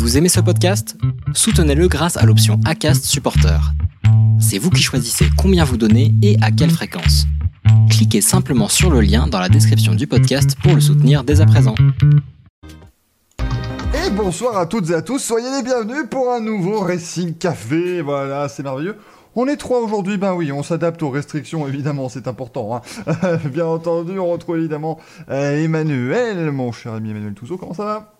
Vous 0.00 0.16
aimez 0.16 0.30
ce 0.30 0.40
podcast? 0.40 0.96
Soutenez-le 1.34 1.86
grâce 1.86 2.16
à 2.16 2.24
l'option 2.24 2.58
ACAST 2.64 3.04
Supporter. 3.04 3.60
C'est 4.40 4.56
vous 4.56 4.70
qui 4.70 4.82
choisissez 4.82 5.26
combien 5.36 5.62
vous 5.62 5.76
donnez 5.76 6.14
et 6.22 6.38
à 6.40 6.50
quelle 6.50 6.70
fréquence. 6.70 7.26
Cliquez 7.90 8.22
simplement 8.22 8.68
sur 8.68 8.88
le 8.90 9.02
lien 9.02 9.26
dans 9.26 9.38
la 9.38 9.50
description 9.50 9.94
du 9.94 10.06
podcast 10.06 10.56
pour 10.62 10.74
le 10.74 10.80
soutenir 10.80 11.22
dès 11.22 11.42
à 11.42 11.46
présent. 11.46 11.74
Et 13.92 14.10
bonsoir 14.12 14.56
à 14.56 14.64
toutes 14.64 14.88
et 14.88 14.94
à 14.94 15.02
tous, 15.02 15.18
soyez 15.18 15.50
les 15.50 15.62
bienvenus 15.62 16.06
pour 16.10 16.32
un 16.32 16.40
nouveau 16.40 16.80
Racing 16.80 17.34
Café. 17.34 18.00
Voilà, 18.00 18.48
c'est 18.48 18.62
merveilleux. 18.62 18.96
On 19.36 19.46
est 19.48 19.58
trois 19.58 19.80
aujourd'hui, 19.80 20.16
ben 20.16 20.32
oui, 20.32 20.50
on 20.50 20.62
s'adapte 20.62 21.02
aux 21.02 21.10
restrictions, 21.10 21.68
évidemment, 21.68 22.08
c'est 22.08 22.26
important. 22.26 22.74
Hein. 22.74 23.38
Bien 23.52 23.66
entendu, 23.66 24.18
on 24.18 24.30
retrouve 24.30 24.56
évidemment 24.56 24.98
euh, 25.28 25.62
Emmanuel, 25.62 26.50
mon 26.52 26.72
cher 26.72 26.94
ami 26.94 27.10
Emmanuel 27.10 27.34
Touzeau, 27.34 27.58
comment 27.58 27.74
ça 27.74 27.84
va? 27.84 28.19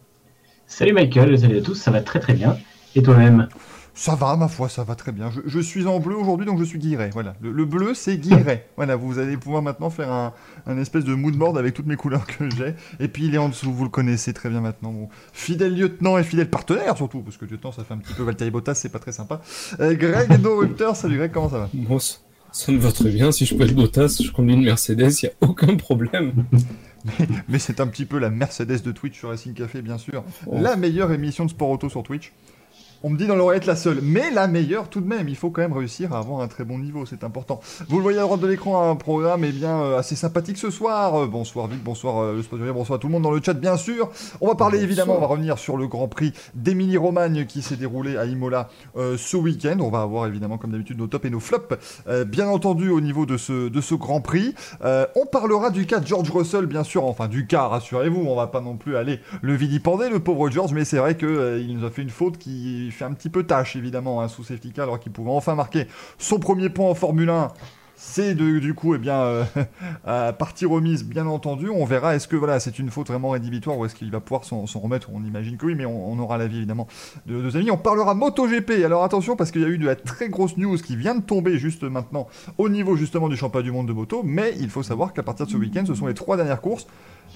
Salut 0.70 0.92
Michael, 0.92 1.36
salut 1.36 1.58
à 1.58 1.62
tous, 1.62 1.74
ça 1.74 1.90
va 1.90 2.00
très 2.00 2.20
très 2.20 2.32
bien. 2.32 2.56
Et 2.94 3.02
toi-même 3.02 3.48
Ça 3.92 4.14
va, 4.14 4.36
ma 4.36 4.46
foi, 4.46 4.68
ça 4.68 4.84
va 4.84 4.94
très 4.94 5.10
bien. 5.10 5.28
Je, 5.30 5.40
je 5.44 5.58
suis 5.58 5.84
en 5.86 5.98
bleu 5.98 6.14
aujourd'hui, 6.16 6.46
donc 6.46 6.60
je 6.60 6.64
suis 6.64 6.78
Guiret. 6.78 7.10
Voilà. 7.12 7.34
Le, 7.42 7.50
le 7.50 7.64
bleu, 7.64 7.92
c'est 7.92 8.16
Guiret. 8.16 8.68
voilà, 8.76 8.94
vous 8.94 9.18
allez 9.18 9.36
pouvoir 9.36 9.62
maintenant 9.62 9.90
faire 9.90 10.12
un, 10.12 10.32
un 10.68 10.78
espèce 10.78 11.04
de 11.04 11.12
mood 11.12 11.34
board 11.34 11.58
avec 11.58 11.74
toutes 11.74 11.86
mes 11.86 11.96
couleurs 11.96 12.24
que 12.24 12.48
j'ai. 12.56 12.76
Et 13.00 13.08
puis 13.08 13.26
il 13.26 13.34
est 13.34 13.38
en 13.38 13.48
dessous, 13.48 13.72
vous 13.72 13.82
le 13.82 13.90
connaissez 13.90 14.32
très 14.32 14.48
bien 14.48 14.60
maintenant. 14.60 14.92
Bon, 14.92 15.08
fidèle 15.32 15.76
lieutenant 15.76 16.16
et 16.18 16.22
fidèle 16.22 16.48
partenaire 16.48 16.96
surtout, 16.96 17.20
parce 17.20 17.36
que 17.36 17.46
lieutenant, 17.46 17.72
ça 17.72 17.82
fait 17.82 17.92
un 17.92 17.98
petit 17.98 18.14
peu 18.14 18.22
Valtteri 18.22 18.52
Bottas, 18.52 18.76
c'est 18.76 18.92
pas 18.92 19.00
très 19.00 19.12
sympa. 19.12 19.42
Euh, 19.80 19.94
Greg 19.94 20.40
No 20.40 20.94
salut 20.94 21.16
Greg, 21.18 21.32
comment 21.32 21.50
ça 21.50 21.58
va? 21.58 21.70
Bon, 21.74 21.98
ça, 21.98 22.18
ça 22.52 22.70
me 22.70 22.78
va 22.78 22.92
très 22.92 23.10
bien. 23.10 23.32
Si 23.32 23.44
je 23.44 23.56
peux 23.56 23.64
être 23.64 23.74
Bottas, 23.74 24.20
je 24.24 24.30
conduis 24.30 24.54
une 24.54 24.62
Mercedes, 24.64 25.10
il 25.22 25.26
n'y 25.26 25.30
a 25.30 25.48
aucun 25.48 25.76
problème. 25.76 26.44
Mais, 27.04 27.26
mais 27.48 27.58
c'est 27.58 27.80
un 27.80 27.86
petit 27.86 28.04
peu 28.04 28.18
la 28.18 28.30
Mercedes 28.30 28.82
de 28.82 28.92
Twitch 28.92 29.18
sur 29.18 29.30
Racing 29.30 29.54
Café, 29.54 29.82
bien 29.82 29.98
sûr. 29.98 30.24
Oh. 30.46 30.58
La 30.60 30.76
meilleure 30.76 31.12
émission 31.12 31.44
de 31.44 31.50
sport 31.50 31.70
auto 31.70 31.88
sur 31.88 32.02
Twitch. 32.02 32.32
On 33.02 33.08
me 33.08 33.16
dit 33.16 33.26
dans 33.26 33.34
l'oreillette 33.34 33.64
la 33.64 33.76
seule, 33.76 34.00
mais 34.02 34.30
la 34.30 34.46
meilleure 34.46 34.90
tout 34.90 35.00
de 35.00 35.06
même. 35.06 35.26
Il 35.26 35.36
faut 35.36 35.48
quand 35.48 35.62
même 35.62 35.72
réussir 35.72 36.12
à 36.12 36.18
avoir 36.18 36.42
un 36.42 36.48
très 36.48 36.64
bon 36.64 36.78
niveau, 36.78 37.06
c'est 37.06 37.24
important. 37.24 37.58
Vous 37.88 37.96
le 37.96 38.02
voyez 38.02 38.18
à 38.18 38.22
droite 38.22 38.40
de 38.40 38.46
l'écran, 38.46 38.90
un 38.90 38.94
programme 38.94 39.42
eh 39.42 39.52
bien, 39.52 39.80
euh, 39.80 39.98
assez 39.98 40.16
sympathique 40.16 40.58
ce 40.58 40.68
soir. 40.68 41.22
Euh, 41.22 41.26
bonsoir 41.26 41.66
Vic, 41.66 41.82
bonsoir 41.82 42.18
euh, 42.18 42.34
le 42.34 42.42
sponsor, 42.42 42.74
bonsoir 42.74 42.98
à 42.98 43.00
tout 43.00 43.06
le 43.06 43.14
monde 43.14 43.22
dans 43.22 43.30
le 43.30 43.40
chat, 43.42 43.54
bien 43.54 43.78
sûr. 43.78 44.10
On 44.42 44.48
va 44.48 44.54
parler 44.54 44.76
Bonsoir. 44.76 44.90
évidemment, 44.90 45.16
on 45.16 45.20
va 45.20 45.28
revenir 45.28 45.58
sur 45.58 45.78
le 45.78 45.86
Grand 45.86 46.08
Prix 46.08 46.34
d'Émilie-Romagne 46.54 47.46
qui 47.46 47.62
s'est 47.62 47.76
déroulé 47.76 48.18
à 48.18 48.26
Imola 48.26 48.68
ce 48.94 49.36
week-end. 49.38 49.78
On 49.80 49.88
va 49.88 50.02
avoir 50.02 50.26
évidemment, 50.26 50.58
comme 50.58 50.72
d'habitude, 50.72 50.98
nos 50.98 51.06
tops 51.06 51.24
et 51.24 51.30
nos 51.30 51.40
flops, 51.40 51.74
bien 52.26 52.48
entendu, 52.48 52.90
au 52.90 53.00
niveau 53.00 53.24
de 53.24 53.38
ce, 53.38 53.70
de 53.70 53.80
ce 53.80 53.94
Grand 53.94 54.20
Prix. 54.20 54.54
On 54.82 55.24
parlera 55.24 55.70
du 55.70 55.86
cas 55.86 56.00
de 56.00 56.06
George 56.06 56.30
Russell, 56.30 56.66
bien 56.66 56.84
sûr, 56.84 57.06
enfin 57.06 57.28
du 57.28 57.46
cas, 57.46 57.66
rassurez-vous, 57.66 58.20
on 58.26 58.36
va 58.36 58.48
pas 58.48 58.60
non 58.60 58.76
plus 58.76 58.96
aller 58.96 59.20
le 59.40 59.54
vilipender, 59.54 60.10
le 60.10 60.20
pauvre 60.20 60.50
George, 60.50 60.74
mais 60.74 60.84
c'est 60.84 60.98
vrai 60.98 61.16
qu'il 61.16 61.74
nous 61.74 61.86
a 61.86 61.90
fait 61.90 62.02
une 62.02 62.10
faute 62.10 62.36
qui 62.36 62.89
fait 62.92 63.04
un 63.04 63.12
petit 63.12 63.30
peu 63.30 63.44
tâche, 63.44 63.76
évidemment, 63.76 64.20
hein, 64.20 64.28
sous 64.28 64.44
safety 64.44 64.72
alors 64.78 65.00
qu'il 65.00 65.12
pouvait 65.12 65.30
enfin 65.30 65.54
marquer 65.54 65.86
son 66.18 66.38
premier 66.38 66.68
point 66.68 66.88
en 66.88 66.94
Formule 66.94 67.30
1. 67.30 67.48
C'est 68.02 68.34
du 68.34 68.72
coup, 68.72 68.94
eh 68.94 68.98
bien, 68.98 69.20
euh, 69.20 69.44
à 70.06 70.32
partie 70.38 70.64
remise, 70.64 71.04
bien 71.04 71.26
entendu. 71.26 71.68
On 71.68 71.84
verra, 71.84 72.16
est-ce 72.16 72.28
que 72.28 72.34
voilà, 72.34 72.58
c'est 72.58 72.78
une 72.78 72.88
faute 72.88 73.08
vraiment 73.08 73.28
rédhibitoire 73.28 73.76
ou 73.76 73.84
est-ce 73.84 73.94
qu'il 73.94 74.10
va 74.10 74.20
pouvoir 74.20 74.44
s'en 74.44 74.64
remettre? 74.64 75.10
On 75.12 75.22
imagine 75.22 75.58
que 75.58 75.66
oui, 75.66 75.74
mais 75.74 75.84
on, 75.84 76.10
on 76.10 76.18
aura 76.18 76.38
l'avis 76.38 76.56
évidemment 76.56 76.88
de 77.26 77.34
nos 77.34 77.58
amis. 77.58 77.70
On 77.70 77.76
parlera 77.76 78.14
MotoGP. 78.14 78.86
Alors 78.86 79.04
attention, 79.04 79.36
parce 79.36 79.50
qu'il 79.50 79.60
y 79.60 79.66
a 79.66 79.68
eu 79.68 79.76
de 79.76 79.84
la 79.84 79.96
très 79.96 80.30
grosse 80.30 80.56
news 80.56 80.78
qui 80.78 80.96
vient 80.96 81.14
de 81.14 81.20
tomber 81.20 81.58
juste 81.58 81.82
maintenant 81.82 82.26
au 82.56 82.70
niveau 82.70 82.96
justement 82.96 83.28
du 83.28 83.36
championnat 83.36 83.64
du 83.64 83.70
monde 83.70 83.86
de 83.86 83.92
moto. 83.92 84.22
Mais 84.24 84.54
il 84.58 84.70
faut 84.70 84.82
savoir 84.82 85.12
qu'à 85.12 85.22
partir 85.22 85.44
de 85.44 85.50
ce 85.50 85.58
week-end, 85.58 85.84
ce 85.86 85.94
sont 85.94 86.06
les 86.06 86.14
trois 86.14 86.38
dernières 86.38 86.62
courses, 86.62 86.86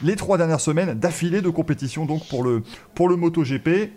les 0.03 0.17
trois 0.17 0.39
dernières 0.39 0.61
semaines 0.61 0.95
d'affilée 0.95 1.43
de 1.43 1.51
compétition 1.51 2.07
donc 2.07 2.27
pour 2.31 2.43
le, 2.43 2.63
pour 2.95 3.11
le 3.11 3.17
MotoGP. 3.17 3.93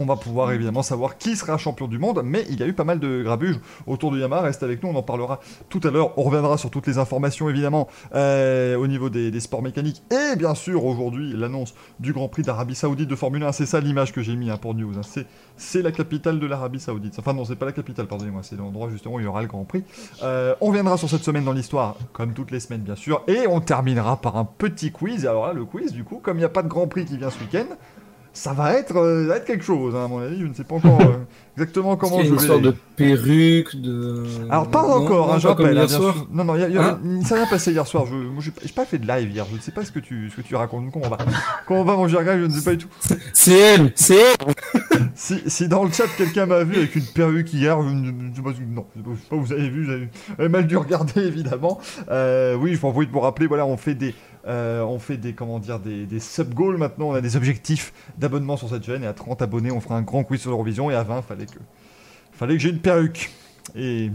On 0.00 0.06
va 0.06 0.16
pouvoir 0.16 0.52
évidemment 0.52 0.82
savoir 0.82 1.18
qui 1.18 1.36
sera 1.36 1.58
champion 1.58 1.86
du 1.86 1.98
monde, 1.98 2.22
mais 2.24 2.44
il 2.48 2.58
y 2.58 2.62
a 2.62 2.66
eu 2.66 2.72
pas 2.72 2.84
mal 2.84 2.98
de 2.98 3.22
grabuges 3.22 3.60
autour 3.86 4.10
de 4.10 4.18
Yamaha. 4.18 4.42
Reste 4.42 4.62
avec 4.62 4.82
nous, 4.82 4.88
on 4.88 4.94
en 4.94 5.02
parlera 5.02 5.40
tout 5.68 5.80
à 5.84 5.90
l'heure. 5.90 6.18
On 6.18 6.22
reviendra 6.22 6.56
sur 6.56 6.70
toutes 6.70 6.86
les 6.86 6.98
informations 6.98 7.50
évidemment 7.50 7.88
euh, 8.14 8.76
au 8.76 8.86
niveau 8.86 9.10
des, 9.10 9.38
sports 9.40 9.62
mécaniques. 9.62 10.02
Et 10.10 10.36
bien 10.36 10.54
sûr, 10.54 10.84
aujourd'hui, 10.84 11.32
l'annonce 11.34 11.74
du 12.00 12.12
Grand 12.12 12.28
Prix 12.28 12.42
d'Arabie 12.42 12.74
Saoudite 12.74 13.08
de 13.08 13.16
Formule 13.16 13.42
1. 13.42 13.52
C'est 13.52 13.66
ça 13.66 13.80
l'image 13.80 14.12
que 14.12 14.22
j'ai 14.22 14.36
mis 14.36 14.50
hein, 14.50 14.56
pour 14.56 14.74
News. 14.74 14.94
hein. 14.96 15.24
C'est, 15.56 15.82
la 15.82 15.92
capitale 15.92 16.38
de 16.38 16.46
l'Arabie 16.46 16.80
Saoudite. 16.80 17.18
Enfin, 17.18 17.34
non, 17.34 17.44
c'est 17.44 17.56
pas 17.56 17.66
la 17.66 17.72
capitale, 17.72 18.06
pardonnez-moi. 18.06 18.42
C'est 18.42 18.56
l'endroit 18.56 18.88
justement 18.90 19.16
où 19.16 19.20
il 19.20 19.24
y 19.24 19.26
aura 19.26 19.42
le 19.42 19.48
Grand 19.48 19.64
Prix. 19.64 19.84
Euh, 20.22 20.54
on 20.60 20.70
viendra 20.70 20.96
sur 20.96 21.08
cette 21.08 21.24
semaine 21.24 21.44
dans 21.44 21.52
l'histoire, 21.52 21.96
comme 22.12 22.32
toutes 22.32 22.50
les 22.50 22.60
semaines, 22.60 22.82
bien 22.82 22.96
sûr. 22.96 23.22
Et 23.26 23.46
on 23.46 23.60
terminera 23.60 24.16
par 24.16 24.36
un 24.36 24.44
petit 24.44 24.92
quiz. 24.92 25.26
Alors 25.26 25.46
là, 25.46 25.52
le 25.52 25.64
quiz, 25.64 25.92
du 25.92 26.04
coup, 26.04 26.20
comme 26.22 26.36
il 26.36 26.40
n'y 26.40 26.46
a 26.46 26.50
pas 26.50 26.62
de 26.62 26.68
Grand 26.68 26.86
Prix 26.86 27.04
qui 27.04 27.16
vient 27.16 27.30
ce 27.30 27.38
week-end. 27.40 27.66
Ça 28.34 28.54
va 28.54 28.72
être, 28.78 28.96
euh, 28.96 29.26
va 29.26 29.36
être 29.36 29.44
quelque 29.44 29.64
chose, 29.64 29.94
hein, 29.94 30.06
à 30.06 30.08
mon 30.08 30.18
avis. 30.20 30.40
Je 30.40 30.46
ne 30.46 30.54
sais 30.54 30.64
pas 30.64 30.76
encore 30.76 30.98
euh, 31.02 31.16
exactement 31.58 31.96
comment 31.96 32.16
qu'il 32.16 32.24
y 32.24 32.28
a 32.28 32.28
je 32.28 32.28
une 32.30 32.36
vais. 32.36 32.40
histoire 32.42 32.60
de 32.60 32.74
perruque, 32.96 33.76
de... 33.76 34.24
Alors 34.48 34.68
pas 34.70 34.80
Non, 34.82 34.94
encore, 35.04 35.34
hein, 35.34 35.38
je 35.38 35.48
rappelle. 35.48 35.76
hein. 35.76 35.86
Non, 36.32 36.44
non, 36.44 36.56
il 36.56 36.66
il 36.70 36.78
a- 36.78 36.82
Hein 36.92 37.00
il 37.04 37.26
s'est 37.26 37.34
rien 37.34 37.46
passé 37.46 37.72
hier 37.72 37.86
soir. 37.86 38.06
Je, 38.06 38.14
j'ai 38.40 38.72
pas- 38.72 38.86
fait 38.86 38.96
de 38.98 39.06
live 39.06 39.30
hier. 39.30 39.44
Je 39.50 39.56
ne 39.56 39.60
sais 39.60 39.70
pas 39.70 39.84
ce 39.84 39.92
que 39.92 39.98
tu, 39.98 40.30
ce 40.30 40.36
que 40.36 40.40
tu 40.40 40.54
racontes. 40.56 40.90
Comment 40.92 41.04
on 41.06 41.10
va 41.10 41.18
Comment 41.66 41.80
on 41.82 41.84
va, 41.84 41.96
mon 41.96 42.08
cher 42.08 42.24
gars 42.24 42.38
Je 42.38 42.44
ne 42.46 42.50
sais 42.50 42.64
pas 42.64 42.74
du 42.74 42.78
tout. 42.86 42.88
C'est 43.34 43.52
elle, 43.58 43.92
c'est 43.96 44.16
elle 44.16 44.54
Si, 45.14 45.42
si 45.46 45.68
dans 45.68 45.84
le 45.84 45.90
chat 45.92 46.06
quelqu'un 46.16 46.46
m'a 46.46 46.64
vu 46.64 46.76
avec 46.76 46.96
une 46.96 47.04
perruque 47.04 47.52
hier, 47.52 47.82
je 47.82 47.88
ne 47.88 48.12
je 48.32 48.36
sais 48.36 48.42
pas, 48.42 48.50
non, 48.74 48.86
je 48.96 49.00
sais 49.02 49.28
pas, 49.28 49.36
vous 49.36 49.52
avez 49.52 49.68
vu, 49.68 49.84
j'avais 49.84 50.08
j'avais 50.38 50.48
mal 50.48 50.66
dû 50.66 50.76
regarder 50.78 51.20
évidemment. 51.26 51.78
Euh, 52.10 52.54
oui, 52.54 52.70
je 52.74 52.80
de 53.06 53.10
vous 53.12 53.20
rappeler. 53.20 53.46
Voilà, 53.46 53.66
on 53.66 53.76
fait 53.76 53.94
des, 53.94 54.14
euh, 54.46 54.82
on 54.82 54.98
fait 54.98 55.16
des, 55.16 55.32
comment 55.34 55.58
dire, 55.58 55.78
des, 55.78 56.06
des 56.06 56.20
sub 56.20 56.52
goals 56.54 56.76
maintenant. 56.76 57.10
On 57.10 57.14
a 57.14 57.20
des 57.20 57.36
objectifs 57.36 57.92
d'abonnement 58.18 58.56
sur 58.56 58.68
cette 58.68 58.84
chaîne 58.84 59.04
et 59.04 59.06
à 59.06 59.12
30 59.12 59.42
abonnés, 59.42 59.70
on 59.70 59.80
fera 59.80 59.96
un 59.96 60.02
grand 60.02 60.24
quiz 60.24 60.40
sur 60.40 60.50
l'Eurovision 60.50 60.90
et 60.90 60.94
à 60.94 61.02
20, 61.02 61.22
fallait 61.22 61.46
que, 61.46 61.58
fallait 62.32 62.54
que 62.56 62.60
j'ai 62.62 62.70
une 62.70 62.80
perruque 62.80 63.30
et, 63.76 64.06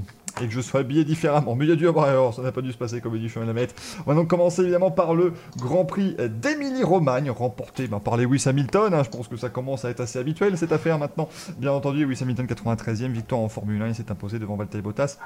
et 0.41 0.45
que 0.45 0.51
je 0.51 0.61
sois 0.61 0.81
habillé 0.81 1.05
différemment. 1.05 1.55
Mais 1.55 1.65
il 1.65 1.69
y 1.69 1.71
a 1.71 1.75
dû 1.75 1.87
avoir 1.87 2.33
ça 2.33 2.41
n'a 2.41 2.51
pas 2.51 2.61
dû 2.61 2.71
se 2.71 2.77
passer 2.77 2.99
comme 3.01 3.15
il 3.15 3.25
dit, 3.25 3.33
un 3.39 3.53
mettre. 3.53 3.73
On 4.05 4.09
va 4.09 4.15
donc 4.15 4.27
commencer 4.27 4.61
évidemment 4.61 4.91
par 4.91 5.15
le 5.15 5.33
Grand 5.57 5.85
Prix 5.85 6.15
d'Émilie-Romagne, 6.17 7.29
remporté 7.31 7.87
ben, 7.87 7.99
par 7.99 8.17
Lewis 8.17 8.43
Hamilton. 8.47 8.93
hein. 8.93 9.03
Je 9.03 9.09
pense 9.09 9.27
que 9.27 9.37
ça 9.37 9.49
commence 9.49 9.85
à 9.85 9.89
être 9.89 10.01
assez 10.01 10.19
habituel 10.19 10.57
cette 10.57 10.71
affaire 10.71 10.99
maintenant. 10.99 11.29
Bien 11.57 11.71
entendu, 11.71 12.05
Lewis 12.05 12.19
Hamilton 12.21 12.45
93e, 12.45 13.11
victoire 13.11 13.41
en 13.41 13.49
Formule 13.49 13.81
1, 13.81 13.87
il 13.89 13.95
s'est 13.95 14.11
imposé 14.11 14.39
devant 14.39 14.55
Valtteri 14.55 14.81
Bottas. 14.81 15.17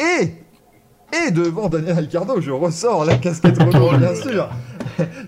Et 0.00 0.34
et 1.12 1.30
devant 1.30 1.68
Daniel 1.68 1.98
Ricciardo, 1.98 2.40
je 2.40 2.50
ressors 2.50 3.04
la 3.04 3.16
casquette 3.16 3.58
Renault, 3.62 3.96
bien 3.98 4.14
sûr. 4.14 4.48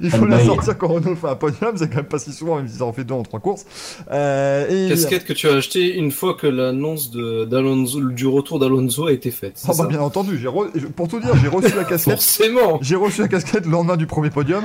Il 0.01 0.11
faut 0.11 0.27
la 0.27 0.37
Aïe. 0.39 0.47
sortir 0.47 0.77
quand 0.77 0.89
Renault 0.89 1.15
fait 1.17 1.29
un 1.29 1.37
podium, 1.37 1.77
c'est 1.77 1.89
quand 1.89 1.97
même 1.97 2.05
pas 2.07 2.19
si 2.19 2.33
souvent, 2.33 2.57
même 2.57 2.67
si 2.69 2.79
ça 2.79 2.85
en 2.85 2.93
fait 2.93 3.05
deux 3.05 3.15
en 3.15 3.23
trois 3.23 3.39
courses. 3.41 3.65
Euh, 4.11 4.67
et 4.69 4.89
Casquette 4.91 5.25
que 5.25 5.33
tu 5.33 5.49
as 5.49 5.53
acheté 5.55 5.95
une 5.97 6.11
fois 6.11 6.35
que 6.35 6.47
l'annonce 6.47 7.11
du 7.11 8.27
retour 8.27 8.59
d'Alonso 8.59 9.07
a 9.07 9.13
été 9.13 9.31
faite. 9.31 9.63
Oh, 9.69 9.73
bah, 9.79 9.87
bien 9.87 10.01
entendu, 10.01 10.37
re- 10.47 10.71
pour 10.97 11.09
tout 11.09 11.21
dire, 11.21 11.37
j'ai 11.41 11.49
reçu 11.49 11.75
la 11.77 11.85
casquette. 11.85 12.15
Forcément 12.15 12.79
J'ai 12.83 12.97
reçu 12.97 13.21
la 13.23 13.29
casquette 13.29 13.65
le 13.65 13.71
lendemain 13.73 13.97
du 13.97 14.07
premier 14.07 14.31
podium. 14.31 14.65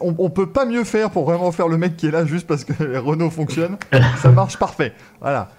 On, 0.00 0.14
on 0.18 0.30
peut 0.30 0.48
pas 0.50 0.64
mieux 0.66 0.84
faire 0.84 1.10
pour 1.10 1.24
vraiment 1.24 1.52
faire 1.52 1.68
le 1.68 1.78
mec 1.78 1.96
qui 1.96 2.06
est 2.06 2.10
là 2.10 2.24
juste 2.26 2.46
parce 2.46 2.64
que 2.64 2.72
Renault 2.98 3.30
fonctionne. 3.30 3.76
Ça 4.22 4.30
marche 4.30 4.58
parfait. 4.58 4.92
Voilà. 5.20 5.50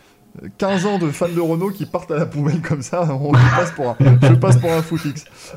15 0.57 0.85
ans 0.85 0.97
de 0.97 1.09
fans 1.11 1.27
de 1.27 1.41
Renault 1.41 1.71
qui 1.71 1.85
partent 1.85 2.11
à 2.11 2.17
la 2.17 2.25
poubelle 2.25 2.61
comme 2.61 2.81
ça, 2.81 3.05
je 3.05 3.55
passe 3.57 3.71
pour 3.71 3.89
un, 3.89 3.97
je 3.99 4.33
passe 4.35 4.57
pour 4.57 4.71
un. 4.71 4.81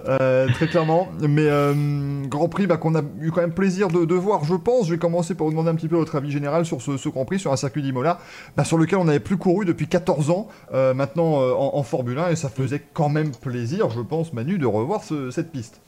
Euh, 0.09 0.49
très 0.53 0.67
clairement. 0.67 1.09
Mais 1.21 1.47
euh, 1.47 2.25
Grand 2.27 2.49
Prix 2.49 2.67
bah, 2.67 2.77
qu'on 2.77 2.95
a 2.97 3.03
eu 3.21 3.31
quand 3.31 3.41
même 3.41 3.55
plaisir 3.55 3.89
de, 3.89 4.15
voir, 4.15 4.45
je 4.45 4.55
pense. 4.55 4.87
Je 4.87 4.93
vais 4.93 4.99
commencer 4.99 5.35
par 5.35 5.47
vous 5.47 5.53
demander 5.53 5.71
un 5.71 5.75
petit 5.77 5.89
peu 5.89 5.97
votre 5.97 6.17
avis 6.17 6.31
général 6.31 6.67
sur 6.67 6.83
ce, 6.83 7.09
Grand 7.09 7.25
Prix, 7.25 7.39
sur 7.39 7.53
un 7.53 7.57
circuit 7.57 7.83
d'Imola, 7.83 8.19
bah, 8.57 8.65
sur 8.65 8.77
lequel 8.77 8.99
on 8.99 9.05
n'avait 9.05 9.21
plus 9.21 9.37
couru 9.37 9.65
depuis 9.65 9.87
14 9.87 10.31
ans, 10.31 10.49
euh, 10.73 10.93
maintenant 10.93 11.35
en, 11.35 11.83
Formule 11.85 12.19
1, 12.19 12.31
et 12.31 12.37
ça 12.37 12.49
faisait 12.49 12.83
quand 12.95 13.09
même 13.09 13.31
plaisir, 13.31 13.91
je 13.91 14.01
pense, 14.01 14.33
Manu, 14.33 14.59
de 14.59 14.67
revoir 14.67 15.05
ce- 15.05 15.31
cette 15.31 15.53
piste. 15.53 15.83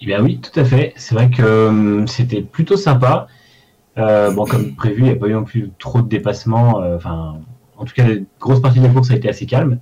Eh 0.00 0.06
bien 0.06 0.22
oui, 0.22 0.40
tout 0.40 0.58
à 0.58 0.64
fait. 0.64 0.94
C'est 0.96 1.14
vrai 1.14 1.28
que 1.28 2.04
c'était 2.06 2.40
plutôt 2.40 2.76
sympa. 2.76 3.26
Bon, 3.96 4.46
comme 4.46 4.74
prévu, 4.74 5.00
il 5.00 5.04
n'y 5.04 5.10
a 5.10 5.16
pas 5.16 5.26
eu 5.26 5.34
non 5.34 5.44
plus 5.44 5.70
trop 5.78 6.00
de 6.00 6.08
dépassements. 6.08 6.78
Enfin, 6.96 7.40
en 7.80 7.84
tout 7.86 7.94
cas, 7.94 8.06
la 8.06 8.16
grosse 8.38 8.60
partie 8.60 8.78
de 8.78 8.86
la 8.86 8.92
course 8.92 9.10
a 9.10 9.16
été 9.16 9.28
assez 9.28 9.46
calme. 9.46 9.80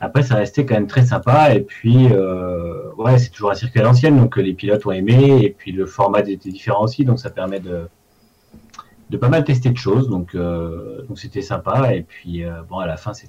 Après, 0.00 0.24
ça 0.24 0.34
restait 0.34 0.66
quand 0.66 0.74
même 0.74 0.88
très 0.88 1.06
sympa. 1.06 1.54
Et 1.54 1.60
puis, 1.60 2.08
euh, 2.10 2.92
ouais, 2.96 3.16
c'est 3.18 3.30
toujours 3.30 3.52
un 3.52 3.54
circuit 3.54 3.78
à 3.78 3.84
l'ancienne, 3.84 4.16
donc 4.16 4.36
euh, 4.36 4.42
les 4.42 4.54
pilotes 4.54 4.84
ont 4.84 4.90
aimé. 4.90 5.44
Et 5.44 5.50
puis, 5.50 5.70
le 5.70 5.86
format 5.86 6.20
était 6.20 6.50
différent 6.50 6.82
aussi, 6.82 7.04
donc 7.04 7.20
ça 7.20 7.30
permet 7.30 7.60
de, 7.60 7.86
de 9.10 9.16
pas 9.16 9.28
mal 9.28 9.44
tester 9.44 9.70
de 9.70 9.76
choses. 9.76 10.08
Donc, 10.08 10.34
euh, 10.34 11.06
donc 11.06 11.20
c'était 11.20 11.42
sympa. 11.42 11.94
Et 11.94 12.02
puis, 12.02 12.44
bon, 12.68 12.78
à 12.78 12.86
la 12.86 12.96
fin, 12.96 13.12
c'est 13.14 13.28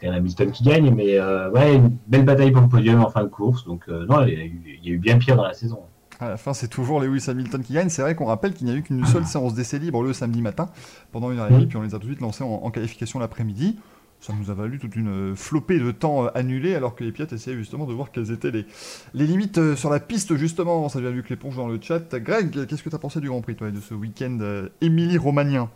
quand 0.00 0.06
même 0.06 0.14
Hamilton 0.14 0.52
qui 0.52 0.62
gagne, 0.62 0.94
mais 0.94 1.20
ouais, 1.20 1.74
une 1.74 1.96
belle 2.06 2.24
bataille 2.24 2.52
pour 2.52 2.62
le 2.62 2.68
podium 2.68 3.02
en 3.02 3.10
fin 3.10 3.24
de 3.24 3.28
course. 3.28 3.64
Donc, 3.64 3.88
non, 3.88 4.24
il 4.24 4.78
y 4.84 4.90
a 4.90 4.92
eu 4.92 4.98
bien 4.98 5.18
pire 5.18 5.34
dans 5.34 5.44
la 5.44 5.54
saison. 5.54 5.80
À 6.22 6.28
la 6.28 6.36
fin, 6.36 6.54
c'est 6.54 6.68
toujours 6.68 7.00
Lewis 7.00 7.24
Hamilton 7.28 7.62
qui 7.62 7.72
gagne. 7.72 7.88
C'est 7.88 8.02
vrai 8.02 8.14
qu'on 8.14 8.26
rappelle 8.26 8.54
qu'il 8.54 8.68
n'y 8.68 8.72
a 8.72 8.76
eu 8.76 8.82
qu'une 8.82 9.04
seule 9.12 9.26
séance 9.26 9.54
d'essai 9.54 9.78
libre 9.78 10.02
le 10.02 10.12
samedi 10.12 10.40
matin, 10.40 10.70
pendant 11.10 11.32
une 11.32 11.38
heure 11.38 11.48
et 11.48 11.52
demie, 11.52 11.66
puis 11.66 11.76
on 11.76 11.82
les 11.82 11.94
a 11.94 11.98
tout 11.98 12.06
de 12.06 12.12
suite 12.12 12.20
lancés 12.20 12.44
en, 12.44 12.60
en 12.62 12.70
qualification 12.70 13.18
l'après-midi. 13.18 13.76
Ça 14.20 14.32
nous 14.38 14.52
a 14.52 14.54
valu 14.54 14.78
toute 14.78 14.94
une 14.94 15.32
euh, 15.32 15.34
flopée 15.34 15.80
de 15.80 15.90
temps 15.90 16.26
euh, 16.26 16.28
annulé, 16.36 16.76
alors 16.76 16.94
que 16.94 17.02
les 17.02 17.10
pilotes 17.10 17.32
essayaient 17.32 17.56
justement 17.56 17.86
de 17.86 17.92
voir 17.92 18.12
quelles 18.12 18.30
étaient 18.30 18.52
les, 18.52 18.66
les 19.14 19.26
limites 19.26 19.58
euh, 19.58 19.74
sur 19.74 19.90
la 19.90 19.98
piste, 19.98 20.36
justement. 20.36 20.88
Ça 20.88 21.00
vient 21.00 21.10
Luc 21.10 21.28
Léponge 21.28 21.56
dans 21.56 21.66
le 21.66 21.80
chat. 21.82 21.98
Greg, 22.20 22.66
qu'est-ce 22.66 22.84
que 22.84 22.88
tu 22.88 22.94
as 22.94 23.00
pensé 23.00 23.18
du 23.20 23.26
Grand 23.26 23.40
Prix, 23.40 23.56
toi, 23.56 23.68
et 23.68 23.72
de 23.72 23.80
ce 23.80 23.94
week-end 23.94 24.38
euh, 24.40 24.68
Émilie-Romanien 24.80 25.70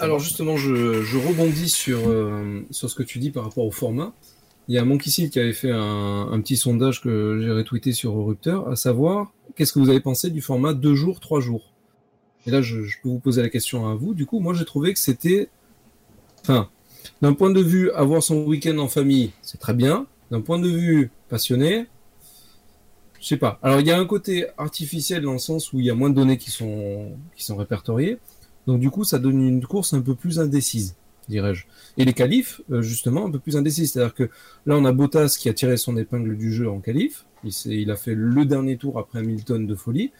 Alors 0.00 0.18
justement, 0.18 0.58
je, 0.58 1.02
je 1.02 1.16
rebondis 1.16 1.70
sur, 1.70 2.00
euh, 2.06 2.60
sur 2.70 2.90
ce 2.90 2.94
que 2.94 3.02
tu 3.02 3.20
dis 3.20 3.30
par 3.30 3.44
rapport 3.44 3.64
au 3.64 3.70
format. 3.70 4.12
Il 4.68 4.74
y 4.74 4.78
a 4.78 4.84
Monkey 4.84 5.08
Seal 5.08 5.30
qui 5.30 5.40
avait 5.40 5.54
fait 5.54 5.72
un, 5.72 6.28
un 6.30 6.40
petit 6.42 6.58
sondage 6.58 7.00
que 7.00 7.40
j'ai 7.40 7.50
retweeté 7.50 7.92
sur 7.92 8.14
Rupteur, 8.14 8.68
à 8.68 8.76
savoir 8.76 9.32
qu'est-ce 9.58 9.72
que 9.72 9.80
vous 9.80 9.90
avez 9.90 10.00
pensé 10.00 10.30
du 10.30 10.40
format 10.40 10.72
deux 10.72 10.94
jours, 10.94 11.18
trois 11.18 11.40
jours? 11.40 11.72
Et 12.46 12.50
là, 12.50 12.62
je, 12.62 12.76
peux 13.02 13.08
vous 13.08 13.18
poser 13.18 13.42
la 13.42 13.48
question 13.48 13.88
à 13.88 13.94
vous. 13.96 14.14
Du 14.14 14.24
coup, 14.24 14.38
moi, 14.38 14.54
j'ai 14.54 14.64
trouvé 14.64 14.92
que 14.94 15.00
c'était, 15.00 15.50
enfin, 16.42 16.70
d'un 17.20 17.34
point 17.34 17.50
de 17.50 17.60
vue 17.60 17.90
avoir 17.90 18.22
son 18.22 18.44
week-end 18.44 18.78
en 18.78 18.88
famille, 18.88 19.32
c'est 19.42 19.58
très 19.58 19.74
bien. 19.74 20.06
D'un 20.30 20.40
point 20.40 20.60
de 20.60 20.68
vue 20.68 21.10
passionné, 21.28 21.86
je 23.20 23.26
sais 23.26 23.36
pas. 23.36 23.58
Alors, 23.62 23.80
il 23.80 23.86
y 23.86 23.90
a 23.90 23.98
un 23.98 24.06
côté 24.06 24.46
artificiel 24.56 25.22
dans 25.22 25.32
le 25.32 25.38
sens 25.38 25.72
où 25.72 25.80
il 25.80 25.86
y 25.86 25.90
a 25.90 25.94
moins 25.94 26.10
de 26.10 26.14
données 26.14 26.38
qui 26.38 26.52
sont 26.52 27.16
qui 27.34 27.44
sont 27.44 27.56
répertoriées. 27.56 28.18
Donc, 28.68 28.78
du 28.78 28.90
coup, 28.90 29.02
ça 29.02 29.18
donne 29.18 29.42
une 29.42 29.66
course 29.66 29.92
un 29.92 30.00
peu 30.00 30.14
plus 30.14 30.38
indécise 30.38 30.94
dirais-je. 31.28 31.66
Et 31.96 32.04
les 32.04 32.12
qualifs, 32.12 32.60
euh, 32.70 32.82
justement, 32.82 33.26
un 33.26 33.30
peu 33.30 33.38
plus 33.38 33.56
indécis. 33.56 33.86
C'est-à-dire 33.86 34.14
que 34.14 34.24
là, 34.66 34.76
on 34.76 34.84
a 34.84 34.92
Bottas 34.92 35.36
qui 35.38 35.48
a 35.48 35.54
tiré 35.54 35.76
son 35.76 35.96
épingle 35.96 36.36
du 36.36 36.52
jeu 36.52 36.68
en 36.68 36.80
qualif. 36.80 37.26
Il, 37.44 37.52
il 37.66 37.90
a 37.90 37.96
fait 37.96 38.14
le 38.14 38.44
dernier 38.44 38.76
tour 38.76 38.98
après 38.98 39.20
Hamilton 39.20 39.66
de 39.66 39.74
folie. 39.74 40.12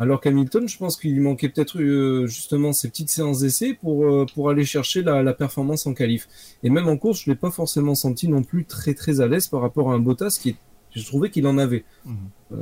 Alors 0.00 0.20
qu'Hamilton, 0.20 0.68
je 0.68 0.76
pense 0.76 0.96
qu'il 0.96 1.12
lui 1.12 1.20
manquait 1.20 1.48
peut-être 1.48 1.80
euh, 1.80 2.26
justement 2.26 2.72
ces 2.72 2.88
petites 2.88 3.10
séances 3.10 3.40
d'essai 3.40 3.74
pour, 3.74 4.04
euh, 4.04 4.26
pour 4.34 4.50
aller 4.50 4.64
chercher 4.64 5.02
la, 5.02 5.22
la, 5.22 5.32
performance 5.34 5.86
en 5.86 5.94
qualif. 5.94 6.28
Et 6.64 6.70
même 6.70 6.88
en 6.88 6.96
course, 6.96 7.22
je 7.24 7.30
l'ai 7.30 7.36
pas 7.36 7.52
forcément 7.52 7.94
senti 7.94 8.26
non 8.26 8.42
plus 8.42 8.64
très 8.64 8.94
très 8.94 9.20
à 9.20 9.28
l'aise 9.28 9.46
par 9.46 9.60
rapport 9.60 9.92
à 9.92 9.94
un 9.94 10.00
Bottas 10.00 10.38
qui 10.40 10.56
je 10.90 11.04
trouvais 11.04 11.30
qu'il 11.30 11.46
en 11.46 11.58
avait 11.58 11.84
mmh. 12.04 12.14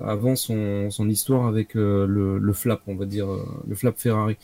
avant 0.04 0.36
son, 0.36 0.90
son 0.90 1.08
histoire 1.08 1.46
avec 1.46 1.74
le, 1.74 2.38
le 2.38 2.52
flap, 2.54 2.80
on 2.86 2.96
va 2.96 3.04
dire, 3.04 3.26
le 3.66 3.74
flap 3.74 3.98
Ferrari. 3.98 4.36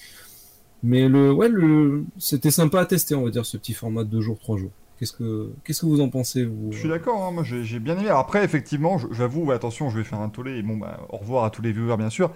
Mais 0.82 1.08
le, 1.08 1.32
ouais, 1.32 1.48
le, 1.48 2.04
c'était 2.18 2.50
sympa 2.50 2.80
à 2.80 2.86
tester, 2.86 3.14
on 3.14 3.24
va 3.24 3.30
dire, 3.30 3.46
ce 3.46 3.56
petit 3.56 3.72
format 3.72 4.04
de 4.04 4.10
deux 4.10 4.20
jours, 4.20 4.38
trois 4.38 4.58
jours. 4.58 4.72
Qu'est-ce 4.98 5.12
que, 5.12 5.52
qu'est-ce 5.64 5.82
que 5.82 5.86
vous 5.86 6.00
en 6.00 6.08
pensez, 6.08 6.44
vous 6.44 6.72
Je 6.72 6.78
suis 6.78 6.88
d'accord, 6.88 7.24
hein, 7.24 7.30
moi 7.30 7.44
j'ai, 7.44 7.78
bien 7.78 7.96
aimé. 7.96 8.08
après, 8.08 8.44
effectivement, 8.44 8.98
j'avoue, 9.12 9.50
attention, 9.52 9.90
je 9.90 9.98
vais 9.98 10.04
faire 10.04 10.20
un 10.20 10.28
tollé, 10.28 10.58
et 10.58 10.62
bon, 10.62 10.76
bah, 10.76 10.98
au 11.10 11.18
revoir 11.18 11.44
à 11.44 11.50
tous 11.50 11.62
les 11.62 11.70
viewers, 11.70 11.96
bien 11.96 12.10
sûr. 12.10 12.32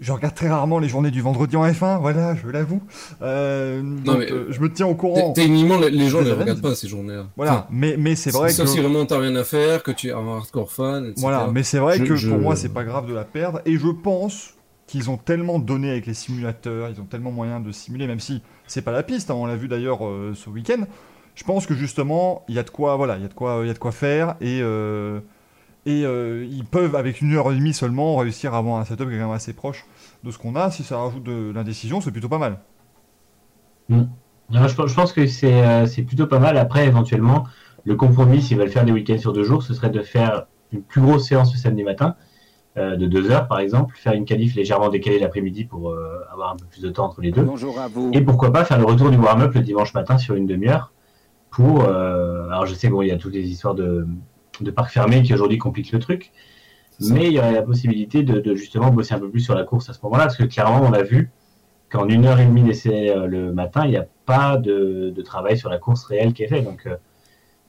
Je 0.00 0.12
regarde 0.12 0.34
très 0.34 0.48
rarement 0.48 0.78
les 0.78 0.88
journées 0.88 1.10
du 1.10 1.22
vendredi 1.22 1.56
en 1.56 1.66
F1, 1.66 2.00
voilà, 2.00 2.36
je 2.36 2.46
l'avoue. 2.48 2.82
Euh, 3.22 3.82
donc, 3.82 4.18
mais, 4.18 4.30
euh, 4.30 4.46
je 4.50 4.60
me 4.60 4.72
tiens 4.72 4.86
au 4.86 4.94
courant. 4.94 5.32
Techniquement, 5.32 5.78
les 5.78 6.08
gens 6.08 6.20
ne 6.20 6.26
les 6.26 6.32
regardent 6.32 6.62
pas 6.62 6.74
ces 6.76 6.86
journées-là. 6.86 7.26
Voilà, 7.36 7.52
enfin, 7.52 7.66
mais, 7.70 7.96
mais 7.98 8.14
c'est 8.14 8.30
vrai 8.30 8.50
que. 8.50 8.54
Sauf 8.54 8.68
si 8.68 8.78
vraiment 8.78 9.06
t'as 9.06 9.18
rien 9.18 9.34
à 9.34 9.42
faire, 9.42 9.82
que 9.82 9.90
tu 9.90 10.08
es 10.08 10.12
un 10.12 10.28
hardcore 10.28 10.70
fan, 10.70 11.04
etc. 11.04 11.14
Voilà, 11.16 11.48
mais 11.52 11.64
c'est 11.64 11.78
vrai 11.78 11.98
je, 11.98 12.04
que 12.04 12.14
je... 12.14 12.28
pour 12.28 12.38
moi, 12.38 12.54
c'est 12.54 12.68
pas 12.68 12.84
grave 12.84 13.08
de 13.08 13.14
la 13.14 13.24
perdre. 13.24 13.60
Et 13.64 13.76
je 13.76 13.88
pense 13.88 14.54
qu'ils 14.86 15.10
ont 15.10 15.16
tellement 15.16 15.58
donné 15.58 15.90
avec 15.90 16.06
les 16.06 16.14
simulateurs, 16.14 16.90
ils 16.90 17.00
ont 17.00 17.04
tellement 17.04 17.32
moyen 17.32 17.58
de 17.60 17.72
simuler, 17.72 18.06
même 18.06 18.20
si 18.20 18.40
c'est 18.66 18.82
pas 18.82 18.92
la 18.92 19.02
piste, 19.02 19.30
hein, 19.30 19.34
on 19.34 19.46
l'a 19.46 19.56
vu 19.56 19.68
d'ailleurs 19.68 20.06
euh, 20.06 20.32
ce 20.34 20.48
week-end. 20.48 20.84
Je 21.38 21.44
pense 21.44 21.66
que 21.66 21.74
justement, 21.74 22.42
il 22.48 22.56
y 22.56 22.58
a 22.58 22.64
de 22.64 22.70
quoi, 22.70 22.96
voilà, 22.96 23.16
il 23.16 23.22
y 23.22 23.24
a 23.24 23.28
de 23.28 23.32
quoi, 23.32 23.60
il 23.62 23.68
y 23.68 23.70
a 23.70 23.72
de 23.72 23.78
quoi 23.78 23.92
faire 23.92 24.34
et 24.40 24.58
euh, 24.60 25.20
et 25.86 26.04
euh, 26.04 26.44
ils 26.50 26.64
peuvent 26.64 26.96
avec 26.96 27.20
une 27.20 27.32
heure 27.32 27.52
et 27.52 27.54
demie 27.54 27.72
seulement 27.72 28.16
réussir 28.16 28.54
à 28.54 28.58
avoir 28.58 28.80
un 28.80 28.84
setup 28.84 29.08
qui 29.08 29.14
est 29.14 29.18
quand 29.18 29.26
même 29.26 29.30
assez 29.30 29.52
proche 29.52 29.86
de 30.24 30.32
ce 30.32 30.38
qu'on 30.38 30.56
a. 30.56 30.72
Si 30.72 30.82
ça 30.82 30.98
rajoute 30.98 31.22
de 31.22 31.52
l'indécision, 31.54 32.00
c'est 32.00 32.10
plutôt 32.10 32.28
pas 32.28 32.38
mal. 32.38 32.58
Mmh. 33.88 34.02
je, 34.50 34.66
je, 34.66 34.94
pense 34.94 35.12
que 35.12 35.28
c'est 35.28 36.02
plutôt 36.02 36.26
pas 36.26 36.40
mal. 36.40 36.58
Après, 36.58 36.88
éventuellement, 36.88 37.46
le 37.84 37.94
compromis, 37.94 38.42
s'ils 38.42 38.58
veulent 38.58 38.68
faire 38.68 38.84
des 38.84 38.90
week-ends 38.92 39.18
sur 39.18 39.32
deux 39.32 39.44
jours, 39.44 39.62
ce 39.62 39.74
serait 39.74 39.90
de 39.90 40.02
faire 40.02 40.46
une 40.72 40.82
plus 40.82 41.00
grosse 41.00 41.28
séance 41.28 41.52
le 41.52 41.58
samedi 41.60 41.84
matin 41.84 42.16
euh, 42.78 42.96
de 42.96 43.06
deux 43.06 43.30
heures 43.30 43.48
par 43.48 43.60
exemple, 43.60 43.96
faire 43.96 44.12
une 44.12 44.24
qualif 44.24 44.54
légèrement 44.54 44.88
décalée 44.88 45.18
l'après-midi 45.18 45.64
pour 45.64 45.90
euh, 45.90 46.20
avoir 46.32 46.52
un 46.52 46.56
peu 46.56 46.66
plus 46.66 46.82
de 46.82 46.90
temps 46.90 47.06
entre 47.06 47.20
les 47.20 47.30
deux. 47.30 47.42
Bonjour 47.42 47.78
à 47.78 47.88
vous. 47.88 48.10
Et 48.12 48.20
pourquoi 48.20 48.52
pas 48.52 48.64
faire 48.64 48.78
le 48.78 48.84
retour 48.84 49.10
du 49.10 49.16
warm-up 49.16 49.54
le 49.54 49.60
dimanche 49.62 49.94
matin 49.94 50.18
sur 50.18 50.34
une 50.34 50.46
demi-heure 50.46 50.92
pour. 51.50 51.84
Euh, 51.84 52.48
alors 52.48 52.66
je 52.66 52.74
sais 52.74 52.90
qu'il 52.90 53.06
y 53.06 53.10
a 53.10 53.16
toutes 53.16 53.34
les 53.34 53.48
histoires 53.48 53.74
de, 53.74 54.06
de 54.60 54.70
parcs 54.70 54.90
fermés 54.90 55.22
qui 55.22 55.34
aujourd'hui 55.34 55.58
compliquent 55.58 55.92
le 55.92 55.98
truc, 55.98 56.32
mais 57.00 57.26
il 57.26 57.32
y 57.32 57.38
aurait 57.38 57.52
la 57.52 57.62
possibilité 57.62 58.22
de, 58.22 58.54
justement 58.54 58.90
bosser 58.90 59.14
un 59.14 59.18
peu 59.18 59.30
plus 59.30 59.40
sur 59.40 59.54
la 59.54 59.64
course 59.64 59.88
à 59.88 59.92
ce 59.92 60.00
moment-là, 60.04 60.24
parce 60.24 60.36
que 60.36 60.44
clairement 60.44 60.82
on 60.82 60.92
a 60.92 61.02
vu 61.02 61.30
qu'en 61.90 62.08
une 62.08 62.26
heure 62.26 62.40
et 62.40 62.46
demie 62.46 62.62
d'essai 62.62 63.14
le 63.26 63.52
matin, 63.52 63.84
il 63.84 63.90
n'y 63.90 63.96
a 63.96 64.06
pas 64.26 64.56
de, 64.56 65.10
de, 65.14 65.22
travail 65.22 65.56
sur 65.56 65.70
la 65.70 65.78
course 65.78 66.04
réelle 66.04 66.34
qui 66.34 66.42
est 66.42 66.48
fait. 66.48 66.60
Donc 66.60 66.88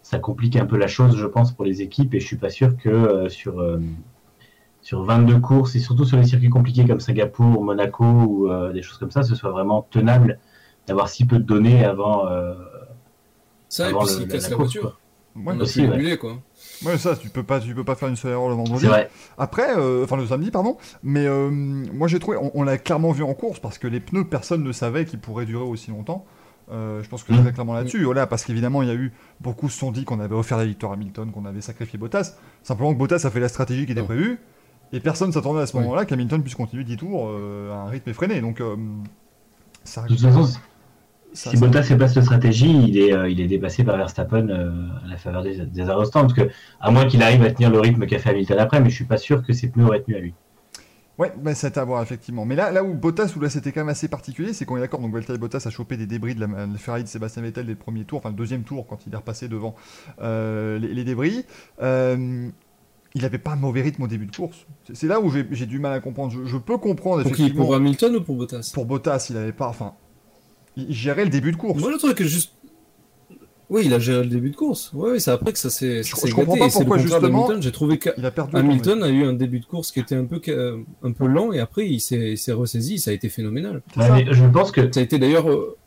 ça 0.01 0.19
complique 0.19 0.55
un 0.55 0.65
peu 0.65 0.77
la 0.77 0.87
chose, 0.87 1.15
je 1.15 1.25
pense, 1.25 1.53
pour 1.53 1.63
les 1.63 1.81
équipes, 1.81 2.13
et 2.15 2.19
je 2.19 2.25
suis 2.25 2.37
pas 2.37 2.49
sûr 2.49 2.75
que 2.75 3.29
sur 3.29 3.61
sur 4.81 5.03
22 5.03 5.39
courses 5.39 5.75
et 5.75 5.79
surtout 5.79 6.05
sur 6.05 6.17
les 6.17 6.23
circuits 6.23 6.49
compliqués 6.49 6.85
comme 6.85 6.99
Singapour, 6.99 7.63
Monaco 7.63 8.03
ou 8.03 8.49
euh, 8.49 8.71
des 8.71 8.81
choses 8.81 8.97
comme 8.97 9.11
ça, 9.11 9.23
ce 9.23 9.35
soit 9.35 9.51
vraiment 9.51 9.85
tenable 9.89 10.39
d'avoir 10.87 11.09
si 11.09 11.25
peu 11.25 11.37
de 11.37 11.43
données 11.43 11.85
avant. 11.85 12.27
Ça, 13.69 13.89
et 13.89 13.93
puis 13.93 14.25
le, 14.25 14.49
la, 14.49 14.55
voiture. 14.55 14.99
Ouais, 15.35 15.55
aussi, 15.55 15.87
ouais. 15.87 16.17
quoi. 16.17 16.37
Ouais, 16.83 16.97
ça, 16.97 17.15
tu 17.15 17.29
peux 17.29 17.43
pas, 17.43 17.59
tu 17.59 17.73
peux 17.73 17.83
pas 17.83 17.95
faire 17.95 18.09
une 18.09 18.15
seule 18.15 18.31
erreur 18.31 18.49
le 18.49 18.55
vendredi. 18.55 18.85
Vrai. 18.85 19.09
Après, 19.37 19.77
euh, 19.77 20.03
enfin 20.03 20.17
le 20.17 20.25
samedi, 20.25 20.51
pardon. 20.51 20.77
Mais 21.03 21.25
euh, 21.27 21.49
moi, 21.49 22.07
j'ai 22.07 22.19
trouvé, 22.19 22.37
on, 22.37 22.51
on 22.55 22.63
l'a 22.63 22.77
clairement 22.77 23.11
vu 23.11 23.23
en 23.23 23.33
course 23.33 23.59
parce 23.59 23.77
que 23.77 23.87
les 23.87 23.99
pneus, 23.99 24.25
personne 24.25 24.63
ne 24.63 24.71
savait 24.71 25.05
qu'ils 25.05 25.19
pourraient 25.19 25.45
durer 25.45 25.63
aussi 25.63 25.91
longtemps. 25.91 26.25
Euh, 26.71 27.01
je 27.01 27.09
pense 27.09 27.23
que 27.23 27.33
c'est 27.33 27.41
très 27.41 27.53
clairement 27.53 27.73
là-dessus. 27.73 28.03
Voilà, 28.03 28.27
parce 28.27 28.43
qu'évidemment, 28.43 28.81
il 28.81 28.89
y 28.89 28.91
a 28.91 28.95
eu 28.95 29.11
beaucoup 29.41 29.69
se 29.69 29.77
sont 29.77 29.91
dit 29.91 30.05
qu'on 30.05 30.19
avait 30.19 30.35
offert 30.35 30.57
la 30.57 30.65
victoire 30.65 30.91
à 30.91 30.95
Hamilton, 30.95 31.31
qu'on 31.31 31.45
avait 31.45 31.61
sacrifié 31.61 31.97
Bottas. 31.97 32.35
Simplement 32.63 32.93
que 32.93 32.99
Bottas 32.99 33.21
a 33.23 33.29
fait 33.29 33.39
la 33.39 33.49
stratégie 33.49 33.85
qui 33.85 33.91
était 33.91 34.03
prévue. 34.03 34.39
Et 34.91 34.99
personne 34.99 35.31
s'attendait 35.31 35.61
à 35.61 35.67
ce 35.67 35.77
moment-là 35.77 36.05
qu'Hamilton 36.05 36.41
puisse 36.41 36.55
continuer 36.55 36.83
10 36.83 36.97
tours 36.97 37.27
euh, 37.29 37.71
à 37.71 37.75
un 37.75 37.89
rythme 37.89 38.09
effréné. 38.09 38.41
Donc, 38.41 38.59
euh, 38.59 38.75
ça, 39.83 40.03
de 40.03 40.07
toute 40.09 40.21
façon, 40.21 40.59
ça, 41.33 41.51
si. 41.51 41.57
Bottas 41.57 41.83
fait 41.83 41.97
pas 41.97 42.07
cette 42.07 42.23
stratégie, 42.23 42.71
il 42.71 42.97
est, 42.97 43.13
euh, 43.13 43.29
il 43.29 43.39
est 43.39 43.47
dépassé 43.47 43.83
par 43.83 43.97
Verstappen 43.97 44.49
euh, 44.49 44.71
à 45.05 45.09
la 45.09 45.17
faveur 45.17 45.43
des, 45.43 45.65
des 45.65 45.89
arrêts 45.89 46.05
Parce 46.11 46.33
que, 46.33 46.49
à 46.79 46.91
moins 46.91 47.05
qu'il 47.05 47.21
arrive 47.21 47.43
à 47.43 47.51
tenir 47.51 47.69
le 47.69 47.79
rythme 47.79 48.05
qu'a 48.05 48.19
fait 48.19 48.31
Hamilton 48.31 48.59
après, 48.59 48.81
mais 48.81 48.89
je 48.89 48.95
suis 48.95 49.05
pas 49.05 49.17
sûr 49.17 49.45
que 49.45 49.53
ses 49.53 49.69
pneus 49.69 49.85
auraient 49.85 50.01
tenu 50.01 50.15
à 50.15 50.19
lui. 50.19 50.33
Ouais, 51.19 51.33
bah, 51.37 51.53
c'est 51.53 51.77
à 51.77 51.83
voir 51.83 52.01
effectivement. 52.01 52.45
Mais 52.45 52.55
là, 52.55 52.71
là 52.71 52.81
où 52.81 52.93
Bottas, 52.93 53.33
où 53.35 53.41
là 53.41 53.49
c'était 53.49 53.73
quand 53.73 53.81
même 53.81 53.89
assez 53.89 54.07
particulier, 54.07 54.53
c'est 54.53 54.63
qu'on 54.63 54.77
est 54.77 54.79
d'accord. 54.79 55.01
Donc 55.01 55.13
Valtteri 55.13 55.37
Bottas 55.37 55.63
a 55.65 55.69
chopé 55.69 55.97
des 55.97 56.07
débris 56.07 56.33
de 56.33 56.39
la, 56.39 56.47
la 56.47 56.77
Ferrari 56.77 57.03
de 57.03 57.09
Sébastien 57.09 57.41
Vettel 57.41 57.65
des 57.65 57.75
premiers 57.75 58.05
tours, 58.05 58.19
enfin 58.19 58.29
le 58.29 58.35
deuxième 58.35 58.63
tour 58.63 58.87
quand 58.87 59.05
il 59.05 59.13
est 59.13 59.17
repassé 59.17 59.49
devant 59.49 59.75
euh, 60.21 60.79
les, 60.79 60.93
les, 60.93 61.03
débris. 61.03 61.43
Euh, 61.81 62.49
il 63.15 63.21
n'avait 63.23 63.37
pas 63.37 63.51
un 63.51 63.57
mauvais 63.57 63.81
rythme 63.81 64.03
au 64.03 64.07
début 64.07 64.27
de 64.27 64.35
course. 64.35 64.65
C'est 64.93 65.07
là 65.07 65.19
où 65.19 65.29
j'ai 65.29 65.65
du 65.65 65.79
mal 65.79 65.91
à 65.91 65.99
comprendre. 65.99 66.31
Je, 66.31 66.45
je 66.45 66.57
peux 66.57 66.77
comprendre 66.77 67.21
pour 67.23 67.31
effectivement. 67.31 67.49
Qui, 67.49 67.55
pour 67.55 67.75
Hamilton 67.75 68.15
ou 68.15 68.21
pour 68.21 68.37
Bottas? 68.37 68.71
Pour 68.73 68.85
Bottas, 68.85 69.27
il 69.29 69.35
n'avait 69.35 69.51
pas. 69.51 69.67
Enfin, 69.67 69.95
il 70.87 70.93
gérait 70.93 71.25
le 71.25 71.29
début 71.29 71.51
de 71.51 71.57
course. 71.57 71.79
Moi, 71.79 71.91
le 71.91 71.97
truc 71.97 72.21
juste. 72.23 72.53
Oui, 73.69 73.83
il 73.85 73.93
a 73.93 73.99
géré 73.99 74.23
le 74.23 74.29
début 74.29 74.49
de 74.49 74.55
course. 74.55 74.89
Oui, 74.93 75.21
c'est 75.21 75.29
après 75.29 75.53
que 75.53 75.59
ça 75.59 75.69
s'est. 75.69 76.01
Je, 76.01 76.15
je 76.15 76.33
comprends 76.33 76.57
pas 76.57 76.69
pourquoi 76.69 76.97
justement. 76.97 77.61
J'ai 77.61 77.71
trouvé 77.71 77.99
qu'Hamilton 77.99 79.03
a 79.03 79.09
eu 79.09 79.25
un 79.25 79.33
début 79.33 79.59
de 79.59 79.65
course 79.65 79.91
qui 79.91 79.99
était 79.99 80.15
un 80.15 80.25
peu 80.25 80.41
un 81.03 81.11
peu 81.11 81.27
lent 81.27 81.51
et 81.51 81.59
après 81.59 81.87
il 81.87 81.99
s'est 81.99 82.51
ressaisi. 82.51 82.97
Ça 82.97 83.11
a 83.11 83.13
été 83.13 83.29
phénoménal. 83.29 83.81
Ouais, 83.95 84.25
je 84.31 84.45
pense 84.45 84.71
que 84.71 84.91
ça 84.91 84.99
a 84.99 85.03
été 85.03 85.19
d'ailleurs. 85.19 85.49
Euh, 85.49 85.77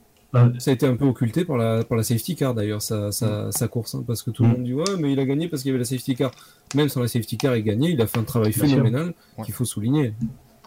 ça 0.59 0.71
a 0.71 0.75
été 0.75 0.87
un 0.87 0.97
peu 0.97 1.05
occulté 1.05 1.45
par 1.45 1.59
la, 1.59 1.85
par 1.85 1.99
la 1.99 2.03
safety 2.03 2.37
car 2.37 2.55
d'ailleurs, 2.55 2.81
sa, 2.81 3.13
sa, 3.13 3.53
sa, 3.53 3.69
course, 3.69 3.95
hein, 3.95 4.05
parce 4.07 4.23
que 4.23 4.31
tout 4.31 4.45
le 4.45 4.49
monde 4.49 4.65
dit 4.65 4.73
ouais, 4.73 4.85
mais 4.99 5.13
il 5.13 5.21
a 5.21 5.27
gagné 5.27 5.47
parce 5.47 5.63
qu'il 5.63 5.69
y 5.69 5.73
avait 5.73 5.81
la 5.81 5.85
safety 5.85 6.15
car. 6.15 6.31
Même 6.75 6.89
sans 6.89 7.03
la 7.03 7.09
safety 7.09 7.37
car, 7.37 7.55
il 7.55 7.63
gagnait, 7.65 7.93
il 7.93 8.01
a 8.01 8.07
fait 8.07 8.19
un 8.19 8.25
travail 8.25 8.51
Bien 8.53 8.67
phénoménal 8.67 9.13
ouais. 9.37 9.45
qu'il 9.45 9.53
faut 9.53 9.67
souligner. 9.67 10.15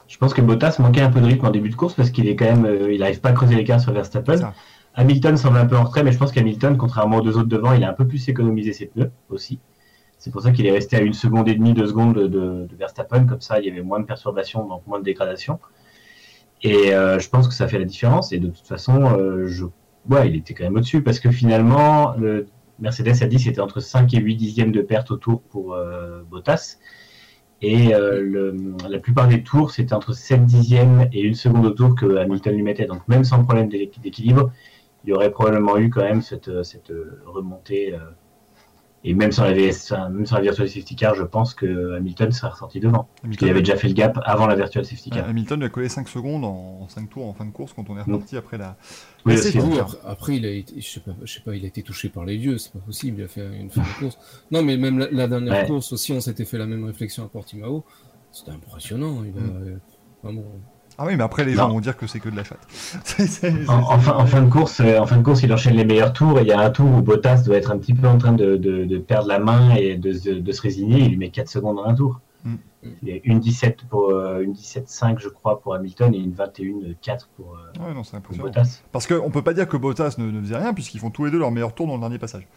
Je 0.07 0.17
pense 0.17 0.33
que 0.33 0.41
Bottas 0.41 0.77
manquait 0.79 1.01
un 1.01 1.09
peu 1.09 1.19
de 1.19 1.25
rythme 1.25 1.45
en 1.45 1.51
début 1.51 1.69
de 1.69 1.75
course 1.75 1.93
parce 1.93 2.11
qu'il 2.11 2.27
est 2.27 2.35
quand 2.35 2.45
même, 2.45 2.65
euh, 2.65 2.93
il 2.93 2.99
n'arrive 2.99 3.21
pas 3.21 3.29
à 3.29 3.33
creuser 3.33 3.55
l'écart 3.55 3.79
sur 3.79 3.91
Verstappen. 3.91 4.51
Hamilton 4.93 5.35
semble 5.35 5.57
un 5.57 5.65
peu 5.65 5.75
en 5.75 5.83
retrait, 5.83 6.03
mais 6.03 6.11
je 6.11 6.17
pense 6.17 6.31
qu'Hamilton, 6.31 6.77
contrairement 6.77 7.17
aux 7.17 7.21
deux 7.21 7.37
autres 7.37 7.49
devant, 7.49 7.73
il 7.73 7.83
a 7.83 7.89
un 7.89 7.93
peu 7.93 8.07
plus 8.07 8.29
économisé 8.29 8.71
ses 8.71 8.85
pneus 8.85 9.11
aussi. 9.29 9.59
C'est 10.17 10.31
pour 10.31 10.41
ça 10.41 10.51
qu'il 10.51 10.65
est 10.65 10.71
resté 10.71 10.95
à 10.95 11.01
une 11.01 11.13
seconde 11.13 11.49
et 11.49 11.55
demie, 11.55 11.73
deux 11.73 11.87
secondes 11.87 12.15
de, 12.15 12.27
de, 12.27 12.65
de 12.65 12.75
Verstappen, 12.77 13.25
comme 13.25 13.41
ça 13.41 13.59
il 13.59 13.65
y 13.65 13.71
avait 13.71 13.81
moins 13.81 13.99
de 13.99 14.05
perturbations, 14.05 14.65
donc 14.67 14.87
moins 14.87 14.99
de 14.99 15.03
dégradation. 15.03 15.59
Et 16.63 16.93
euh, 16.95 17.19
je 17.19 17.29
pense 17.29 17.47
que 17.47 17.53
ça 17.53 17.67
fait 17.67 17.79
la 17.79 17.85
différence. 17.85 18.31
Et 18.31 18.39
de 18.39 18.47
toute 18.49 18.65
façon, 18.67 19.03
euh, 19.19 19.45
je... 19.47 19.65
ouais, 20.09 20.29
il 20.29 20.35
était 20.35 20.53
quand 20.53 20.63
même 20.63 20.75
au-dessus 20.75 21.01
parce 21.03 21.19
que 21.19 21.29
finalement, 21.31 22.15
le 22.17 22.47
Mercedes 22.79 23.21
a 23.21 23.27
dit 23.27 23.39
c'était 23.39 23.61
entre 23.61 23.79
5 23.79 24.13
et 24.13 24.17
8 24.19 24.35
dixièmes 24.35 24.71
de 24.71 24.81
perte 24.81 25.11
au 25.11 25.17
tour 25.17 25.41
pour 25.41 25.73
euh, 25.73 26.23
Bottas. 26.29 26.77
Et 27.61 27.95
euh, 27.95 28.51
la 28.89 28.99
plupart 28.99 29.27
des 29.27 29.43
tours, 29.43 29.71
c'était 29.71 29.93
entre 29.93 30.13
7 30.13 30.45
dixièmes 30.45 31.07
et 31.13 31.21
une 31.21 31.35
seconde 31.35 31.65
au 31.65 31.71
tour 31.71 31.95
que 31.95 32.17
Hamilton 32.17 32.55
lui 32.55 32.63
mettait. 32.63 32.85
Donc 32.85 33.07
même 33.07 33.23
sans 33.23 33.43
problème 33.43 33.69
d'équilibre, 33.69 34.51
il 35.03 35.09
y 35.09 35.13
aurait 35.13 35.31
probablement 35.31 35.77
eu 35.77 35.89
quand 35.89 36.03
même 36.03 36.21
cette, 36.21 36.63
cette 36.63 36.91
remontée. 37.25 37.95
Euh, 39.05 39.09
et 39.09 39.13
même 39.13 39.31
sans 39.31 39.43
la 39.43 39.53
VS, 39.53 39.93
même 40.11 40.25
sans 40.25 40.35
la 40.35 40.41
virtual 40.41 40.67
safety 40.67 40.95
car, 40.95 41.15
je 41.15 41.23
pense 41.23 41.53
que 41.53 41.95
Hamilton 41.95 42.31
serait 42.31 42.49
ressorti 42.49 42.79
devant. 42.79 43.07
Hamilton 43.23 43.47
il 43.47 43.51
avait 43.51 43.61
déjà 43.61 43.77
fait 43.77 43.87
le 43.87 43.93
gap 43.93 44.19
avant 44.23 44.47
la 44.47 44.55
virtual 44.55 44.85
safety 44.85 45.09
car. 45.09 45.29
Hamilton 45.29 45.59
lui 45.59 45.65
a 45.65 45.69
collé 45.69 45.89
5 45.89 46.07
secondes 46.07 46.43
en 46.43 46.87
5 46.89 47.09
tours 47.09 47.27
en 47.27 47.33
fin 47.33 47.45
de 47.45 47.51
course 47.51 47.73
quand 47.73 47.89
on 47.89 47.97
est 47.97 48.01
reparti 48.01 48.35
mmh. 48.35 48.39
après 48.39 48.57
la. 48.57 48.77
Oui, 49.25 49.37
c'est 49.37 49.59
oui, 49.59 49.79
après, 49.79 49.97
après, 50.05 50.37
il 50.37 50.45
a 50.45 50.51
été, 50.51 50.79
je 50.79 50.87
sais 50.87 50.99
pas, 50.99 51.15
je 51.23 51.33
sais 51.33 51.41
pas, 51.41 51.55
il 51.55 51.63
a 51.63 51.67
été 51.67 51.81
touché 51.81 52.09
par 52.09 52.25
les 52.25 52.37
dieux, 52.37 52.57
c'est 52.57 52.73
pas 52.73 52.79
possible, 52.79 53.19
il 53.19 53.23
a 53.23 53.27
fait 53.27 53.45
une 53.57 53.69
fin 53.69 53.81
de 53.81 53.99
course. 53.99 54.17
Non, 54.51 54.61
mais 54.61 54.77
même 54.77 54.99
la, 54.99 55.09
la 55.11 55.27
dernière 55.27 55.53
ouais. 55.53 55.67
course 55.67 55.91
aussi, 55.93 56.11
on 56.11 56.21
s'était 56.21 56.45
fait 56.45 56.57
la 56.57 56.67
même 56.67 56.83
réflexion 56.83 57.23
à 57.23 57.27
Portimao. 57.27 57.85
C'était 58.31 58.51
impressionnant. 58.51 59.23
Il 59.23 59.37
a, 59.37 59.41
mmh. 59.41 59.79
vraiment, 60.23 60.43
Ah 60.97 61.05
oui, 61.05 61.15
mais 61.15 61.23
après 61.23 61.43
les 61.43 61.53
gens 61.53 61.69
vont 61.69 61.79
dire 61.79 61.97
que 61.97 62.07
c'est 62.07 62.19
que 62.19 62.29
de 62.29 62.35
la 62.35 62.43
chatte. 62.43 62.59
en, 63.67 63.99
fin, 63.99 64.41
de 64.41 64.49
course, 64.49 64.79
en 64.79 65.05
fin 65.05 65.17
de 65.17 65.23
course, 65.23 65.43
il 65.43 65.51
enchaîne 65.51 65.75
les 65.75 65.85
meilleurs 65.85 66.13
tours 66.13 66.39
et 66.39 66.43
il 66.43 66.47
y 66.47 66.53
a 66.53 66.59
un 66.59 66.69
tour 66.69 66.89
où 66.89 67.01
Bottas 67.01 67.43
doit 67.43 67.57
être 67.57 67.71
un 67.71 67.77
petit 67.77 67.93
peu 67.93 68.07
en 68.07 68.17
train 68.17 68.33
de, 68.33 68.97
perdre 68.99 69.27
la 69.27 69.39
main 69.39 69.75
et 69.75 69.95
de, 69.95 70.13
se 70.13 70.61
résigner. 70.61 70.99
Il 70.99 71.09
lui 71.09 71.17
met 71.17 71.29
4 71.29 71.49
secondes 71.49 71.77
dans 71.77 71.85
un 71.85 71.95
tour. 71.95 72.21
Mm. 72.43 72.55
Il 73.01 73.09
y 73.09 73.11
a 73.11 73.19
une 73.23 73.39
17 73.39 73.85
pour 73.89 74.11
euh, 74.11 74.41
une 74.41 74.53
17-5 74.53 75.17
je 75.17 75.29
crois 75.29 75.59
pour 75.59 75.73
Hamilton 75.73 76.13
et 76.13 76.19
une 76.19 76.33
21-4 76.33 77.27
pour, 77.35 77.57
euh, 77.57 77.87
ouais, 77.87 78.37
Bottas. 78.37 78.83
Parce 78.91 79.07
qu'on 79.07 79.31
peut 79.31 79.41
pas 79.41 79.53
dire 79.53 79.67
que 79.67 79.77
Bottas 79.77 80.15
ne, 80.19 80.29
ne 80.29 80.39
faisait 80.41 80.57
rien 80.57 80.73
puisqu'ils 80.73 80.99
font 80.99 81.09
tous 81.09 81.25
les 81.25 81.31
deux 81.31 81.39
leur 81.39 81.51
meilleur 81.51 81.73
tour 81.73 81.87
dans 81.87 81.95
le 81.95 82.01
dernier 82.01 82.19
passage. 82.19 82.47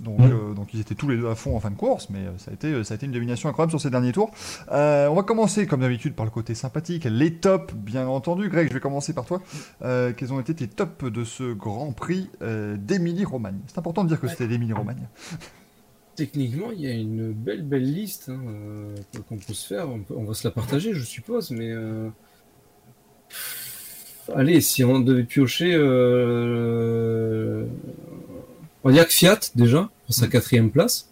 Donc, 0.00 0.20
euh, 0.20 0.52
donc 0.52 0.74
ils 0.74 0.80
étaient 0.80 0.94
tous 0.94 1.08
les 1.08 1.16
deux 1.16 1.28
à 1.28 1.34
fond 1.34 1.56
en 1.56 1.60
fin 1.60 1.70
de 1.70 1.76
course, 1.76 2.10
mais 2.10 2.18
euh, 2.18 2.36
ça 2.36 2.50
a 2.50 2.54
été, 2.54 2.68
euh, 2.68 2.84
ça 2.84 2.94
a 2.94 2.96
été 2.96 3.06
une 3.06 3.12
domination 3.12 3.48
incroyable 3.48 3.70
sur 3.70 3.80
ces 3.80 3.88
derniers 3.88 4.12
tours. 4.12 4.30
on 4.70 5.14
va 5.14 5.22
commencer 5.22 5.66
comme 5.66 5.80
d'habitude 5.80 6.14
par 6.14 6.26
le 6.26 6.30
côté 6.30 6.54
sympathique, 6.54 7.04
les 7.04 7.34
tops 7.34 7.72
bien 7.74 8.06
entendu. 8.06 8.48
Greg, 8.48 8.68
je 8.68 8.74
vais 8.74 8.80
commencer 8.80 9.14
par 9.14 9.24
toi. 9.24 9.40
quels 9.80 10.32
ont 10.32 10.40
été 10.40 10.54
tes 10.54 10.68
tops 10.68 11.04
de 11.04 11.24
ce 11.24 11.52
Grand 11.52 11.92
Prix 11.92 12.28
d'Émilie-Romagne? 12.40 13.58
C'est 13.66 13.78
important 13.78 14.04
de 14.04 14.08
dire 14.08 14.20
que 14.20 14.28
c'était 14.28 14.48
d'Émilie-Romagne. 14.48 15.08
Techniquement, 16.14 16.70
il 16.72 16.80
y 16.80 16.86
a 16.86 16.94
une 16.94 17.32
belle 17.32 17.62
belle 17.62 17.92
liste 17.92 18.30
hein, 18.30 18.40
qu'on 19.28 19.36
peut 19.36 19.52
se 19.52 19.66
faire. 19.66 19.88
On, 20.10 20.24
va 20.24 20.34
se 20.34 20.46
la 20.46 20.50
partager, 20.50 20.92
je 20.92 21.04
suppose, 21.04 21.50
mais 21.50 21.72
allez, 24.34 24.60
si 24.60 24.84
on 24.84 25.00
devait 25.00 25.24
piocher 25.24 25.74
on 28.86 28.90
va 28.90 28.94
dire 28.94 29.08
que 29.08 29.12
Fiat, 29.12 29.40
déjà, 29.56 29.90
pour 30.04 30.14
sa 30.14 30.26
mm. 30.26 30.30
quatrième 30.30 30.70
place, 30.70 31.10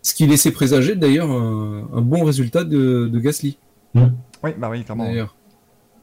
ce 0.00 0.14
qui 0.14 0.26
laissait 0.26 0.50
présager 0.50 0.96
d'ailleurs 0.96 1.30
un, 1.30 2.00
bon 2.00 2.24
résultat 2.24 2.64
de, 2.64 3.10
Gasly. 3.12 3.58
Mm. 3.92 4.06
Oui, 4.42 4.50
bah 4.56 4.70
oui, 4.70 4.82
clairement. 4.82 5.04
D'ailleurs. 5.04 5.36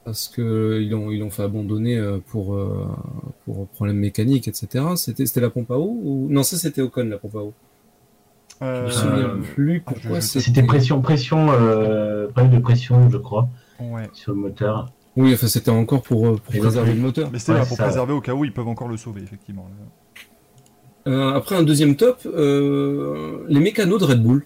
Parce 0.06 0.28
qu'ils 0.28 0.90
l'ont 0.92 1.10
ils 1.10 1.24
ont 1.24 1.32
fait 1.32 1.42
abandonner 1.42 1.98
euh, 1.98 2.20
pour, 2.28 2.54
euh, 2.54 2.88
pour 3.44 3.68
problème 3.70 3.98
mécanique, 3.98 4.48
etc. 4.48 4.86
C'était, 4.96 5.26
c'était 5.26 5.42
la 5.42 5.50
pompe 5.50 5.72
à 5.72 5.80
eau 5.80 6.00
ou... 6.02 6.28
Non, 6.30 6.44
ça 6.44 6.58
c'était 6.58 6.82
Ocon, 6.82 7.10
la 7.10 7.18
pompe 7.18 7.36
à 7.36 7.40
eau. 7.40 7.54
Euh... 8.62 8.82
Je 8.82 8.86
me 8.86 8.92
souviens 8.92 9.38
plus 9.56 9.84
ah, 9.86 9.92
pourquoi 9.92 10.22
c'était... 10.22 10.64
pression, 10.64 11.02
pression, 11.02 11.52
euh, 11.52 12.28
problème 12.28 12.54
de 12.54 12.60
pression, 12.60 13.10
je 13.10 13.18
crois, 13.18 13.50
sur 14.14 14.34
le 14.34 14.38
moteur. 14.38 14.92
Oui, 15.18 15.34
enfin 15.34 15.48
c'était 15.48 15.72
encore 15.72 16.04
pour, 16.04 16.40
préserver 16.40 16.94
le 16.94 17.02
moteur. 17.02 17.32
Mais 17.34 17.40
c'était 17.40 17.66
pour 17.66 17.78
préserver 17.78 18.14
au 18.14 18.22
cas 18.22 18.34
où 18.34 18.46
ils 18.46 18.54
peuvent 18.54 18.68
encore 18.68 18.88
le 18.88 18.98
sauver, 18.98 19.24
effectivement. 19.24 19.68
Euh, 19.68 19.86
après 21.08 21.56
un 21.56 21.64
deuxième 21.64 21.96
top, 21.96 22.20
euh, 22.26 23.46
les 23.48 23.60
mécanos 23.60 24.00
de 24.00 24.06
Red 24.06 24.22
Bull, 24.22 24.46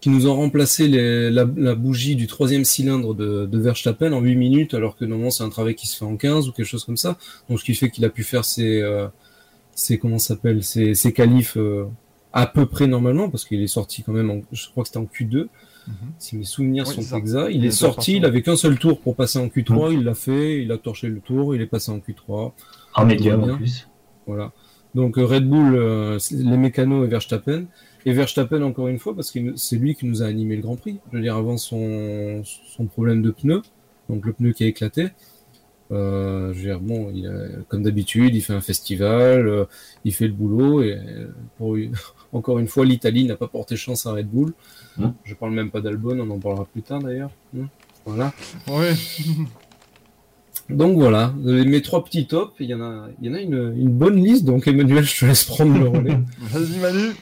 qui 0.00 0.10
nous 0.10 0.26
ont 0.26 0.34
remplacé 0.34 0.88
la, 0.88 1.44
bougie 1.74 2.16
du 2.16 2.26
troisième 2.26 2.64
cylindre 2.64 3.14
de, 3.14 3.46
de, 3.46 3.58
Verstappen 3.58 4.12
en 4.12 4.20
8 4.20 4.36
minutes, 4.36 4.74
alors 4.74 4.96
que 4.96 5.04
normalement 5.04 5.30
c'est 5.30 5.44
un 5.44 5.48
travail 5.48 5.74
qui 5.74 5.86
se 5.86 5.96
fait 5.96 6.04
en 6.04 6.16
15 6.16 6.48
ou 6.48 6.52
quelque 6.52 6.66
chose 6.66 6.84
comme 6.84 6.96
ça. 6.96 7.16
Donc 7.48 7.60
ce 7.60 7.64
qui 7.64 7.74
fait 7.74 7.90
qu'il 7.90 8.04
a 8.04 8.10
pu 8.10 8.22
faire 8.22 8.44
ses, 8.44 8.80
euh, 8.82 9.08
ses 9.74 9.98
comment 9.98 10.18
s'appelle, 10.18 10.62
ses, 10.62 10.94
ses 10.94 11.12
qualifs 11.12 11.56
à 12.36 12.46
peu 12.46 12.66
près 12.66 12.86
normalement, 12.86 13.30
parce 13.30 13.46
qu'il 13.46 13.62
est 13.62 13.66
sorti 13.66 14.02
quand 14.02 14.12
même, 14.12 14.42
je 14.52 14.68
crois 14.68 14.82
que 14.82 14.88
c'était 14.88 14.98
en 14.98 15.04
Q2. 15.04 15.48
Mhm. 15.88 15.94
Si 16.18 16.36
mes 16.36 16.44
souvenirs 16.44 16.86
sont 16.86 17.16
exacts, 17.16 17.50
il, 17.50 17.64
est 17.64 17.70
sorti, 17.70 18.16
il 18.16 18.26
avait 18.26 18.42
qu'un 18.42 18.56
seul 18.56 18.78
tour 18.78 19.00
pour 19.00 19.16
passer 19.16 19.38
en 19.38 19.46
Q3, 19.46 19.94
il 19.94 20.04
l'a 20.04 20.14
fait, 20.14 20.62
il 20.62 20.70
a 20.70 20.76
torché 20.76 21.08
le 21.08 21.20
tour, 21.20 21.54
il 21.54 21.62
est 21.62 21.66
passé 21.66 21.90
en 21.90 21.98
Q3. 21.98 22.52
En 22.94 23.06
médium 23.06 23.42
en 23.42 23.56
plus. 23.56 23.88
Voilà. 24.26 24.52
Donc 24.96 25.18
euh, 25.18 25.26
Red 25.26 25.46
Bull, 25.46 25.76
euh, 25.76 26.18
les 26.30 26.56
mécanos 26.56 27.04
et 27.04 27.08
Verstappen. 27.08 27.66
Et 28.06 28.14
Verstappen 28.14 28.62
encore 28.62 28.88
une 28.88 28.98
fois 28.98 29.14
parce 29.14 29.30
que 29.30 29.54
c'est 29.54 29.76
lui 29.76 29.94
qui 29.94 30.06
nous 30.06 30.22
a 30.22 30.26
animé 30.26 30.56
le 30.56 30.62
Grand 30.62 30.76
Prix. 30.76 30.98
Je 31.12 31.18
veux 31.18 31.22
dire 31.22 31.36
avant 31.36 31.58
son, 31.58 32.42
son 32.44 32.86
problème 32.86 33.20
de 33.20 33.30
pneu, 33.30 33.60
donc 34.08 34.24
le 34.24 34.32
pneu 34.32 34.52
qui 34.52 34.64
a 34.64 34.68
éclaté. 34.68 35.08
Euh, 35.92 36.52
je 36.54 36.58
veux 36.58 36.64
dire, 36.64 36.80
bon, 36.80 37.12
il 37.14 37.30
comme 37.68 37.82
d'habitude, 37.82 38.34
il 38.34 38.40
fait 38.40 38.54
un 38.54 38.62
festival, 38.62 39.46
euh, 39.46 39.66
il 40.04 40.14
fait 40.14 40.28
le 40.28 40.32
boulot 40.32 40.82
et 40.82 40.98
pour, 41.58 41.76
encore 42.32 42.58
une 42.58 42.68
fois, 42.68 42.86
l'Italie 42.86 43.26
n'a 43.26 43.36
pas 43.36 43.48
porté 43.48 43.76
chance 43.76 44.06
à 44.06 44.12
Red 44.12 44.28
Bull. 44.28 44.54
Mmh. 44.96 45.08
Je 45.24 45.34
parle 45.34 45.52
même 45.52 45.70
pas 45.70 45.82
d'Albon, 45.82 46.18
on 46.18 46.30
en 46.30 46.38
parlera 46.38 46.64
plus 46.64 46.82
tard 46.82 47.00
d'ailleurs. 47.00 47.32
Mmh. 47.52 47.64
Voilà. 48.06 48.32
Ouais. 48.66 48.94
Donc 50.68 50.98
voilà, 50.98 51.32
mes 51.44 51.80
trois 51.80 52.04
petits 52.04 52.26
tops, 52.26 52.54
il 52.58 52.66
y 52.66 52.74
en 52.74 52.80
a, 52.80 53.08
il 53.20 53.28
y 53.28 53.30
en 53.30 53.34
a 53.34 53.40
une, 53.40 53.72
une, 53.76 53.90
bonne 53.90 54.16
liste, 54.16 54.44
donc 54.44 54.66
Emmanuel, 54.66 55.04
je 55.04 55.20
te 55.20 55.24
laisse 55.24 55.44
prendre 55.44 55.78
le 55.78 55.88
relais. 55.88 56.18
Vas-y 56.40 56.78
Manu 56.80 57.14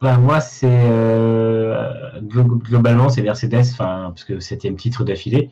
ben, 0.00 0.18
Moi, 0.18 0.40
c'est 0.40 0.66
euh, 0.68 2.20
globalement, 2.22 3.08
c'est 3.08 3.22
Mercedes, 3.22 3.76
parce 3.78 4.24
que 4.24 4.40
septième 4.40 4.76
titre 4.76 5.04
d'affilée. 5.04 5.50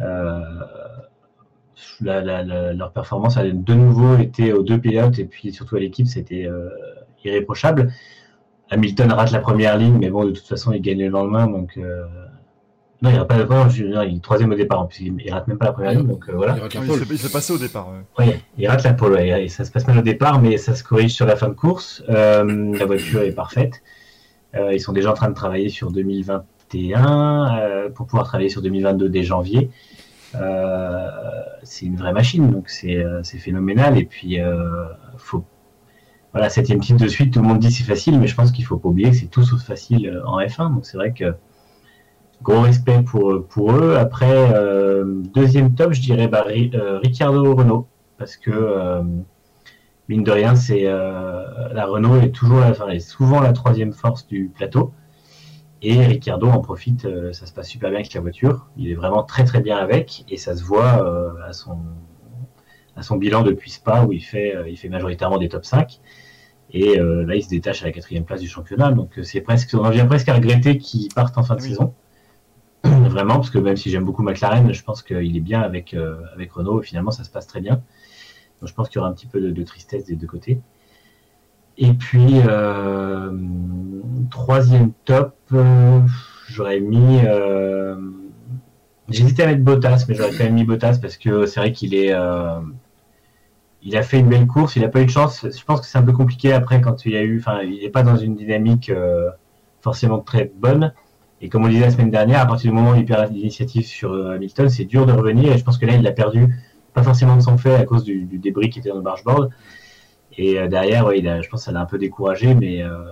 Euh, 0.00 0.40
leur 2.00 2.92
performance 2.92 3.36
a 3.36 3.44
de 3.44 3.74
nouveau 3.74 4.16
été 4.16 4.52
aux 4.52 4.62
deux 4.62 4.78
pilotes 4.78 5.18
et 5.18 5.24
puis 5.24 5.52
surtout 5.52 5.74
à 5.74 5.80
l'équipe, 5.80 6.06
c'était 6.06 6.46
euh, 6.46 6.68
irréprochable. 7.24 7.92
Hamilton 8.70 9.10
rate 9.10 9.32
la 9.32 9.40
première 9.40 9.76
ligne, 9.76 9.98
mais 9.98 10.10
bon, 10.10 10.24
de 10.24 10.30
toute 10.30 10.46
façon, 10.46 10.72
il 10.72 10.80
gagne 10.80 11.00
le 11.00 11.08
lendemain, 11.08 11.48
donc 11.48 11.78
non, 13.00 13.10
il 13.10 13.12
n'y 13.12 13.18
a 13.18 13.24
pas 13.24 13.38
de 13.38 13.46
il 13.76 14.16
est 14.16 14.20
troisième 14.20 14.50
au 14.50 14.56
départ, 14.56 14.88
il 14.98 15.14
ne 15.14 15.30
rate 15.30 15.46
même 15.46 15.56
pas 15.56 15.66
la 15.66 15.72
première 15.72 15.92
ligne, 15.92 16.08
donc 16.08 16.28
euh, 16.28 16.32
voilà. 16.34 16.56
Il, 16.74 17.18
s'est 17.18 17.30
passé 17.30 17.52
au 17.52 17.58
départ. 17.58 17.92
Oui, 18.18 18.26
il 18.56 18.66
rate 18.66 18.82
la 18.82 18.92
pole, 18.92 19.20
et 19.20 19.46
ça 19.46 19.64
se 19.64 19.70
passe 19.70 19.86
mal 19.86 19.98
au 19.98 20.02
départ, 20.02 20.42
mais 20.42 20.56
ça 20.56 20.74
se 20.74 20.82
corrige 20.82 21.12
sur 21.12 21.24
la 21.24 21.36
fin 21.36 21.48
de 21.48 21.54
course. 21.54 22.02
Euh, 22.08 22.76
la 22.76 22.86
voiture 22.86 23.22
est 23.22 23.30
parfaite. 23.30 23.82
Euh, 24.56 24.74
ils 24.74 24.80
sont 24.80 24.92
déjà 24.92 25.12
en 25.12 25.14
train 25.14 25.28
de 25.28 25.34
travailler 25.34 25.68
sur 25.68 25.92
2021 25.92 27.90
pour 27.94 28.06
pouvoir 28.06 28.26
travailler 28.26 28.48
sur 28.48 28.62
2022 28.62 29.08
dès 29.08 29.22
janvier. 29.22 29.70
c'est 31.62 31.86
une 31.86 31.96
vraie 31.96 32.12
machine, 32.12 32.50
donc 32.50 32.68
c'est 32.68 33.04
phénoménal. 33.38 33.96
Et 33.96 34.06
puis, 34.06 34.40
faut 35.18 35.44
voilà, 36.32 36.50
septième 36.50 36.80
titre 36.80 37.00
de 37.02 37.08
suite, 37.08 37.32
tout 37.32 37.40
le 37.40 37.46
monde 37.46 37.60
dit 37.60 37.70
c'est 37.70 37.84
facile, 37.84 38.18
mais 38.18 38.26
je 38.26 38.34
pense 38.34 38.50
qu'il 38.50 38.64
faut 38.64 38.76
pas 38.76 38.88
oublier 38.88 39.10
que 39.10 39.16
c'est 39.16 39.30
tout 39.30 39.44
sauf 39.44 39.62
facile 39.62 40.20
en 40.26 40.40
F1. 40.40 40.74
Donc 40.74 40.84
c'est 40.84 40.96
vrai 40.96 41.12
que 41.12 41.36
gros 42.42 42.60
respect 42.60 43.02
pour, 43.02 43.46
pour 43.48 43.72
eux. 43.72 43.96
Après, 43.96 44.52
euh, 44.54 45.04
deuxième 45.34 45.74
top, 45.74 45.92
je 45.92 46.00
dirais 46.00 46.28
bah, 46.28 46.44
euh, 46.48 46.98
Ricciardo 46.98 47.54
Renault, 47.54 47.88
parce 48.16 48.36
que 48.36 48.50
euh, 48.50 49.02
mine 50.08 50.24
de 50.24 50.30
rien, 50.30 50.54
c'est 50.54 50.84
la 50.84 51.86
Renault 51.86 52.20
est 52.20 52.30
toujours, 52.30 52.62
enfin, 52.62 52.88
est 52.88 53.00
souvent 53.00 53.40
la 53.40 53.52
troisième 53.52 53.92
force 53.92 54.26
du 54.26 54.50
plateau. 54.54 54.92
Et 55.80 56.04
Ricciardo 56.04 56.48
en 56.48 56.60
profite, 56.60 57.06
ça 57.32 57.46
se 57.46 57.52
passe 57.52 57.68
super 57.68 57.90
bien 57.90 58.00
avec 58.00 58.12
la 58.12 58.20
voiture. 58.20 58.66
Il 58.76 58.90
est 58.90 58.96
vraiment 58.96 59.22
très 59.22 59.44
très 59.44 59.60
bien 59.60 59.76
avec, 59.76 60.24
et 60.28 60.36
ça 60.36 60.56
se 60.56 60.64
voit 60.64 61.38
à 61.46 61.52
son 61.52 61.78
à 62.96 63.02
son 63.02 63.16
bilan 63.16 63.42
depuis 63.42 63.70
Spa 63.70 64.02
où 64.02 64.12
il 64.12 64.24
fait 64.24 64.56
il 64.66 64.76
fait 64.76 64.88
majoritairement 64.88 65.38
des 65.38 65.48
top 65.48 65.64
5. 65.64 66.00
Et 66.72 66.96
là, 66.96 67.36
il 67.36 67.42
se 67.44 67.48
détache 67.48 67.82
à 67.82 67.86
la 67.86 67.92
quatrième 67.92 68.24
place 68.24 68.40
du 68.40 68.48
championnat. 68.48 68.90
Donc, 68.90 69.20
c'est 69.22 69.40
presque, 69.40 69.70
on 69.74 69.84
en 69.84 69.90
vient 69.90 70.06
presque 70.06 70.28
à 70.28 70.34
regretter 70.34 70.78
qu'il 70.78 71.08
parte 71.14 71.38
en 71.38 71.44
fin 71.44 71.54
de 71.54 71.60
saison. 71.60 71.94
Vraiment, 72.84 73.34
parce 73.34 73.50
que 73.50 73.58
même 73.58 73.76
si 73.76 73.90
j'aime 73.90 74.04
beaucoup 74.04 74.22
McLaren, 74.22 74.72
je 74.72 74.82
pense 74.82 75.02
qu'il 75.02 75.36
est 75.36 75.40
bien 75.40 75.60
avec, 75.60 75.94
euh, 75.94 76.16
avec 76.34 76.52
Renault 76.52 76.80
et 76.82 76.84
finalement 76.84 77.10
ça 77.10 77.24
se 77.24 77.30
passe 77.30 77.46
très 77.46 77.60
bien. 77.60 77.82
Donc 78.60 78.68
je 78.68 78.74
pense 78.74 78.88
qu'il 78.88 78.96
y 78.96 78.98
aura 79.00 79.08
un 79.08 79.12
petit 79.12 79.26
peu 79.26 79.40
de, 79.40 79.62
tristesse 79.62 80.04
des 80.04 80.16
deux 80.16 80.26
côtés. 80.26 80.60
Et 81.76 81.92
puis, 81.92 82.40
euh, 82.48 83.30
troisième 84.30 84.92
top, 85.04 85.36
euh, 85.52 86.00
j'aurais 86.48 86.80
mis. 86.80 87.20
J'hésitais 89.08 89.44
à 89.44 89.46
mettre 89.46 89.62
Bottas, 89.62 90.04
mais 90.08 90.14
j'aurais 90.14 90.32
quand 90.32 90.44
même 90.44 90.54
mis 90.54 90.64
Bottas 90.64 90.98
parce 91.00 91.16
que 91.16 91.46
c'est 91.46 91.60
vrai 91.60 91.72
qu'il 91.72 91.94
est. 91.94 92.12
il 93.82 93.96
a 93.96 94.02
fait 94.02 94.18
une 94.18 94.28
belle 94.28 94.48
course, 94.48 94.74
il 94.74 94.82
n'a 94.82 94.88
pas 94.88 95.00
eu 95.00 95.06
de 95.06 95.10
chance. 95.10 95.46
Je 95.48 95.64
pense 95.64 95.80
que 95.80 95.86
c'est 95.86 95.98
un 95.98 96.02
peu 96.02 96.12
compliqué 96.12 96.52
après 96.52 96.80
quand 96.80 97.06
il 97.06 97.12
y 97.12 97.16
a 97.16 97.22
eu. 97.22 97.38
Enfin, 97.38 97.62
il 97.62 97.80
n'est 97.80 97.90
pas 97.90 98.02
dans 98.02 98.16
une 98.16 98.34
dynamique 98.34 98.90
forcément 99.80 100.18
très 100.18 100.50
bonne. 100.52 100.92
Et 101.40 101.48
comme 101.48 101.64
on 101.64 101.66
le 101.66 101.72
disait 101.72 101.86
la 101.86 101.90
semaine 101.90 102.10
dernière, 102.10 102.40
à 102.40 102.46
partir 102.46 102.70
du 102.70 102.76
moment 102.76 102.92
où 102.92 102.94
il 102.96 103.04
perd 103.04 103.32
l'initiative 103.32 103.86
sur 103.86 104.12
euh, 104.12 104.34
Hamilton, 104.34 104.68
c'est 104.68 104.84
dur 104.84 105.06
de 105.06 105.12
revenir. 105.12 105.52
Et 105.52 105.58
je 105.58 105.64
pense 105.64 105.78
que 105.78 105.86
là, 105.86 105.94
il 105.94 106.02
l'a 106.02 106.12
perdu, 106.12 106.46
pas 106.94 107.02
forcément 107.02 107.36
de 107.36 107.42
son 107.42 107.56
fait 107.58 107.74
à 107.74 107.84
cause 107.84 108.04
du, 108.04 108.24
débris 108.24 108.70
qui 108.70 108.80
était 108.80 108.88
dans 108.88 108.96
le 108.96 109.02
bargeboard. 109.02 109.50
Et 110.36 110.58
euh, 110.58 110.68
derrière, 110.68 111.06
ouais, 111.06 111.18
il 111.18 111.28
a, 111.28 111.40
je 111.40 111.48
pense 111.48 111.60
que 111.60 111.64
ça 111.66 111.72
l'a 111.72 111.80
un 111.80 111.86
peu 111.86 111.98
découragé, 111.98 112.54
mais, 112.54 112.82
euh, 112.82 113.04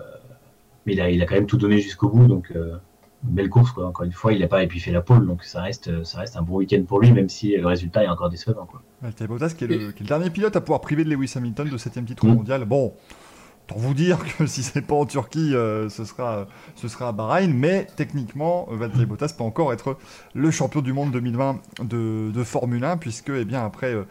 mais 0.86 0.94
il, 0.94 1.00
a, 1.00 1.10
il 1.10 1.22
a 1.22 1.26
quand 1.26 1.36
même 1.36 1.46
tout 1.46 1.56
donné 1.56 1.80
jusqu'au 1.80 2.08
bout. 2.08 2.26
Donc, 2.26 2.52
une 2.52 3.34
belle 3.34 3.48
course, 3.48 3.70
quoi. 3.70 3.86
Encore 3.86 4.04
une 4.04 4.12
fois, 4.12 4.32
il 4.32 4.40
n'a 4.40 4.48
pas 4.48 4.66
fait 4.68 4.90
la 4.90 5.00
pole, 5.00 5.26
donc 5.26 5.44
ça 5.44 5.62
reste, 5.62 6.04
ça 6.04 6.20
reste 6.20 6.36
un 6.36 6.42
bon 6.42 6.56
week-end 6.56 6.82
pour 6.86 7.00
lui, 7.00 7.12
même 7.12 7.28
si 7.28 7.56
le 7.56 7.66
résultat 7.66 8.04
est 8.04 8.08
encore 8.08 8.28
décevant. 8.28 8.66
Quoi. 8.66 8.82
Bottas 9.26 9.54
qui 9.56 9.64
est, 9.64 9.68
le, 9.68 9.76
qui 9.76 9.84
est, 9.84 10.00
le, 10.00 10.06
dernier 10.06 10.30
pilote 10.30 10.54
à 10.54 10.60
pouvoir 10.60 10.80
priver 10.80 11.04
de 11.04 11.10
Lewis 11.10 11.32
Hamilton 11.36 11.68
de 11.68 11.76
7 11.76 12.04
titre 12.04 12.26
mm. 12.26 12.34
mondial. 12.34 12.64
Bon, 12.64 12.92
pour 13.66 13.78
vous 13.78 13.94
dire 13.94 14.18
que 14.38 14.46
si 14.46 14.62
c'est 14.62 14.82
pas 14.82 14.94
en 14.94 15.06
Turquie, 15.06 15.54
euh, 15.54 15.88
ce, 15.88 16.04
sera, 16.04 16.46
ce 16.74 16.88
sera 16.88 17.08
à 17.08 17.12
Bahreïn. 17.12 17.52
Mais 17.52 17.86
techniquement, 17.96 18.68
Valtteri 18.70 19.06
Bottas 19.06 19.34
peut 19.36 19.44
encore 19.44 19.72
être 19.72 19.96
le 20.34 20.50
champion 20.50 20.80
du 20.80 20.92
monde 20.92 21.12
2020 21.12 21.60
de, 21.82 22.30
de 22.32 22.44
Formule 22.44 22.84
1, 22.84 22.96
puisque 22.98 23.30
eh 23.30 23.44
bien, 23.44 23.64
après, 23.64 23.92
euh, 23.94 24.04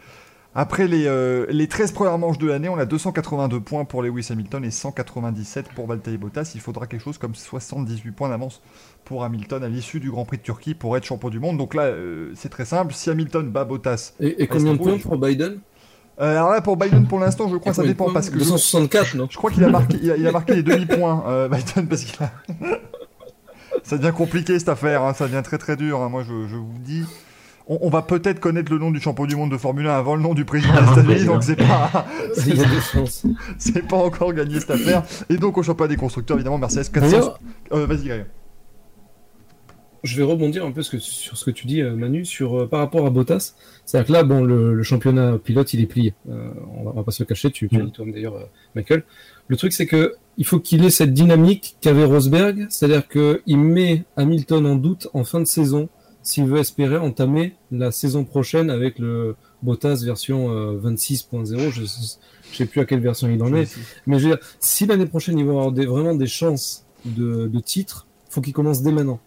Après 0.54 0.88
les, 0.88 1.06
euh, 1.06 1.46
les 1.50 1.68
13 1.68 1.92
premières 1.92 2.18
manches 2.18 2.38
de 2.38 2.46
l'année, 2.48 2.68
on 2.68 2.78
a 2.78 2.86
282 2.86 3.60
points 3.60 3.84
pour 3.84 4.02
Lewis 4.02 4.28
Hamilton 4.30 4.64
et 4.64 4.70
197 4.70 5.68
pour 5.74 5.86
Valtteri 5.86 6.18
Bottas. 6.18 6.52
Il 6.54 6.60
faudra 6.60 6.86
quelque 6.86 7.02
chose 7.02 7.18
comme 7.18 7.34
78 7.34 8.12
points 8.12 8.28
d'avance 8.30 8.62
pour 9.04 9.24
Hamilton 9.24 9.62
à 9.64 9.68
l'issue 9.68 10.00
du 10.00 10.10
Grand 10.10 10.24
Prix 10.24 10.38
de 10.38 10.42
Turquie 10.42 10.74
pour 10.74 10.96
être 10.96 11.04
champion 11.04 11.30
du 11.30 11.40
monde. 11.40 11.58
Donc 11.58 11.74
là, 11.74 11.92
c'est 12.34 12.48
très 12.48 12.64
simple. 12.64 12.94
Si 12.94 13.10
Hamilton 13.10 13.50
bat 13.50 13.64
Bottas. 13.64 14.14
Et, 14.20 14.42
et 14.42 14.46
combien 14.48 14.74
de 14.74 14.78
points 14.78 14.98
pour 14.98 15.18
Biden? 15.18 15.60
Euh, 16.20 16.30
alors 16.38 16.50
là, 16.50 16.60
pour 16.60 16.76
Biden, 16.76 17.06
pour 17.06 17.18
l'instant, 17.18 17.48
je 17.48 17.56
crois 17.56 17.72
que 17.72 17.76
ça 17.76 17.82
dépend 17.82 18.10
parce 18.12 18.30
que 18.30 18.38
264, 18.38 19.06
je, 19.06 19.16
non 19.18 19.28
Je 19.30 19.36
crois 19.36 19.50
qu'il 19.50 19.62
a 19.64 19.68
marqué, 19.68 19.98
il 20.02 20.10
a, 20.10 20.16
il 20.16 20.26
a 20.26 20.32
marqué 20.32 20.54
les 20.54 20.62
demi-points, 20.62 21.24
euh, 21.26 21.48
Biden, 21.50 21.88
parce 21.88 22.04
qu'il 22.04 22.22
a. 22.24 22.32
ça 23.82 23.98
devient 23.98 24.14
compliqué 24.14 24.58
cette 24.58 24.70
affaire, 24.70 25.02
hein, 25.02 25.12
ça 25.12 25.26
devient 25.26 25.42
très 25.44 25.58
très 25.58 25.76
dur. 25.76 26.00
Hein. 26.00 26.08
Moi, 26.08 26.22
je, 26.22 26.48
je, 26.48 26.56
vous 26.56 26.78
dis, 26.80 27.04
on, 27.68 27.78
on 27.82 27.90
va 27.90 28.00
peut-être 28.00 28.40
connaître 28.40 28.72
le 28.72 28.78
nom 28.78 28.90
du 28.90 29.00
champion 29.00 29.26
du 29.26 29.36
monde 29.36 29.50
de 29.50 29.58
Formule 29.58 29.86
1 29.86 29.90
avant 29.90 30.16
le 30.16 30.22
nom 30.22 30.32
du 30.32 30.46
président 30.46 30.72
des 30.72 31.00
États-Unis, 31.00 31.24
donc 31.26 31.42
c'est 31.42 31.56
pas. 31.56 32.06
Il 32.46 32.56
y 32.56 32.64
a 32.64 32.66
des 32.66 32.80
chances. 32.80 33.26
C'est 33.58 33.86
pas 33.86 33.96
encore 33.96 34.32
gagné 34.32 34.58
cette 34.60 34.70
affaire. 34.70 35.02
Et 35.28 35.36
donc 35.36 35.58
au 35.58 35.62
championnat 35.62 35.88
des 35.88 35.96
constructeurs, 35.96 36.38
évidemment, 36.38 36.58
Mercedes 36.58 36.90
400. 36.90 37.34
Euh, 37.72 37.86
Vas-y, 37.86 38.04
Greg. 38.04 38.26
Je 40.02 40.16
vais 40.16 40.22
rebondir 40.22 40.64
un 40.64 40.72
peu 40.72 40.82
sur 40.82 41.36
ce 41.36 41.44
que 41.44 41.50
tu 41.50 41.66
dis, 41.66 41.82
Manu, 41.82 42.24
sur 42.24 42.62
euh, 42.62 42.66
par 42.68 42.80
rapport 42.80 43.06
à 43.06 43.10
Bottas. 43.10 43.54
C'est-à-dire 43.84 44.06
que 44.06 44.12
là, 44.12 44.22
bon, 44.24 44.44
le, 44.44 44.74
le, 44.74 44.82
championnat 44.82 45.38
pilote, 45.38 45.72
il 45.74 45.80
est 45.80 45.86
plié. 45.86 46.14
Euh, 46.28 46.50
on, 46.76 46.84
va, 46.84 46.90
on 46.90 46.94
va 46.94 47.02
pas 47.02 47.10
se 47.10 47.22
le 47.22 47.26
cacher. 47.26 47.50
Tu, 47.50 47.68
tu 47.68 47.76
Mm. 47.78 47.86
dis 47.86 47.92
toi 47.92 48.04
d'ailleurs, 48.12 48.36
euh, 48.36 48.44
Michael. 48.74 49.04
Le 49.48 49.56
truc, 49.56 49.72
c'est 49.72 49.86
que 49.86 50.14
il 50.38 50.44
faut 50.44 50.60
qu'il 50.60 50.84
ait 50.84 50.90
cette 50.90 51.12
dynamique 51.14 51.76
qu'avait 51.80 52.04
Rosberg, 52.04 52.66
c'est-à-dire 52.68 53.08
que 53.08 53.42
il 53.46 53.58
met 53.58 54.04
Hamilton 54.16 54.66
en 54.66 54.76
doute 54.76 55.08
en 55.14 55.24
fin 55.24 55.40
de 55.40 55.46
saison 55.46 55.88
s'il 56.22 56.44
veut 56.46 56.58
espérer 56.58 56.98
entamer 56.98 57.54
la 57.70 57.90
saison 57.92 58.24
prochaine 58.24 58.68
avec 58.70 58.98
le 58.98 59.36
Bottas 59.62 60.02
version 60.04 60.50
euh, 60.50 60.78
26.0. 60.82 61.70
Je, 61.70 61.82
je 61.82 62.56
sais 62.56 62.66
plus 62.66 62.80
à 62.80 62.84
quelle 62.84 63.00
version 63.00 63.28
il 63.30 63.42
en 63.42 63.54
est, 63.54 63.68
mais 64.06 64.18
je 64.18 64.28
veux 64.28 64.34
dire, 64.36 64.44
si 64.60 64.86
l'année 64.86 65.06
prochaine 65.06 65.38
il 65.38 65.44
va 65.44 65.52
avoir 65.52 65.72
des, 65.72 65.86
vraiment 65.86 66.14
des 66.14 66.26
chances 66.26 66.84
de, 67.04 67.46
de 67.46 67.60
titre, 67.60 68.06
faut 68.28 68.40
qu'il 68.40 68.52
commence 68.52 68.82
dès 68.82 68.92
maintenant. 68.92 69.20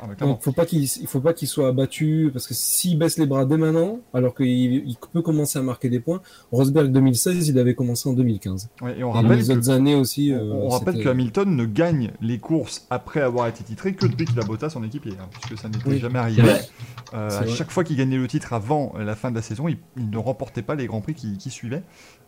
Ah, 0.00 0.06
clairement. 0.14 0.34
Donc, 0.34 0.42
faut 0.42 0.52
pas 0.52 0.64
qu'il, 0.64 0.84
il 0.84 1.06
faut 1.06 1.20
pas 1.20 1.32
qu'il 1.32 1.48
soit 1.48 1.68
abattu 1.68 2.30
parce 2.32 2.46
que 2.46 2.54
s'il 2.54 2.98
baisse 2.98 3.18
les 3.18 3.26
bras 3.26 3.44
dès 3.44 3.56
maintenant, 3.56 3.98
alors 4.14 4.34
qu'il 4.34 4.46
il 4.48 4.96
peut 5.12 5.22
commencer 5.22 5.58
à 5.58 5.62
marquer 5.62 5.88
des 5.88 5.98
points. 6.00 6.20
Rosberg 6.52 6.92
2016, 6.92 7.48
il 7.48 7.58
avait 7.58 7.74
commencé 7.74 8.08
en 8.08 8.12
2015. 8.12 8.68
Ouais, 8.80 8.98
et 8.98 9.04
on 9.04 9.10
Et 9.10 9.14
rappelle 9.14 9.38
les 9.40 9.46
que- 9.46 9.52
autres 9.52 9.70
années 9.70 9.94
aussi. 9.96 10.32
euh, 10.32 10.40
On, 10.52 10.66
on 10.66 10.68
rappelle 10.68 11.02
que 11.02 11.08
Hamilton 11.08 11.56
ne 11.56 11.64
gagne 11.64 12.12
les 12.20 12.38
courses 12.38 12.86
après 12.90 13.20
avoir 13.20 13.48
été 13.48 13.64
titré 13.64 13.94
que 13.94 14.06
depuis 14.06 14.26
qu'il 14.26 14.38
a 14.38 14.44
Bottas 14.44 14.70
son 14.70 14.84
équipier, 14.84 15.12
hein, 15.20 15.28
puisque 15.32 15.60
ça 15.60 15.68
n'était 15.68 15.88
Oui. 15.88 15.98
jamais 15.98 16.18
arrivé. 16.18 16.42
Euh, 17.14 17.40
à 17.40 17.46
chaque 17.46 17.70
fois 17.70 17.84
qu'il 17.84 17.96
gagnait 17.96 18.18
le 18.18 18.28
titre 18.28 18.52
avant 18.52 18.92
la 18.98 19.16
fin 19.16 19.30
de 19.30 19.36
la 19.36 19.42
saison, 19.42 19.66
il, 19.68 19.78
il 19.96 20.10
ne 20.10 20.18
remportait 20.18 20.62
pas 20.62 20.74
les 20.74 20.86
grands 20.86 21.00
prix 21.00 21.14
qui, 21.14 21.38
qui 21.38 21.50
suivaient. 21.50 21.82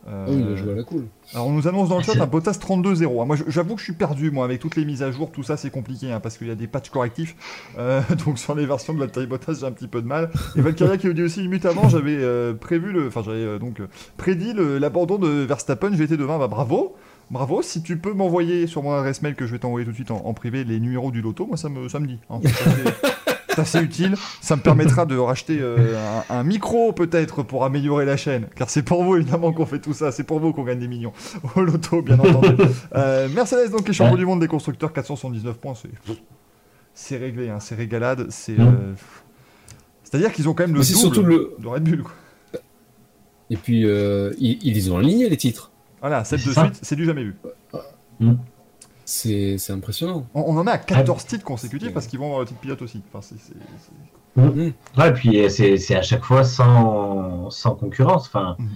Euh, 0.09 0.26
oui, 0.28 0.42
il 0.47 0.52
a 0.52 0.57
joué 0.57 0.73
à 0.73 0.76
la 0.76 0.83
cool. 0.83 1.04
alors 1.35 1.47
on 1.49 1.52
nous 1.52 1.69
annonce 1.69 1.90
dans 1.90 1.99
le 1.99 2.02
chat 2.02 2.19
un 2.19 2.26
Bottas 2.26 2.52
32-0. 2.59 3.21
hein. 3.21 3.26
Moi 3.26 3.37
j'avoue 3.49 3.75
que 3.75 3.80
je 3.80 3.85
suis 3.85 3.92
perdu 3.92 4.30
moi 4.30 4.47
avec 4.47 4.59
toutes 4.59 4.76
les 4.76 4.87
mises 4.87 5.02
à 5.02 5.11
jour, 5.11 5.30
tout 5.30 5.42
ça 5.42 5.59
c'est 5.59 5.69
compliqué 5.69 6.11
hein, 6.11 6.21
parce 6.21 6.38
qu'il 6.38 6.47
y 6.49 6.50
a 6.50 6.54
des 6.54 6.66
patchs 6.66 6.88
correctifs. 6.88 7.37
Euh, 7.78 8.00
donc 8.25 8.38
sur 8.38 8.54
les 8.54 8.64
versions 8.64 8.95
de 8.95 8.99
Valtteri 8.99 9.26
Bottas 9.26 9.59
j'ai 9.61 9.66
un 9.66 9.73
petit 9.73 9.88
peu 9.88 10.00
de 10.00 10.07
mal. 10.07 10.30
Et 10.57 10.62
Valkyria 10.62 10.97
qui 10.97 11.07
nous 11.07 11.12
dit 11.12 11.23
aussi 11.23 11.40
une 11.40 11.50
minute 11.50 11.66
avant 11.66 11.88
j'avais 11.90 12.16
euh, 12.16 12.54
prévu 12.54 12.92
le, 12.92 13.09
enfin 13.09 13.23
j'avais 13.23 13.38
euh, 13.38 13.59
donc 13.59 13.83
prédit 14.16 14.54
l'abandon 14.54 15.19
de 15.19 15.28
Verstappen. 15.28 15.90
J'étais 15.95 16.16
devant, 16.16 16.38
bah 16.38 16.49
bravo. 16.49 16.97
Bravo, 17.30 17.62
si 17.62 17.80
tu 17.83 17.97
peux 17.97 18.12
m'envoyer 18.12 18.66
sur 18.66 18.83
mon 18.83 18.92
adresse 18.92 19.23
mail 19.23 19.37
que 19.37 19.47
je 19.47 19.52
vais 19.52 19.61
t'envoyer 19.61 19.85
tout 19.85 19.92
de 19.92 19.97
suite 19.97 20.11
en, 20.11 20.16
en 20.25 20.35
privé 20.35 20.64
les 20.64 20.80
numéros 20.80 21.12
du 21.12 21.21
loto, 21.23 21.47
moi 21.47 21.57
ça 21.57 21.69
me, 21.69 21.88
ça 21.88 22.00
me 22.00 22.07
dit. 22.09 22.19
hein. 22.28 22.40
C'est 23.64 23.79
assez- 23.79 23.85
utile, 23.87 24.14
ça 24.40 24.57
me 24.57 24.62
permettra 24.62 25.07
de 25.07 25.17
racheter 25.17 25.59
euh, 25.61 25.97
un, 26.31 26.37
un 26.40 26.43
micro 26.45 26.93
peut-être 26.93 27.43
pour 27.43 27.64
améliorer 27.64 28.05
la 28.05 28.17
chaîne, 28.17 28.47
car 28.57 28.69
c'est 28.71 28.83
pour 28.83 29.05
vous 29.05 29.17
évidemment 29.17 29.52
qu'on 29.52 29.67
fait 29.67 29.79
tout 29.81 29.93
ça, 29.95 30.12
c'est 30.12 30.25
pour 30.25 30.40
vous 30.40 30.52
qu'on 30.52 30.64
gagne 30.64 30.79
des 30.81 30.88
millions 30.88 31.12
au 31.57 31.61
loto 31.62 32.02
bien 32.02 32.19
entendu. 32.19 32.57
Euh, 32.95 33.29
Mercedes 33.29 33.71
donc 33.71 33.88
est 33.88 33.93
champion 33.93 34.12
Ouais. 34.14 34.19
du 34.19 34.26
monde 34.26 34.40
des 34.40 34.49
constructeurs, 34.49 34.93
479 34.93 35.57
points, 35.59 35.75
c'est 36.95 37.17
réglé, 37.17 37.49
hein, 37.49 37.61
c'est 37.61 37.75
régalade, 37.75 38.26
c'est 38.31 38.59
Mm. 38.59 38.61
euh, 38.61 38.93
c'est-à-dire 40.05 40.33
qu'ils 40.33 40.49
ont 40.49 40.55
quand 40.55 40.64
même 40.64 40.75
le 40.75 40.81
double 40.81 40.85
surtout 40.99 41.23
le. 41.23 41.55
de 41.59 41.67
Red 41.69 41.85
Bull. 41.85 42.02
Quoi. 42.02 42.12
Et 43.49 43.57
puis, 43.57 43.83
ils, 43.83 44.59
ils 44.67 44.93
ont 44.93 44.99
aligné 44.99 45.29
les 45.29 45.37
titres. 45.37 45.71
Voilà, 46.00 46.25
7 46.25 46.40
C'est 46.40 46.47
de 46.49 46.52
suite, 46.52 46.79
c'est 46.83 46.97
du 46.97 47.05
jamais 47.05 47.25
vu. 47.25 47.37
C'est 47.73 48.26
c'est 49.57 49.73
impressionnant. 49.73 50.27
On, 50.35 50.43
on 50.43 50.57
en 50.59 50.67
a 50.67 50.73
à 50.73 50.79
14 50.79 51.23
Ah. 51.25 51.29
titres 51.29 51.45
consécutifs 51.45 51.93
parce 51.93 52.07
qu'ils 52.07 52.19
vont 52.19 52.27
avoir 52.27 52.41
le 52.41 52.47
titre 52.47 52.61
pilote 52.61 52.83
aussi. 52.83 53.03
Enfin, 53.13 53.21
c'est- 53.23 53.41
c'est- 53.41 53.55
c'est- 53.79 54.73
Ouais, 54.99 55.09
et 55.09 55.13
puis 55.13 55.41
euh, 55.41 55.49
c'est 55.49 55.77
c'est 55.77 55.97
à 55.97 56.03
chaque 56.03 56.23
fois 56.25 56.45
sans, 56.45 57.51
sans 57.51 57.75
concurrence. 57.75 58.27
Enfin, 58.29 58.55
Mhm. 58.59 58.69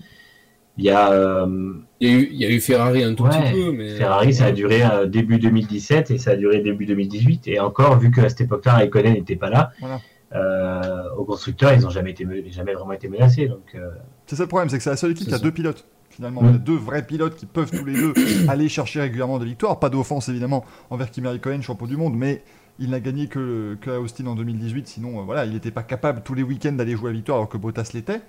il 0.78 0.84
y 0.84 0.90
a 0.90 1.12
euh, 1.12 1.72
Il 2.00 2.08
y, 2.08 2.12
a 2.12 2.18
eu, 2.18 2.28
il 2.32 2.36
y 2.42 2.44
a 2.44 2.50
eu 2.50 2.60
Ferrari 2.60 3.02
un 3.04 3.14
tout 3.14 3.22
Ouais, 3.24 3.30
petit 3.30 3.52
peu, 3.52 3.72
mais. 3.72 3.90
Ferrari, 3.94 4.34
ça 4.34 4.46
a 4.46 4.52
duré 4.52 4.82
euh, 4.82 5.06
début 5.06 5.38
2017 5.38 6.10
et 6.10 6.18
ça 6.18 6.32
a 6.32 6.36
duré 6.36 6.60
début 6.60 6.84
2018. 6.86 7.46
Et 7.48 7.60
encore, 7.60 7.98
vu 7.98 8.10
qu'à 8.10 8.28
cette 8.28 8.42
époque-là, 8.42 8.74
Raikkonen 8.74 9.14
n'était 9.14 9.36
pas 9.36 9.48
là, 9.48 9.70
Voilà. 9.80 10.00
euh, 10.34 11.04
aux 11.16 11.24
constructeurs, 11.24 11.72
ils 11.72 11.80
n'ont 11.80 11.90
jamais, 11.90 12.10
été 12.10 12.26
jamais 12.50 12.74
vraiment 12.74 12.92
été 12.92 13.08
menacés. 13.08 13.46
Donc, 13.46 13.62
euh, 13.76 13.88
C'est 14.26 14.36
ça 14.36 14.42
le 14.42 14.48
problème, 14.48 14.68
c'est 14.68 14.76
que 14.78 14.82
c'est 14.82 14.90
la 14.90 14.96
seule 14.96 15.12
équipe 15.12 15.28
qui 15.28 15.34
a 15.34 15.38
ça. 15.38 15.42
deux 15.42 15.52
pilotes. 15.52 15.86
Finalement, 16.14 16.42
on 16.44 16.54
a 16.54 16.58
deux 16.58 16.76
vrais 16.76 17.04
pilotes 17.04 17.34
qui 17.34 17.44
peuvent 17.44 17.72
tous 17.72 17.84
les 17.84 17.94
deux 17.94 18.14
aller 18.48 18.68
chercher 18.68 19.00
régulièrement 19.00 19.40
des 19.40 19.46
victoires. 19.46 19.80
Pas 19.80 19.90
d'offense 19.90 20.28
évidemment 20.28 20.64
envers 20.90 21.10
Kimi 21.10 21.26
Raikkonen, 21.26 21.60
champion 21.60 21.86
du 21.86 21.96
monde, 21.96 22.14
mais 22.16 22.44
il 22.78 22.90
n'a 22.90 23.00
gagné 23.00 23.26
que, 23.26 23.76
que 23.80 23.90
à 23.90 24.00
Austin 24.00 24.26
en 24.26 24.36
2018. 24.36 24.86
Sinon, 24.86 25.18
euh, 25.18 25.22
voilà, 25.22 25.44
il 25.44 25.52
n'était 25.52 25.72
pas 25.72 25.82
capable 25.82 26.22
tous 26.22 26.34
les 26.34 26.44
week-ends 26.44 26.72
d'aller 26.72 26.96
jouer 26.96 27.10
à 27.10 27.12
la 27.12 27.16
victoire 27.16 27.38
alors 27.38 27.48
que 27.48 27.58
Bottas 27.58 27.90
l'était. 27.94 28.20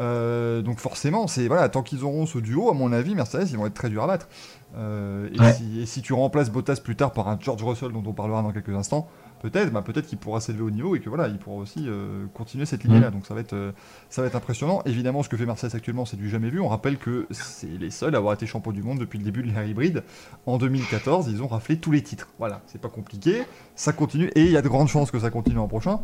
Euh, 0.00 0.62
donc 0.62 0.78
forcément, 0.80 1.26
c'est 1.26 1.46
voilà, 1.46 1.68
tant 1.68 1.82
qu'ils 1.82 2.04
auront 2.04 2.26
ce 2.26 2.38
duo, 2.38 2.70
à 2.70 2.74
mon 2.74 2.92
avis, 2.92 3.14
Mercedes, 3.14 3.48
ils 3.50 3.56
vont 3.58 3.66
être 3.66 3.74
très 3.74 3.90
durs 3.90 4.02
à 4.02 4.06
battre. 4.06 4.28
Euh, 4.76 5.28
et, 5.34 5.40
Ouais. 5.40 5.52
si, 5.52 5.80
et 5.80 5.86
si 5.86 6.00
tu 6.00 6.12
remplaces 6.14 6.50
Bottas 6.50 6.80
plus 6.82 6.96
tard 6.96 7.12
par 7.12 7.28
un 7.28 7.38
George 7.40 7.62
Russell 7.62 7.92
dont 7.92 8.02
on 8.06 8.12
parlera 8.12 8.40
dans 8.42 8.52
quelques 8.52 8.70
instants, 8.70 9.08
peut-être, 9.42 9.72
bah, 9.72 9.82
peut-être 9.82 10.06
qu'il 10.06 10.16
pourra 10.18 10.40
s'élever 10.40 10.62
au 10.62 10.70
niveau 10.70 10.94
et 10.94 11.00
que 11.00 11.08
voilà, 11.08 11.26
il 11.28 11.38
pourra 11.38 11.56
aussi 11.56 11.86
euh, 11.88 12.24
continuer 12.34 12.66
cette 12.66 12.84
ligne-là. 12.84 13.10
Donc 13.10 13.26
ça 13.26 13.34
va 13.34 13.40
être, 13.40 13.52
euh, 13.52 13.72
ça 14.10 14.22
va 14.22 14.28
être 14.28 14.36
impressionnant. 14.36 14.80
Évidemment, 14.86 15.22
ce 15.22 15.28
que 15.28 15.36
fait 15.36 15.44
Mercedes 15.44 15.74
actuellement, 15.74 16.04
c'est 16.06 16.16
du 16.16 16.30
jamais 16.30 16.50
vu. 16.50 16.60
On 16.60 16.68
rappelle 16.68 16.96
que 16.98 17.26
c'est 17.30 17.66
les 17.66 17.90
seuls 17.90 18.14
à 18.14 18.18
avoir 18.18 18.32
été 18.34 18.46
champions 18.46 18.72
du 18.72 18.82
monde 18.82 19.00
depuis 19.00 19.18
le 19.18 19.24
début 19.24 19.42
de 19.42 19.48
l'ère 19.52 19.66
hybride. 19.66 20.04
En 20.46 20.56
2014, 20.56 21.28
ils 21.28 21.42
ont 21.42 21.48
raflé 21.48 21.76
tous 21.78 21.90
les 21.90 22.02
titres. 22.02 22.28
Voilà, 22.38 22.62
c'est 22.66 22.80
pas 22.80 22.88
compliqué. 22.88 23.42
Ça 23.74 23.92
continue 23.92 24.30
et 24.36 24.42
il 24.44 24.50
y 24.52 24.56
a 24.56 24.62
de 24.62 24.68
grandes 24.68 24.88
chances 24.88 25.10
que 25.10 25.18
ça 25.18 25.30
continue 25.30 25.56
l'an 25.56 25.68
prochain. 25.68 26.00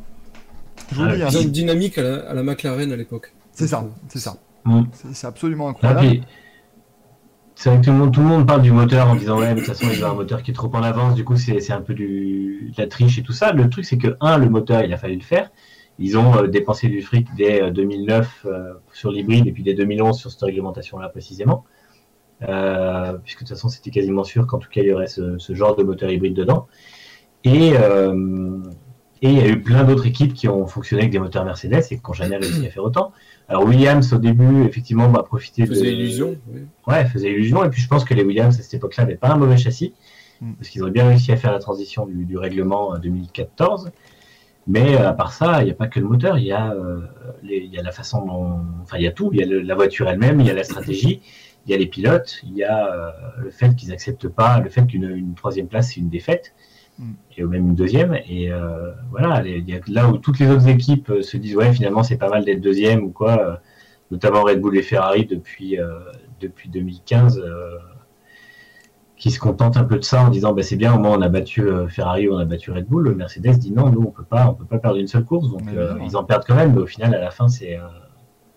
Je 0.91 0.97
vous 0.97 1.03
Ah, 1.09 1.15
dis, 1.17 1.23
hein, 1.23 1.29
Ils 1.31 1.39
ont 1.39 1.43
une 1.43 1.51
dynamique 1.53 1.97
à 1.99 2.03
la, 2.03 2.29
à 2.31 2.35
la 2.35 2.43
McLaren 2.43 2.91
à 2.93 2.97
l'époque. 2.97 3.33
C'est 3.57 3.69
ça, 3.69 3.87
c'est 4.09 4.19
ça. 4.19 4.37
C'est 5.13 5.27
absolument 5.27 5.69
ah, 5.69 5.71
incroyable. 5.71 6.27
c'est 7.55 7.71
vrai 7.71 7.81
que 7.81 7.87
tout 7.87 7.91
le, 7.91 7.97
monde, 7.97 8.13
tout 8.13 8.21
le 8.21 8.27
monde 8.27 8.47
parle 8.47 8.61
du 8.61 8.71
moteur 8.71 9.09
en 9.09 9.15
disant 9.15 9.39
ouais, 9.39 9.55
mais 9.55 9.63
de 9.63 9.67
toute 9.67 9.75
façon, 9.75 9.87
il 9.91 10.05
a 10.05 10.11
un 10.11 10.15
moteur 10.15 10.43
qui 10.43 10.51
est 10.51 10.55
trop 10.55 10.71
en 10.75 10.83
avance, 10.83 11.15
du 11.15 11.25
coup, 11.25 11.37
c'est 11.37 11.61
c'est 11.61 11.73
un 11.73 11.81
peu 11.81 11.95
du, 11.95 12.71
de 12.77 12.83
la 12.83 12.87
triche 12.87 13.17
et 13.19 13.23
tout 13.23 13.33
ça. 13.33 13.53
Le 13.53 13.71
truc, 13.71 13.87
c'est 13.87 13.97
que, 13.97 14.15
un, 14.21 14.37
le 14.37 14.51
moteur, 14.51 14.83
il 14.83 14.93
a 14.93 14.99
fallu 14.99 15.15
le 15.15 15.23
faire. 15.23 15.51
Ils 15.99 16.19
ont 16.19 16.37
euh, 16.37 16.49
dépensé 16.49 16.89
du 16.89 17.01
fric 17.01 17.29
dès 17.35 17.63
euh, 17.63 17.71
2009 17.71 18.45
euh, 18.45 18.75
sur 18.93 19.11
l'hybride 19.11 19.47
et 19.47 19.53
puis 19.53 19.63
dès 19.63 19.73
2011 19.73 20.19
sur 20.19 20.31
cette 20.31 20.43
réglementation-là 20.43 21.09
précisément. 21.09 21.65
Euh, 22.47 23.17
puisque 23.25 23.39
de 23.39 23.45
toute 23.47 23.57
façon, 23.57 23.71
c'était 23.71 23.91
quasiment 23.91 24.23
sûr 24.23 24.47
qu'en 24.47 24.59
tout 24.59 24.69
cas, 24.69 24.83
il 24.83 24.89
y 24.89 24.93
aurait 24.93 25.07
ce, 25.07 25.39
ce 25.39 25.55
genre 25.55 25.77
de 25.77 25.83
moteur 25.83 26.11
hybride 26.11 26.35
dedans. 26.35 26.67
Et, 27.45 27.73
et 29.23 29.31
il 29.31 29.39
y 29.39 29.41
a 29.41 29.49
eu 29.49 29.61
plein 29.61 29.85
d'autres 29.85 30.07
équipes 30.07 30.35
qui 30.35 30.49
ont 30.49 30.67
fonctionné 30.67 31.03
avec 31.03 31.13
des 31.13 31.19
moteurs 31.19 31.45
Mercedes 31.45 31.83
et 31.91 31.97
qui 31.97 32.03
n'ont 32.07 32.13
jamais 32.13 32.37
réussi 32.37 32.67
à 32.67 32.71
faire 32.71 32.85
autant. 32.85 33.13
Alors 33.49 33.65
Williams, 33.65 34.13
au 34.13 34.19
début, 34.19 34.65
effectivement, 34.65 35.09
va 35.09 35.23
profiter 35.23 35.67
Faisait 35.67 35.87
de... 35.87 35.91
illusion. 35.97 36.37
oui. 36.53 36.61
Ouais, 36.87 37.05
faisait 37.07 37.31
illusion. 37.31 37.65
Et 37.65 37.71
puis 37.71 37.81
je 37.81 37.89
pense 37.89 38.05
que 38.05 38.13
les 38.15 38.23
Williams 38.25 38.59
à 38.59 38.63
cette 38.63 38.75
époque-là 38.75 39.05
n'avaient 39.05 39.17
pas 39.17 39.29
un 39.31 39.37
mauvais 39.37 39.57
châssis, 39.57 39.95
Mm. 40.43 40.53
parce 40.53 40.69
qu'ils 40.69 40.83
auraient 40.83 40.91
bien 40.91 41.09
réussi 41.09 41.33
à 41.33 41.37
faire 41.39 41.51
la 41.51 41.59
transition 41.61 42.05
du, 42.05 42.27
du 42.27 42.37
règlement 42.37 42.95
euh, 42.95 42.99
2014. 42.99 43.91
Mais 44.67 44.95
euh, 44.97 45.09
à 45.09 45.13
part 45.15 45.33
ça, 45.33 45.63
il 45.63 45.65
n'y 45.65 45.71
a 45.71 45.75
pas 45.75 45.87
que 45.87 45.99
le 45.99 46.07
moteur, 46.07 46.37
il 46.37 46.45
y, 46.45 46.53
a, 46.53 46.73
euh, 46.73 47.01
les- 47.43 47.59
il 47.65 47.73
y 47.73 47.79
a 47.79 47.83
la 47.83 47.91
façon 47.93 48.23
dont. 48.27 48.59
Enfin, 48.83 48.99
il 48.99 49.05
y 49.05 49.07
a 49.07 49.13
tout. 49.13 49.31
Il 49.33 49.39
y 49.39 49.43
a 49.43 49.47
le- 49.47 49.61
la 49.63 49.75
voiture 49.75 50.09
elle-même, 50.11 50.39
il 50.41 50.47
y 50.47 50.51
a 50.51 50.55
la 50.55 50.65
stratégie, 50.65 51.23
il 51.67 51.71
y 51.71 51.75
a 51.75 51.79
les 51.79 51.87
pilotes, 51.87 52.41
il 52.45 52.55
y 52.55 52.65
a 52.65 52.87
euh, 52.93 53.11
le 53.45 53.51
fait 53.51 53.75
qu'ils 53.77 53.89
n'acceptent 53.89 54.29
pas, 54.29 54.61
le 54.61 54.69
fait 54.69 54.87
qu'une 54.87 55.09
une 55.09 55.35
troisième 55.35 55.69
place, 55.69 55.93
c'est 55.95 56.01
une 56.01 56.11
défaite. 56.11 56.53
Et 57.37 57.45
même 57.45 57.69
une 57.69 57.75
deuxième. 57.75 58.15
Et 58.29 58.51
euh, 58.51 58.93
voilà, 59.11 59.47
il 59.47 59.69
y 59.69 59.75
a 59.75 59.81
là 59.89 60.09
où 60.09 60.17
toutes 60.19 60.39
les 60.39 60.49
autres 60.49 60.69
équipes 60.69 61.11
euh, 61.11 61.23
se 61.23 61.37
disent, 61.37 61.57
ouais, 61.57 61.73
finalement, 61.73 62.03
c'est 62.03 62.17
pas 62.17 62.29
mal 62.29 62.45
d'être 62.45 62.61
deuxième 62.61 63.05
ou 63.05 63.11
quoi, 63.11 63.39
euh, 63.41 63.57
notamment 64.11 64.43
Red 64.43 64.61
Bull 64.61 64.77
et 64.77 64.83
Ferrari 64.83 65.27
depuis, 65.27 65.79
euh, 65.79 65.99
depuis 66.41 66.69
2015. 66.69 67.39
euh, 67.39 67.79
qui 69.17 69.31
se 69.31 69.39
contentent 69.41 69.79
un 69.79 69.85
peu 69.85 69.97
de 69.97 70.05
ça 70.05 70.27
en 70.27 70.29
disant 70.29 70.53
bah, 70.53 70.63
c'est 70.63 70.77
bien 70.77 70.95
au 70.95 70.99
moins 70.99 71.17
on 71.17 71.23
a 71.23 71.31
battu 71.31 71.67
Ferrari 71.89 72.29
on 72.29 72.37
a 72.37 72.45
battu 72.45 72.71
Red 72.71 72.87
Bull 72.87 73.15
Mercedes 73.15 73.57
dit 73.57 73.73
non 73.73 73.89
nous 73.91 74.03
on 74.03 74.11
peut 74.11 74.23
pas 74.23 74.51
on 74.51 74.53
peut 74.55 74.67
pas 74.67 74.79
perdre 74.79 74.99
une 74.99 75.07
seule 75.07 75.25
course 75.25 75.51
donc 75.51 75.63
ils 76.05 76.17
en 76.19 76.25
perdent 76.25 76.45
quand 76.47 76.55
même 76.55 76.75
mais 76.75 76.83
au 76.83 76.87
final 76.87 77.15
à 77.15 77.21
la 77.21 77.31
fin 77.31 77.49
c'est 77.49 77.79
euh, 77.79 77.83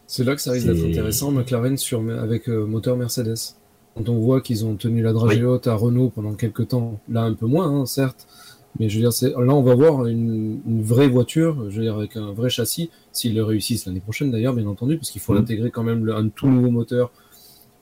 C'est 0.05 0.25
là 0.25 0.35
que 0.35 0.41
ça 0.41 0.51
risque 0.51 0.67
d'être 0.67 0.85
intéressant, 0.85 1.31
McLaren 1.31 1.77
sur, 1.77 2.01
avec 2.11 2.49
moteur 2.49 2.97
Mercedes. 2.97 3.55
Quand 3.99 4.09
on 4.13 4.19
voit 4.19 4.39
qu'ils 4.39 4.65
ont 4.65 4.75
tenu 4.75 5.01
la 5.01 5.11
dragée 5.11 5.39
Oui. 5.41 5.43
haute 5.45 5.67
à 5.67 5.75
Renault 5.75 6.09
pendant 6.09 6.33
quelques 6.33 6.69
temps, 6.69 6.99
là 7.09 7.23
un 7.23 7.33
peu 7.33 7.45
moins, 7.47 7.69
hein, 7.69 7.85
certes, 7.85 8.27
Mais 8.79 8.87
je 8.87 8.95
veux 8.97 9.01
dire, 9.01 9.11
c'est- 9.11 9.31
là, 9.31 9.53
on 9.55 9.63
va 9.63 9.73
voir 9.73 10.05
une, 10.05 10.61
une 10.67 10.83
vraie 10.83 11.07
voiture, 11.07 11.69
je 11.71 11.77
veux 11.77 11.81
dire, 11.85 11.95
avec 11.97 12.15
un 12.15 12.31
vrai 12.33 12.51
châssis, 12.51 12.91
s'ils 13.11 13.33
le 13.33 13.43
réussissent 13.43 13.87
l'année 13.87 13.99
prochaine 13.99 14.29
d'ailleurs, 14.29 14.53
bien 14.53 14.67
entendu, 14.67 14.95
parce 14.97 15.09
qu'il 15.09 15.19
faut 15.21 15.33
Mhm. 15.33 15.39
intégrer 15.39 15.71
quand 15.71 15.81
même 15.83 16.05
le- 16.05 16.15
un 16.15 16.29
tout 16.29 16.47
nouveau 16.47 16.69
moteur. 16.69 17.11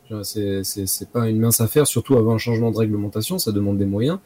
Dire, 0.09 0.25
C'est 0.25 0.63
c'est- 0.63 0.87
c'est 0.87 1.09
pas 1.09 1.27
une 1.27 1.39
mince 1.39 1.59
affaire, 1.59 1.85
surtout 1.85 2.15
avant 2.15 2.33
un 2.33 2.37
changement 2.37 2.71
de 2.71 2.77
réglementation, 2.77 3.37
ça 3.37 3.51
demande 3.51 3.77
des 3.77 3.85
moyens. 3.85 4.19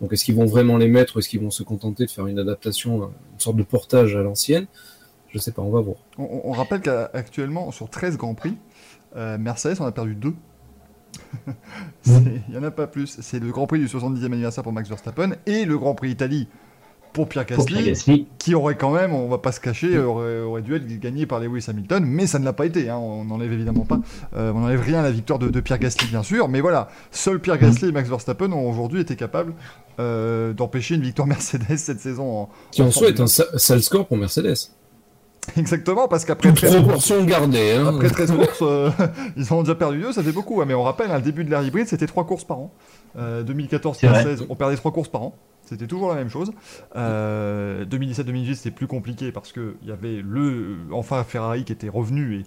Donc 0.00 0.12
est-ce 0.12 0.24
qu'ils 0.24 0.34
vont 0.34 0.46
vraiment 0.46 0.78
les 0.78 0.88
mettre 0.88 1.14
ou 1.16 1.20
est-ce 1.20 1.28
qu'ils 1.28 1.40
vont 1.40 1.52
se 1.52 1.62
contenter 1.62 2.04
de 2.06 2.10
faire 2.10 2.26
une 2.26 2.40
adaptation, 2.40 3.04
une 3.04 3.38
sorte 3.38 3.56
de 3.56 3.62
portage 3.62 4.16
à 4.16 4.20
l'ancienne? 4.22 4.66
Je 5.28 5.38
sais 5.38 5.52
pas, 5.52 5.62
on 5.62 5.70
va 5.70 5.80
voir. 5.80 5.96
On 6.18 6.50
rappelle 6.50 6.80
qu'actuellement, 6.80 7.70
sur 7.70 7.88
13 7.88 8.16
Grands 8.16 8.34
Prix, 8.34 8.56
euh, 9.14 9.38
Mercedes 9.38 9.80
en 9.80 9.86
a 9.86 9.92
perdu 9.92 10.16
2. 10.16 10.34
Il 12.06 12.42
n'y 12.50 12.56
en 12.58 12.62
a 12.62 12.70
pas 12.70 12.86
plus. 12.86 13.18
C'est 13.20 13.38
le 13.40 13.50
Grand 13.50 13.66
Prix 13.66 13.78
du 13.78 13.86
70e 13.86 14.26
anniversaire 14.26 14.62
pour 14.64 14.72
Max 14.72 14.88
Verstappen 14.88 15.32
et 15.46 15.64
le 15.64 15.78
Grand 15.78 15.94
Prix 15.94 16.10
Italie 16.10 16.48
pour 17.12 17.28
Pierre 17.28 17.44
Gasly, 17.44 18.28
qui 18.38 18.54
aurait 18.54 18.76
quand 18.76 18.92
même, 18.92 19.12
on 19.12 19.28
va 19.28 19.38
pas 19.38 19.50
se 19.50 19.58
cacher, 19.58 19.98
aurait, 19.98 20.42
aurait 20.42 20.62
dû 20.62 20.76
être 20.76 20.86
gagné 21.00 21.26
par 21.26 21.40
Lewis 21.40 21.64
Hamilton, 21.66 22.04
mais 22.06 22.28
ça 22.28 22.38
ne 22.38 22.44
l'a 22.44 22.52
pas 22.52 22.66
été. 22.66 22.88
hein, 22.88 22.98
on 22.98 23.24
n'enlève 23.24 23.52
évidemment 23.52 23.84
pas. 23.84 23.98
Euh, 24.36 24.52
on 24.54 24.60
n'enlève 24.60 24.80
rien 24.80 25.00
à 25.00 25.02
la 25.02 25.10
victoire 25.10 25.40
de, 25.40 25.48
de 25.48 25.60
Pierre 25.60 25.80
Gasly, 25.80 26.06
bien 26.06 26.22
sûr, 26.22 26.48
mais 26.48 26.60
voilà, 26.60 26.88
seul 27.10 27.40
Pierre 27.40 27.58
Gasly 27.58 27.88
et 27.88 27.92
Max 27.92 28.08
Verstappen 28.08 28.52
ont 28.52 28.70
aujourd'hui 28.70 29.00
été 29.00 29.16
capables 29.16 29.54
euh, 29.98 30.52
d'empêcher 30.52 30.94
une 30.94 31.02
victoire 31.02 31.26
Mercedes 31.26 31.76
cette 31.78 31.98
saison. 31.98 32.42
En... 32.42 32.48
Qui 32.70 32.80
en 32.82 32.86
en 32.86 32.90
soi 32.92 33.08
est 33.08 33.18
un 33.18 33.26
sa- 33.26 33.58
sale 33.58 33.82
score 33.82 34.06
pour 34.06 34.16
Mercedes. 34.16 34.54
1. 35.56 35.60
Exactement, 35.60 36.08
parce 36.08 36.24
qu'après 36.24 36.48
Toute 36.48 36.58
13 36.58 36.70
courses, 36.70 36.82
proportion 36.82 37.24
gardée. 37.24 37.72
Hein. 37.72 37.86
Après 37.94 38.08
13 38.10 38.32
courses, 38.32 38.62
euh, 38.62 38.90
ils 39.36 39.52
en 39.52 39.58
ont 39.58 39.62
déjà 39.62 39.74
perdu 39.74 40.00
deux, 40.00 40.12
ça 40.12 40.22
fait 40.22 40.32
beaucoup. 40.32 40.60
hein, 40.60 40.64
mais 40.66 40.74
on 40.74 40.82
rappelle, 40.82 41.10
hein, 41.10 41.16
le 41.16 41.22
début 41.22 41.44
de 41.44 41.50
l'ère 41.50 41.62
hybride, 41.62 41.88
c'était 41.88 42.06
3 42.06 42.26
courses 42.26 42.44
par 42.44 42.58
an. 42.58 42.72
Euh, 43.18 43.42
2014, 43.42 43.96
C'est 43.98 44.06
vrai. 44.06 44.22
2016, 44.24 44.46
on 44.48 44.54
perdait 44.54 44.76
3 44.76 44.92
courses 44.92 45.08
par 45.08 45.22
an. 45.22 45.34
C'était 45.64 45.86
toujours 45.86 46.08
la 46.08 46.16
même 46.16 46.30
chose. 46.30 46.52
Euh, 46.96 47.84
2017-2018, 47.84 48.54
c'était 48.56 48.70
plus 48.72 48.86
compliqué 48.88 49.30
parce 49.30 49.52
qu'il 49.52 49.74
y 49.86 49.92
avait 49.92 50.20
le, 50.24 50.78
enfin 50.90 51.22
Ferrari 51.22 51.64
qui 51.64 51.72
était 51.72 51.88
revenu 51.88 52.40
et 52.40 52.40
euh, 52.40 52.44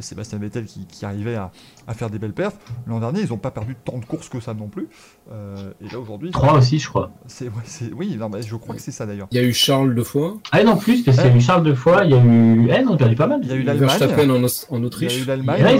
Sébastien 0.00 0.38
Vettel 0.38 0.64
qui, 0.66 0.86
qui 0.86 1.04
arrivait 1.04 1.34
à, 1.36 1.50
à 1.86 1.94
faire 1.94 2.10
des 2.10 2.18
belles 2.18 2.32
perfs. 2.32 2.56
L'an 2.86 3.00
dernier, 3.00 3.20
ils 3.22 3.28
n'ont 3.30 3.38
pas 3.38 3.50
perdu 3.50 3.74
tant 3.84 3.98
de 3.98 4.04
courses 4.04 4.28
que 4.28 4.40
ça 4.40 4.54
non 4.54 4.68
plus. 4.68 4.88
Euh, 5.32 5.72
et 5.80 5.88
là, 5.92 5.98
aujourd'hui, 5.98 6.30
Trois 6.30 6.54
aussi, 6.58 6.78
je 6.78 6.88
crois. 6.88 7.10
c'est, 7.26 7.46
ouais, 7.46 7.52
c'est- 7.64 7.92
oui, 7.92 8.16
non, 8.18 8.28
mais 8.28 8.42
je 8.42 8.54
crois 8.56 8.74
que 8.74 8.80
c'est 8.80 8.90
ça 8.92 9.06
d'ailleurs. 9.06 9.28
Il 9.30 9.36
y 9.36 9.40
a 9.40 9.44
eu 9.44 9.52
Charles 9.52 9.94
deux 9.94 10.04
fois, 10.04 10.36
Ah 10.52 10.62
non, 10.64 10.76
plus, 10.76 11.02
parce 11.02 11.16
qu'il 11.18 11.26
y 11.26 11.32
a 11.32 11.36
eu 11.36 11.40
Charles 11.40 11.64
deux 11.64 11.74
fois, 11.74 12.04
il 12.04 12.10
y 12.10 12.14
a 12.14 12.22
eu. 12.24 12.68
Eh, 12.70 12.80
ils 12.82 12.88
ont 12.88 12.96
perdu 12.96 13.14
pas 13.16 13.26
mal. 13.26 13.40
Il 13.42 13.48
y 13.48 13.52
a 13.52 13.56
eu 13.56 13.62
l'Allemagne. 13.62 13.88
Verstappen 13.88 14.30
en, 14.30 14.34
en 14.34 14.36
Il 14.38 14.80
y 14.80 14.82
a 14.82 14.86
Autriche. 14.86 15.22
eu 15.22 15.24
l'Allemagne, 15.24 15.60
Et 15.60 15.62
là, 15.62 15.72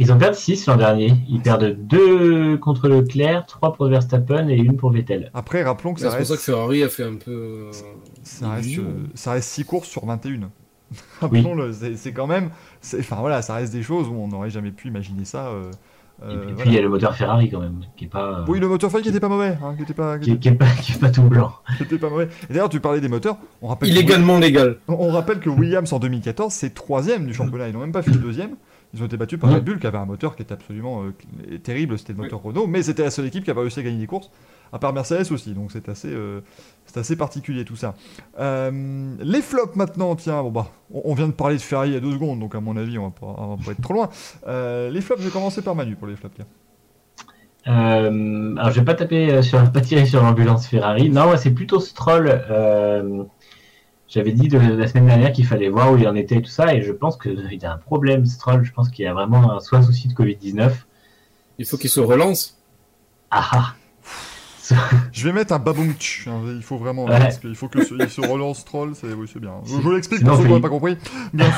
ils 0.00 0.12
ont 0.12 0.18
perdu 0.18 0.36
6 0.36 0.66
l'an 0.66 0.76
dernier. 0.76 1.12
Ils 1.28 1.40
perdent 1.40 1.76
2 1.86 2.56
contre 2.58 2.88
Leclerc, 2.88 3.46
3 3.46 3.72
pour 3.74 3.86
Verstappen 3.86 4.48
et 4.48 4.56
une 4.56 4.76
pour 4.76 4.90
Vettel. 4.90 5.30
Après, 5.34 5.62
rappelons 5.62 5.94
que 5.94 6.00
C'est 6.00 6.06
ça 6.06 6.10
pour 6.10 6.18
reste. 6.18 6.30
ça 6.32 6.36
que 6.36 6.42
Ferrari 6.42 6.82
a 6.82 6.88
fait 6.88 7.04
un 7.04 7.14
peu. 7.14 7.30
euh, 7.30 7.70
Ça 8.24 8.50
reste, 8.50 8.78
euh, 8.78 9.04
ça 9.14 9.32
reste 9.32 9.48
6 9.50 9.64
courses 9.64 9.88
sur 9.88 10.04
21. 10.04 10.50
Rappelons-le, 11.20 11.72
c'est- 11.72 11.96
c'est 11.96 12.12
quand 12.12 12.26
même. 12.26 12.50
Enfin 12.98 13.16
voilà, 13.20 13.42
ça 13.42 13.54
reste 13.54 13.72
des 13.72 13.82
choses 13.82 14.08
où 14.08 14.12
on 14.14 14.28
n'aurait 14.28 14.50
jamais 14.50 14.70
pu 14.70 14.88
imaginer 14.88 15.24
ça. 15.24 15.46
euh, 15.48 15.70
Et 16.22 16.26
euh, 16.26 16.44
puis, 16.44 16.52
voilà. 16.54 16.70
il 16.70 16.74
y 16.74 16.78
a 16.78 16.82
le 16.82 16.88
moteur 16.88 17.16
Ferrari 17.16 17.50
quand 17.50 17.60
même, 17.60 17.80
qui 17.96 18.04
est 18.04 18.08
pas. 18.08 18.40
euh, 18.40 18.44
Oui, 18.46 18.60
le 18.60 18.68
moteur 18.68 18.90
Ferrari 18.90 19.02
qui 19.02 19.08
était 19.08 19.20
pas 19.20 19.28
mauvais. 19.28 19.56
hein, 19.62 19.74
qui 19.76 19.82
était 19.82 19.94
pas, 19.94 20.18
qui 20.18 20.32
qui, 20.32 20.38
qui 20.38 20.48
est 20.48 20.52
pas, 20.52 20.66
qui 20.80 20.92
est 20.92 21.00
pas 21.00 21.10
tout 21.10 21.22
blanc. 21.22 21.52
qui 21.76 21.82
était 21.82 21.98
pas 21.98 22.10
mauvais. 22.10 22.28
Et 22.48 22.52
d'ailleurs, 22.52 22.68
tu 22.68 22.78
parlais 22.80 23.00
des 23.00 23.08
moteurs. 23.08 23.36
On 23.62 23.68
rappelle, 23.68 23.88
que, 23.88 23.94
Illégalement 23.94 24.38
légal. 24.38 24.76
on, 24.88 25.10
rappelle 25.10 25.40
que 25.40 25.50
Williams 25.50 25.92
en 25.92 25.98
2014, 25.98 26.52
c'est 26.52 26.72
troisième 26.74 27.26
du 27.26 27.34
championnat. 27.34 27.68
Ils 27.68 27.74
n'ont 27.74 27.80
même 27.80 27.92
pas 27.92 28.02
fait 28.02 28.12
le 28.12 28.18
deuxième. 28.18 28.50
Ils 28.92 29.02
ont 29.02 29.06
été 29.06 29.16
battus 29.16 29.40
par. 29.40 29.50
Red 29.52 29.64
Bull 29.64 29.80
qui 29.80 29.88
avait 29.88 29.98
un 29.98 30.04
moteur 30.04 30.36
qui 30.36 30.42
était 30.42 30.52
absolument 30.54 31.02
euh, 31.02 31.58
terrible. 31.58 31.98
C'était 31.98 32.12
le 32.12 32.18
moteur 32.22 32.40
Renault, 32.42 32.68
mais 32.68 32.82
c'était 32.84 33.02
la 33.02 33.10
seule 33.10 33.26
équipe 33.26 33.42
qui 33.42 33.50
a 33.50 33.54
pas 33.54 33.62
réussi 33.62 33.80
à 33.80 33.82
gagner 33.82 33.98
des 33.98 34.06
courses. 34.06 34.30
À 34.74 34.78
part 34.80 34.92
Mercedes 34.92 35.30
aussi, 35.30 35.54
donc 35.54 35.70
c'est 35.70 35.88
assez, 35.88 36.08
euh, 36.12 36.40
c'est 36.84 36.98
assez 36.98 37.14
particulier 37.14 37.64
tout 37.64 37.76
ça. 37.76 37.94
Euh, 38.40 39.14
les 39.20 39.40
flops 39.40 39.76
maintenant, 39.76 40.16
tiens, 40.16 40.42
bon 40.42 40.50
bah, 40.50 40.66
on, 40.92 41.02
on 41.04 41.14
vient 41.14 41.28
de 41.28 41.32
parler 41.32 41.54
de 41.54 41.60
Ferrari 41.60 41.90
il 41.90 41.94
y 41.94 41.96
a 41.96 42.00
deux 42.00 42.10
secondes, 42.10 42.40
donc 42.40 42.56
à 42.56 42.60
mon 42.60 42.76
avis, 42.76 42.98
on 42.98 43.04
va 43.04 43.10
pas, 43.10 43.36
on 43.38 43.54
va 43.54 43.64
pas 43.64 43.70
être 43.70 43.80
trop 43.80 43.94
loin. 43.94 44.10
Euh, 44.48 44.90
les 44.90 45.00
flops, 45.00 45.20
je 45.22 45.28
vais 45.28 45.32
commencer 45.32 45.62
par 45.62 45.76
Manu 45.76 45.94
pour 45.94 46.08
les 46.08 46.16
flops. 46.16 46.34
tiens. 46.34 46.46
Euh, 47.68 48.56
alors, 48.56 48.72
je 48.72 48.80
vais 48.80 48.84
pas 48.84 48.94
taper 48.94 49.42
sur, 49.42 49.70
pas 49.70 49.80
tirer 49.80 50.06
sur 50.06 50.20
l'ambulance 50.20 50.66
Ferrari. 50.66 51.08
Non, 51.08 51.36
c'est 51.36 51.52
plutôt 51.52 51.78
Stroll. 51.78 52.26
Euh, 52.50 53.22
J'avais 54.08 54.32
dit 54.32 54.48
de, 54.48 54.58
la 54.58 54.88
semaine 54.88 55.06
dernière 55.06 55.30
qu'il 55.30 55.46
fallait 55.46 55.68
voir 55.68 55.92
où 55.92 55.96
il 55.98 56.08
en 56.08 56.16
était 56.16 56.38
et 56.38 56.42
tout 56.42 56.50
ça, 56.50 56.74
et 56.74 56.82
je 56.82 56.90
pense 56.90 57.16
qu'il 57.16 57.64
a 57.64 57.72
un 57.72 57.78
problème, 57.78 58.26
Stroll. 58.26 58.64
Je 58.64 58.72
pense 58.72 58.88
qu'il 58.88 59.04
y 59.04 59.08
a 59.08 59.14
vraiment 59.14 59.52
un, 59.52 59.60
soit 59.60 59.78
un 59.78 59.82
souci 59.82 60.08
de 60.08 60.14
Covid-19. 60.14 60.72
Il 61.58 61.64
faut 61.64 61.76
qu'il 61.76 61.90
se 61.90 62.00
relance. 62.00 62.60
Ah 63.30 63.48
ah 63.52 63.74
Je 65.12 65.24
vais 65.24 65.32
mettre 65.32 65.52
un 65.52 65.58
baboumtch, 65.58 66.26
hein, 66.28 66.40
il 66.56 66.62
faut 66.62 66.78
vraiment, 66.78 67.04
Ouais. 67.04 67.18
parce 67.18 67.38
qu'il 67.38 67.54
faut 67.54 67.68
que 67.68 67.84
ce- 67.84 67.94
il 67.98 68.08
se 68.08 68.20
relance 68.20 68.64
troll, 68.64 68.92
c'est 68.94 69.12
oui, 69.12 69.28
c'est 69.32 69.40
bien. 69.40 69.54
Je, 69.64 69.70
je 69.72 69.76
vous 69.76 69.90
l'explique 69.92 70.22
pour 70.24 70.32
ceux 70.36 70.42
qui 70.42 70.48
c'est- 70.48 70.54
n'ont 70.54 70.60
pas 70.60 70.68
compris. 70.68 70.96
Bien. 71.32 71.50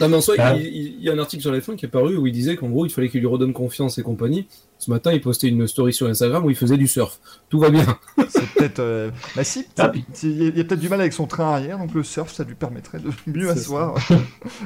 Non, 0.00 0.08
mais 0.08 0.16
en 0.16 0.20
soi, 0.20 0.36
Ah. 0.38 0.54
il, 0.54 0.62
il- 0.64 0.94
il 0.98 1.02
y 1.02 1.10
a 1.10 1.12
un 1.12 1.18
article 1.18 1.42
sur 1.42 1.50
la 1.50 1.58
F1 1.58 1.74
qui 1.76 1.86
est 1.86 1.88
paru 1.88 2.16
où 2.16 2.26
il 2.26 2.32
disait 2.32 2.54
qu'en 2.56 2.68
gros, 2.68 2.86
il 2.86 2.90
fallait 2.90 3.08
qu'il 3.08 3.18
lui 3.20 3.26
redonne 3.26 3.52
confiance 3.52 3.98
et 3.98 4.02
compagnie. 4.02 4.46
Ce 4.78 4.90
matin, 4.90 5.12
il 5.12 5.20
postait 5.20 5.48
une 5.48 5.66
story 5.66 5.92
sur 5.92 6.06
Instagram 6.06 6.44
où 6.44 6.50
il 6.50 6.56
faisait 6.56 6.76
du 6.76 6.86
surf. 6.86 7.18
Tout 7.50 7.58
va 7.58 7.68
bien. 7.70 7.84
C'est 8.28 8.46
peut-être. 8.54 8.78
euh, 8.78 9.10
Bah 9.34 9.42
si, 9.44 9.66
Ah, 9.78 9.90
il 10.22 10.30
y 10.30 10.44
a, 10.44 10.48
il 10.50 10.56
y 10.56 10.60
a 10.60 10.64
peut-être 10.64 10.80
du 10.80 10.88
mal 10.88 11.00
avec 11.00 11.12
son 11.12 11.26
train 11.26 11.52
arrière, 11.52 11.78
donc 11.78 11.94
le 11.94 12.04
surf, 12.04 12.32
ça 12.32 12.44
lui 12.44 12.54
permettrait 12.54 13.00
de 13.00 13.10
mieux 13.26 13.46
C'est 13.48 13.58
asseoir. 13.60 13.94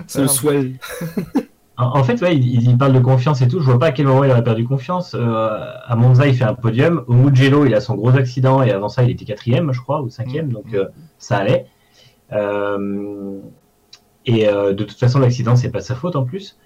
C'est 0.06 0.20
le 0.22 0.28
swell. 0.28 0.74
En, 1.78 1.98
en 1.98 2.04
fait, 2.04 2.20
ouais, 2.22 2.36
il, 2.36 2.70
il 2.70 2.78
parle 2.78 2.94
de 2.94 3.00
confiance 3.00 3.42
et 3.42 3.48
tout. 3.48 3.60
Je 3.60 3.66
vois 3.66 3.78
pas 3.78 3.86
à 3.86 3.92
quel 3.92 4.06
moment 4.06 4.24
il 4.24 4.30
aurait 4.30 4.44
perdu 4.44 4.64
confiance. 4.64 5.14
Euh, 5.14 5.58
à 5.84 5.94
Monza, 5.96 6.26
il 6.26 6.34
fait 6.34 6.44
un 6.44 6.54
podium. 6.54 7.04
Au 7.06 7.12
Mugello, 7.12 7.66
il 7.66 7.74
a 7.74 7.80
son 7.80 7.94
gros 7.96 8.16
accident 8.16 8.62
et 8.62 8.70
avant 8.70 8.88
ça, 8.88 9.02
il 9.02 9.10
était 9.10 9.24
quatrième, 9.24 9.72
je 9.72 9.80
crois, 9.80 10.00
ou 10.00 10.08
cinquième. 10.08 10.46
Mm. 10.46 10.52
Donc 10.52 10.74
euh, 10.74 10.86
ça 11.18 11.38
allait. 11.38 11.66
Euh, 12.32 13.38
et 14.24 14.48
euh, 14.48 14.72
de 14.72 14.84
toute 14.84 14.98
façon, 14.98 15.18
l'accident, 15.18 15.54
c'est 15.54 15.70
pas 15.70 15.80
sa 15.80 15.94
faute 15.94 16.16
en 16.16 16.24
plus. 16.24 16.58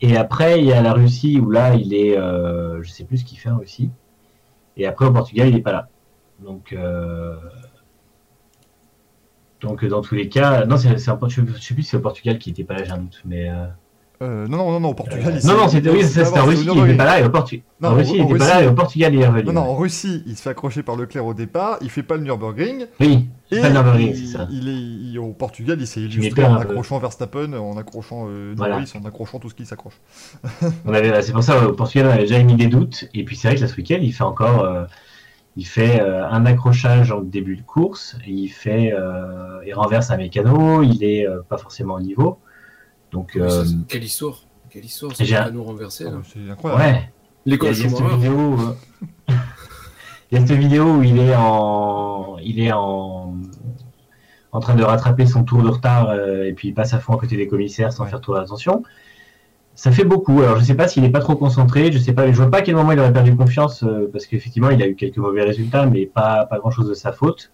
Et 0.00 0.16
après, 0.16 0.60
il 0.60 0.66
y 0.66 0.72
a 0.72 0.82
la 0.82 0.92
Russie 0.92 1.40
où 1.40 1.50
là, 1.50 1.74
il 1.74 1.94
est, 1.94 2.16
je 2.16 2.88
sais 2.88 3.04
plus 3.04 3.18
ce 3.18 3.24
qu'il 3.24 3.38
fait 3.38 3.50
en 3.50 3.58
Russie. 3.58 3.90
Et 4.76 4.86
après, 4.86 5.06
au 5.06 5.12
Portugal, 5.12 5.48
il 5.48 5.56
est 5.56 5.60
pas 5.60 5.72
là. 5.72 5.88
Donc, 6.38 6.76
donc 9.60 9.84
dans 9.84 10.00
tous 10.02 10.14
les 10.14 10.28
cas, 10.28 10.66
non, 10.66 10.76
c'est, 10.76 10.90
je, 10.90 10.96
je 10.96 11.60
sais 11.60 11.74
plus 11.74 11.82
si 11.82 11.90
c'est 11.90 11.96
au 11.96 12.00
Portugal 12.00 12.38
qui 12.38 12.50
était 12.50 12.62
pas 12.62 12.74
là, 12.74 12.84
j'ai 12.84 12.92
un 12.92 12.98
doute, 12.98 13.22
mais. 13.24 13.50
Euh, 14.20 14.48
non, 14.48 14.56
non, 14.58 14.72
non, 14.72 14.80
non, 14.80 14.88
au 14.90 14.94
Portugal. 14.94 15.34
euh, 15.34 15.38
il 15.40 15.46
non, 15.46 15.56
non, 15.56 15.68
c'était 15.68 15.90
oui, 15.90 15.98
en 15.98 16.00
Russie, 16.02 16.14
il 16.16 16.62
était 16.62 16.64
Nürburgring. 16.64 16.96
pas 16.96 17.04
là, 17.04 17.20
et 17.20 17.24
au 17.24 17.30
Portugal. 17.30 17.64
Non, 17.80 17.88
en 17.90 17.94
Russie, 17.94 18.12
il 18.16 18.20
en 18.22 18.24
était 18.24 18.38
pas 18.38 18.44
Russie- 18.44 18.56
là, 18.58 18.62
et 18.62 18.66
au 18.66 18.72
Portugal, 18.74 19.14
il 19.14 19.20
est 19.20 19.26
revenu. 19.28 19.44
Non, 19.46 19.52
non, 19.52 19.60
en 19.60 19.76
Russie, 19.76 20.22
il 20.26 20.36
se 20.36 20.42
fait 20.42 20.50
accrocher 20.50 20.82
par 20.82 20.96
Leclerc 20.96 21.24
au 21.24 21.34
départ, 21.34 21.78
il 21.82 21.90
fait 21.90 22.02
pas 22.02 22.16
le 22.16 22.22
Nürburgring. 22.24 22.86
Oui, 23.00 23.28
Et 23.52 23.60
pas 23.60 23.68
le 23.68 23.74
Nürburgring, 23.74 24.08
il, 24.10 24.16
c'est 24.26 24.36
ça. 24.36 24.48
il 24.50 24.68
est 24.68 24.72
il- 25.12 25.18
au 25.20 25.32
Portugal, 25.32 25.76
il 25.80 25.86
s'est 25.86 26.00
illustré 26.00 26.44
en 26.44 26.56
peu. 26.56 26.62
accrochant 26.62 26.98
Verstappen, 26.98 27.52
en 27.54 27.76
accrochant 27.76 28.26
euh, 28.28 28.54
Voilà. 28.56 28.74
Norris, 28.76 28.92
en 29.00 29.06
accrochant 29.06 29.38
tout 29.38 29.48
ce 29.50 29.54
qui 29.54 29.64
s'accroche. 29.66 30.00
C'est 31.22 31.32
pour 31.32 31.42
ça, 31.42 31.68
au 31.68 31.72
Portugal, 31.72 32.08
on 32.08 32.10
avait 32.10 32.22
déjà 32.22 32.38
émis 32.38 32.54
des 32.56 32.66
doutes. 32.66 33.08
Et 33.14 33.24
puis 33.24 33.36
c'est 33.36 33.48
vrai 33.48 33.56
que 33.56 33.60
là, 33.62 33.68
ce 33.68 33.76
week-end, 33.76 33.98
il 34.00 34.12
fait 34.12 34.24
encore, 34.24 34.64
euh, 34.64 34.84
il 35.56 35.64
fait 35.66 36.00
euh, 36.00 36.26
un 36.28 36.44
accrochage 36.46 37.10
en 37.12 37.20
début 37.20 37.56
de 37.56 37.62
course. 37.62 38.16
Et 38.26 38.32
il 38.32 38.48
fait, 38.48 38.92
euh, 38.92 39.60
il 39.66 39.74
renverse 39.74 40.10
un 40.10 40.16
mécano. 40.16 40.82
Il 40.82 41.02
est 41.04 41.26
pas 41.48 41.56
forcément 41.58 41.94
au 41.94 42.00
niveau. 42.00 42.38
Donc, 43.12 43.36
euh, 43.36 43.64
Quelle 43.88 44.04
histoire? 44.04 44.42
Quelle 44.70 44.84
histoire, 44.84 45.12
un- 45.18 45.50
nous. 45.50 45.64
Oh, 45.66 45.76
Là. 45.80 45.86
c'est 45.90 46.06
incroyable. 46.06 46.82
ouais. 46.82 47.10
Il 47.46 47.52
y 47.52 47.54
a, 47.54 47.56
L'école 47.56 47.70
il 47.70 47.82
y 47.82 47.86
a 47.86 47.88
cette 47.88 47.96
Schumacher. 47.98 48.16
vidéo. 48.16 48.56
euh, 48.60 48.72
il 50.30 50.38
y 50.38 50.42
a 50.42 50.46
cette 50.46 50.58
vidéo 50.58 50.84
où 50.96 51.02
il 51.02 51.18
est 51.18 51.34
en, 51.34 52.36
il 52.42 52.60
est 52.60 52.72
en, 52.72 53.34
en 54.52 54.60
train 54.60 54.74
de 54.74 54.82
rattraper 54.84 55.24
son 55.26 55.44
tour 55.44 55.62
de 55.62 55.68
retard 55.68 56.10
euh, 56.10 56.44
et 56.44 56.52
puis 56.52 56.68
il 56.68 56.74
passe 56.74 56.92
à 56.92 56.98
fond 56.98 57.14
à 57.14 57.18
côté 57.18 57.36
des 57.36 57.46
commissaires 57.46 57.92
sans 57.92 58.04
Ouais. 58.04 58.10
faire 58.10 58.20
trop 58.20 58.34
attention. 58.34 58.82
Ça 59.74 59.92
fait 59.92 60.04
beaucoup. 60.04 60.40
Alors 60.42 60.58
je 60.58 60.64
sais 60.64 60.74
pas 60.74 60.88
s'il 60.88 61.04
est 61.04 61.10
pas 61.10 61.20
trop 61.20 61.36
concentré. 61.36 61.90
Je 61.92 61.98
sais 61.98 62.12
pas. 62.12 62.30
Je 62.30 62.36
vois 62.36 62.50
pas 62.50 62.58
à 62.58 62.62
quel 62.62 62.74
moment 62.74 62.92
il 62.92 62.98
aurait 62.98 63.12
perdu 63.12 63.34
confiance 63.36 63.84
euh, 63.84 64.10
parce 64.12 64.26
qu'effectivement 64.26 64.70
il 64.70 64.82
a 64.82 64.86
eu 64.88 64.96
quelques 64.96 65.18
mauvais 65.18 65.44
résultats, 65.44 65.86
mais 65.86 66.04
pas 66.04 66.44
pas 66.46 66.58
grand 66.58 66.70
chose 66.72 66.88
de 66.88 66.94
sa 66.94 67.12
faute. 67.12 67.52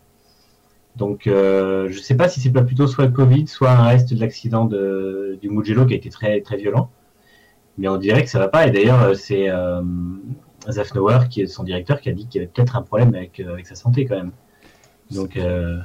Donc 0.96 1.26
euh, 1.26 1.88
je 1.90 1.98
sais 1.98 2.16
pas 2.16 2.28
si 2.28 2.40
c'est 2.40 2.52
pas 2.52 2.62
plutôt 2.62 2.86
soit 2.86 3.06
le 3.06 3.10
Covid, 3.10 3.46
soit 3.48 3.70
un 3.70 3.82
reste 3.84 4.14
de 4.14 4.20
l'accident 4.20 4.64
de, 4.64 5.38
du 5.42 5.50
Mugello 5.50 5.86
qui 5.86 5.94
a 5.94 5.96
été 5.96 6.08
très 6.08 6.40
très 6.40 6.56
violent. 6.56 6.90
Mais 7.78 7.88
on 7.88 7.96
dirait 7.96 8.22
que 8.22 8.30
ça 8.30 8.38
va 8.38 8.48
pas. 8.48 8.66
Et 8.66 8.70
d'ailleurs 8.70 9.02
euh, 9.02 9.14
c'est 9.14 9.50
euh, 9.50 9.82
Zafnauer 10.70 11.28
qui 11.28 11.42
est 11.42 11.46
son 11.46 11.64
directeur 11.64 12.00
qui 12.00 12.08
a 12.10 12.12
dit 12.12 12.26
qu'il 12.28 12.40
y 12.40 12.44
avait 12.44 12.52
peut-être 12.52 12.76
un 12.76 12.82
problème 12.82 13.14
avec 13.14 13.40
euh, 13.40 13.54
avec 13.54 13.66
sa 13.66 13.74
santé 13.74 14.04
quand 14.04 14.16
même. 14.16 14.32
Donc 15.10 15.36
euh, 15.36 15.78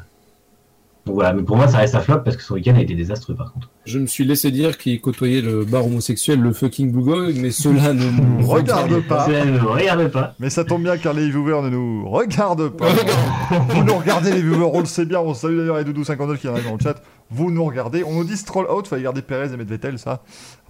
donc 1.09 1.15
voilà. 1.15 1.33
Mais 1.33 1.43
pour 1.43 1.57
moi 1.57 1.67
ça 1.67 1.79
reste 1.79 1.95
un 1.95 2.01
flop 2.01 2.19
parce 2.19 2.37
que 2.37 2.43
son 2.43 2.53
week-end 2.53 2.75
a 2.75 2.81
été 2.81 2.93
désastreux 2.93 3.35
par 3.35 3.51
contre. 3.51 3.69
Je 3.85 3.97
me 3.97 4.05
suis 4.05 4.23
laissé 4.23 4.51
dire 4.51 4.77
qu'il 4.77 5.01
côtoyait 5.01 5.41
le 5.41 5.65
bar 5.65 5.85
homosexuel, 5.85 6.39
le 6.39 6.53
fucking 6.53 6.91
Blue 6.91 7.33
mais 7.35 7.51
cela 7.51 7.93
ne 7.93 8.05
nous 8.39 8.47
Regarde 8.47 9.01
pas. 9.07 9.27
Ne 9.27 9.59
regarde 9.59 10.07
pas. 10.09 10.35
Mais 10.39 10.49
ça 10.49 10.63
tombe 10.63 10.83
bien 10.83 10.97
car 10.97 11.13
les 11.13 11.29
viewers 11.29 11.63
ne 11.63 11.69
nous 11.69 12.09
regardent 12.09 12.69
pas. 12.69 12.89
vous 13.69 13.83
nous 13.83 13.95
regardez 13.95 14.31
les 14.31 14.41
viewers, 14.41 14.69
on 14.71 14.79
le 14.79 14.85
sait 14.85 15.05
bien, 15.05 15.19
on 15.19 15.33
salue 15.33 15.57
d'ailleurs 15.57 15.77
les 15.77 15.83
Doudou59 15.83 16.37
qui 16.37 16.47
en 16.47 16.55
a 16.55 16.61
dans 16.61 16.73
le 16.73 16.79
chat. 16.79 17.01
Vous 17.31 17.51
nous 17.51 17.65
regardez, 17.65 18.03
on 18.03 18.13
nous 18.13 18.23
dit 18.23 18.37
stroll 18.37 18.67
out, 18.69 18.87
fallait 18.87 19.03
garder 19.03 19.21
Perez 19.21 19.53
et 19.53 19.57
mettre 19.57 19.69
Vettel, 19.69 19.99
ça. 19.99 20.21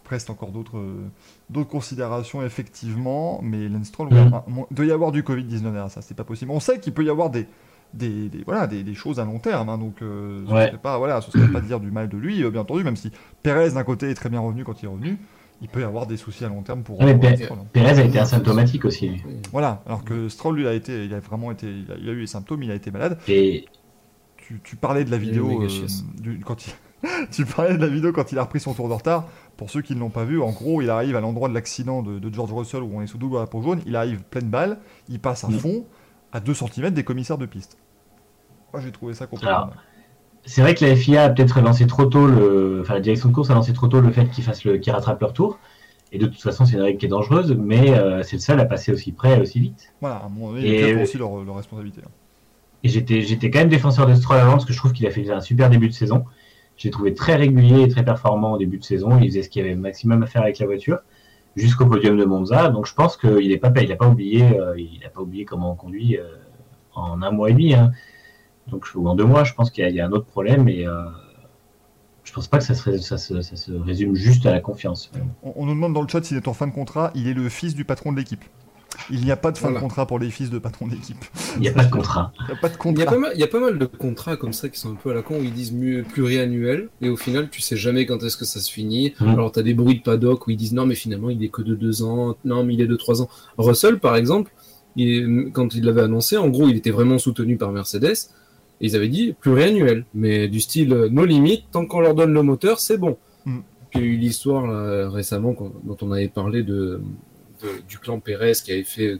reste 0.09 0.29
encore 0.29 0.49
d'autres 0.49 0.77
euh, 0.77 1.07
d'autres 1.49 1.69
considérations, 1.69 2.43
effectivement. 2.43 3.39
Mais 3.43 3.69
Lance 3.69 3.87
Stroll, 3.87 4.09
il 4.11 4.65
doit 4.71 4.85
y 4.85 4.91
avoir 4.91 5.11
du 5.11 5.23
Covid-19 5.23 5.61
derrière 5.61 5.91
ça, 5.91 6.01
c'est 6.01 6.15
pas 6.15 6.23
possible. 6.23 6.51
On 6.51 6.59
sait 6.59 6.79
qu'il 6.79 6.93
peut 6.93 7.03
y 7.03 7.09
avoir 7.09 7.29
des, 7.29 7.47
des, 7.93 8.29
des- 8.29 8.43
voilà, 8.45 8.67
des, 8.67 8.83
des 8.83 8.93
choses 8.93 9.19
à 9.19 9.25
long 9.25 9.39
terme. 9.39 9.69
hein, 9.69 9.77
donc, 9.77 10.01
euh, 10.01 10.43
ce 10.45 10.51
serait 10.67 10.77
pas, 10.77 10.97
voilà, 10.97 11.21
ce 11.21 11.31
serait 11.31 11.51
pas 11.51 11.61
dire 11.61 11.79
du 11.79 11.91
mal 11.91 12.07
de 12.09 12.17
lui, 12.17 12.43
euh, 12.43 12.51
bien 12.51 12.61
entendu, 12.61 12.83
même 12.83 12.95
si 12.95 13.11
Perez, 13.43 13.71
d'un 13.71 13.83
côté, 13.83 14.09
est 14.09 14.13
très 14.15 14.29
bien 14.29 14.39
revenu 14.39 14.63
quand 14.63 14.81
il 14.81 14.85
est 14.85 14.89
revenu. 14.89 15.17
Il 15.61 15.67
peut 15.67 15.81
y 15.81 15.83
avoir 15.83 16.07
des 16.07 16.15
soucis 16.15 16.45
à 16.45 16.47
long 16.49 16.61
terme 16.61 16.83
pour, 16.83 17.01
Stroll, 17.45 17.59
hein. 17.59 17.65
Pérez 17.73 17.99
a 17.99 18.03
été 18.05 18.17
asymptomatique 18.19 18.85
aussi. 18.85 19.11
Voilà, 19.51 19.83
alors 19.85 20.05
que 20.05 20.29
Stroll, 20.29 20.55
lui, 20.55 20.67
a 20.67 20.73
été, 20.73 21.03
il 21.05 21.13
a 21.13 21.19
vraiment 21.19 21.51
été, 21.51 21.67
il 21.67 21.91
a, 21.91 21.95
il 21.99 22.07
a 22.09 22.13
eu 22.13 22.19
les 22.21 22.27
symptômes, 22.27 22.63
il 22.63 22.71
a 22.71 22.75
été 22.75 22.91
malade. 22.91 23.17
Et 23.27 23.65
Tu, 24.37 24.61
tu 24.63 24.75
parlais 24.77 25.03
de 25.03 25.11
la 25.11 25.17
vidéo 25.17 25.61
euh, 25.63 25.67
du- 26.21 26.39
quand 26.39 26.65
il, 26.65 26.73
tu 27.31 27.45
parlais 27.45 27.75
de 27.75 27.81
la 27.81 27.87
vidéo 27.91 28.11
quand 28.13 28.31
il 28.31 28.37
a 28.39 28.43
repris 28.43 28.59
son 28.61 28.73
tour 28.73 28.87
de 28.87 28.93
retard. 28.93 29.27
Pour 29.57 29.69
ceux 29.69 29.81
qui 29.81 29.93
ne 29.95 29.99
l'ont 29.99 30.09
pas 30.09 30.23
vu, 30.23 30.41
en 30.41 30.51
gros, 30.51 30.81
il 30.81 30.89
arrive 30.89 31.17
à 31.17 31.21
l'endroit 31.21 31.49
de 31.49 31.53
l'accident 31.53 32.01
de, 32.01 32.17
de 32.19 32.33
George 32.33 32.53
Russell 32.53 32.81
où 32.81 32.91
on 32.93 33.01
est 33.01 33.07
sous 33.07 33.17
double 33.17 33.35
drapeau 33.35 33.61
jaune. 33.61 33.81
Il 33.85 33.97
arrive 33.97 34.21
pleine 34.23 34.47
balle, 34.47 34.77
il 35.09 35.19
passe 35.19 35.43
à 35.43 35.49
Mm. 35.49 35.53
fond 35.59 35.85
à 36.31 36.39
2 36.39 36.53
cm 36.53 36.91
des 36.93 37.03
commissaires 37.03 37.37
de 37.37 37.45
piste. 37.45 37.77
Moi, 38.73 38.81
j'ai 38.81 38.91
trouvé 38.91 39.13
ça 39.13 39.25
complètement. 39.27 39.55
Alors, 39.57 39.73
c'est 40.45 40.61
vrai 40.61 40.73
que 40.75 40.85
la 40.85 40.95
FIA 40.95 41.23
a 41.25 41.29
peut-être 41.29 41.59
lancé 41.61 41.85
trop 41.87 42.05
tôt 42.05 42.27
le, 42.27 42.79
enfin 42.81 42.93
la 42.95 42.99
direction 43.01 43.29
de 43.29 43.33
course 43.33 43.49
a 43.49 43.53
lancé 43.55 43.73
trop 43.73 43.87
tôt 43.87 43.99
le 44.01 44.11
fait 44.11 44.29
qu'ils 44.29 44.43
fassent 44.43 44.63
le, 44.63 44.77
qu'ils 44.77 44.93
rattrapent 44.93 45.21
leur 45.21 45.33
tour. 45.33 45.59
Et 46.11 46.17
de 46.17 46.25
toute 46.25 46.41
façon, 46.41 46.65
c'est 46.65 46.73
une 46.75 46.81
règle 46.81 46.97
qui 46.97 47.05
est 47.05 47.09
dangereuse, 47.09 47.55
mais 47.55 47.91
euh, 47.97 48.23
c'est 48.23 48.37
le 48.37 48.41
seul 48.41 48.59
à 48.59 48.65
passer 48.65 48.91
aussi 48.91 49.11
près 49.11 49.37
et 49.37 49.41
aussi 49.41 49.59
vite. 49.59 49.93
Voilà, 50.01 50.17
à 50.17 50.29
moment 50.29 50.53
donné, 50.53 50.67
Et- 50.67 50.95
aussi 50.95 51.17
leur, 51.17 51.43
leur 51.43 51.55
responsabilité. 51.55 52.01
hein. 52.03 52.09
Et 52.83 52.89
j'étais, 52.89 53.21
j'étais 53.21 53.51
quand 53.51 53.59
même 53.59 53.69
défenseur 53.69 54.07
de 54.07 54.13
Stroll 54.15 54.37
avant 54.39 54.53
parce 54.53 54.65
que 54.65 54.73
je 54.73 54.77
trouve 54.77 54.93
qu'il 54.93 55.05
a 55.05 55.11
fait 55.11 55.29
un 55.29 55.41
super 55.41 55.69
début 55.69 55.89
de 55.89 55.93
saison. 55.93 56.25
J'ai 56.77 56.89
trouvé 56.91 57.13
très 57.13 57.35
régulier 57.35 57.81
et 57.83 57.87
très 57.89 58.05
performant 58.05 58.53
au 58.53 58.57
début 58.57 58.77
de 58.77 58.83
saison. 58.85 59.19
Il 59.19 59.27
faisait 59.27 59.43
ce 59.43 59.49
qu'il 59.49 59.61
y 59.61 59.65
avait 59.65 59.75
maximum 59.75 60.23
à 60.23 60.27
faire 60.27 60.43
avec 60.43 60.57
la 60.59 60.65
voiture 60.65 60.99
jusqu'au 61.55 61.85
podium 61.85 62.17
de 62.17 62.25
Monza. 62.25 62.69
Donc 62.69 62.85
je 62.85 62.93
pense 62.93 63.17
qu'il 63.17 63.51
est 63.51 63.57
pas, 63.57 63.71
il 63.81 63.91
a 63.91 63.95
pas 63.95 64.07
oublié, 64.07 64.43
euh, 64.59 64.79
il 64.79 65.03
a 65.05 65.09
pas 65.09 65.21
oublié 65.21 65.45
comment 65.45 65.71
on 65.71 65.75
conduit 65.75 66.17
euh, 66.17 66.23
en 66.93 67.21
un 67.21 67.31
mois 67.31 67.49
et 67.49 67.53
demi. 67.53 67.73
hein. 67.73 67.91
Donc 68.67 68.87
ou 68.95 69.07
en 69.07 69.15
deux 69.15 69.25
mois, 69.25 69.43
je 69.43 69.53
pense 69.53 69.71
qu'il 69.71 69.87
y 69.89 69.99
a, 69.99 70.05
un 70.05 70.11
autre 70.11 70.25
problème 70.25 70.67
et 70.69 70.85
euh, 70.85 71.05
je 72.23 72.31
pense 72.33 72.47
pas 72.47 72.59
que 72.59 72.63
ça 72.63 72.75
se, 72.75 73.71
résume 73.71 74.15
juste 74.15 74.45
à 74.45 74.51
la 74.51 74.59
confiance. 74.59 75.11
On, 75.41 75.53
on 75.55 75.65
nous 75.65 75.73
demande 75.73 75.93
dans 75.93 76.01
le 76.01 76.07
chat 76.07 76.23
s'il 76.23 76.37
est 76.37 76.47
en 76.47 76.53
fin 76.53 76.67
de 76.67 76.73
contrat. 76.73 77.11
Il 77.15 77.27
est 77.27 77.33
le 77.33 77.49
fils 77.49 77.73
du 77.73 77.85
patron 77.85 78.11
de 78.11 78.17
l'équipe. 78.17 78.43
Il 79.11 79.23
n'y 79.23 79.31
a 79.31 79.35
pas 79.37 79.51
de 79.51 79.57
fin 79.57 79.67
Voilà. 79.67 79.79
de 79.79 79.83
contrat 79.83 80.05
pour 80.05 80.19
les 80.19 80.29
fils 80.29 80.49
de 80.49 80.59
patron 80.59 80.87
d'équipe. 80.87 81.17
Il 81.55 81.61
n'y 81.61 81.69
a 81.69 81.73
pas 81.73 81.85
de 81.85 81.91
contrat. 81.91 82.31
Il 82.41 82.45
n'y 82.45 82.53
a 82.53 82.55
pas 82.61 82.69
de 82.69 82.75
Il 82.91 82.99
y, 82.99 83.01
a 83.01 83.05
pas 83.05 83.17
mal, 83.17 83.31
il 83.35 83.39
y 83.39 83.43
a 83.43 83.47
pas 83.47 83.59
mal 83.59 83.77
de 83.79 83.85
contrats 83.85 84.35
comme 84.37 84.53
ça 84.53 84.69
qui 84.69 84.79
sont 84.79 84.91
un 84.91 84.95
peu 84.95 85.11
à 85.11 85.13
la 85.13 85.21
con 85.21 85.35
où 85.39 85.43
ils 85.43 85.53
disent 85.53 85.73
pluriannuel 86.13 86.89
et 87.01 87.09
au 87.09 87.15
final 87.17 87.49
tu 87.49 87.61
sais 87.61 87.77
jamais 87.77 88.05
quand 88.05 88.21
est-ce 88.23 88.37
que 88.37 88.45
ça 88.45 88.59
se 88.59 88.71
finit. 88.71 89.13
Mhm. 89.19 89.29
Alors 89.29 89.51
t'as 89.51 89.61
des 89.61 89.73
bruits 89.73 89.97
de 89.99 90.03
paddock 90.03 90.47
où 90.47 90.51
ils 90.51 90.57
disent 90.57 90.73
non 90.73 90.85
mais 90.85 90.95
finalement 90.95 91.29
il 91.29 91.43
est 91.43 91.49
que 91.49 91.61
de 91.61 91.75
deux 91.75 92.03
ans, 92.03 92.35
non 92.45 92.63
mais 92.63 92.73
il 92.73 92.81
est 92.81 92.87
de 92.87 92.95
trois 92.95 93.21
ans. 93.21 93.29
Russell 93.57 93.99
par 93.99 94.15
exemple, 94.15 94.51
il- 94.95 95.49
quand 95.53 95.73
il 95.75 95.85
l'avait 95.85 96.01
annoncé, 96.01 96.37
en 96.37 96.49
gros 96.49 96.67
il 96.67 96.75
était 96.75 96.91
vraiment 96.91 97.17
soutenu 97.17 97.57
par 97.57 97.71
Mercedes 97.71 98.13
et 98.81 98.85
ils 98.87 98.95
avaient 98.95 99.09
dit 99.09 99.33
pluriannuel, 99.39 100.05
mais 100.13 100.47
du 100.47 100.59
style 100.59 100.93
euh, 100.93 101.09
no 101.09 101.25
limite, 101.25 101.63
tant 101.71 101.85
qu'on 101.85 101.99
leur 101.99 102.15
donne 102.15 102.33
le 102.33 102.43
moteur 102.43 102.79
c'est 102.79 102.97
bon. 102.97 103.17
Mhm. 103.45 103.61
Puis 103.91 103.99
il 104.01 104.05
y 104.05 104.09
a 104.09 104.13
eu 104.13 104.17
l'histoire 104.17 105.11
récemment 105.11 105.55
dont 105.83 105.97
on 106.01 106.11
avait 106.11 106.27
parlé 106.27 106.61
de, 106.63 107.01
de- 107.61 107.81
du 107.87 107.97
clan 107.99 108.19
Pérez 108.19 108.53
qui 108.63 108.71
avait 108.71 108.83
fait 108.83 109.17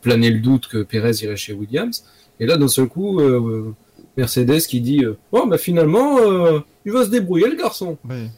planer 0.00 0.30
le 0.30 0.40
doute 0.40 0.66
que 0.68 0.82
Pérez 0.82 1.12
irait 1.22 1.36
chez 1.36 1.52
Williams. 1.52 2.04
Et 2.38 2.46
là, 2.46 2.56
d'un 2.56 2.68
seul 2.68 2.86
coup, 2.88 3.20
euh, 3.20 3.74
Mercedes 4.16 4.60
qui 4.60 4.80
dit 4.80 5.04
euh, 5.04 5.18
Oh, 5.32 5.46
bah 5.46 5.58
finalement, 5.58 6.18
euh, 6.18 6.60
il 6.84 6.92
va 6.92 7.04
se 7.04 7.10
débrouiller, 7.10 7.48
le 7.50 7.56
garçon. 7.56 7.98
Mais 8.04 8.28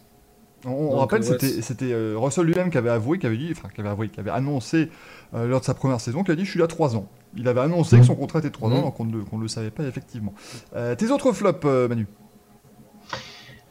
on, 0.64 0.70
on 0.70 0.90
Donc, 0.90 1.00
rappelle, 1.00 1.22
ouais, 1.24 1.38
c'était, 1.60 1.92
euh, 1.92 2.14
Russell 2.18 2.44
lui-même 2.46 2.70
qui 2.70 2.78
avait 2.78 2.90
avoué, 2.90 3.18
qui 3.18 3.26
avait 3.26 3.36
dit, 3.36 3.48
enfin, 3.52 3.68
qui 3.74 3.80
avait 3.80 3.90
avoué, 3.90 4.08
qui 4.08 4.18
avait 4.20 4.30
annoncé 4.30 4.88
euh, 5.34 5.46
lors 5.46 5.60
de 5.60 5.64
sa 5.64 5.74
première 5.74 6.00
saison, 6.00 6.22
qu'il 6.24 6.32
a 6.32 6.36
dit, 6.36 6.44
je 6.44 6.50
suis 6.50 6.60
là 6.60 6.66
3 6.66 6.96
ans. 6.96 7.08
Il 7.36 7.48
avait 7.48 7.60
annoncé 7.62 7.98
que 7.98 8.04
son 8.04 8.14
contrat 8.14 8.40
était 8.40 8.50
3 8.50 8.70
ans, 8.70 8.76
Mhm. 8.76 8.82
donc 8.82 9.00
on 9.00 9.04
ne, 9.06 9.12
le- 9.18 9.24
qu'on 9.24 9.38
ne 9.38 9.42
le 9.42 9.48
savait 9.48 9.70
pas 9.70 9.84
effectivement. 9.84 10.34
Euh, 10.76 10.94
tes 10.94 11.10
autres 11.10 11.32
flops, 11.32 11.60
euh, 11.64 11.88
Manu? 11.88 12.06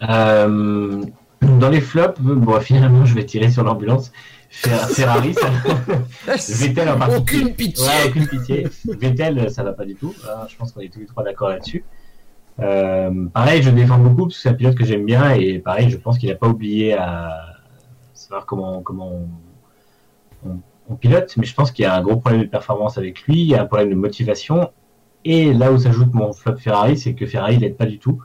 Euh, 0.03 1.03
dans 1.59 1.69
les 1.69 1.81
flops, 1.81 2.19
bon, 2.19 2.59
finalement, 2.59 3.05
je 3.05 3.13
vais 3.15 3.25
tirer 3.25 3.51
sur 3.51 3.63
l'ambulance. 3.63 4.11
Fer- 4.51 4.89
Ferrari, 4.89 5.33
ça... 5.33 5.49
Vettel 6.65 6.89
en 6.89 6.97
particulier. 6.97 7.41
Aucune 7.43 7.55
pitié. 7.55 7.85
Ouais, 7.85 8.07
aucune 8.09 8.27
pitié. 8.27 8.67
Vettel, 8.85 9.49
ça 9.49 9.63
va 9.63 9.73
pas 9.73 9.85
du 9.85 9.95
tout. 9.95 10.13
Hein, 10.27 10.45
je 10.47 10.55
pense 10.57 10.71
qu'on 10.71 10.81
est 10.81 10.91
tous 10.93 10.99
les 10.99 11.05
trois 11.05 11.23
d'accord 11.23 11.49
là-dessus. 11.49 11.83
Euh, 12.59 13.27
pareil, 13.33 13.61
je 13.63 13.69
défends 13.69 13.97
beaucoup 13.97 14.23
parce 14.23 14.35
que 14.35 14.41
c'est 14.41 14.49
un 14.49 14.53
pilote 14.53 14.75
que 14.75 14.83
j'aime 14.85 15.05
bien 15.05 15.31
et 15.31 15.59
pareil, 15.59 15.89
je 15.89 15.97
pense 15.97 16.17
qu'il 16.19 16.29
n'a 16.29 16.35
pas 16.35 16.47
oublié 16.49 16.93
à 16.93 17.31
savoir 18.13 18.45
comment, 18.45 18.81
comment 18.81 19.11
on, 20.43 20.49
on- 20.49 20.59
on 20.89 20.95
pilote, 20.95 21.33
mais 21.37 21.45
je 21.45 21.55
pense 21.55 21.71
qu'il 21.71 21.83
y 21.83 21.87
a 21.87 21.95
un 21.95 22.01
gros 22.01 22.17
problème 22.17 22.41
de 22.41 22.47
performance 22.47 22.97
avec 22.97 23.21
lui, 23.23 23.41
il 23.41 23.47
y 23.47 23.55
a 23.55 23.61
un 23.61 23.65
problème 23.65 23.89
de 23.89 23.95
motivation. 23.95 24.71
Et 25.23 25.53
là 25.53 25.71
où 25.71 25.77
s'ajoute 25.77 26.13
mon 26.13 26.33
flop 26.33 26.57
Ferrari, 26.57 26.97
c'est 26.97 27.13
que 27.13 27.25
Ferrari 27.25 27.57
l'aide 27.57 27.77
pas 27.77 27.85
du 27.85 27.97
tout, 27.99 28.21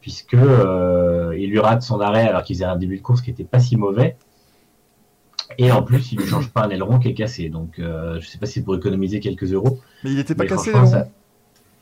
puisque 0.00 0.34
euh, 0.34 1.34
il 1.36 1.50
lui 1.50 1.58
rate 1.58 1.82
son 1.82 2.00
arrêt 2.00 2.28
alors 2.28 2.44
qu'il 2.44 2.54
faisait 2.56 2.64
un 2.66 2.76
début 2.76 2.98
de 2.98 3.02
course 3.02 3.20
qui 3.22 3.30
était 3.30 3.44
pas 3.44 3.58
si 3.58 3.76
mauvais. 3.76 4.16
Et 5.58 5.70
en 5.72 5.82
plus, 5.82 6.12
il 6.12 6.18
lui 6.18 6.26
change 6.26 6.48
pas 6.50 6.62
un 6.64 6.70
aileron 6.70 6.98
qui 6.98 7.08
est 7.08 7.14
cassé. 7.14 7.48
Donc, 7.48 7.78
euh, 7.78 8.18
je 8.20 8.26
sais 8.26 8.38
pas 8.38 8.46
si 8.46 8.54
c'est 8.54 8.62
pour 8.62 8.74
économiser 8.76 9.20
quelques 9.20 9.52
euros. 9.52 9.80
Mais 10.04 10.10
il 10.10 10.16
n'était 10.16 10.34
pas 10.34 10.44
Mais 10.44 10.48
cassé, 10.50 10.70
franchement, 10.70 10.90
l'aileron. 10.90 11.04
ça- 11.06 11.10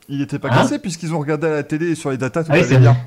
Il 0.09 0.19
n'était 0.19 0.39
pas 0.39 0.49
Hein 0.49 0.57
cassé 0.63 0.79
puisqu'ils 0.79 1.13
ont 1.13 1.19
regardé 1.19 1.47
à 1.47 1.51
la 1.51 1.63
télé 1.63 1.91
et 1.91 1.95
sur 1.95 2.09
les 2.09 2.17
datas 2.17 2.43
tout 2.43 2.49
Ah 2.51 2.55
oui, 2.55 2.59
allait 2.61 2.67
c'est 2.69 2.79
bien. 2.79 2.97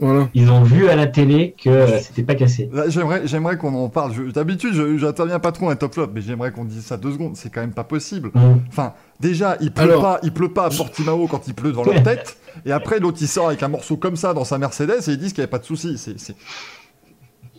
Voilà. 0.00 0.28
Ils 0.34 0.50
ont 0.50 0.64
vu 0.64 0.88
à 0.88 0.96
la 0.96 1.06
télé 1.06 1.54
que 1.62 1.86
c'était 2.00 2.24
pas 2.24 2.34
cassé. 2.34 2.68
J'aimerais, 2.88 3.22
j'aimerais 3.28 3.56
qu'on 3.56 3.72
en 3.74 3.88
parle. 3.88 4.32
D'habitude, 4.32 4.74
je- 4.74 4.98
j'interviens 4.98 5.38
pas 5.38 5.52
trop 5.52 5.66
dans 5.66 5.70
les 5.70 5.76
top 5.78 5.94
flops, 5.94 6.10
mais 6.12 6.20
j'aimerais 6.20 6.50
qu'on 6.50 6.64
dise 6.64 6.84
ça 6.84 6.96
deux 6.96 7.12
secondes. 7.12 7.36
C'est 7.36 7.50
quand 7.50 7.60
même 7.60 7.72
pas 7.72 7.84
possible. 7.84 8.32
Mm. 8.34 8.54
Enfin, 8.68 8.94
déjà, 9.20 9.56
il 9.60 9.70
pleut 9.70 9.84
Alors- 9.84 10.02
pas, 10.02 10.18
il 10.24 10.32
pleut 10.32 10.48
pas 10.52 10.64
à 10.66 10.70
Portimao 10.70 11.28
quand 11.28 11.46
il 11.46 11.54
pleut 11.54 11.70
devant 11.70 11.84
leur 11.84 11.94
tête, 12.02 12.36
et 12.66 12.72
après 12.72 12.98
l'autre 12.98 13.18
il 13.20 13.28
sort 13.28 13.46
avec 13.46 13.62
un 13.62 13.68
morceau 13.68 13.96
comme 13.96 14.16
ça 14.16 14.34
dans 14.34 14.42
sa 14.44 14.58
Mercedes 14.58 15.08
et 15.08 15.12
ils 15.12 15.18
disent 15.18 15.32
qu'il 15.32 15.42
n'y 15.42 15.44
avait 15.44 15.50
pas 15.50 15.60
de 15.60 15.64
souci. 15.66 15.96
C'est, 15.96 16.18
c'est, 16.18 16.34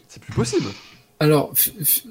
c'est 0.10 0.22
plus 0.22 0.34
possible. 0.34 0.68
Alors, 1.20 1.54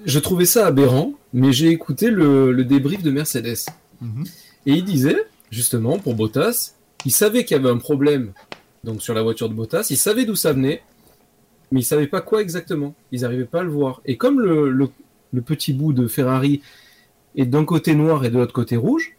je 0.07 0.19
trouvais 0.19 0.47
ça 0.47 0.67
aberrant, 0.67 1.13
mais 1.33 1.53
j'ai 1.53 1.69
écouté 1.69 2.11
le, 2.11 2.53
le 2.53 2.65
débrief 2.65 3.03
de 3.03 3.11
Mercedes. 3.11 3.59
Mhm. 4.01 4.25
Et 4.67 4.73
il 4.75 4.85
disait, 4.85 5.27
justement, 5.51 5.99
pour 5.99 6.15
Bottas, 6.15 6.75
il 7.05 7.11
savait 7.13 7.45
qu'il 7.45 7.57
y 7.57 7.61
avait 7.61 7.69
un 7.71 7.79
problème 7.79 8.33
donc 8.85 9.01
sur 9.03 9.15
la 9.15 9.23
voiture 9.23 9.49
de 9.49 9.55
Bottas, 9.55 9.87
il 9.91 9.97
savait 9.97 10.25
d'où 10.25 10.35
ça 10.35 10.53
venait, 10.53 10.83
mais 11.71 11.81
il 11.81 11.85
savait 11.85 12.09
pas 12.09 12.21
quoi 12.21 12.43
exactement. 12.43 12.95
Ils 13.13 13.21
n'arrivaient 13.21 13.45
pas 13.45 13.61
à 13.61 13.63
le 13.63 13.71
voir. 13.71 14.01
Et 14.07 14.17
comme 14.17 14.41
le, 14.41 14.71
le- 14.71 14.91
le 15.33 15.41
petit 15.41 15.73
bout 15.73 15.93
de 15.93 16.09
Ferrari 16.09 16.63
est 17.37 17.47
d'un 17.47 17.65
côté 17.65 17.95
noir 17.95 18.25
et 18.25 18.31
de 18.31 18.39
l'autre 18.39 18.53
côté 18.53 18.77
rouge, 18.77 19.17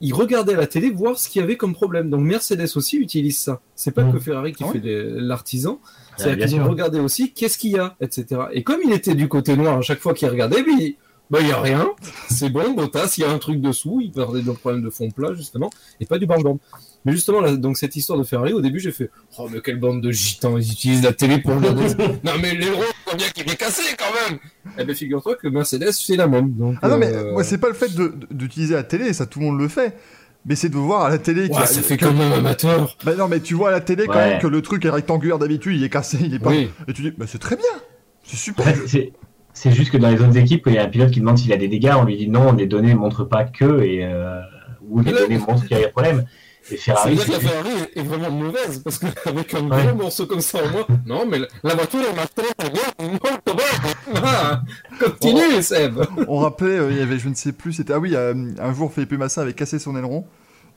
il 0.00 0.12
regardait 0.12 0.54
à 0.54 0.56
la 0.56 0.66
télé 0.66 0.90
voir 0.90 1.18
ce 1.18 1.28
qu'il 1.28 1.40
y 1.40 1.42
avait 1.44 1.56
comme 1.56 1.72
problème. 1.72 2.10
Donc 2.10 2.22
Mercedes 2.22 2.66
aussi 2.74 2.96
utilise 2.96 3.38
ça. 3.38 3.60
C'est 3.76 3.92
pas 3.92 4.02
Mhm. 4.02 4.12
que 4.14 4.18
Ferrari 4.18 4.52
qui 4.54 4.64
Ah 4.64 4.66
ouais 4.72 4.80
fait 4.80 5.04
l'artisan, 5.20 5.80
c'est-à-dire 6.16 6.36
bien 6.36 6.46
qu'ils 6.46 6.56
ont 6.56 6.64
sûr. 6.64 6.70
regardé 6.70 7.00
aussi 7.00 7.32
qu'est-ce 7.32 7.58
qu'il 7.58 7.72
y 7.72 7.78
a, 7.78 7.96
etc. 8.00 8.42
Et 8.52 8.62
comme 8.62 8.80
il 8.84 8.92
était 8.92 9.14
du 9.14 9.28
côté 9.28 9.56
noir 9.56 9.78
à 9.78 9.82
chaque 9.82 10.00
fois 10.00 10.14
qu'il 10.14 10.28
regardait, 10.28 10.62
ben, 10.62 10.76
il 10.78 10.96
bah, 11.30 11.40
y 11.40 11.52
a 11.52 11.60
rien. 11.60 11.88
C'est 12.28 12.50
bon, 12.50 12.72
Bottas, 12.72 13.14
il 13.16 13.20
y 13.20 13.24
a 13.24 13.30
un 13.30 13.38
truc 13.38 13.60
dessous. 13.60 14.00
Il 14.02 14.10
parlait 14.10 14.42
d'un 14.42 14.54
problème 14.54 14.82
de 14.82 14.90
fond 14.90 15.10
plat, 15.10 15.32
justement, 15.32 15.70
et 16.00 16.04
pas 16.04 16.18
du 16.18 16.26
barge 16.26 16.42
Mais 17.04 17.12
justement, 17.12 17.40
là, 17.40 17.54
donc 17.56 17.76
cette 17.76 17.94
histoire 17.94 18.18
de 18.18 18.24
Ferrari, 18.24 18.52
au 18.52 18.60
début, 18.60 18.80
j'ai 18.80 18.90
fait 18.90 19.10
Oh, 19.38 19.48
mais 19.48 19.60
quelle 19.60 19.78
bande 19.78 20.02
de 20.02 20.10
gitans, 20.10 20.58
ils 20.58 20.72
utilisent 20.72 21.04
la 21.04 21.12
télé 21.12 21.38
pour 21.38 21.54
regarder. 21.54 21.86
non, 22.24 22.32
mais 22.42 22.54
l'héros, 22.54 22.82
combien 23.06 23.28
qu'il 23.28 23.48
est 23.48 23.56
cassé 23.56 23.82
quand 23.96 24.12
même 24.28 24.40
Eh 24.76 24.84
bien, 24.84 24.94
figure-toi 24.94 25.36
que 25.36 25.46
Mercedes, 25.46 25.92
c'est 25.92 26.16
la 26.16 26.26
même. 26.26 26.50
Donc, 26.50 26.76
Ah 26.82 26.88
non, 26.88 26.98
mais 26.98 27.12
euh, 27.14 27.32
moi, 27.32 27.44
c'est 27.44 27.58
pas 27.58 27.68
le 27.68 27.74
fait 27.74 27.92
d'utiliser 28.32 28.74
la 28.74 28.82
télé, 28.82 29.12
ça 29.12 29.26
tout 29.26 29.38
le 29.38 29.46
monde 29.46 29.60
le 29.60 29.68
fait. 29.68 29.96
Mais 30.46 30.54
c'est 30.56 30.68
de 30.70 30.76
voir 30.76 31.04
à 31.04 31.10
la 31.10 31.18
télé. 31.18 31.48
ouais, 31.48 31.56
a- 31.56 31.66
ça 31.66 31.82
fait 31.82 31.96
que- 31.96 32.06
quand 32.06 32.14
même 32.14 32.32
amateur. 32.32 32.96
Bah 33.04 33.12
non, 33.16 33.28
mais 33.28 33.40
tu 33.40 33.54
vois 33.54 33.68
à 33.68 33.72
la 33.72 33.80
télé 33.80 34.06
quand 34.06 34.14
Ouais. 34.14 34.30
même 34.30 34.38
que 34.40 34.46
le 34.46 34.62
truc 34.62 34.84
est 34.84 34.90
rectangulaire 34.90 35.38
d'habitude, 35.38 35.76
il 35.76 35.84
est 35.84 35.90
cassé, 35.90 36.18
il 36.20 36.34
est 36.34 36.38
pas. 36.38 36.50
Oui. 36.50 36.70
Et 36.88 36.92
tu 36.94 37.02
dis, 37.02 37.10
bah 37.10 37.26
c'est 37.28 37.38
très 37.38 37.56
bien, 37.56 37.64
c'est 38.24 38.36
super. 38.38 38.66
En 38.66 38.70
fait, 38.70 39.12
c'est- 39.52 39.70
juste 39.72 39.90
que 39.90 39.98
dans 39.98 40.08
les 40.08 40.20
autres 40.22 40.36
équipes, 40.38 40.62
quand 40.64 40.70
il 40.70 40.76
y 40.76 40.78
a 40.78 40.84
un 40.84 40.88
pilote 40.88 41.10
qui 41.10 41.20
demande 41.20 41.36
s'il 41.36 41.52
a 41.52 41.56
des 41.58 41.68
dégâts, 41.68 41.92
on 41.98 42.04
lui 42.04 42.16
dit 42.16 42.28
non, 42.28 42.52
les 42.52 42.66
données 42.66 42.94
ne 42.94 42.98
montrent 42.98 43.24
pas 43.24 43.44
que, 43.44 43.82
et, 43.82 44.00
euh, 44.04 44.40
ou 44.88 45.00
les 45.02 45.12
données 45.12 45.36
montrent 45.38 45.66
qu'il 45.66 45.76
y 45.76 45.80
a 45.80 45.86
des 45.86 45.92
problèmes. 45.92 46.24
Et 46.70 46.76
Ferrari, 46.76 47.18
c'est 47.18 47.32
la 47.32 47.40
Ferrari 47.40 47.70
est 47.96 48.02
vraiment 48.02 48.30
mauvaise, 48.30 48.78
parce 48.84 48.98
qu'avec 48.98 49.54
un 49.54 49.68
Ouais. 49.68 49.86
gros 49.86 49.96
morceau 49.96 50.26
comme 50.26 50.40
ça 50.40 50.58
au 50.64 50.68
moins, 50.70 50.86
non, 51.06 51.26
mais 51.26 51.38
la, 51.62 51.74
voiture 51.74 52.00
est 52.00 52.42
très 52.42 52.70
bien. 52.70 53.18
Ah, 54.22 54.62
Continue, 54.98 55.62
Seb. 55.62 56.00
On 56.28 56.38
rappelait, 56.38 56.78
euh, 56.78 56.90
il 56.90 56.98
y 56.98 57.00
avait, 57.02 57.18
je 57.18 57.28
ne 57.28 57.34
sais 57.34 57.52
plus, 57.52 57.72
c'était. 57.72 57.92
Ah 57.92 57.98
oui, 57.98 58.14
euh, 58.14 58.34
un 58.58 58.74
jour, 58.74 58.92
Felipe 58.92 59.12
Massa 59.12 59.42
avait 59.42 59.52
cassé 59.52 59.78
son 59.78 59.96
aileron. 59.96 60.24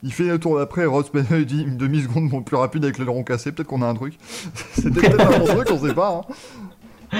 Il 0.02 0.12
fait 0.12 0.24
le 0.24 0.38
tour 0.38 0.58
d'après, 0.58 0.84
Ross 0.84 1.08
Penel 1.08 1.46
dit 1.46 1.62
une 1.62 1.76
demi-seconde 1.78 2.28
bon, 2.28 2.42
plus 2.42 2.56
rapide 2.56 2.84
avec 2.84 2.98
l'aileron 2.98 3.22
cassé, 3.24 3.52
peut-être 3.52 3.68
qu'on 3.68 3.82
a 3.82 3.86
un 3.86 3.94
truc. 3.94 4.14
C'était 4.74 5.00
peut-être 5.00 5.20
un 5.34 5.38
bon 5.38 5.46
truc, 5.46 5.68
on 5.70 5.86
sait 5.86 5.94
pas. 5.94 6.20
hein. 7.12 7.18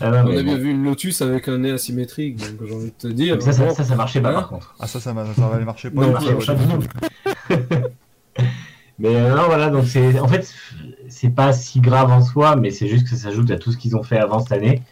Ah 0.00 0.10
non, 0.10 0.30
On 0.30 0.36
a 0.36 0.42
bien 0.42 0.56
bon. 0.56 0.62
vu 0.62 0.70
une 0.70 0.84
Lotus 0.84 1.22
avec 1.22 1.48
un 1.48 1.58
nez 1.58 1.70
asymétrique, 1.70 2.36
donc 2.36 2.66
j'ai 2.68 2.74
envie 2.74 2.86
de 2.86 2.90
te 2.90 3.06
dire. 3.08 3.40
ça, 3.42 3.52
ça, 3.52 3.64
bon, 3.66 3.74
ça, 3.74 3.84
ça 3.84 3.94
marchait 3.96 4.20
pas 4.20 4.30
Hein 4.30 4.34
par 4.34 4.48
contre. 4.48 4.74
Ah, 4.80 4.86
ça, 4.86 5.00
ça, 5.00 5.12
va- 5.12 5.26
ça 5.26 5.42
pas. 5.42 5.48
Non, 5.48 6.20
Ça 6.20 6.32
marchait 6.32 6.54
pas 6.54 6.64
du 6.64 6.86
tout. 6.86 6.88
Mais 8.98 9.16
euh, 9.16 9.34
non, 9.34 9.44
voilà, 9.46 9.70
donc 9.70 9.86
c'est 9.86 10.20
en 10.20 10.28
fait, 10.28 10.52
c'est 11.08 11.30
pas 11.30 11.52
si 11.54 11.80
grave 11.80 12.10
en 12.10 12.20
soi, 12.22 12.54
mais 12.56 12.70
c'est 12.70 12.86
juste 12.86 13.04
que 13.04 13.10
ça 13.10 13.16
s'ajoute 13.16 13.50
à 13.50 13.56
tout 13.56 13.72
ce 13.72 13.78
qu'ils 13.78 13.96
ont 13.96 14.02
fait 14.02 14.18
avant 14.18 14.40
cette 14.40 14.52
année. 14.52 14.82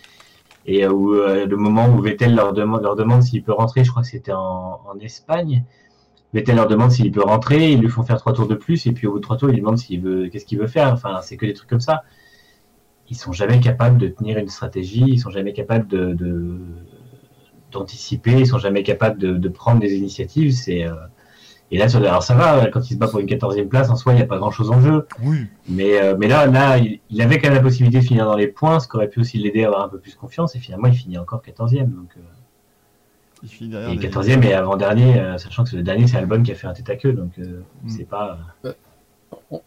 Et 0.64 0.86
où, 0.86 1.12
le 1.14 1.56
moment 1.56 1.88
où 1.88 2.00
Vettel 2.00 2.34
leur 2.34 2.52
demande, 2.54 2.82
leur 2.82 2.96
demande 2.96 3.22
s'il 3.22 3.42
peut 3.42 3.52
rentrer, 3.52 3.84
je 3.84 3.90
crois 3.90 4.02
que 4.02 4.08
c'était 4.08 4.32
en, 4.32 4.80
en 4.86 4.98
Espagne. 5.00 5.64
Vettel 6.34 6.56
leur 6.56 6.68
demande 6.68 6.90
s'il 6.90 7.10
peut 7.12 7.22
rentrer, 7.22 7.72
ils 7.72 7.80
lui 7.80 7.88
font 7.88 8.02
faire 8.02 8.18
trois 8.18 8.32
tours 8.32 8.48
de 8.48 8.54
plus, 8.54 8.86
et 8.86 8.92
puis 8.92 9.06
au 9.06 9.12
bout 9.12 9.18
de 9.18 9.22
trois 9.22 9.36
tours, 9.36 9.50
ils 9.50 9.54
lui 9.54 9.60
demandent 9.60 9.78
s'il 9.78 10.00
veut, 10.00 10.28
qu'est-ce 10.28 10.44
qu'il 10.46 10.58
veut 10.58 10.66
faire. 10.66 10.92
Enfin, 10.92 11.20
c'est 11.22 11.36
que 11.36 11.46
des 11.46 11.54
trucs 11.54 11.68
comme 11.68 11.80
ça. 11.80 12.02
Ils 13.10 13.16
sont 13.16 13.32
jamais 13.32 13.60
capables 13.60 13.98
de 13.98 14.08
tenir 14.08 14.38
une 14.38 14.48
stratégie, 14.48 15.04
ils 15.06 15.18
sont 15.18 15.30
jamais 15.30 15.52
capables 15.52 15.86
de, 15.86 16.58
d'anticiper, 17.72 18.32
ils 18.32 18.46
sont 18.46 18.58
jamais 18.58 18.82
capables 18.82 19.18
de, 19.18 19.48
prendre 19.48 19.80
des 19.80 19.94
initiatives. 19.94 20.52
C'est 20.52 20.84
euh, 20.84 20.94
et 21.70 21.76
là, 21.76 21.88
sur 21.88 21.98
alors 21.98 22.22
ça 22.22 22.34
va, 22.34 22.66
quand 22.68 22.90
il 22.90 22.94
se 22.94 22.98
bat 22.98 23.08
pour 23.08 23.20
une 23.20 23.26
quatorzième 23.26 23.68
place, 23.68 23.90
en 23.90 23.96
soi, 23.96 24.14
il 24.14 24.16
n'y 24.16 24.22
a 24.22 24.26
pas 24.26 24.38
grand-chose 24.38 24.70
en 24.70 24.80
jeu. 24.80 25.06
Oui. 25.22 25.46
Mais, 25.68 26.00
euh, 26.00 26.16
mais 26.18 26.28
là, 26.28 26.46
là 26.46 26.78
il, 26.78 27.22
avait 27.22 27.38
quand 27.38 27.48
même 27.48 27.56
la 27.56 27.62
possibilité 27.62 27.98
de 27.98 28.04
finir 28.04 28.24
dans 28.24 28.36
les 28.36 28.46
points, 28.46 28.80
ce 28.80 28.88
qui 28.88 28.96
aurait 28.96 29.08
pu 29.08 29.20
aussi 29.20 29.38
l'aider 29.38 29.64
à 29.64 29.66
avoir 29.66 29.84
un 29.84 29.88
peu 29.88 29.98
plus 29.98 30.14
confiance. 30.14 30.56
Et 30.56 30.58
finalement, 30.58 30.88
il 30.88 30.94
finit 30.94 31.18
encore 31.18 31.42
quatorzième. 31.42 31.90
Donc, 31.90 32.10
euh, 32.16 32.22
et 33.44 33.96
14e 33.96 34.44
et 34.44 34.52
avant-dernier, 34.52 35.20
euh, 35.20 35.38
sachant 35.38 35.64
que 35.64 35.76
le 35.76 35.82
dernier, 35.82 36.06
c'est 36.06 36.16
Albon 36.16 36.42
qui 36.42 36.52
a 36.52 36.54
fait 36.54 36.66
un 36.66 36.72
tête 36.72 36.90
à 36.90 36.96
queue, 36.96 37.12
donc 37.12 37.38
euh, 37.38 37.62
mm. 37.84 37.88
c'est 37.88 38.08
pas. 38.08 38.38
On 39.50 39.60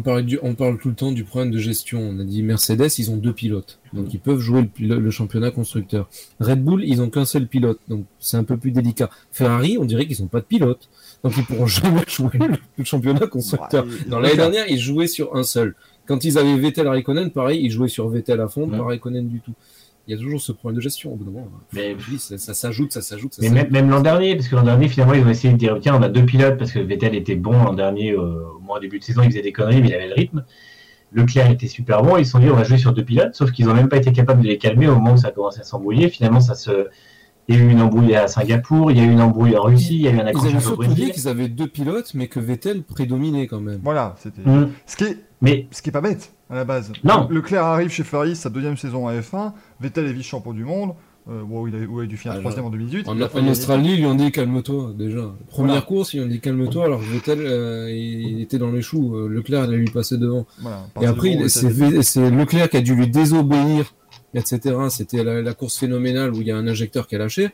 parle, 0.00 0.22
du, 0.22 0.38
on 0.42 0.54
parle 0.54 0.78
tout 0.78 0.88
le 0.88 0.94
temps 0.94 1.12
du 1.12 1.24
problème 1.24 1.50
de 1.50 1.58
gestion. 1.58 2.00
On 2.00 2.18
a 2.18 2.24
dit 2.24 2.42
Mercedes, 2.42 2.98
ils 2.98 3.10
ont 3.10 3.16
deux 3.16 3.32
pilotes, 3.32 3.78
donc 3.92 4.12
ils 4.12 4.20
peuvent 4.20 4.40
jouer 4.40 4.68
le, 4.78 4.98
le 4.98 5.10
championnat 5.10 5.50
constructeur. 5.50 6.08
Red 6.40 6.62
Bull, 6.62 6.84
ils 6.84 7.02
ont 7.02 7.10
qu'un 7.10 7.24
seul 7.24 7.46
pilote, 7.46 7.80
donc 7.88 8.04
c'est 8.18 8.36
un 8.36 8.44
peu 8.44 8.56
plus 8.56 8.70
délicat. 8.70 9.10
Ferrari, 9.32 9.76
on 9.78 9.84
dirait 9.84 10.06
qu'ils 10.06 10.22
n'ont 10.22 10.28
pas 10.28 10.40
de 10.40 10.46
pilote, 10.46 10.88
donc 11.22 11.34
ils 11.36 11.44
pourront 11.44 11.66
jamais 11.66 12.02
jouer 12.08 12.38
le, 12.78 12.84
championnat 12.84 13.26
constructeur. 13.26 13.86
Dans 14.06 14.20
l'année 14.20 14.36
dernière, 14.36 14.68
ils 14.68 14.80
jouaient 14.80 15.06
sur 15.06 15.36
un 15.36 15.42
seul. 15.42 15.74
Quand 16.06 16.24
ils 16.24 16.38
avaient 16.38 16.58
Vettel 16.58 16.86
à 16.86 16.90
Raikkonen, 16.90 17.30
pareil, 17.30 17.60
ils 17.62 17.70
jouaient 17.70 17.88
sur 17.88 18.08
Vettel 18.08 18.40
à 18.40 18.48
fond, 18.48 18.68
pas 18.68 18.82
Raikkonen 18.82 19.28
du 19.28 19.40
tout 19.40 19.54
il 20.06 20.14
y 20.14 20.14
a 20.14 20.20
toujours 20.20 20.40
ce 20.40 20.52
problème 20.52 20.76
de 20.76 20.82
gestion 20.82 21.12
au 21.12 21.16
bout 21.16 21.24
d'un 21.24 21.30
moment. 21.30 21.48
Mais 21.72 21.96
ça, 22.18 22.54
s'ajoute, 22.54 22.92
ça 22.92 23.00
s'ajoute. 23.00 23.38
Mais 23.40 23.48
même, 23.48 23.88
l'an 23.88 24.00
dernier, 24.00 24.36
parce 24.36 24.48
que 24.48 24.56
l'an 24.56 24.62
dernier, 24.62 24.88
finalement, 24.88 25.14
ils 25.14 25.24
ont 25.24 25.30
essayé 25.30 25.52
de 25.52 25.58
dire 25.58 25.78
tiens, 25.80 25.96
on 25.98 26.02
a 26.02 26.08
deux 26.08 26.26
pilotes 26.26 26.58
parce 26.58 26.72
que 26.72 26.78
Vettel 26.78 27.14
était 27.14 27.36
bon 27.36 27.52
l'an 27.52 27.72
dernier, 27.72 28.12
euh, 28.12 28.44
au 28.56 28.60
moins 28.60 28.76
au 28.76 28.80
début 28.80 28.98
de 28.98 29.04
saison, 29.04 29.22
il 29.22 29.30
faisait 29.30 29.42
des 29.42 29.52
conneries, 29.52 29.80
mais 29.80 29.88
il 29.88 29.94
avait 29.94 30.08
le 30.08 30.14
rythme. 30.14 30.44
Leclerc 31.12 31.50
était 31.50 31.68
super 31.68 32.02
bon, 32.02 32.16
ils 32.16 32.26
se 32.26 32.32
sont 32.32 32.40
dit 32.40 32.50
on 32.50 32.56
va 32.56 32.64
jouer 32.64 32.76
sur 32.76 32.92
deux 32.92 33.04
pilotes, 33.04 33.34
sauf 33.34 33.52
qu'ils 33.52 33.66
n'ont 33.66 33.74
même 33.74 33.88
pas 33.88 33.96
été 33.96 34.12
capables 34.12 34.42
de 34.42 34.48
les 34.48 34.58
calmer 34.58 34.88
au 34.88 34.96
moment 34.96 35.12
où 35.12 35.16
ça 35.16 35.28
a 35.28 35.30
commencé 35.30 35.60
à 35.60 35.64
s'embrouiller. 35.64 36.08
Finalement, 36.08 36.40
ça 36.40 36.54
se. 36.54 36.88
Il 37.46 37.56
y 37.56 37.58
a 37.58 37.62
eu 37.62 37.68
une 37.68 37.82
embrouille 37.82 38.16
à 38.16 38.26
Singapour, 38.26 38.90
il 38.90 38.96
y 38.96 39.00
a 39.00 39.04
eu 39.04 39.10
une 39.10 39.20
embrouille 39.20 39.54
en 39.54 39.64
Russie, 39.64 39.96
il 39.96 40.00
y 40.00 40.08
a 40.08 40.10
eu 40.10 40.18
un 40.18 40.26
accrochage 40.26 40.66
au 40.66 40.76
Brésil. 40.76 40.96
Ils 40.96 41.02
avaient 41.02 41.12
qu'ils 41.12 41.28
avaient 41.28 41.48
deux 41.48 41.66
pilotes, 41.68 42.14
mais 42.14 42.26
que 42.26 42.40
Vettel 42.40 42.82
prédominait 42.82 43.46
quand 43.46 43.60
même. 43.60 43.80
Voilà, 43.82 44.14
c'était. 44.18 44.42
Mmh. 44.42 44.70
Ce 44.86 44.96
qui 44.96 45.04
est, 45.04 45.18
mais 45.40 45.66
ce 45.70 45.82
qui 45.82 45.90
est 45.90 45.92
pas 45.92 46.00
bête 46.00 46.33
à 46.50 46.54
la 46.54 46.64
base. 46.64 46.92
Non. 47.02 47.26
Leclerc 47.30 47.64
arrive 47.64 47.90
chez 47.90 48.04
Ferrari, 48.04 48.36
sa 48.36 48.50
deuxième 48.50 48.76
saison 48.76 49.08
à 49.08 49.14
F1. 49.14 49.52
Vettel 49.80 50.06
est 50.06 50.12
vice-champion 50.12 50.52
du 50.52 50.64
monde. 50.64 50.94
Euh, 51.26 51.40
où, 51.48 51.66
il 51.66 51.74
a, 51.74 51.78
où, 51.78 52.02
il 52.02 52.04
a, 52.04 52.06
dû 52.06 52.18
finir 52.18 52.38
troisième 52.40 52.66
en 52.66 52.70
2018. 52.70 53.08
En, 53.08 53.48
Australie, 53.48 53.94
ils 53.94 54.00
lui 54.00 54.04
ont 54.04 54.14
dit 54.14 54.30
calme-toi 54.30 54.92
déjà. 54.94 55.34
Première 55.48 55.86
course, 55.86 56.12
ils 56.12 56.18
lui 56.18 56.26
ont 56.26 56.28
dit 56.28 56.40
calme-toi. 56.40 56.84
Alors 56.84 57.00
Vettel, 57.00 57.38
euh, 57.40 57.90
il, 57.90 58.42
était 58.42 58.58
dans 58.58 58.70
les 58.70 58.82
choux. 58.82 59.16
Euh, 59.16 59.28
Leclerc, 59.28 59.64
il 59.64 59.72
a 59.72 59.76
lui 59.76 59.90
passé 59.90 60.18
devant. 60.18 60.46
Et 61.00 61.06
après, 61.06 61.48
c'est 61.48 62.30
Leclerc 62.30 62.68
qui 62.68 62.76
a 62.76 62.82
dû 62.82 62.94
lui 62.94 63.08
désobéir, 63.08 63.94
etc. 64.34 64.76
C'était 64.90 65.24
la, 65.24 65.40
la, 65.40 65.54
course 65.54 65.78
phénoménale 65.78 66.34
où 66.34 66.42
il 66.42 66.46
y 66.46 66.50
a 66.50 66.58
un 66.58 66.68
injecteur 66.68 67.06
qui 67.06 67.14
a 67.14 67.18
lâché. 67.18 67.52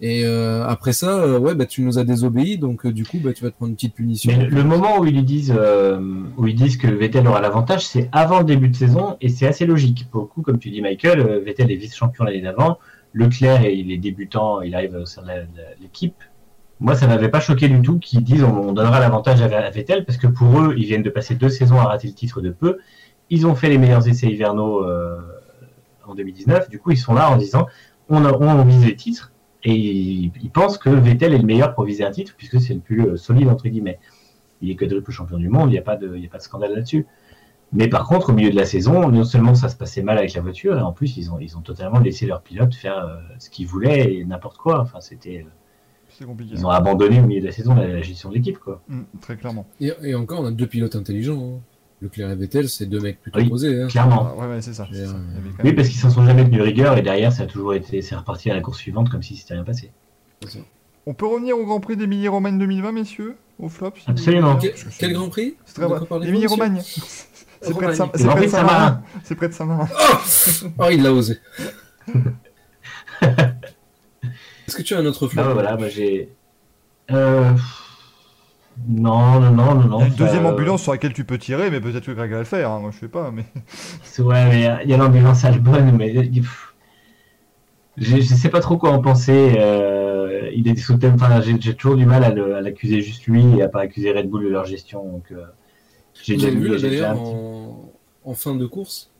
Et 0.00 0.24
euh, 0.24 0.64
après 0.66 0.92
ça, 0.92 1.20
euh, 1.20 1.38
ouais, 1.38 1.54
bah, 1.54 1.66
tu 1.66 1.82
nous 1.82 1.98
as 1.98 2.04
désobéi, 2.04 2.58
donc 2.58 2.84
euh, 2.84 2.92
du 2.92 3.04
coup, 3.04 3.18
bah, 3.22 3.32
tu 3.32 3.44
vas 3.44 3.50
te 3.50 3.56
prendre 3.56 3.70
une 3.70 3.76
petite 3.76 3.94
punition. 3.94 4.32
Le, 4.50 4.64
moment 4.64 4.98
où 4.98 5.06
ils 5.06 5.24
disent, 5.24 5.54
où 6.36 6.46
ils 6.46 6.54
disent 6.54 6.76
que 6.76 6.88
Vettel 6.88 7.26
aura 7.26 7.40
l'avantage, 7.40 7.86
c'est 7.86 8.08
avant 8.12 8.38
le 8.38 8.44
début 8.44 8.68
de 8.68 8.76
saison, 8.76 9.16
et 9.20 9.28
c'est 9.28 9.46
assez 9.46 9.66
logique. 9.66 10.08
Pour 10.10 10.22
le 10.22 10.26
coup, 10.26 10.42
comme 10.42 10.58
tu 10.58 10.70
dis, 10.70 10.82
Michael, 10.82 11.42
Vettel 11.44 11.70
est 11.70 11.76
vice-champion 11.76 12.24
l'année 12.24 12.42
d'avant. 12.42 12.78
Leclerc, 13.12 13.64
il 13.64 13.92
est 13.92 13.98
débutant, 13.98 14.60
il 14.60 14.74
arrive 14.74 14.94
au 14.94 15.06
sein 15.06 15.22
de 15.22 15.28
l'équipe. 15.80 16.16
Moi, 16.80 16.96
ça 16.96 17.06
m'avait 17.06 17.28
pas 17.28 17.40
choqué 17.40 17.68
du 17.68 17.80
tout 17.80 18.00
qu'ils 18.00 18.24
disent 18.24 18.42
on, 18.42 18.72
donnera 18.72 18.98
l'avantage 18.98 19.40
à 19.42 19.70
Vettel, 19.70 20.04
parce 20.04 20.18
que 20.18 20.26
pour 20.26 20.60
eux, 20.60 20.74
ils 20.76 20.84
viennent 20.84 21.04
de 21.04 21.10
passer 21.10 21.36
deux 21.36 21.48
saisons 21.48 21.78
à 21.78 21.84
rater 21.84 22.08
le 22.08 22.14
titre 22.14 22.40
de 22.40 22.50
peu. 22.50 22.78
Ils 23.30 23.46
ont 23.46 23.54
fait 23.54 23.68
les 23.68 23.78
meilleurs 23.78 24.06
essais 24.08 24.26
hivernaux 24.26 24.84
en 26.06 26.14
2019. 26.14 26.68
Du 26.68 26.80
coup, 26.80 26.90
ils 26.90 26.98
sont 26.98 27.14
là 27.14 27.30
en 27.30 27.36
disant 27.36 27.68
on, 28.08 28.24
a, 28.24 28.32
on 28.32 28.64
vise 28.64 28.84
les 28.84 28.96
titres 28.96 29.30
et 29.64 29.74
il, 29.74 30.50
pense 30.52 30.76
que 30.76 30.90
Vettel 30.90 31.32
est 31.32 31.38
le 31.38 31.46
meilleur 31.46 31.74
pour 31.74 31.84
viser 31.84 32.04
un 32.04 32.10
titre, 32.10 32.34
puisque 32.36 32.60
c'est 32.60 32.74
le 32.74 32.80
plus 32.80 33.06
euh, 33.06 33.16
solide, 33.16 33.48
entre 33.48 33.68
guillemets. 33.68 33.98
Il 34.60 34.70
est 34.70 34.76
quadruple 34.76 35.10
champion 35.10 35.38
du 35.38 35.48
monde, 35.48 35.70
il 35.70 35.72
n'y 35.72 35.78
a, 35.78 35.82
pas 35.82 35.96
de, 35.96 36.08
a 36.08 36.28
pas 36.28 36.38
de 36.38 36.42
scandale 36.42 36.74
là-dessus. 36.74 37.06
Mais 37.72 37.88
par 37.88 38.06
contre, 38.06 38.30
au 38.30 38.32
milieu 38.34 38.50
de 38.50 38.56
la 38.56 38.66
saison, 38.66 39.08
non 39.08 39.24
seulement 39.24 39.54
ça 39.54 39.68
se 39.68 39.76
passait 39.76 40.02
mal 40.02 40.18
avec 40.18 40.34
la 40.34 40.42
voiture, 40.42 40.78
et 40.78 40.82
en 40.82 40.92
plus, 40.92 41.16
ils 41.16 41.30
ont, 41.32 41.38
ils 41.40 41.56
ont 41.56 41.62
totalement 41.62 41.98
laissé 41.98 42.26
leur 42.26 42.42
pilote 42.42 42.74
faire 42.74 42.98
euh, 42.98 43.16
ce 43.38 43.48
qu'ils 43.48 43.66
voulaient 43.66 44.14
et 44.14 44.24
n'importe 44.24 44.58
quoi. 44.58 44.80
Enfin, 44.80 45.00
c'était. 45.00 45.44
Euh, 45.46 46.26
ils 46.52 46.64
ont 46.64 46.70
abandonné 46.70 47.20
au 47.20 47.24
milieu 47.26 47.40
de 47.40 47.46
la 47.46 47.52
saison 47.52 47.74
la, 47.74 48.00
gestion 48.00 48.28
de 48.28 48.34
l'équipe, 48.34 48.58
quoi. 48.58 48.80
Mmh, 48.86 49.00
très 49.20 49.36
clairement. 49.36 49.66
Et, 49.80 50.14
encore, 50.14 50.40
on 50.40 50.46
a 50.46 50.52
deux 50.52 50.68
pilotes 50.68 50.94
intelligents. 50.94 51.56
Hein. 51.56 51.60
Leclerc 52.04 52.30
et 52.30 52.36
Vettel, 52.36 52.68
c'est 52.68 52.86
deux 52.86 53.00
mecs 53.00 53.20
plutôt 53.20 53.44
posés. 53.48 53.82
Hein. 53.82 53.88
Clairement. 53.88 54.36
Ah, 54.38 54.48
ouais, 54.48 54.60
c'est 54.60 54.74
ça. 54.74 54.86
Oui, 55.64 55.72
parce 55.72 55.88
qu'ils 55.88 55.98
s'en 55.98 56.10
sont 56.10 56.24
jamais 56.24 56.44
tenus 56.44 56.62
rigueur 56.62 56.96
et 56.96 57.02
derrière, 57.02 57.32
ça 57.32 57.44
a 57.44 57.46
toujours 57.46 57.74
été, 57.74 58.02
c'est 58.02 58.14
reparti 58.14 58.50
à 58.50 58.54
la 58.54 58.60
course 58.60 58.78
suivante 58.78 59.10
comme 59.10 59.22
si 59.22 59.36
c'était 59.36 59.54
rien 59.54 59.64
passé. 59.64 59.90
On 61.06 61.14
peut 61.14 61.26
revenir 61.26 61.58
au 61.58 61.64
Grand 61.64 61.80
Prix 61.80 61.96
d'Émilie-Romagne 61.96 62.58
2020, 62.58 62.92
messieurs 62.92 63.36
Au 63.58 63.68
flop 63.68 63.92
Absolument. 64.06 64.58
Quel, 64.98 65.12
Grand 65.12 65.28
Prix 65.28 65.56
Émilie-Romagne. 66.22 66.80
C'est 67.62 67.72
près, 67.72 67.86
de 67.88 67.92
Saint-Marin. 68.48 69.02
C'est 69.22 69.34
près 69.34 69.48
de 69.48 69.54
Saint-Marin. 69.54 69.88
Oh, 69.90 70.16
oh 70.80 70.88
il 70.92 71.02
l'a 71.02 71.14
osé. 71.14 71.38
Est-ce 73.22 74.76
que 74.76 74.82
tu 74.82 74.94
as 74.94 74.98
un 74.98 75.06
autre 75.06 75.28
flop? 75.28 75.42
Ah, 75.42 75.54
voilà, 75.54 75.74
bah, 75.76 75.88
j'ai. 75.88 76.28
Euh... 77.10 77.50
Non, 78.88 79.40
non, 79.40 79.52
non, 79.52 79.74
non. 79.74 79.98
Il 79.98 80.00
y 80.00 80.04
a 80.04 80.06
une 80.08 80.14
deuxième 80.14 80.46
ambulance 80.46 80.82
sur 80.82 80.92
laquelle 80.92 81.12
tu 81.12 81.24
peux 81.24 81.38
tirer, 81.38 81.70
mais 81.70 81.80
peut-être 81.80 82.06
que 82.06 82.12
Greg 82.12 82.30
va 82.30 82.38
le 82.38 82.44
faire. 82.44 82.70
Hein, 82.70 82.80
moi, 82.80 82.90
je 82.92 82.98
sais 82.98 83.08
pas, 83.08 83.30
mais. 83.30 83.44
Ouais, 84.18 84.46
mais 84.46 84.84
il 84.84 84.90
y 84.90 84.94
a 84.94 84.96
l'ambulance 84.96 85.44
Albon, 85.44 85.92
mais 85.92 86.12
je, 87.96 88.16
ne 88.16 88.20
sais 88.20 88.48
pas 88.48 88.60
trop 88.60 88.76
quoi 88.76 88.90
en 88.90 89.00
penser. 89.00 89.54
Euh, 89.58 90.50
il 90.54 90.68
est 90.68 90.76
sous 90.76 90.98
Enfin, 91.04 91.40
j'ai 91.40 91.74
toujours 91.74 91.96
du 91.96 92.06
mal 92.06 92.24
à 92.24 92.60
l'accuser 92.60 93.00
juste 93.00 93.26
lui 93.26 93.44
et 93.58 93.62
à 93.62 93.68
pas 93.68 93.80
accuser 93.80 94.12
Red 94.12 94.28
Bull 94.28 94.44
de 94.44 94.48
leur 94.48 94.64
gestion. 94.64 95.04
Donc, 95.04 95.32
euh, 95.32 95.44
j'ai 96.22 96.34
déjà 96.34 96.50
vu 96.50 96.68
d'ailleurs 96.80 97.18
en, 98.24 98.34
fin 98.34 98.54
de 98.54 98.66
course 98.66 99.10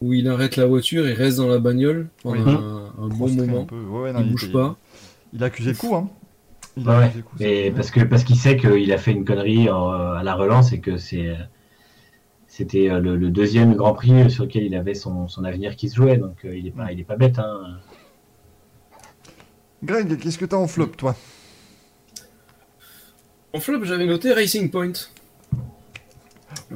où 0.00 0.12
il 0.12 0.28
arrête 0.28 0.56
la 0.56 0.66
voiture 0.66 1.06
et 1.06 1.12
reste 1.12 1.36
dans 1.36 1.46
la 1.46 1.58
bagnole 1.58 2.08
pendant 2.22 2.48
un, 2.48 3.08
bon 3.08 3.28
moment. 3.28 3.66
il 4.18 4.30
bouge 4.30 4.52
pas. 4.52 4.76
Il 5.32 5.42
a 5.42 5.46
accusé 5.46 5.72
le 5.72 5.76
coup, 5.76 5.94
hein. 5.94 6.10
Ouais, 6.76 7.70
parce 7.70 7.90
que 7.90 8.00
parce 8.00 8.24
qu'il 8.24 8.36
sait 8.36 8.56
qu'il 8.56 8.92
a 8.92 8.98
fait 8.98 9.12
une 9.12 9.24
connerie 9.24 9.68
à 9.68 10.22
la 10.22 10.34
relance 10.34 10.72
et 10.72 10.80
que 10.80 10.96
c'est 10.96 11.36
c'était 12.46 12.90
euh, 12.90 13.00
le, 13.00 13.30
deuxième 13.30 13.74
Grand 13.74 13.94
Prix 13.94 14.30
sur 14.30 14.44
lequel 14.44 14.64
il 14.64 14.74
avait 14.74 14.92
son, 14.94 15.26
son 15.26 15.42
avenir 15.42 15.74
qui 15.74 15.88
se 15.88 15.96
jouait, 15.96 16.18
donc 16.18 16.44
il 16.44 16.66
est 16.66 16.70
pas 16.70 16.92
il 16.92 17.00
est 17.00 17.04
pas 17.04 17.16
bête. 17.16 17.38
Hein. 17.38 17.78
Greg, 19.82 20.18
qu'est-ce 20.18 20.38
que 20.38 20.44
tu 20.44 20.54
as 20.54 20.58
en 20.58 20.68
flop, 20.68 20.88
toi? 20.88 21.16
En 23.54 23.60
flop, 23.60 23.84
j'avais 23.84 24.06
noté 24.06 24.32
Racing 24.32 24.70
Point. 24.70 24.92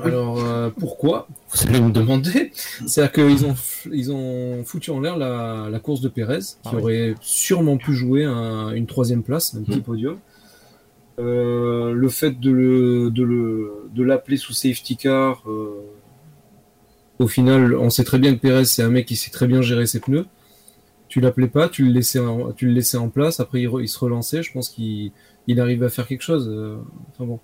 Alors, 0.02 0.44
euh, 0.44 0.70
pourquoi 0.78 1.28
Vous 1.50 1.68
allez 1.68 1.80
me 1.80 1.90
demander. 1.90 2.52
C'est-à-dire 2.86 3.12
qu'ils 3.12 3.46
ont, 3.46 3.54
ils 3.92 4.12
ont 4.12 4.64
foutu 4.64 4.90
en 4.90 5.00
l'air 5.00 5.16
la, 5.16 5.78
course 5.80 6.00
de 6.00 6.08
Pérez, 6.08 6.40
qui 6.40 6.56
ah 6.64 6.76
aurait 6.76 7.14
sûrement 7.20 7.76
pu 7.76 7.94
jouer 7.94 8.24
une 8.24 8.86
troisième 8.86 9.22
place, 9.22 9.54
un 9.54 9.62
petit 9.62 9.78
mmh. 9.78 9.82
podium. 9.82 10.18
Euh, 11.18 11.92
le 11.92 12.08
fait 12.08 12.38
de, 12.38 12.50
le, 12.50 13.10
de, 13.10 14.02
l'appeler 14.02 14.36
sous 14.36 14.52
safety 14.52 14.98
car, 14.98 15.42
euh, 15.46 15.82
au 17.18 17.26
final, 17.26 17.74
on 17.74 17.88
sait 17.88 18.04
très 18.04 18.18
bien 18.18 18.34
que 18.34 18.40
Pérez, 18.40 18.66
c'est 18.66 18.82
un 18.82 18.90
mec 18.90 19.06
qui 19.06 19.16
sait 19.16 19.30
très 19.30 19.46
bien 19.46 19.62
gérer 19.62 19.86
ses 19.86 20.00
pneus 20.00 20.26
tu 21.08 21.20
l'appelais 21.20 21.46
pas, 21.46 21.68
tu 21.68 21.84
le 21.84 21.92
laissais 21.92 22.18
en, 22.18 22.52
tu 22.52 22.66
le 22.66 22.72
laissais 22.72 22.96
en 22.96 23.08
place, 23.08 23.38
après 23.38 23.62
il, 23.62 23.88
se 23.88 23.98
relançait, 23.98 24.42
je 24.42 24.52
pense 24.52 24.68
qu'il 24.68 25.12
il 25.46 25.60
arrive 25.60 25.84
à 25.84 25.88
faire 25.88 26.06
quelque 26.06 26.22
chose. 26.22 26.52
Enfin 27.12 27.24
bon, 27.24 27.38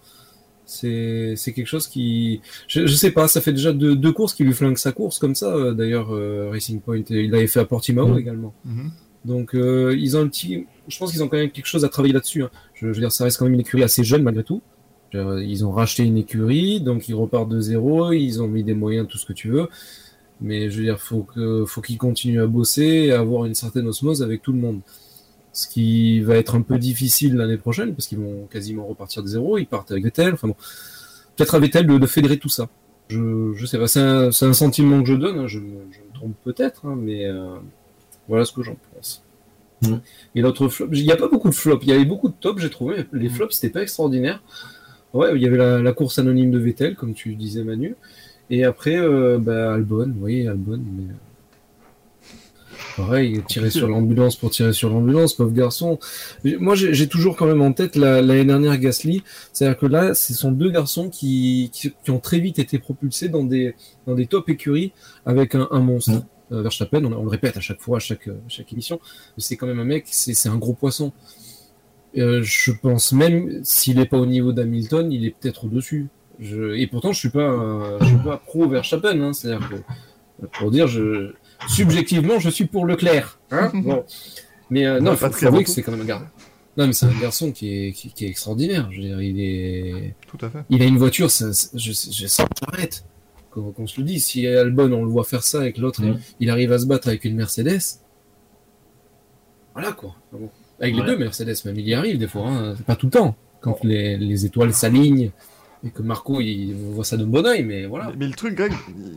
c'est 0.72 1.52
quelque 1.52 1.66
chose 1.66 1.86
qui, 1.86 2.40
je, 2.66 2.86
je, 2.86 2.94
sais 2.94 3.10
pas, 3.10 3.28
ça 3.28 3.40
fait 3.40 3.52
déjà 3.52 3.72
deux, 3.72 3.94
deux 3.94 4.12
courses 4.12 4.34
qui 4.34 4.44
lui 4.44 4.52
flingue 4.52 4.78
sa 4.78 4.92
course 4.92 5.18
comme 5.18 5.34
ça. 5.34 5.54
Euh, 5.54 5.72
d'ailleurs, 5.72 6.14
euh, 6.14 6.48
Racing 6.50 6.80
Point, 6.80 7.02
il 7.10 7.30
l'avait 7.30 7.46
fait 7.46 7.60
à 7.60 7.64
Portimao 7.64 8.08
mmh. 8.08 8.18
également. 8.18 8.54
Mmh. 8.64 8.88
Donc 9.24 9.52
ils 9.54 10.16
ont 10.16 10.22
un 10.22 10.26
petit, 10.26 10.66
je 10.88 10.98
pense 10.98 11.12
qu'ils 11.12 11.22
ont 11.22 11.28
quand 11.28 11.36
même 11.36 11.50
quelque 11.50 11.66
chose 11.66 11.84
à 11.84 11.88
travailler 11.88 12.14
là-dessus. 12.14 12.42
Hein. 12.42 12.50
Je, 12.74 12.86
veux 12.86 12.92
dire, 12.92 13.12
ça 13.12 13.22
reste 13.22 13.38
quand 13.38 13.44
même 13.44 13.54
une 13.54 13.60
écurie 13.60 13.84
assez 13.84 14.02
jeune 14.02 14.22
malgré 14.22 14.42
tout. 14.42 14.62
Ils 15.14 15.64
ont 15.64 15.70
racheté 15.70 16.02
une 16.04 16.16
écurie, 16.16 16.80
donc 16.80 17.06
ils 17.08 17.14
repartent 17.14 17.50
de 17.50 17.60
zéro, 17.60 18.12
ils 18.12 18.42
ont 18.42 18.48
mis 18.48 18.64
des 18.64 18.74
moyens, 18.74 19.06
tout 19.06 19.18
ce 19.18 19.26
que 19.26 19.34
tu 19.34 19.48
veux. 19.48 19.68
Mais 20.40 20.70
je 20.70 20.78
veux 20.78 20.84
dire, 20.84 20.98
faut 20.98 21.22
que, 21.22 21.64
faut 21.66 21.82
qu'ils 21.82 21.98
continuent 21.98 22.42
à 22.42 22.46
bosser 22.46 22.82
et 22.82 23.12
à 23.12 23.20
avoir 23.20 23.44
une 23.44 23.54
certaine 23.54 23.86
osmose 23.86 24.22
avec 24.22 24.42
tout 24.42 24.52
le 24.52 24.58
monde. 24.58 24.80
Ce 25.52 25.68
qui 25.68 26.20
va 26.20 26.36
être 26.36 26.54
un 26.54 26.62
peu 26.62 26.78
difficile 26.78 27.36
l'année 27.36 27.58
prochaine 27.58 27.94
parce 27.94 28.06
qu'ils 28.06 28.18
vont 28.18 28.46
quasiment 28.50 28.86
repartir 28.86 29.22
de 29.22 29.28
zéro. 29.28 29.58
Ils 29.58 29.66
partent 29.66 29.90
avec 29.90 30.04
Vettel. 30.04 30.34
Enfin 30.34 30.48
bon, 30.48 30.56
peut-être 31.36 31.54
avec 31.54 31.74
Vettel 31.74 31.86
de, 31.86 32.06
fédérer 32.06 32.38
tout 32.38 32.48
ça. 32.48 32.68
Je, 33.08 33.52
je 33.54 33.66
sais 33.66 33.78
pas. 33.78 33.86
C'est 33.86 34.00
un, 34.00 34.28
un, 34.28 34.52
sentiment 34.52 35.02
que 35.02 35.08
je 35.08 35.14
donne. 35.14 35.38
Hein. 35.40 35.46
Je, 35.48 35.58
je, 35.58 35.64
me 36.00 36.14
trompe 36.14 36.34
peut-être, 36.44 36.86
hein, 36.86 36.96
mais 36.98 37.26
euh, 37.26 37.56
Voilà 38.28 38.44
ce 38.46 38.52
que 38.52 38.62
j'en 38.62 38.76
pense. 38.94 39.22
Mm. 39.82 39.96
Et 40.36 40.40
l'autre 40.40 40.68
flop, 40.68 40.88
il 40.92 41.04
n'y 41.04 41.12
a 41.12 41.16
pas 41.16 41.28
beaucoup 41.28 41.50
de 41.50 41.54
flops. 41.54 41.84
Il 41.84 41.90
y 41.90 41.92
avait 41.92 42.04
beaucoup 42.06 42.28
de 42.28 42.34
tops, 42.40 42.62
j'ai 42.62 42.70
trouvé. 42.70 43.04
mais 43.12 43.20
Les 43.20 43.28
Mm. 43.28 43.32
flops, 43.32 43.54
c'était 43.54 43.72
pas 43.72 43.82
extraordinaire. 43.82 44.42
Ouais, 45.12 45.32
il 45.34 45.42
y 45.42 45.46
avait 45.46 45.58
la, 45.58 45.82
la 45.82 45.92
course 45.92 46.18
anonyme 46.18 46.50
de 46.50 46.58
Vettel, 46.58 46.96
comme 46.96 47.12
tu 47.12 47.34
disais, 47.34 47.62
Manu. 47.62 47.94
Et 48.48 48.64
après, 48.64 48.96
euh, 48.96 49.38
bah, 49.38 49.74
Albon, 49.74 50.14
oui, 50.20 50.46
Albon, 50.46 50.80
mais. 50.96 51.12
Pareil, 52.96 53.42
tirer 53.48 53.70
sur 53.70 53.88
l'ambulance 53.88 54.36
pour 54.36 54.50
tirer 54.50 54.72
sur 54.72 54.90
l'ambulance, 54.90 55.34
pauvre 55.34 55.52
garçon. 55.52 55.98
Moi, 56.44 56.74
j'ai 56.74 57.08
toujours 57.08 57.36
quand 57.36 57.46
même 57.46 57.62
en 57.62 57.72
tête 57.72 57.96
la- 57.96 58.20
l'année 58.20 58.44
dernière 58.44 58.76
Gasly. 58.78 59.22
C'est-à-dire 59.52 59.78
que 59.78 59.86
là, 59.86 60.14
ce 60.14 60.34
sont 60.34 60.52
deux 60.52 60.70
garçons 60.70 61.08
qui, 61.08 61.70
qui, 61.72 61.92
qui 62.04 62.10
ont 62.10 62.20
très 62.20 62.38
vite 62.38 62.58
été 62.58 62.78
propulsés 62.78 63.28
dans 63.28 63.44
des, 63.44 63.74
dans 64.06 64.14
des 64.14 64.26
top 64.26 64.48
écuries 64.50 64.92
avec 65.24 65.54
un, 65.54 65.68
un 65.70 65.80
monstre. 65.80 66.12
Mm. 66.12 66.24
Euh, 66.52 66.62
Verstappen, 66.62 67.02
on, 67.04 67.12
on 67.14 67.22
le 67.24 67.30
répète 67.30 67.56
à 67.56 67.60
chaque 67.60 67.80
fois, 67.80 67.96
à 67.96 68.00
chaque, 68.00 68.28
chaque 68.48 68.70
émission, 68.74 69.00
c'est 69.38 69.56
quand 69.56 69.66
même 69.66 69.80
un 69.80 69.84
mec, 69.84 70.04
c'est 70.10 70.34
c'est 70.34 70.50
un 70.50 70.58
gros 70.58 70.74
poisson. 70.74 71.12
Euh, 72.18 72.42
je 72.42 72.72
pense 72.72 73.12
même, 73.12 73.60
s'il 73.64 73.96
n'est 73.96 74.04
pas 74.04 74.18
au 74.18 74.26
niveau 74.26 74.52
d'Hamilton, 74.52 75.10
il 75.10 75.24
est 75.24 75.34
peut-être 75.38 75.64
au-dessus. 75.64 76.08
Je... 76.38 76.74
Et 76.74 76.86
pourtant, 76.88 77.12
je 77.12 77.18
suis 77.18 77.30
pas, 77.30 77.40
euh, 77.40 77.96
je 78.02 78.06
suis 78.06 78.16
pas 78.18 78.36
pro 78.36 78.68
Verstappen. 78.68 79.18
Hein, 79.22 79.32
C'est-à-dire 79.32 79.66
que, 79.66 80.46
pour 80.58 80.70
dire, 80.70 80.88
je... 80.88 81.32
subjectivement, 81.68 82.38
je 82.38 82.50
suis 82.50 82.66
pour 82.66 82.86
Leclerc. 82.86 83.38
Hein 83.50 83.70
bon. 83.74 84.04
Mais 84.70 84.86
euh, 84.86 85.00
non, 85.00 85.16
pas 85.16 85.30
faut, 85.30 85.36
faut 85.38 85.46
avouer 85.46 85.64
que 85.64 85.70
c'est 85.70 85.82
quand 85.82 85.92
même 85.92 86.02
un 86.02 86.04
garçon. 86.06 86.26
Non, 86.76 86.86
mais 86.86 86.92
c'est 86.94 87.04
un 87.06 87.20
garçon 87.20 87.52
qui 87.52 87.68
est, 87.88 87.92
qui, 87.92 88.10
qui 88.12 88.24
est 88.24 88.28
extraordinaire. 88.28 88.88
Je 88.90 89.00
veux 89.02 89.06
dire, 89.08 89.20
il 89.20 89.40
est, 89.40 90.14
Tout 90.26 90.38
à 90.40 90.48
fait. 90.48 90.60
il 90.70 90.80
a 90.82 90.86
une 90.86 90.96
voiture, 90.96 91.30
ça, 91.30 91.52
ça- 91.52 91.68
je, 91.74 91.92
je 91.92 92.26
sens 92.26 92.46
j'arrête. 92.64 93.04
Qu'on 93.50 93.86
se 93.86 94.00
le 94.00 94.06
dit, 94.06 94.18
si 94.18 94.46
Albon, 94.46 94.90
on 94.92 95.02
le 95.04 95.10
voit 95.10 95.24
faire 95.24 95.42
ça 95.42 95.58
avec 95.60 95.76
l'autre, 95.76 96.00
il 96.40 96.48
arrive 96.48 96.72
à 96.72 96.78
se 96.78 96.86
battre 96.86 97.08
avec 97.08 97.26
une 97.26 97.36
Mercedes. 97.36 97.80
Voilà 99.74 99.92
quoi. 99.92 100.14
Avec 100.80 100.96
les 100.96 101.02
deux 101.02 101.18
Mercedes, 101.18 101.54
même 101.66 101.78
il 101.78 101.86
y 101.86 101.94
arrive 101.94 102.16
des 102.18 102.28
fois, 102.28 102.48
hein. 102.48 102.74
c'est 102.76 102.86
pas 102.86 102.96
tout 102.96 103.06
le 103.06 103.12
temps. 103.12 103.36
Quand 103.60 103.84
les, 103.84 104.16
les 104.16 104.46
étoiles 104.46 104.72
s'alignent 104.74 105.30
et 105.84 105.90
que 105.90 106.02
Marco 106.02 106.40
il 106.40 106.74
voit 106.74 107.04
ça 107.04 107.16
de 107.18 107.24
bon 107.24 107.44
oeil, 107.46 107.62
mais 107.64 107.84
voilà. 107.86 108.06
Mais, 108.08 108.16
mais 108.20 108.26
le 108.28 108.32
truc, 108.34 108.54
Greg, 108.54 108.72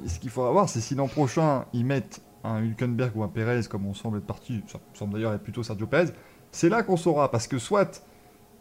ce 0.08 0.20
qu'il 0.20 0.30
faudra 0.30 0.52
voir, 0.52 0.70
c'est 0.70 0.82
si 0.82 0.96
l'an 0.96 1.08
prochain, 1.08 1.66
ils 1.74 1.86
mettent 1.86 2.22
un 2.46 2.64
Hülkenberg 2.64 3.16
ou 3.16 3.24
un 3.24 3.28
Perez, 3.28 3.62
comme 3.70 3.86
on 3.86 3.94
semble 3.94 4.20
être 4.20 4.26
parti, 4.26 4.64
ça 4.68 4.80
semble 4.94 5.14
d'ailleurs 5.14 5.34
être 5.34 5.44
plutôt 5.44 5.64
Sergio 5.64 5.88
Perez, 5.88 6.12
c'est 6.52 6.70
là 6.70 6.84
qu'on 6.84 6.98
saura, 6.98 7.32
parce 7.32 7.48
que 7.48 7.58
soit 7.58 8.04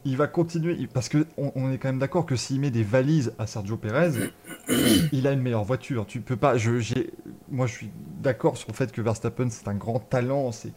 il 0.04 0.16
va 0.16 0.26
continuer, 0.26 0.86
parce 0.92 1.08
que 1.08 1.26
on, 1.38 1.72
est 1.72 1.78
quand 1.78 1.88
même 1.88 1.98
d'accord 1.98 2.26
que 2.26 2.36
s'il 2.36 2.60
met 2.60 2.70
des 2.70 2.82
valises 2.82 3.32
à 3.38 3.46
Sergio 3.46 3.76
Perez, 3.76 4.12
il 5.12 5.26
a 5.26 5.32
une 5.32 5.40
meilleure 5.40 5.64
voiture. 5.64 6.04
Tu 6.06 6.20
peux 6.20 6.36
pas, 6.36 6.58
je, 6.58 6.72
moi 7.50 7.66
je 7.66 7.72
suis 7.72 7.90
d'accord 8.22 8.56
sur 8.56 8.68
le 8.68 8.74
fait 8.74 8.92
que 8.92 9.00
Verstappen 9.00 9.48
c'est 9.48 9.66
un 9.68 9.74
grand 9.74 10.00
talent, 10.00 10.52
c'est 10.52 10.72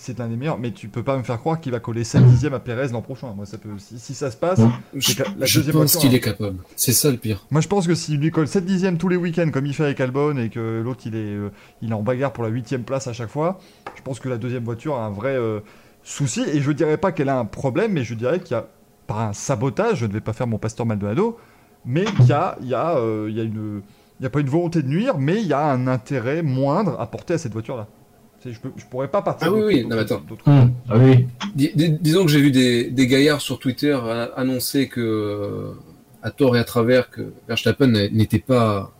c'est 0.00 0.18
l'un 0.18 0.28
des 0.28 0.36
meilleurs, 0.36 0.58
mais 0.58 0.70
tu 0.70 0.88
peux 0.88 1.02
pas 1.02 1.16
me 1.16 1.22
faire 1.22 1.38
croire 1.38 1.60
qu'il 1.60 1.72
va 1.72 1.80
coller 1.80 2.04
7 2.04 2.24
dixièmes 2.26 2.54
à 2.54 2.60
Perez 2.60 2.88
l'an 2.88 3.02
prochain. 3.02 3.32
Moi, 3.34 3.46
ça 3.46 3.58
peut, 3.58 3.70
si, 3.78 3.98
si 3.98 4.14
ça 4.14 4.30
se 4.30 4.36
passe. 4.36 4.60
Je, 4.94 5.18
la 5.18 5.72
pense 5.72 5.96
qu'il 5.96 6.10
hein. 6.10 6.12
est 6.14 6.20
capable. 6.20 6.58
C'est 6.76 6.92
ça 6.92 7.10
le 7.10 7.16
pire. 7.16 7.46
Moi, 7.50 7.60
je 7.60 7.68
pense 7.68 7.86
que 7.86 7.94
s'il 7.94 8.20
lui 8.20 8.30
colle 8.30 8.48
7 8.48 8.64
dixièmes 8.64 8.98
tous 8.98 9.08
les 9.08 9.16
week-ends, 9.16 9.50
comme 9.52 9.66
il 9.66 9.74
fait 9.74 9.84
avec 9.84 10.00
Albon, 10.00 10.36
et 10.38 10.48
que 10.48 10.80
l'autre 10.82 11.02
il 11.06 11.14
est, 11.14 11.18
euh, 11.18 11.50
il 11.82 11.90
est 11.90 11.94
en 11.94 12.02
bagarre 12.02 12.32
pour 12.32 12.44
la 12.44 12.50
huitième 12.50 12.84
place 12.84 13.06
à 13.06 13.12
chaque 13.12 13.30
fois, 13.30 13.58
je 13.96 14.02
pense 14.02 14.20
que 14.20 14.28
la 14.28 14.38
deuxième 14.38 14.64
voiture 14.64 14.96
a 14.96 15.04
un 15.04 15.10
vrai 15.10 15.36
euh, 15.36 15.60
souci. 16.02 16.42
Et 16.52 16.60
je 16.60 16.72
dirais 16.72 16.96
pas 16.96 17.12
qu'elle 17.12 17.28
a 17.28 17.38
un 17.38 17.44
problème, 17.44 17.92
mais 17.92 18.04
je 18.04 18.14
dirais 18.14 18.40
qu'il 18.40 18.52
y 18.52 18.58
a, 18.58 18.66
par 19.06 19.20
un 19.20 19.32
sabotage, 19.32 19.98
je 19.98 20.06
ne 20.06 20.12
vais 20.12 20.20
pas 20.20 20.32
faire 20.32 20.46
mon 20.46 20.58
pasteur 20.58 20.86
Maldonado, 20.86 21.38
mais 21.84 22.04
qu'il 22.04 22.26
y 22.26 22.32
a, 22.32 22.56
il 22.60 22.68
y 22.68 22.74
a, 22.74 22.96
euh, 22.96 23.26
il 23.28 23.36
y 23.36 23.40
a 23.40 23.44
une. 23.44 23.82
Il 24.20 24.22
n'y 24.22 24.26
a 24.26 24.30
pas 24.30 24.40
une 24.40 24.48
volonté 24.48 24.82
de 24.82 24.88
nuire, 24.88 25.16
mais 25.16 25.40
il 25.40 25.46
y 25.46 25.52
a 25.52 25.64
un 25.64 25.86
intérêt 25.86 26.42
moindre 26.42 27.00
à 27.00 27.08
porter 27.08 27.34
à 27.34 27.38
cette 27.38 27.52
voiture-là. 27.52 27.86
Je, 28.44 28.58
peux, 28.60 28.70
je 28.76 28.84
pourrais 28.86 29.08
pas 29.08 29.20
partir. 29.22 29.48
Ah 29.48 29.52
oui, 29.52 29.62
oui, 29.66 29.82
non, 29.84 29.96
mais 29.96 30.02
attends. 30.02 30.22
Hum, 30.46 30.72
Ah 30.88 30.96
oui, 30.98 31.26
Dis- 31.54 31.72
dis- 31.74 31.90
disons 32.00 32.24
que 32.24 32.30
j'ai 32.30 32.40
vu 32.40 32.50
des, 32.50 32.90
des 32.90 33.06
gaillards 33.06 33.40
sur 33.40 33.58
Twitter 33.58 33.98
annoncer 34.36 34.88
que, 34.88 35.72
à 36.22 36.30
tort 36.30 36.56
et 36.56 36.60
à 36.60 36.64
travers, 36.64 37.10
que 37.10 37.32
Verstappen 37.48 37.88
n'était 38.12 38.38
pas, 38.38 38.94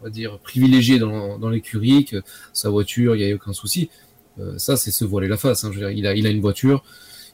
on 0.00 0.04
va 0.04 0.10
dire, 0.10 0.38
privilégié 0.38 0.98
dans, 0.98 1.38
dans 1.38 1.50
l'écurie, 1.50 2.04
que 2.06 2.22
sa 2.52 2.70
voiture, 2.70 3.14
il 3.16 3.18
n'y 3.18 3.24
a 3.24 3.28
eu 3.28 3.34
aucun 3.34 3.52
souci. 3.52 3.90
Euh, 4.40 4.56
ça, 4.56 4.76
c'est 4.76 4.90
se 4.92 5.04
voiler 5.04 5.28
la 5.28 5.36
face. 5.36 5.64
hein. 5.64 5.70
Je 5.72 5.78
veux 5.80 5.86
dire, 5.86 5.90
il, 5.98 6.06
a, 6.06 6.14
il 6.14 6.26
a 6.26 6.30
une 6.30 6.40
voiture, 6.40 6.84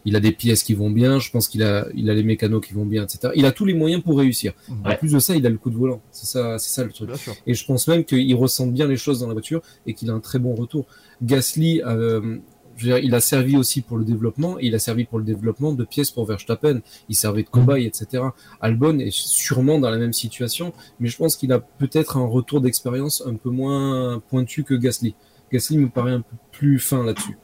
il 0.07 0.17
a 0.17 0.21
des 0.21 0.33
pièces 0.33 0.63
qui 0.63 0.75
vont 0.75 0.91
bien, 0.91 1.19
je 1.19 1.31
pense 1.31 1.49
qu'il 1.49 1.63
a, 1.63 1.87
il 1.95 2.11
a 2.11 2.15
les 2.15 2.23
mécanos 2.23 2.65
qui 2.67 2.73
vont 2.75 2.87
bien, 2.87 3.05
etc. 3.05 3.33
Il 3.37 3.47
a 3.47 3.53
tous 3.53 3.65
les 3.67 3.75
moyens 3.75 4.03
pour 4.03 4.19
réussir. 4.19 4.53
En 4.85 4.95
plus 4.97 5.13
de 5.13 5.19
ça, 5.19 5.37
il 5.37 5.47
a 5.47 5.51
le 5.51 5.59
coup 5.59 5.71
de 5.71 5.77
volant. 5.77 6.03
C'est 6.11 6.27
ça, 6.27 6.59
c'est 6.59 6.71
ça 6.71 6.83
le 6.85 6.91
truc. 6.93 7.09
Bien 7.09 7.17
sûr. 7.17 7.35
Et 7.47 7.55
je 7.55 7.65
pense 7.65 7.87
même 7.89 8.05
qu'il 8.05 8.35
ressent 8.35 8.67
bien 8.67 8.87
les 8.87 8.97
choses 8.97 9.21
dans 9.21 9.27
la 9.29 9.33
voiture 9.35 9.63
et 9.87 9.95
qu'il 9.95 10.11
a 10.11 10.13
un 10.15 10.21
très 10.21 10.39
bon 10.39 10.55
retour. 10.55 10.87
Gasly, 11.23 11.83
euh, 11.85 12.39
je 12.77 12.87
veux 12.87 12.95
dire, 12.95 12.99
il 13.05 13.15
a 13.15 13.21
servi 13.21 13.57
aussi 13.57 13.83
pour 13.83 13.97
le 13.99 14.05
développement, 14.05 14.59
et 14.59 14.67
il 14.67 14.75
a 14.75 14.79
servi 14.79 15.05
pour 15.05 15.19
le 15.19 15.25
développement 15.25 15.73
de 15.73 15.85
pièces 15.85 16.11
pour 16.11 16.27
Verstappen. 16.27 16.81
Il 17.09 17.15
servait 17.15 17.43
de 17.45 17.49
cobaye, 17.49 17.87
etc. 17.87 18.25
Albon 18.61 18.99
est 18.99 19.13
sûrement 19.15 19.79
dans 19.79 19.91
la 19.91 19.99
même 19.99 20.13
situation, 20.13 20.73
mais 20.99 21.09
je 21.09 21.17
pense 21.17 21.37
qu'il 21.37 21.53
a 21.53 21.61
peut-être 21.61 22.17
un 22.17 22.27
retour 22.27 22.61
d'expérience 22.61 23.23
un 23.27 23.35
peu 23.37 23.51
moins 23.51 24.21
pointu 24.29 24.65
que 24.65 24.75
Gasly. 24.75 25.15
Gasly 25.53 25.79
me 25.79 25.89
paraît 25.89 26.13
un 26.13 26.21
peu 26.23 26.37
plus 26.51 26.79
fin 26.79 27.05
là-dessus. 27.05 27.39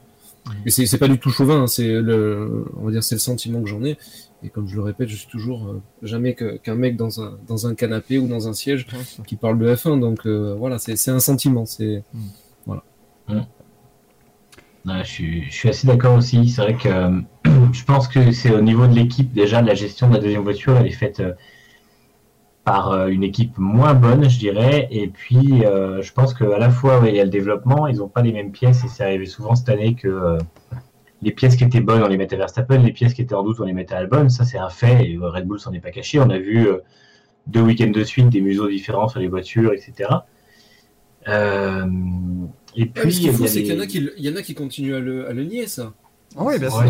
Mais 0.65 0.71
c'est 0.71 0.97
pas 0.97 1.07
du 1.07 1.19
tout 1.19 1.29
chauvin, 1.29 1.61
hein, 1.61 1.67
c'est 1.67 1.87
le, 2.01 2.65
on 2.77 2.85
va 2.85 2.91
dire, 2.91 3.03
c'est 3.03 3.13
le 3.15 3.19
sentiment 3.19 3.61
que 3.61 3.69
j'en 3.69 3.83
ai. 3.83 3.97
Et 4.43 4.49
comme 4.49 4.67
je 4.67 4.75
le 4.75 4.81
répète, 4.81 5.07
je 5.07 5.15
suis 5.15 5.27
toujours 5.27 5.67
euh, 5.67 5.81
jamais 6.01 6.33
que- 6.33 6.57
qu'un 6.57 6.73
mec 6.73 6.97
dans 6.97 7.21
un 7.21 7.37
dans 7.47 7.67
un 7.67 7.75
canapé 7.75 8.17
ou 8.17 8.27
dans 8.27 8.47
un 8.47 8.53
siège 8.53 8.87
qui 9.27 9.35
parle 9.35 9.59
de 9.59 9.67
F1. 9.71 9.99
Donc 9.99 10.25
euh, 10.25 10.55
voilà, 10.57 10.79
c'est 10.79 10.95
c'est 10.95 11.11
un 11.11 11.19
sentiment. 11.19 11.65
C'est 11.67 12.03
Je, 14.85 15.03
suis, 15.49 15.69
assez 15.69 15.85
d'accord 15.85 16.15
aussi. 16.15 16.49
C'est 16.49 16.61
vrai 16.61 16.73
que 16.75 16.89
euh, 16.89 17.21
je 17.73 17.83
pense 17.83 18.07
que 18.07 18.31
c'est 18.31 18.51
au 18.51 18.61
niveau 18.61 18.87
de 18.87 18.95
l'équipe 18.95 19.31
déjà, 19.31 19.61
la 19.61 19.75
gestion 19.75 20.09
de 20.09 20.15
la 20.15 20.19
deuxième 20.19 20.41
voiture, 20.41 20.75
elle 20.77 20.87
est 20.87 20.91
faite 20.91 21.19
euh, 21.19 21.33
par 22.63 22.91
euh, 22.91 23.07
une 23.07 23.23
équipe 23.23 23.57
moins 23.57 23.93
bonne, 23.93 24.29
je 24.29 24.39
dirais. 24.39 24.87
Et 24.91 25.07
puis, 25.07 25.63
je 25.63 26.13
pense 26.13 26.33
qu'à 26.33 26.57
la 26.57 26.69
fois, 26.69 27.01
il 27.07 27.15
y 27.15 27.19
a 27.19 27.23
le 27.23 27.29
développement, 27.29 27.87
ils 27.87 27.97
n'ont 27.97 28.07
pas 28.07 28.21
les 28.21 28.33
mêmes 28.33 28.51
pièces. 28.51 28.83
Et 28.83 28.87
c'est 28.87 29.03
arrivé 29.03 29.25
souvent 29.25 29.55
cette 29.55 29.69
année 29.69 29.95
que 29.95 30.37
les 31.21 31.31
pièces 31.31 31.55
qui 31.55 31.63
étaient 31.63 31.81
bonnes, 31.81 32.01
on 32.03 32.07
les 32.07 32.17
mettait 32.17 32.35
à 32.35 32.39
Verstappen, 32.39 32.77
les 32.79 32.91
pièces 32.91 33.13
qui 33.13 33.21
étaient 33.21 33.35
en 33.35 33.43
doute, 33.43 33.59
on 33.59 33.65
les 33.65 33.73
mettait 33.73 33.93
à 33.93 33.99
Albon. 33.99 34.29
Ça, 34.29 34.45
c'est 34.45 34.57
un 34.57 34.69
fait. 34.69 35.09
Et 35.09 35.17
Red 35.19 35.45
Bull 35.45 35.59
s'en 35.59 35.73
est 35.73 35.79
pas 35.79 35.91
caché. 35.91 36.19
On 36.19 36.29
a 36.29 36.39
vu 36.39 36.67
deux 37.47 37.61
week-ends 37.61 37.91
de 37.91 38.03
suite 38.03 38.29
des 38.29 38.41
museaux 38.41 38.67
différents 38.67 39.07
sur 39.07 39.19
les 39.19 39.27
voitures, 39.27 39.73
etc. 39.73 40.09
Euh, 41.27 41.85
et 42.75 42.85
puis, 42.85 43.03
Ouais, 43.05 43.11
ce 43.11 43.31
faut, 43.31 43.43
y 43.43 43.45
a 43.45 43.47
c'est 43.49 43.63
qu'il 43.63 43.73
y 43.73 43.77
en 43.77 43.81
a 43.81 43.85
qui, 43.87 43.99
le- 43.99 44.13
il 44.17 44.25
y 44.25 44.29
en 44.31 44.35
a 44.35 44.41
qui 44.41 44.53
continuent 44.53 44.95
à 44.95 44.99
le, 44.99 45.27
à 45.29 45.33
le 45.33 45.43
nier, 45.43 45.67
ça. 45.67 45.93
Ah 46.37 46.41
oui, 46.43 46.59
bien 46.59 46.69
sûr. 46.69 46.79
Ouais, 46.79 46.85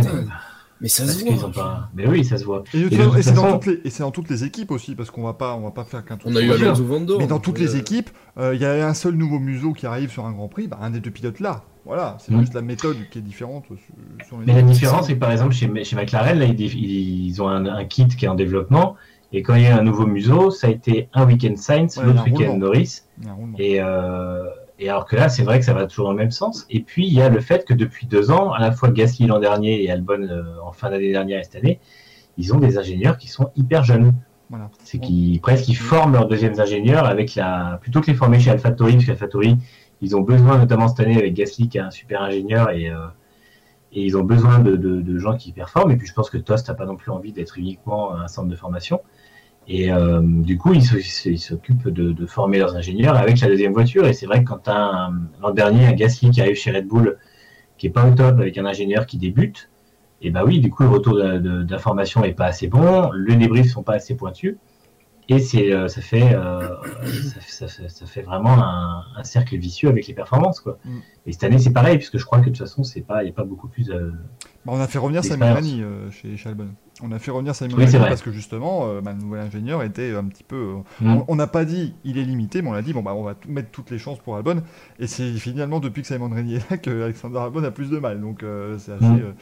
Mais 0.81 0.87
ça 0.87 1.03
parce 1.03 1.17
se 1.19 1.25
voit. 1.35 1.51
pas. 1.51 1.89
Mais 1.95 2.07
oui, 2.07 2.25
ça 2.25 2.37
se 2.37 2.43
voit. 2.43 2.63
Et, 2.73 2.87
c'est 3.21 3.33
dans, 3.33 3.53
toutes 3.59 3.65
les- 3.67 3.81
et 3.85 3.89
c'est 3.91 4.01
dans 4.03 4.09
toutes 4.11 4.29
les 4.29 4.43
équipes 4.43 4.71
aussi, 4.71 4.95
parce 4.95 5.11
qu'on 5.11 5.21
va 5.23 5.33
pas, 5.33 5.53
on 5.55 5.61
va 5.61 5.71
pas 5.71 5.83
faire 5.83 6.03
qu'un 6.03 6.17
truc. 6.17 6.31
On 6.33 6.35
a 6.35 6.41
eu 6.41 6.51
Alonso 6.51 6.83
Van 6.85 6.99
Dorn. 7.01 7.19
Mais 7.21 7.27
dans 7.27 7.39
toutes 7.39 7.59
les 7.59 7.75
Euh, 7.75 7.79
équipes, 7.79 8.09
euh, 8.39 8.55
il 8.55 8.61
y 8.61 8.65
a 8.65 8.87
un 8.87 8.93
seul 8.95 9.13
nouveau 9.15 9.37
museau 9.39 9.73
qui 9.73 9.85
arrive 9.85 10.09
sur 10.11 10.25
un 10.25 10.31
Grand 10.31 10.47
Prix, 10.47 10.67
bah, 10.67 10.79
un 10.81 10.89
des 10.89 10.99
deux 10.99 11.11
pilotes 11.11 11.39
là. 11.39 11.63
Voilà, 11.85 12.17
c'est 12.19 12.31
Mm. 12.31 12.39
juste 12.41 12.53
la 12.53 12.61
méthode 12.61 12.97
qui 13.11 13.19
est 13.19 13.21
différente. 13.23 13.65
sur- 13.67 13.75
sur 14.27 14.39
les 14.39 14.45
Mais 14.45 14.53
la 14.53 14.61
différence, 14.63 15.07
c'est 15.07 15.13
que 15.15 15.19
par 15.19 15.31
exemple, 15.31 15.53
chez, 15.53 15.69
chez 15.83 15.95
McLaren, 15.95 16.37
là, 16.37 16.45
ils, 16.45 16.61
ils 16.61 17.41
ont 17.41 17.47
un, 17.47 17.65
un 17.65 17.85
kit 17.85 18.07
qui 18.07 18.25
est 18.25 18.27
en 18.27 18.35
développement. 18.35 18.95
Et 19.33 19.43
quand 19.43 19.55
il 19.55 19.63
y 19.63 19.67
a 19.67 19.77
un 19.79 19.83
nouveau 19.83 20.05
museau, 20.05 20.51
ça 20.51 20.67
a 20.67 20.69
été 20.71 21.09
un 21.13 21.25
week-end 21.25 21.55
Sainz, 21.55 21.97
Ouais, 21.97 22.05
l'autre 22.05 22.25
week-end. 22.25 22.57
Norris. 22.57 23.01
Et, 23.57 23.81
euh, 23.81 24.43
et 24.81 24.89
alors 24.89 25.05
que 25.05 25.15
là, 25.15 25.29
c'est 25.29 25.43
vrai 25.43 25.59
que 25.59 25.65
ça 25.65 25.73
va 25.73 25.85
toujours 25.85 26.05
dans 26.07 26.11
le 26.11 26.17
même 26.17 26.31
sens. 26.31 26.65
Et 26.69 26.81
puis, 26.81 27.07
il 27.07 27.13
y 27.13 27.21
a 27.21 27.29
le 27.29 27.39
fait 27.39 27.65
que 27.65 27.73
depuis 27.73 28.07
deux 28.07 28.31
ans, 28.31 28.51
à 28.51 28.59
la 28.59 28.71
fois 28.71 28.89
Gasly 28.89 29.27
l'an 29.27 29.39
dernier 29.39 29.83
et 29.83 29.91
Albon 29.91 30.21
euh, 30.23 30.43
en 30.63 30.71
fin 30.73 30.89
d'année 30.89 31.11
dernière 31.11 31.39
et 31.39 31.43
cette 31.43 31.55
année, 31.55 31.79
ils 32.37 32.53
ont 32.53 32.57
des 32.59 32.77
ingénieurs 32.77 33.17
qui 33.17 33.27
sont 33.29 33.51
hyper 33.55 33.83
jeunes. 33.83 34.11
Voilà. 34.49 34.69
C'est 34.83 34.99
qu'ils 34.99 35.39
presque 35.39 35.69
ils 35.69 35.75
forment 35.75 36.13
leurs 36.13 36.27
deuxièmes 36.27 36.59
ingénieurs 36.59 37.05
avec 37.05 37.35
la 37.35 37.77
plutôt 37.81 38.01
que 38.01 38.07
les 38.07 38.15
former 38.15 38.39
chez 38.39 38.49
AlphaTauri, 38.49 38.93
parce 38.93 39.05
qu'AlphaTauri, 39.05 39.55
ils 40.01 40.15
ont 40.15 40.21
besoin 40.21 40.57
notamment 40.57 40.87
cette 40.89 40.99
année 41.01 41.17
avec 41.17 41.33
Gasly 41.35 41.69
qui 41.69 41.77
est 41.77 41.81
un 41.81 41.91
super 41.91 42.21
ingénieur 42.23 42.69
et, 42.71 42.89
euh, 42.89 43.05
et 43.93 44.03
ils 44.03 44.17
ont 44.17 44.23
besoin 44.23 44.59
de, 44.59 44.75
de- 44.75 45.01
de 45.01 45.17
gens 45.19 45.37
qui 45.37 45.51
performent. 45.51 45.91
Et 45.91 45.95
puis 45.97 46.07
je 46.07 46.13
pense 46.13 46.29
que 46.29 46.37
Tost 46.37 46.67
n'a 46.67 46.73
pas 46.73 46.85
non 46.85 46.95
plus 46.95 47.11
envie 47.11 47.31
d'être 47.33 47.57
uniquement 47.57 48.15
un 48.15 48.27
centre 48.27 48.49
de 48.49 48.55
formation. 48.55 49.01
Et 49.67 49.91
euh, 49.91 50.21
du 50.23 50.57
coup, 50.57 50.73
ils 50.73 51.39
s'occupent 51.39 51.87
de, 51.87 52.11
de 52.11 52.25
former 52.25 52.57
leurs 52.59 52.75
ingénieurs 52.75 53.15
avec 53.15 53.39
la 53.39 53.47
deuxième 53.47 53.73
voiture. 53.73 54.05
Et 54.05 54.13
c'est 54.13 54.25
vrai 54.25 54.43
que 54.43 54.49
quand 54.49 54.67
l'an 54.67 55.51
dernier 55.51 55.85
un 55.85 55.93
Gasly 55.93 56.31
qui 56.31 56.41
arrive 56.41 56.55
chez 56.55 56.71
Red 56.71 56.87
Bull 56.87 57.17
qui 57.77 57.87
est 57.87 57.91
pas 57.91 58.05
au 58.05 58.13
top 58.13 58.39
avec 58.39 58.57
un 58.57 58.65
ingénieur 58.65 59.05
qui 59.05 59.17
débute, 59.17 59.69
et 60.21 60.29
bah 60.29 60.43
oui, 60.45 60.59
du 60.59 60.69
coup, 60.69 60.83
le 60.83 60.89
retour 60.89 61.15
d'information 61.63 62.23
est 62.23 62.33
pas 62.33 62.45
assez 62.45 62.67
bon, 62.67 63.09
le 63.11 63.35
débrief 63.35 63.71
sont 63.71 63.81
pas 63.83 63.93
assez 63.93 64.15
pointus. 64.15 64.55
Et 65.29 65.39
c'est, 65.39 65.71
euh, 65.71 65.87
ça, 65.87 66.01
fait, 66.01 66.33
euh, 66.33 66.67
ça, 67.03 67.39
fait- 67.39 67.51
ça 67.51 67.67
fait- 67.67 67.89
ça 67.89 68.05
fait 68.05 68.21
vraiment 68.21 68.51
un, 68.61 69.03
un 69.15 69.23
cercle 69.23 69.55
vicieux 69.57 69.87
avec 69.87 70.05
les 70.07 70.13
performances. 70.13 70.59
Quoi. 70.59 70.77
Mm. 70.83 70.97
Et 71.27 71.31
cette 71.31 71.43
année, 71.45 71.57
c'est 71.57 71.71
pareil, 71.71 71.97
puisque 71.97 72.17
je 72.17 72.25
crois 72.25 72.39
que 72.39 72.45
de 72.45 72.49
toute 72.49 72.57
façon, 72.57 72.83
c'est 72.83 73.01
pas, 73.01 73.21
il 73.23 73.27
n'y 73.27 73.31
a 73.31 73.33
pas 73.33 73.45
beaucoup 73.45 73.67
plus. 73.69 73.89
euh, 73.91 74.11
Bah, 74.65 74.73
on 74.75 74.79
a 74.79 74.87
fait 74.87 74.99
revenir 74.99 75.23
Simon. 75.23 75.53
Rani 75.53 75.81
euh, 75.81 76.11
chez, 76.11 76.37
chez 76.37 76.49
Albon. 76.49 76.67
On 77.03 77.11
a 77.11 77.17
fait 77.17 77.31
revenir 77.31 77.55
Simon 77.55 77.75
Oui, 77.77 77.85
parce 77.91 78.21
que 78.21 78.31
justement, 78.31 78.81
euh, 78.85 79.01
bah, 79.01 79.11
le 79.17 79.23
nouvel 79.23 79.41
ingénieur 79.41 79.81
était 79.81 80.13
un 80.15 80.25
petit 80.25 80.43
peu. 80.43 80.55
euh, 81.01 81.05
Mm. 81.15 81.23
on- 81.27 81.35
n'a 81.35 81.47
pas 81.47 81.65
dit 81.65 81.95
il 82.03 82.19
est 82.19 82.23
limité, 82.23 82.61
mais 82.61 82.69
on 82.69 82.73
a 82.73 82.83
dit 82.83 82.93
bon 82.93 83.01
bah 83.01 83.15
on 83.15 83.23
va 83.23 83.33
mettre 83.47 83.71
toutes 83.71 83.89
les 83.89 83.97
chances 83.97 84.19
pour 84.19 84.35
Albon. 84.37 84.61
Et 84.99 85.07
c'est 85.07 85.31
finalement 85.33 85.79
depuis 85.79 86.01
que 86.03 86.07
Simon 86.07 86.29
Rani 86.29 86.55
est 86.55 86.69
là 86.69 86.77
que 86.77 87.03
Alexander 87.03 87.39
Albon 87.39 87.63
a 87.63 87.71
plus 87.71 87.89
de 87.89 87.97
mal. 87.97 88.21
Donc 88.21 88.43
euh, 88.43 88.77
c'est 88.77 88.91
assez, 88.91 89.05
Mm. 89.05 89.33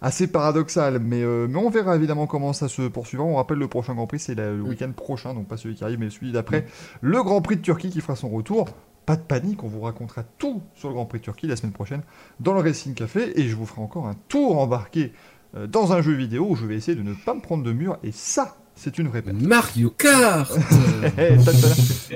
assez 0.00 0.26
paradoxal. 0.28 1.00
Mais, 1.00 1.22
mais 1.24 1.56
on 1.56 1.70
verra 1.70 1.96
évidemment 1.96 2.28
comment 2.28 2.52
ça 2.52 2.68
se 2.68 2.82
poursuivra. 2.82 3.26
On 3.26 3.34
rappelle 3.34 3.58
le 3.58 3.66
prochain 3.68 3.94
Grand 3.94 4.06
Prix, 4.06 4.20
c'est 4.20 4.36
le 4.36 4.60
week-end 4.62 4.92
prochain, 4.92 5.34
donc 5.34 5.48
pas 5.48 5.56
celui 5.56 5.74
qui 5.74 5.82
arrive, 5.82 5.98
mais 5.98 6.10
celui 6.10 6.30
d'après. 6.30 6.66
Le 7.00 7.20
Grand 7.24 7.40
Prix 7.42 7.56
de 7.56 7.62
Turquie 7.62 7.90
qui 7.90 8.00
fera 8.00 8.14
son 8.14 8.28
retour. 8.28 8.68
Pas 9.08 9.16
de 9.16 9.22
panique, 9.22 9.64
on 9.64 9.68
vous 9.68 9.80
racontera 9.80 10.22
tout 10.22 10.60
sur 10.74 10.90
le 10.90 10.94
Grand 10.94 11.06
Prix 11.06 11.20
Turquie 11.20 11.46
la 11.46 11.56
semaine 11.56 11.72
prochaine 11.72 12.02
dans 12.40 12.52
le 12.52 12.60
Racing 12.60 12.92
Café 12.92 13.40
et 13.40 13.48
je 13.48 13.56
vous 13.56 13.64
ferai 13.64 13.80
encore 13.80 14.06
un 14.06 14.14
tour 14.28 14.58
embarqué 14.58 15.14
euh, 15.56 15.66
dans 15.66 15.94
un 15.94 16.02
jeu 16.02 16.12
vidéo 16.12 16.46
où 16.50 16.54
je 16.54 16.66
vais 16.66 16.74
essayer 16.74 16.94
de 16.94 17.02
ne 17.02 17.14
pas 17.14 17.32
me 17.32 17.40
prendre 17.40 17.64
de 17.64 17.72
mur 17.72 17.96
et 18.02 18.12
ça, 18.12 18.58
c'est 18.80 18.98
une 18.98 19.08
vraie 19.08 19.22
peine. 19.22 19.38
Mario 19.46 19.90
Kart 19.90 20.50
tac. 21.16 21.54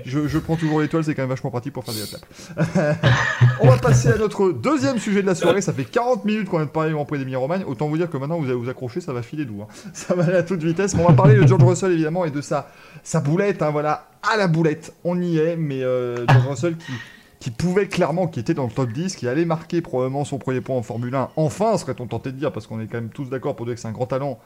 je, 0.04 0.28
je 0.28 0.38
prends 0.38 0.56
toujours 0.56 0.80
l'étoile, 0.80 1.02
c'est 1.04 1.14
quand 1.14 1.22
même 1.22 1.28
vachement 1.28 1.50
pratique 1.50 1.72
pour 1.72 1.84
faire 1.84 1.94
des 1.94 2.02
attaques. 2.04 2.98
On 3.60 3.68
va 3.68 3.76
passer 3.78 4.08
à 4.08 4.16
notre 4.16 4.50
deuxième 4.52 4.98
sujet 4.98 5.22
de 5.22 5.26
la 5.26 5.34
soirée. 5.34 5.60
Ça 5.60 5.72
fait 5.72 5.84
40 5.84 6.24
minutes 6.24 6.48
qu'on 6.48 6.60
de 6.60 6.64
parler 6.66 6.90
du 6.90 6.94
Grand 6.94 7.04
Prix 7.04 7.18
d'Emilie 7.18 7.36
Romagne. 7.36 7.64
Autant 7.66 7.88
vous 7.88 7.96
dire 7.96 8.08
que 8.08 8.16
maintenant 8.16 8.38
vous 8.38 8.44
allez 8.46 8.54
vous 8.54 8.68
accrocher, 8.68 9.00
ça 9.00 9.12
va 9.12 9.22
filer 9.22 9.44
doux. 9.44 9.62
hein. 9.62 9.66
Ça 9.92 10.14
va 10.14 10.24
aller 10.24 10.36
à 10.36 10.42
toute 10.42 10.62
vitesse. 10.62 10.94
Mais 10.94 11.02
on 11.02 11.08
va 11.08 11.14
parler 11.14 11.34
de 11.36 11.46
George 11.46 11.64
Russell 11.64 11.92
évidemment 11.92 12.24
et 12.24 12.30
de 12.30 12.40
sa, 12.40 12.70
sa 13.02 13.20
boulette. 13.20 13.62
hein, 13.62 13.70
voilà, 13.70 14.08
à 14.22 14.36
la 14.36 14.46
boulette. 14.48 14.94
On 15.04 15.20
y 15.20 15.38
est, 15.38 15.56
mais 15.56 15.82
euh, 15.82 16.24
George 16.28 16.46
Russell 16.48 16.76
qui, 16.76 16.92
qui 17.40 17.50
pouvait 17.50 17.88
clairement, 17.88 18.28
qui 18.28 18.38
était 18.40 18.54
dans 18.54 18.64
le 18.66 18.70
top 18.72 18.92
10, 18.92 19.16
qui 19.16 19.26
allait 19.26 19.44
marquer 19.44 19.80
probablement 19.80 20.24
son 20.24 20.38
premier 20.38 20.60
point 20.60 20.76
en 20.76 20.82
Formule 20.82 21.14
1. 21.14 21.30
Enfin, 21.36 21.76
serait-on 21.76 22.06
tenté 22.06 22.30
de 22.32 22.36
dire, 22.38 22.52
parce 22.52 22.66
qu'on 22.66 22.80
est 22.80 22.86
quand 22.86 22.98
même 22.98 23.10
tous 23.10 23.28
d'accord 23.28 23.56
pour 23.56 23.66
dire 23.66 23.74
que 23.74 23.80
c'est 23.80 23.88
un 23.88 23.92
grand 23.92 24.06
talent 24.06 24.38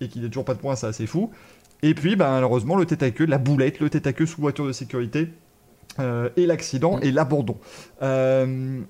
et 0.00 0.08
qu'il 0.08 0.22
n'ait 0.22 0.28
toujours 0.28 0.44
pas 0.44 0.54
de 0.54 0.58
points, 0.58 0.74
c'est 0.74 0.88
assez 0.88 1.06
fou. 1.06 1.30
Et 1.86 1.92
puis, 1.94 2.16
ben, 2.16 2.30
malheureusement, 2.30 2.76
le 2.76 2.86
tête 2.86 3.02
à 3.02 3.10
queue, 3.10 3.26
la 3.26 3.36
boulette, 3.38 3.78
le 3.80 3.90
tête 3.90 4.06
à 4.06 4.12
queue 4.14 4.24
sous 4.26 4.40
voiture 4.40 4.66
de 4.66 4.72
sécurité, 4.72 5.28
euh, 6.00 6.30
et 6.36 6.46
l'accident 6.46 6.98
et 7.00 7.12
l'abandon. 7.12 7.58
Euh, 8.02 8.80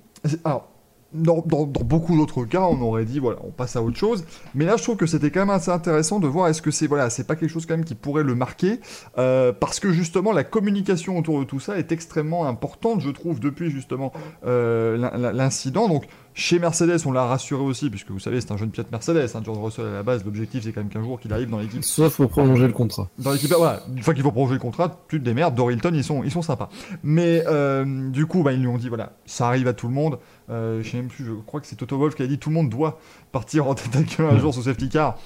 alors, 0.45 0.69
dans, 1.13 1.43
dans- 1.45 1.65
dans 1.65 1.83
beaucoup 1.83 2.15
d'autres 2.17 2.45
cas, 2.45 2.61
on 2.63 2.81
aurait 2.81 3.05
dit 3.05 3.19
voilà, 3.19 3.39
on 3.43 3.51
passe 3.51 3.75
à 3.75 3.81
autre 3.83 3.97
chose. 3.97 4.25
Mais 4.53 4.65
là, 4.65 4.75
je 4.77 4.83
trouve 4.83 4.95
que 4.97 5.05
c'était 5.05 5.29
quand 5.29 5.41
même 5.41 5.49
assez 5.49 5.71
intéressant 5.71 6.19
de 6.19 6.27
voir 6.27 6.47
est-ce 6.47 6.61
que 6.61 6.71
c'est 6.71 6.87
voilà, 6.87 7.09
c'est 7.09 7.25
pas 7.27 7.35
quelque 7.35 7.49
chose 7.51 7.65
quand 7.65 7.75
même 7.75 7.85
qui 7.85 7.95
pourrait 7.95 8.23
le 8.23 8.33
marquer, 8.35 8.79
euh, 9.17 9.53
parce 9.53 9.79
que 9.79 9.91
justement 9.91 10.31
la 10.33 10.43
communication 10.43 11.17
autour 11.17 11.39
de 11.39 11.43
tout 11.45 11.59
ça 11.59 11.77
est 11.77 11.91
extrêmement 11.91 12.47
importante, 12.47 13.01
je 13.01 13.09
trouve, 13.11 13.39
depuis 13.39 13.69
justement 13.71 14.11
euh, 14.45 14.97
l'in- 14.97 15.17
l'in- 15.17 15.31
l'incident. 15.33 15.87
Donc 15.87 16.05
chez 16.37 16.59
Mercedes, 16.59 16.99
on 17.05 17.13
l'a 17.13 17.25
rassuré 17.25 17.63
aussi, 17.63 17.89
puisque 17.89 18.11
vous 18.11 18.19
savez, 18.19 18.41
c'est 18.41 18.51
un 18.51 18.57
jeune 18.57 18.69
pilote 18.69 18.91
Mercedes. 18.91 19.31
Hein, 19.33 19.41
George 19.43 19.57
Russell 19.57 19.85
à 19.85 19.93
la 19.93 20.03
base, 20.03 20.23
l'objectif 20.25 20.63
c'est 20.63 20.73
quand 20.73 20.81
même 20.81 20.89
qu'un 20.89 21.01
jour 21.01 21.19
qu'il 21.19 21.31
arrive 21.31 21.49
dans 21.49 21.59
l'équipe 21.59 21.83
Sauf 21.83 22.17
pour 22.17 22.29
prolonger 22.29 22.67
le 22.67 22.73
contrat. 22.73 23.09
dans 23.17 23.31
l'équipe, 23.31 23.51
voilà, 23.53 23.81
une 23.95 24.03
fois 24.03 24.13
qu'il 24.13 24.21
faut 24.21 24.31
prolonger 24.31 24.55
le 24.55 24.59
contrat, 24.59 24.99
tu 25.07 25.19
te 25.19 25.25
démerdes. 25.25 25.55
Dorilton, 25.55 25.93
ils 25.93 26.03
sont, 26.03 26.23
ils 26.23 26.31
sont 26.31 26.41
sympas. 26.41 26.69
Mais 27.03 27.43
euh, 27.47 28.09
du 28.09 28.25
coup, 28.25 28.43
bah, 28.43 28.51
ils 28.51 28.59
lui 28.59 28.67
ont 28.67 28.77
dit 28.77 28.89
voilà, 28.89 29.13
ça 29.25 29.47
arrive 29.47 29.67
à 29.69 29.73
tout 29.73 29.87
le 29.87 29.93
monde. 29.93 30.19
Euh, 30.49 30.83
je 30.83 30.91
sais 30.91 30.97
même 30.97 31.07
plus, 31.07 31.25
je 31.25 31.31
crois 31.31 31.61
que 31.61 31.67
c'est 31.67 31.77
Toto 31.77 31.97
Wolff 31.97 32.15
qui 32.15 32.23
a 32.23 32.27
dit 32.27 32.37
tout 32.37 32.49
le 32.49 32.55
monde 32.55 32.69
doit 32.69 32.99
partir 33.31 33.67
en 33.67 33.73
tête 33.73 33.95
à 33.95 34.03
queue 34.03 34.25
un 34.25 34.37
jour 34.37 34.53
sous 34.53 34.63
safety 34.63 34.89
car. 34.89 35.17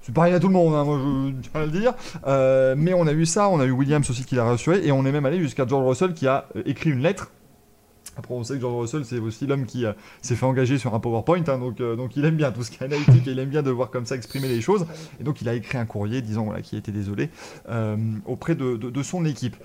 C'est 0.00 0.14
pareil 0.14 0.34
à 0.34 0.40
tout 0.40 0.46
le 0.46 0.54
monde, 0.54 0.72
hein, 0.72 0.84
moi 0.84 0.98
je 0.98 1.50
tiens 1.50 1.60
à 1.60 1.64
le 1.64 1.70
dire. 1.72 1.92
Euh, 2.26 2.76
mais 2.78 2.94
on 2.94 3.08
a 3.08 3.12
eu 3.12 3.26
ça, 3.26 3.48
on 3.48 3.58
a 3.58 3.64
eu 3.64 3.72
Williams 3.72 4.08
aussi 4.08 4.24
qui 4.24 4.36
l'a 4.36 4.44
rassuré, 4.44 4.86
et 4.86 4.92
on 4.92 5.04
est 5.04 5.10
même 5.10 5.26
allé 5.26 5.40
jusqu'à 5.40 5.66
George 5.66 5.84
Russell 5.84 6.14
qui 6.14 6.28
a 6.28 6.46
euh, 6.54 6.62
écrit 6.64 6.90
une 6.90 7.00
lettre. 7.00 7.32
Après, 8.16 8.34
on 8.34 8.42
sait 8.44 8.54
que 8.54 8.60
George 8.60 8.76
Russell, 8.80 9.04
c'est 9.04 9.18
aussi 9.18 9.46
l'homme 9.46 9.66
qui 9.66 9.84
euh, 9.84 9.92
s'est 10.22 10.36
fait 10.36 10.46
engager 10.46 10.78
sur 10.78 10.94
un 10.94 11.00
PowerPoint, 11.00 11.42
hein, 11.48 11.58
donc, 11.58 11.80
euh, 11.80 11.96
donc 11.96 12.16
il 12.16 12.24
aime 12.24 12.36
bien 12.36 12.50
tout 12.52 12.62
ce 12.62 12.70
qui 12.70 12.78
est 12.82 12.86
analytique 12.86 13.26
et 13.26 13.32
il 13.32 13.38
aime 13.38 13.50
bien 13.50 13.62
devoir 13.62 13.90
comme 13.90 14.06
ça 14.06 14.16
exprimer 14.16 14.48
les 14.48 14.60
choses. 14.60 14.86
Et 15.20 15.24
donc 15.24 15.42
il 15.42 15.48
a 15.48 15.54
écrit 15.54 15.78
un 15.78 15.86
courrier 15.86 16.22
disant 16.22 16.44
voilà, 16.44 16.62
qu'il 16.62 16.78
était 16.78 16.92
désolé 16.92 17.30
euh, 17.68 17.96
auprès 18.24 18.54
de, 18.54 18.76
de- 18.76 18.90
de 18.90 19.02
son 19.02 19.24
équipe. 19.24 19.56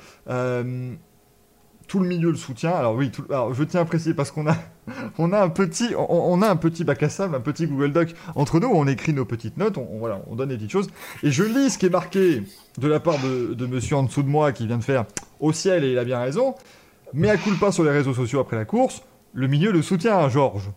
Tout 1.87 1.99
le 1.99 2.07
milieu 2.07 2.29
le 2.31 2.37
soutient. 2.37 2.71
Alors 2.71 2.95
oui, 2.95 3.11
je 3.51 3.63
tiens 3.65 3.81
à 3.81 3.85
préciser 3.85 4.13
parce 4.13 4.31
qu'on 4.31 4.47
a, 4.47 4.55
un 5.19 5.49
petit, 5.49 5.93
on, 5.97 6.41
a 6.41 6.49
un 6.49 6.55
petit 6.55 6.85
bac 6.85 7.03
à 7.03 7.09
sable, 7.09 7.35
un 7.35 7.41
petit 7.41 7.67
Google 7.67 7.91
Doc 7.91 8.13
entre 8.35 8.61
nous. 8.61 8.67
où 8.69 8.75
On 8.75 8.87
écrit 8.87 9.11
nos 9.11 9.25
petites 9.25 9.57
notes, 9.57 9.77
on, 9.77 10.35
donne 10.35 10.49
des 10.49 10.55
petites 10.55 10.71
choses. 10.71 10.87
Et 11.21 11.31
je 11.31 11.43
lis 11.43 11.71
ce 11.71 11.77
qui 11.77 11.87
est 11.87 11.89
marqué 11.89 12.43
de 12.77 12.87
la 12.87 13.01
part 13.01 13.17
de, 13.19 13.53
de 13.55 13.65
monsieur 13.65 13.97
en 13.97 14.03
dessous 14.03 14.23
de 14.23 14.29
moi 14.29 14.53
qui 14.53 14.67
vient 14.67 14.77
de 14.77 14.83
faire 14.85 15.03
au 15.41 15.51
ciel 15.51 15.83
et 15.83 15.91
il 15.91 15.97
a 15.97 16.05
bien 16.05 16.19
raison. 16.21 16.55
Mais 17.13 17.29
à 17.29 17.37
coup 17.37 17.51
pas 17.59 17.71
sur 17.71 17.83
les 17.83 17.91
réseaux 17.91 18.13
sociaux 18.13 18.39
après 18.39 18.55
la 18.55 18.65
course, 18.65 19.03
le 19.33 19.47
milieu 19.47 19.71
le 19.71 19.81
soutient, 19.81 20.17
hein, 20.19 20.29
Georges. 20.29 20.69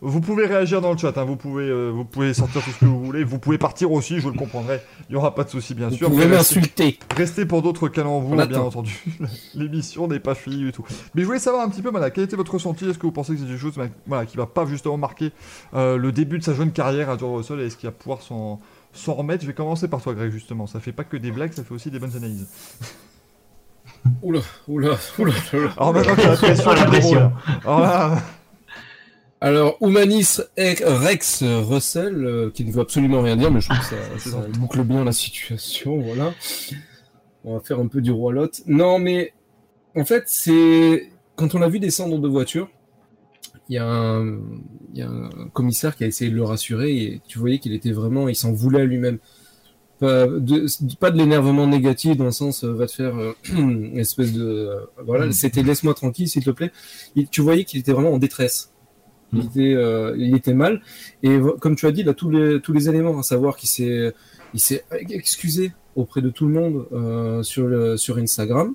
Vous 0.00 0.20
pouvez 0.20 0.46
réagir 0.46 0.80
dans 0.80 0.92
le 0.92 0.96
chat, 0.96 1.18
hein, 1.18 1.24
vous, 1.24 1.34
pouvez, 1.34 1.64
euh, 1.64 1.90
vous 1.90 2.04
pouvez 2.04 2.32
sortir 2.32 2.62
tout 2.62 2.70
ce 2.70 2.78
que 2.78 2.84
vous 2.84 3.04
voulez, 3.04 3.24
vous 3.24 3.40
pouvez 3.40 3.58
partir 3.58 3.90
aussi, 3.90 4.20
je 4.20 4.28
le 4.28 4.34
comprendrai, 4.38 4.80
il 5.08 5.12
n'y 5.12 5.16
aura 5.16 5.34
pas 5.34 5.42
de 5.42 5.48
souci 5.48 5.74
bien 5.74 5.88
Vous 5.88 5.96
sûr. 5.96 6.08
pouvez 6.08 6.26
mais 6.28 6.36
restez- 6.36 6.54
m'insulter. 6.60 6.98
Restez 7.16 7.46
pour 7.46 7.62
d'autres 7.62 7.88
calembours, 7.88 8.30
bien 8.36 8.44
attend. 8.44 8.66
entendu. 8.68 9.02
L'émission 9.56 10.06
n'est 10.06 10.20
pas 10.20 10.36
finie 10.36 10.58
du 10.58 10.70
tout. 10.70 10.84
Mais 11.16 11.22
je 11.22 11.26
voulais 11.26 11.40
savoir 11.40 11.64
un 11.64 11.68
petit 11.68 11.82
peu, 11.82 11.90
voilà, 11.90 12.10
quel 12.10 12.22
était 12.22 12.36
votre 12.36 12.54
ressenti? 12.54 12.88
Est-ce 12.88 12.96
que 12.96 13.06
vous 13.06 13.12
pensez 13.12 13.32
que 13.34 13.40
c'est 13.40 13.46
quelque 13.46 13.58
chose 13.58 13.76
voilà, 14.06 14.24
qui 14.24 14.36
va 14.36 14.46
pas 14.46 14.66
justement 14.66 14.98
marquer 14.98 15.32
euh, 15.74 15.96
le 15.96 16.12
début 16.12 16.38
de 16.38 16.44
sa 16.44 16.54
jeune 16.54 16.70
carrière 16.70 17.10
à 17.10 17.18
George 17.18 17.38
Russell 17.38 17.58
et 17.58 17.66
est-ce 17.66 17.76
qu'il 17.76 17.88
va 17.88 17.92
pouvoir 17.92 18.22
s'en 18.22 18.60
s'en 18.92 19.14
remettre? 19.14 19.42
Je 19.42 19.48
vais 19.48 19.54
commencer 19.54 19.88
par 19.88 20.00
toi, 20.00 20.14
Greg, 20.14 20.30
justement. 20.30 20.68
Ça 20.68 20.78
fait 20.78 20.92
pas 20.92 21.02
que 21.02 21.16
des 21.16 21.32
blagues, 21.32 21.52
ça 21.52 21.64
fait 21.64 21.74
aussi 21.74 21.90
des 21.90 21.98
bonnes 21.98 22.14
analyses. 22.16 22.46
Oula, 24.22 24.40
oula, 24.68 24.96
oula, 25.18 25.32
oula. 25.52 25.72
Alors 25.76 25.92
maintenant 25.94 26.14
qu'il 26.14 26.24
y 26.24 26.26
a 26.26 26.30
la 26.30 26.36
pression, 26.36 26.64
Oh, 26.70 26.74
la 26.74 26.84
pression. 26.86 27.10
débrouilles. 27.14 27.30
Alors 27.64 27.80
là, 27.80 28.22
Alors, 29.40 29.76
Humanis 29.80 30.40
Rex 30.56 31.42
Russell, 31.44 32.24
euh, 32.24 32.50
qui 32.50 32.64
ne 32.64 32.72
veut 32.72 32.80
absolument 32.80 33.22
rien 33.22 33.36
dire, 33.36 33.50
mais 33.50 33.60
je 33.60 33.68
trouve 33.68 33.78
que 33.80 34.18
ça, 34.20 34.30
ça. 34.30 34.36
boucle 34.58 34.82
bien 34.82 35.04
la 35.04 35.12
situation, 35.12 36.00
voilà. 36.00 36.32
On 37.44 37.54
va 37.54 37.60
faire 37.60 37.78
un 37.78 37.86
peu 37.86 38.00
du 38.00 38.10
roi 38.10 38.32
Lot. 38.32 38.62
Non, 38.66 38.98
mais 38.98 39.32
en 39.96 40.04
fait, 40.04 40.24
c'est 40.26 41.08
quand 41.36 41.54
on 41.54 41.58
l'a 41.60 41.68
vu 41.68 41.78
descendre 41.78 42.18
de 42.18 42.28
voiture, 42.28 42.68
il 43.68 43.74
y, 43.74 43.78
a 43.78 43.86
un... 43.86 44.38
il 44.92 44.98
y 44.98 45.02
a 45.02 45.08
un 45.08 45.28
commissaire 45.52 45.94
qui 45.94 46.02
a 46.02 46.06
essayé 46.06 46.30
de 46.30 46.36
le 46.36 46.42
rassurer 46.42 46.96
et 46.96 47.20
tu 47.28 47.38
voyais 47.38 47.58
qu'il 47.58 47.74
était 47.74 47.92
vraiment, 47.92 48.28
il 48.28 48.34
s'en 48.34 48.52
voulait 48.52 48.80
à 48.80 48.84
lui-même. 48.84 49.18
Pas 50.00 50.26
de, 50.28 50.66
pas 51.00 51.10
de 51.10 51.18
l'énervement 51.18 51.66
négatif 51.66 52.16
dans 52.16 52.26
le 52.26 52.30
sens 52.30 52.62
euh, 52.62 52.72
va 52.72 52.86
te 52.86 52.92
faire 52.92 53.16
euh, 53.16 53.32
une 53.52 53.98
espèce 53.98 54.32
de 54.32 54.44
euh, 54.44 54.76
voilà 55.04 55.26
Mm. 55.26 55.32
c'était 55.32 55.62
laisse-moi 55.64 55.94
tranquille 55.94 56.28
s'il 56.28 56.44
te 56.44 56.50
plaît. 56.50 56.70
Il- 57.16 57.28
tu 57.28 57.40
voyais 57.40 57.64
qu'il 57.64 57.80
était 57.80 57.92
vraiment 57.92 58.12
en 58.12 58.18
détresse. 58.18 58.72
Il 59.32 59.40
Mm. 59.40 59.42
était 59.42 59.74
euh, 59.74 60.14
il 60.16 60.34
était 60.36 60.54
mal. 60.54 60.80
Et 61.24 61.38
comme 61.60 61.74
tu 61.74 61.86
as 61.86 61.92
dit 61.92 62.02
il 62.02 62.08
a 62.08 62.14
tous 62.14 62.30
les 62.30 62.60
tous 62.60 62.72
les 62.72 62.88
éléments 62.88 63.18
à 63.18 63.22
savoir 63.22 63.56
qu'il 63.56 63.68
s'est 63.68 64.14
il 64.54 64.60
s'est 64.60 64.84
excusé 65.10 65.72
auprès 65.96 66.22
de 66.22 66.30
tout 66.30 66.46
le 66.46 66.52
monde 66.52 66.86
euh, 66.92 67.42
sur 67.42 67.66
le 67.66 67.96
sur 67.96 68.18
Instagram. 68.18 68.74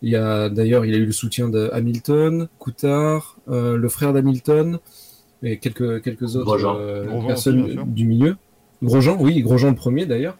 Il 0.00 0.08
y 0.10 0.16
a 0.16 0.48
d'ailleurs 0.48 0.86
il 0.86 0.94
a 0.94 0.98
eu 0.98 1.04
le 1.06 1.12
soutien 1.12 1.48
de 1.50 1.68
Hamilton 1.74 2.48
Coutard 2.58 3.36
euh, 3.50 3.76
le 3.76 3.88
frère 3.90 4.12
d'Hamilton 4.14 4.78
et 5.42 5.58
quelques 5.58 6.02
quelques 6.02 6.36
autres 6.36 6.64
euh, 6.64 7.26
personnes 7.26 7.84
du 7.86 8.06
milieu 8.06 8.36
Grosjean 8.82 9.16
oui 9.20 9.40
Grosjean 9.42 9.70
le 9.70 9.76
premier 9.76 10.06
d'ailleurs 10.06 10.38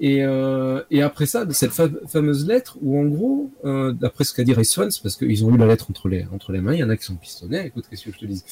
et, 0.00 0.24
euh, 0.24 0.82
après 1.00 1.26
ça, 1.26 1.44
de 1.44 1.52
cette 1.52 1.70
fa- 1.70 1.88
fameuse 2.08 2.46
lettre 2.46 2.76
où 2.82 2.98
en 2.98 3.04
gros, 3.04 3.50
euh, 3.64 3.92
d'après 3.92 4.24
ce 4.24 4.32
qu'a 4.32 4.42
dit 4.42 4.52
Race 4.52 4.74
Fans, 4.74 4.88
parce 5.00 5.16
qu'ils 5.16 5.44
ont 5.44 5.54
eu 5.54 5.58
la 5.58 5.66
lettre 5.66 5.90
entre 5.90 6.08
les, 6.08 6.26
entre 6.32 6.50
les 6.50 6.60
mains, 6.60 6.74
il 6.74 6.80
y 6.80 6.82
en 6.82 6.90
a 6.90 6.96
qui 6.96 7.04
sont 7.04 7.14
pistonnés, 7.14 7.66
écoute, 7.66 7.84
qu'est-ce 7.88 8.06
que 8.06 8.12
je 8.12 8.18
te 8.18 8.24
dis? 8.26 8.42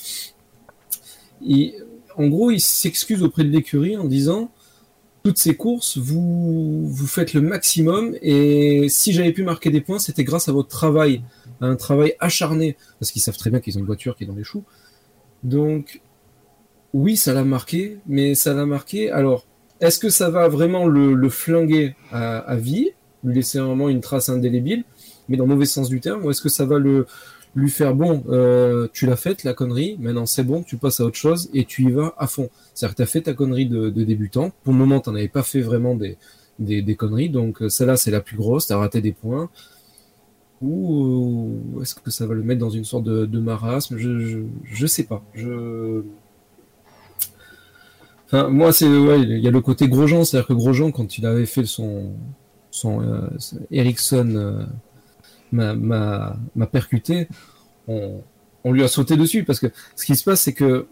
En 2.16 2.28
gros, 2.28 2.50
il 2.52 2.60
s'excuse 2.60 3.22
auprès 3.24 3.42
de 3.42 3.48
l'écurie 3.48 3.96
en 3.96 4.04
disant 4.04 4.52
toutes 5.24 5.38
ces 5.38 5.56
courses, 5.56 5.98
vous, 5.98 6.86
vous 6.88 7.06
faites 7.06 7.34
le 7.34 7.40
maximum 7.40 8.14
et 8.22 8.88
si 8.88 9.12
j'avais 9.12 9.32
pu 9.32 9.42
marquer 9.42 9.70
des 9.70 9.80
points, 9.80 9.98
c'était 9.98 10.24
grâce 10.24 10.48
à 10.48 10.52
votre 10.52 10.68
travail, 10.68 11.22
à 11.60 11.66
un 11.66 11.76
travail 11.76 12.14
acharné, 12.20 12.76
parce 13.00 13.10
qu'ils 13.10 13.22
savent 13.22 13.36
très 13.36 13.50
bien 13.50 13.60
qu'ils 13.60 13.76
ont 13.76 13.80
une 13.80 13.86
voiture 13.86 14.16
qui 14.16 14.24
est 14.24 14.26
dans 14.26 14.34
les 14.34 14.44
choux. 14.44 14.64
Donc, 15.42 16.00
oui, 16.92 17.16
ça 17.16 17.32
l'a 17.32 17.44
marqué, 17.44 17.98
mais 18.06 18.34
ça 18.34 18.54
l'a 18.54 18.66
marqué. 18.66 19.10
Alors, 19.10 19.46
est-ce 19.80 19.98
que 19.98 20.10
ça 20.10 20.30
va 20.30 20.48
vraiment 20.48 20.86
le, 20.86 21.14
le 21.14 21.28
flinguer 21.28 21.94
à, 22.12 22.56
vie, 22.56 22.90
lui 23.24 23.34
laisser 23.34 23.60
vraiment 23.60 23.88
une 23.88 24.00
trace 24.00 24.28
indélébile, 24.28 24.84
mais 25.28 25.36
dans 25.36 25.44
le 25.44 25.50
mauvais 25.54 25.66
sens 25.66 25.88
du 25.88 26.00
terme, 26.00 26.24
ou 26.24 26.30
est-ce 26.30 26.42
que 26.42 26.48
ça 26.48 26.64
va 26.64 26.78
le 26.78 27.06
lui 27.56 27.70
faire 27.70 27.96
bon, 27.96 28.22
euh, 28.28 28.86
tu 28.92 29.06
l'as 29.06 29.16
faite 29.16 29.42
la 29.42 29.54
connerie, 29.54 29.96
maintenant 29.98 30.24
c'est 30.24 30.44
bon, 30.44 30.62
tu 30.62 30.76
passes 30.76 31.00
à 31.00 31.04
autre 31.04 31.16
chose 31.16 31.50
et 31.52 31.64
tu 31.64 31.82
y 31.82 31.90
vas 31.90 32.14
à 32.16 32.28
fond. 32.28 32.48
C'est-à-dire 32.74 32.94
que 32.94 32.96
tu 32.98 33.02
as 33.02 33.06
fait 33.06 33.22
ta 33.22 33.34
connerie 33.34 33.66
de, 33.66 33.90
débutant. 33.90 34.52
Pour 34.62 34.72
le 34.72 34.78
moment, 34.78 35.00
tu 35.00 35.10
n'avais 35.10 35.26
pas 35.26 35.42
fait 35.42 35.60
vraiment 35.60 35.96
des, 35.96 36.16
des, 36.60 36.94
conneries, 36.94 37.30
donc 37.30 37.62
euh, 37.62 37.68
celle-là 37.68 37.96
c'est 37.96 38.12
la 38.12 38.20
plus 38.20 38.36
grosse, 38.36 38.68
tu 38.68 38.72
as 38.72 38.76
raté 38.78 39.00
des 39.00 39.12
points. 39.12 39.50
Ou 40.62 41.58
est-ce 41.80 41.94
que 41.94 42.10
ça 42.10 42.26
va 42.26 42.34
le 42.34 42.42
mettre 42.42 42.60
dans 42.60 42.70
une 42.70 42.84
sorte 42.84 43.04
de, 43.04 43.24
de 43.24 43.40
marasme? 43.40 43.96
Je, 43.96 44.20
je, 44.20 44.38
je 44.64 44.86
sais 44.86 45.04
pas. 45.04 45.24
Je 45.34 46.04
Moi, 48.32 48.72
c'est 48.72 48.86
ouais, 48.86 49.20
il 49.22 49.38
y 49.38 49.48
a 49.48 49.50
le 49.50 49.60
côté 49.60 49.88
Grosjean, 49.88 50.24
c'est-à-dire 50.24 50.48
que 50.48 50.52
Grosjean, 50.52 50.92
quand 50.92 51.18
il 51.18 51.26
avait 51.26 51.46
fait 51.46 51.64
son 51.64 52.14
son 52.70 53.02
euh, 53.02 53.28
Ericsson 53.72 54.34
euh, 54.36 54.64
m'a 55.52 55.74
m'a 55.74 56.66
percuté, 56.66 57.28
on, 57.88 58.22
on 58.64 58.72
lui 58.72 58.82
a 58.82 58.88
sauté 58.88 59.16
dessus 59.16 59.44
parce 59.44 59.58
que 59.58 59.66
ce 59.96 60.04
qui 60.04 60.16
se 60.16 60.24
passe, 60.24 60.42
c'est 60.42 60.52
que 60.52 60.86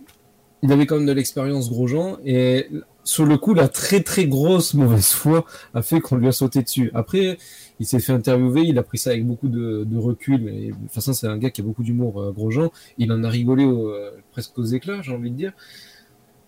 il 0.62 0.72
avait 0.72 0.86
quand 0.86 0.96
même 0.96 1.06
de 1.06 1.12
l'expérience 1.12 1.70
Grosjean 1.70 2.18
et 2.24 2.68
sur 3.04 3.24
le 3.24 3.38
coup 3.38 3.54
la 3.54 3.68
très 3.68 4.02
très 4.02 4.26
grosse 4.26 4.74
mauvaise 4.74 5.12
foi 5.12 5.46
a 5.72 5.82
fait 5.82 6.00
qu'on 6.00 6.16
lui 6.16 6.28
a 6.28 6.32
sauté 6.32 6.62
dessus. 6.62 6.90
Après 6.94 7.38
il 7.80 7.86
s'est 7.86 8.00
fait 8.00 8.12
interviewer, 8.12 8.62
il 8.62 8.76
a 8.78 8.82
pris 8.82 8.98
ça 8.98 9.10
avec 9.10 9.24
beaucoup 9.24 9.48
de, 9.48 9.86
recul. 9.96 10.42
Mais 10.42 10.66
de 10.68 10.72
toute 10.72 10.90
façon 10.90 11.12
c'est 11.12 11.28
un 11.28 11.38
gars 11.38 11.50
qui 11.50 11.60
a 11.60 11.64
beaucoup 11.64 11.84
d'humour 11.84 12.20
euh, 12.20 12.32
Grosjean. 12.32 12.70
Il 12.98 13.12
en 13.12 13.22
a 13.22 13.28
rigolé 13.28 13.64
euh, 13.64 14.10
presque 14.32 14.58
aux 14.58 14.64
éclats 14.64 15.00
j'ai 15.02 15.12
envie 15.12 15.30
de 15.30 15.36
dire. 15.36 15.52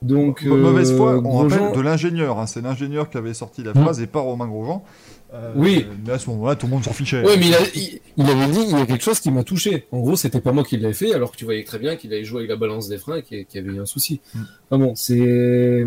Donc 0.02 0.44
mauvaise 0.44 0.94
foi, 0.96 1.20
on 1.24 1.38
rappelle 1.38 1.72
de 1.76 1.80
l'ingénieur. 1.80 2.38
Hein. 2.38 2.46
c'est 2.46 2.62
l'ingénieur 2.62 3.10
qui 3.10 3.18
avait 3.18 3.34
sorti 3.34 3.62
la 3.62 3.72
hmm. 3.72 3.82
phrase 3.82 4.00
et 4.00 4.06
pas 4.06 4.20
Romain 4.20 4.46
Grosjean. 4.46 4.82
Euh, 5.32 5.52
oui. 5.54 5.86
Mais 6.04 6.12
à 6.12 6.18
ce 6.18 6.28
moment-là, 6.30 6.56
tout 6.56 6.66
le 6.66 6.72
monde 6.72 6.84
s'en 6.84 6.92
fichait. 6.92 7.22
Oui, 7.24 7.34
mais 7.38 7.46
il, 7.46 8.26
avait 8.28 8.52
dit 8.52 8.60
il 8.68 8.70
y 8.70 8.80
a 8.80 8.86
quelque 8.86 9.04
chose 9.04 9.20
qui 9.20 9.30
m'a 9.30 9.44
touché. 9.44 9.86
En 9.92 10.00
gros, 10.00 10.16
c'était 10.16 10.40
pas 10.40 10.52
moi 10.52 10.64
qui 10.64 10.76
l'avais 10.76 10.94
fait, 10.94 11.14
alors 11.14 11.30
que 11.30 11.36
tu 11.36 11.44
voyais 11.44 11.62
très 11.62 11.78
bien 11.78 11.96
qu'il 11.96 12.12
avait 12.12 12.24
joué 12.24 12.38
avec 12.38 12.50
la 12.50 12.56
balance 12.56 12.88
des 12.88 12.98
freins 12.98 13.18
et 13.18 13.22
qu'il 13.22 13.46
y 13.54 13.58
avait 13.58 13.76
eu 13.76 13.80
un 13.80 13.86
souci. 13.86 14.20
Mm. 14.34 14.42
bon, 14.70 14.94
c'est. 14.94 15.86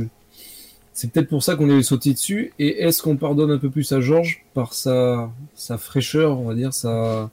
C'est 0.95 1.11
peut-être 1.11 1.27
pour 1.27 1.41
ça 1.41 1.55
qu'on 1.55 1.71
est 1.71 1.81
sauté 1.81 2.13
dessus. 2.13 2.53
Et 2.59 2.83
est-ce 2.83 3.01
qu'on 3.01 3.17
pardonne 3.17 3.49
un 3.49 3.57
peu 3.57 3.71
plus 3.71 3.91
à 3.93 3.99
Georges 3.99 4.45
par 4.53 4.75
sa, 4.75 5.31
sa 5.55 5.79
fraîcheur, 5.79 6.39
on 6.39 6.47
va 6.47 6.53
dire, 6.53 6.71
sa, 6.71 7.31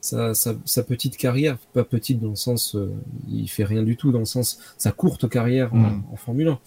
sa, 0.00 0.34
sa, 0.34 0.82
petite 0.82 1.16
carrière 1.16 1.58
Pas 1.72 1.84
petite 1.84 2.20
dans 2.20 2.30
le 2.30 2.36
sens, 2.36 2.74
euh, 2.76 2.92
il 3.28 3.48
fait 3.48 3.64
rien 3.64 3.82
du 3.82 3.96
tout, 3.96 4.12
dans 4.12 4.20
le 4.20 4.24
sens, 4.24 4.58
sa 4.78 4.92
courte 4.92 5.28
carrière 5.28 5.74
en, 5.74 5.78
mm. 5.78 6.04
en 6.12 6.16
Formule 6.16 6.48
1. 6.48 6.58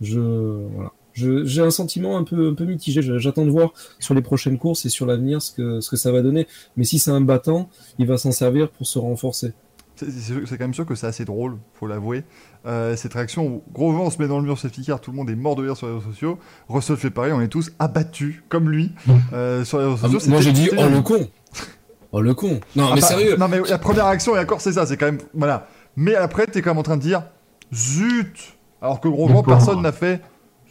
Je, 0.00 0.20
voilà 0.20 0.92
j'ai 1.16 1.62
un 1.62 1.70
sentiment 1.70 2.16
un 2.18 2.24
peu, 2.24 2.48
un 2.48 2.54
peu 2.54 2.64
mitigé. 2.64 3.00
J'attends 3.02 3.46
de 3.46 3.50
voir 3.50 3.72
sur 3.98 4.14
les 4.14 4.22
prochaines 4.22 4.58
courses 4.58 4.84
et 4.84 4.88
sur 4.88 5.06
l'avenir 5.06 5.40
ce 5.40 5.52
que, 5.52 5.80
ce 5.80 5.90
que 5.90 5.96
ça 5.96 6.12
va 6.12 6.22
donner. 6.22 6.46
Mais 6.76 6.84
si 6.84 6.98
c'est 6.98 7.10
un 7.10 7.20
battant, 7.20 7.68
il 7.98 8.06
va 8.06 8.18
s'en 8.18 8.32
servir 8.32 8.70
pour 8.70 8.86
se 8.86 8.98
renforcer. 8.98 9.52
C'est 9.96 10.58
quand 10.58 10.64
même 10.64 10.74
sûr 10.74 10.84
que 10.84 10.94
c'est 10.94 11.06
assez 11.06 11.24
drôle, 11.24 11.56
faut 11.72 11.86
l'avouer. 11.86 12.24
Euh, 12.66 12.96
cette 12.96 13.14
réaction 13.14 13.46
où 13.46 13.62
Grosjean 13.72 14.02
on 14.02 14.10
se 14.10 14.20
met 14.20 14.28
dans 14.28 14.38
le 14.38 14.44
mur 14.44 14.58
safety 14.58 14.84
car, 14.84 15.00
tout 15.00 15.10
le 15.10 15.16
monde 15.16 15.30
est 15.30 15.36
mort 15.36 15.56
de 15.56 15.62
rire 15.62 15.74
sur 15.74 15.86
les 15.86 15.94
réseaux 15.94 16.10
sociaux. 16.10 16.38
Russell 16.68 16.98
fait 16.98 17.08
pareil, 17.08 17.32
on 17.32 17.40
est 17.40 17.48
tous 17.48 17.72
abattus 17.78 18.42
comme 18.50 18.68
lui 18.68 18.92
euh, 19.32 19.64
sur 19.64 19.78
les 19.78 19.86
réseaux 19.86 19.98
ah, 20.02 20.10
sociaux. 20.10 20.30
moi 20.30 20.42
j'ai 20.42 20.52
dit 20.52 20.68
oh 20.76 20.86
le 20.86 21.00
con, 21.00 21.26
oh 22.12 22.20
le 22.20 22.34
con. 22.34 22.60
Non 22.74 22.94
mais 22.94 23.00
sérieux. 23.00 23.36
Non 23.36 23.48
mais 23.48 23.60
la 23.68 23.78
première 23.78 24.06
réaction 24.06 24.36
et 24.36 24.40
encore 24.40 24.60
c'est 24.60 24.72
ça, 24.72 24.86
c'est 24.86 24.96
quand 24.96 25.06
même 25.06 25.20
voilà. 25.34 25.68
Mais 25.96 26.14
après 26.14 26.46
t'es 26.46 26.62
quand 26.62 26.70
même 26.70 26.78
en 26.78 26.82
train 26.82 26.96
de 26.96 27.02
dire 27.02 27.24
zut, 27.72 28.56
alors 28.80 29.00
que 29.00 29.08
Grosjean 29.08 29.42
personne 29.42 29.82
n'a 29.82 29.92
fait 29.92 30.20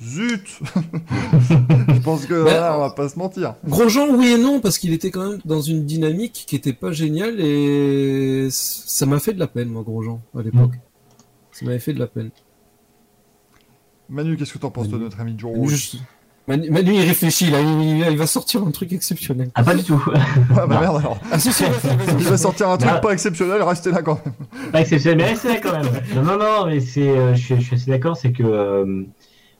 Zut 0.02 0.60
Je 0.76 2.02
pense 2.02 2.26
que 2.26 2.34
là, 2.34 2.76
on 2.78 2.82
va 2.82 2.90
pas 2.90 3.08
se 3.08 3.18
mentir. 3.18 3.56
Grosjean, 3.66 4.14
oui 4.16 4.34
et 4.34 4.38
non, 4.38 4.60
parce 4.60 4.78
qu'il 4.78 4.92
était 4.94 5.10
quand 5.10 5.30
même 5.30 5.40
dans 5.46 5.62
une 5.62 5.86
dynamique 5.86 6.44
qui 6.48 6.56
était 6.56 6.74
pas 6.74 6.92
géniale 6.92 7.40
et 7.40 8.50
ça 8.52 9.06
m'a 9.06 9.20
fait 9.20 9.34
de 9.34 9.40
la 9.40 9.48
peine, 9.48 9.70
moi, 9.70 9.84
Grosjean, 9.84 10.22
à 10.38 10.42
l'époque. 10.42 10.76
Mm. 10.76 10.80
Ça 11.52 11.66
m'avait 11.66 11.80
fait 11.80 11.94
de 11.94 12.00
la 12.00 12.08
peine. 12.08 12.32
Manu, 14.10 14.36
qu'est-ce 14.36 14.54
que 14.54 14.58
t'en 14.58 14.70
penses 14.70 14.90
de 14.90 14.98
notre 14.98 15.20
ami 15.22 15.36
Joe 15.38 15.56
Rouge 15.56 15.98
Manu, 16.48 16.94
il 16.94 17.02
réfléchit, 17.02 17.50
là, 17.50 17.60
il, 17.60 18.18
va 18.18 18.28
sortir 18.28 18.62
un 18.64 18.70
truc 18.70 18.94
exceptionnel. 18.94 19.50
Ah, 19.56 19.64
pas 19.64 19.74
du 19.74 19.84
tout. 19.84 20.04
ah, 20.56 20.68
bah 20.68 20.80
merde 20.80 20.98
alors. 20.98 21.18
Ah, 21.32 21.40
si, 21.40 21.52
si, 21.52 21.64
il 22.20 22.24
va 22.26 22.38
sortir 22.38 22.70
un 22.70 22.78
truc 22.78 23.02
pas 23.02 23.12
exceptionnel, 23.12 23.64
restez 23.64 23.92
là 23.92 24.04
quand 24.04 24.20
même. 24.24 24.72
Pas 24.72 24.82
exceptionnel, 24.82 25.18
mais 25.18 25.26
restez 25.26 25.48
là 25.48 25.60
quand 25.60 25.72
même. 25.72 26.24
Non, 26.24 26.38
non, 26.38 26.68
mais 26.68 26.80
c'est, 26.82 27.10
euh, 27.10 27.34
je, 27.34 27.56
suis 27.56 27.76
assez 27.76 27.90
d'accord, 27.90 28.16
c'est 28.16 28.32
que. 28.32 28.44
Euh, 28.44 29.06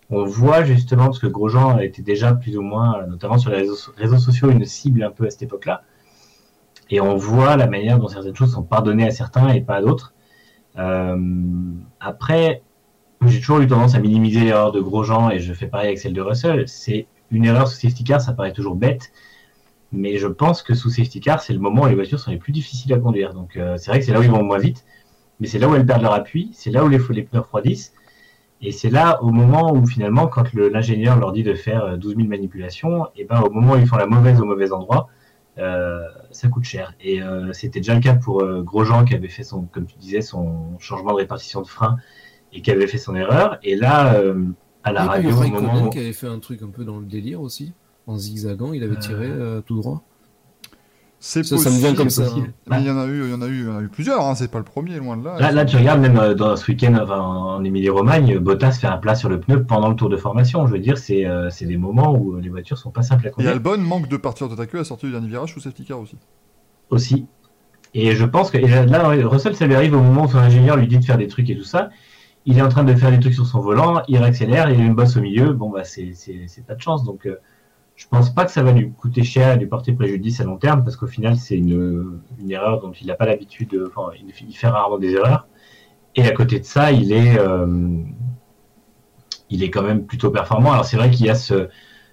on 0.10 0.24
voit 0.24 0.64
justement, 0.64 1.06
parce 1.06 1.20
que 1.20 1.28
Grosjean 1.28 1.80
était 1.80 2.02
déjà 2.02 2.34
plus 2.34 2.58
ou 2.58 2.62
moins, 2.62 3.06
notamment 3.08 3.38
sur 3.38 3.50
les 3.50 3.68
réseaux, 3.98 4.18
sociaux, 4.20 4.50
une 4.52 4.66
cible 4.66 5.04
un 5.04 5.10
peu 5.10 5.26
à 5.26 5.32
cette 5.32 5.44
époque-là. 5.44 5.82
Et 6.92 7.02
on 7.02 7.16
voit 7.16 7.56
la 7.58 7.68
manière 7.68 7.98
dont 7.98 8.08
certaines 8.08 8.36
choses 8.36 8.54
sont 8.54 8.62
pardonnées 8.62 9.08
à 9.08 9.12
certains 9.12 9.50
et 9.50 9.62
pas 9.62 9.78
à 9.78 9.82
d'autres. 9.82 10.14
Euh, 10.78 11.18
après, 12.00 12.62
j'ai 13.28 13.40
toujours 13.40 13.60
eu 13.60 13.68
tendance 13.68 13.96
à 13.96 14.00
minimiser 14.00 14.42
l'erreur 14.42 14.72
de 14.72 14.80
Grosjean 14.80 15.30
et 15.30 15.40
je 15.40 15.54
fais 15.54 15.68
pareil 15.68 15.88
avec 15.88 16.00
celle 16.00 16.14
de 16.14 16.22
Russell. 16.22 16.68
C'est 16.68 17.08
une 17.32 17.46
erreur 17.46 17.68
sous 17.68 17.80
safety 17.80 18.04
car, 18.04 18.22
ça 18.22 18.34
paraît 18.34 18.54
toujours 18.54 18.76
bête, 18.76 19.12
mais 19.92 20.18
je 20.18 20.28
pense 20.28 20.62
que 20.62 20.74
sous 20.74 20.90
safety 20.90 21.20
car, 21.20 21.42
c'est 21.42 21.54
le 21.54 21.60
moment 21.60 21.84
où 21.84 21.88
les 21.88 21.96
voitures 21.96 22.20
sont 22.20 22.32
les 22.32 22.38
plus 22.38 22.52
difficiles 22.52 22.94
à 22.94 23.00
conduire. 23.00 23.34
Donc 23.34 23.58
euh, 23.58 23.78
c'est 23.78 23.92
vrai 23.92 24.00
que 24.00 24.06
c'est 24.06 24.12
là 24.12 24.20
où 24.20 24.24
ils 24.24 24.32
vont 24.32 24.44
moins 24.44 24.58
vite, 24.58 24.86
mais 25.40 25.48
c'est 25.48 25.60
là 25.60 25.68
où 25.68 25.76
elles 25.76 25.86
perdent 25.86 26.04
leur 26.04 26.14
appui, 26.14 26.52
c'est 26.54 26.72
là 26.72 26.84
où 26.84 26.88
les, 26.88 27.00
les 27.10 27.24
pneus 27.24 27.42
refroidissent. 27.42 27.94
Et 28.62 28.72
c'est 28.72 28.90
là, 28.90 29.22
au 29.22 29.32
moment 29.32 29.74
où 29.74 29.86
finalement, 29.86 30.28
quand 30.28 30.54
l'ingénieur 30.54 31.20
leur 31.20 31.34
dit 31.34 31.44
de 31.44 31.54
faire 31.54 31.98
12 31.98 32.14
euh, 32.14 32.16
000 32.16 32.30
manipulations, 32.30 33.08
et 33.16 33.26
ben 33.26 33.42
au 33.42 33.50
moment 33.50 33.74
où 33.74 33.78
ils 33.78 33.88
font 33.88 33.98
la 33.98 34.08
mauvaise 34.08 34.40
au 34.40 34.46
mauvais 34.46 34.72
endroit, 34.72 35.10
euh, 35.58 36.02
ça 36.32 36.48
coûte 36.48 36.64
cher. 36.64 36.94
Et 37.02 37.22
c'était 37.52 37.80
déjà 37.80 37.96
le 37.96 38.02
cas 38.02 38.16
pour 38.16 38.44
Grosjean 38.64 39.06
qui 39.06 39.14
avait 39.14 39.28
fait 39.28 39.44
son, 39.44 39.64
comme 39.64 39.86
tu 39.86 39.98
disais, 39.98 40.22
son 40.22 40.78
changement 40.80 41.12
de 41.12 41.18
répartition 41.18 41.62
de 41.62 41.68
frein 41.68 41.98
et 42.56 42.62
qui 42.62 42.72
avait 42.72 42.88
fait 42.88 42.98
son 42.98 43.16
erreur. 43.16 43.60
Et 43.62 43.76
là, 43.76 44.20
à 44.84 44.92
la 44.92 45.06
radio, 45.06 45.30
il 45.44 45.54
y 45.54 45.56
a 45.56 45.60
moment 45.62 45.90
qui 45.90 46.00
avait 46.00 46.14
fait 46.14 46.28
un 46.28 46.40
truc 46.40 46.62
un 46.64 46.70
peu 46.70 46.84
dans 46.84 46.98
le 46.98 47.06
délire 47.06 47.42
aussi, 47.42 47.74
en 48.08 48.18
zigzagant, 48.18 48.74
il 48.74 48.84
avait 48.84 48.98
tiré 48.98 49.30
tout 49.66 49.76
droit. 49.76 50.04
C'est 51.28 51.44
ça, 51.44 51.58
ça, 51.58 51.72
me 51.72 51.78
vient 51.78 51.96
comme 51.96 52.12
ça. 52.12 52.24
Mais 52.68 52.82
il 52.82 52.86
y 52.86 52.92
en 52.92 53.00
a 53.00 53.08
eu, 53.08 53.24
il 53.24 53.32
y 53.32 53.34
en 53.34 53.42
a 53.42 53.48
eu, 53.48 53.62
il 53.62 53.66
y 53.66 53.68
en 53.68 53.78
a 53.78 53.82
eu 53.82 53.88
plusieurs. 53.88 54.24
Hein, 54.24 54.36
c'est 54.36 54.52
pas 54.52 54.60
le 54.60 54.64
premier, 54.64 54.98
loin 54.98 55.18
de 55.18 55.26
là. 55.26 55.40
Là, 55.40 55.52
là 55.52 55.66
tu 55.66 55.76
regardes 55.76 56.00
même 56.00 56.18
euh, 56.18 56.36
dans 56.36 56.56
ce 56.56 56.70
week-end 56.70 56.94
en, 56.94 57.64
Émilie-Romagne, 57.64 58.38
Bottas 58.38 58.74
fait 58.74 58.86
un 58.86 58.98
plat 58.98 59.16
sur 59.16 59.28
le 59.28 59.40
pneu 59.40 59.64
pendant 59.64 59.90
le 59.90 59.96
tour 59.96 60.10
de 60.10 60.18
formation. 60.18 60.68
Je 60.68 60.72
veux 60.74 60.80
dire, 60.80 61.00
c'est 61.00 61.26
euh, 61.26 61.50
c'est 61.50 61.66
des 61.66 61.78
moments 61.78 62.16
où 62.16 62.40
les 62.40 62.50
voitures 62.50 62.78
sont 62.78 62.92
pas 62.92 63.02
simples 63.02 63.26
à 63.28 63.32
conduire. 63.32 63.50
Et 63.50 63.54
Albon 63.56 63.80
manque 63.80 64.08
de 64.08 64.18
partir 64.18 64.50
de 64.50 64.56
ta 64.56 64.68
queue 64.68 64.80
à 64.80 64.84
sortir 64.84 65.08
du 65.08 65.14
dernier 65.14 65.30
virage 65.30 65.58
ou 65.58 65.60
safety 65.60 65.84
car 65.84 66.00
aussi. 66.00 66.16
Aussi. 66.92 67.26
Et 67.96 68.12
je 68.12 68.26
pense 68.26 68.52
que 68.52 68.60
et 68.60 68.68
là, 68.68 69.08
Russell, 69.08 69.56
ça 69.56 69.66
lui 69.66 69.74
arrive 69.74 69.96
au 69.96 70.02
moment 70.02 70.26
où 70.26 70.30
son 70.30 70.38
ingénieur 70.38 70.78
lui 70.78 70.88
dit 70.88 71.00
de 71.00 71.06
faire 71.06 71.18
des 71.18 71.28
trucs 71.28 71.50
et 71.50 71.58
tout 71.58 71.64
ça. 71.64 71.90
Il 72.46 72.58
est 72.58 72.62
en 72.62 72.70
train 72.70 72.84
de 72.84 72.94
faire 72.94 73.12
des 73.12 73.20
trucs 73.20 73.34
sur 73.34 73.46
son 73.46 73.60
volant, 73.60 74.04
il 74.08 74.18
accélère, 74.24 74.70
il 74.70 74.80
y 74.80 74.82
a 74.82 74.86
une 74.86 74.94
bosse 74.94 75.18
au 75.18 75.22
milieu. 75.22 75.54
Bon 75.54 75.70
bah 75.70 75.84
c'est 75.84 76.14
pas 76.68 76.76
de 76.76 76.82
chance. 76.82 77.04
Donc 77.04 77.26
euh, 77.26 77.40
je 77.96 78.08
pense 78.08 78.34
pas 78.34 78.46
que 78.46 78.52
ça 78.52 78.62
va 78.62 78.72
lui 78.72 78.92
coûter 78.92 79.24
cher 79.24 79.54
et 79.54 79.58
lui 79.58 79.68
porter 79.68 79.94
préjudice 79.94 80.42
à 80.42 80.44
long 80.44 80.58
terme 80.58 80.84
parce 80.84 80.96
qu'au 80.96 81.08
final 81.08 81.38
c'est 81.38 81.56
une, 81.58 82.20
une, 82.40 82.52
erreur 82.52 82.82
dont 82.82 82.92
il 82.92 83.08
n'a 83.08 83.16
pas 83.16 83.26
l'habitude, 83.26 83.84
enfin 83.88 84.12
il, 84.20 84.54
fait 84.54 84.68
rarement 84.68 84.98
des 84.98 85.14
erreurs. 85.14 85.48
Et 86.16 86.24
à 86.24 86.32
côté 86.32 86.60
de 86.60 86.66
ça, 86.66 86.92
il 86.92 87.12
est, 87.12 87.38
euh, 87.40 87.68
il 89.50 89.64
est 89.64 89.70
quand 89.70 89.84
même 89.84 90.06
plutôt 90.06 90.30
performant. 90.30 90.72
Alors 90.72 90.86
c'est 90.86 90.98
vrai 90.98 91.10
qu'il 91.10 91.26
y 91.26 91.30
a 91.30 91.36
ce, 91.36 91.68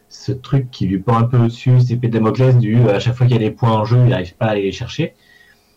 ce 0.09 0.33
truc 0.33 0.70
qui 0.70 0.87
lui 0.87 0.99
pend 0.99 1.16
un 1.16 1.24
peu 1.24 1.39
au-dessus, 1.39 1.80
c'est 1.80 1.97
Pédamoclès 1.97 2.57
du 2.59 2.89
à 2.89 3.01
chaque 3.01 3.14
fois 3.14 3.26
qu'il 3.26 3.37
y 3.37 3.39
a 3.39 3.43
des 3.43 3.51
points 3.51 3.72
en 3.72 3.85
jeu, 3.85 3.99
il 3.99 4.09
n'arrive 4.09 4.35
pas 4.37 4.47
à 4.47 4.51
aller 4.51 4.62
les 4.62 4.72
chercher. 4.72 5.14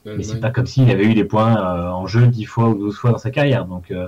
Mais 0.06 0.22
c'est 0.22 0.40
pas 0.40 0.52
comme 0.52 0.68
s'il 0.68 0.90
avait 0.92 1.06
eu 1.06 1.16
des 1.16 1.24
points 1.24 1.58
euh, 1.58 1.90
en 1.90 2.06
jeu 2.06 2.28
10 2.28 2.46
fois 2.46 2.70
ou 2.70 2.76
12 2.76 2.96
fois 2.96 3.12
dans 3.12 3.18
sa 3.18 3.32
carrière. 3.32 3.66
Donc 3.66 3.90
euh, 3.90 4.08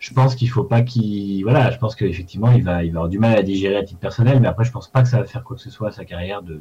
je 0.00 0.14
pense 0.14 0.34
qu'il 0.34 0.48
faut 0.48 0.64
pas 0.64 0.80
qu'il 0.80 1.42
voilà 1.42 1.70
je 1.70 1.78
pense 1.78 1.94
qu'effectivement 1.94 2.50
il 2.50 2.64
va 2.64 2.82
il 2.82 2.90
va 2.92 3.00
avoir 3.00 3.08
du 3.08 3.18
mal 3.18 3.36
à 3.36 3.42
digérer 3.42 3.76
à 3.76 3.84
titre 3.84 4.00
personnel 4.00 4.40
mais 4.40 4.48
après 4.48 4.64
je 4.64 4.72
pense 4.72 4.88
pas 4.88 5.02
que 5.02 5.08
ça 5.08 5.18
va 5.18 5.26
faire 5.26 5.44
quoi 5.44 5.56
que 5.56 5.62
ce 5.62 5.70
soit 5.70 5.88
à 5.88 5.92
sa 5.92 6.06
carrière 6.06 6.42
de, 6.42 6.60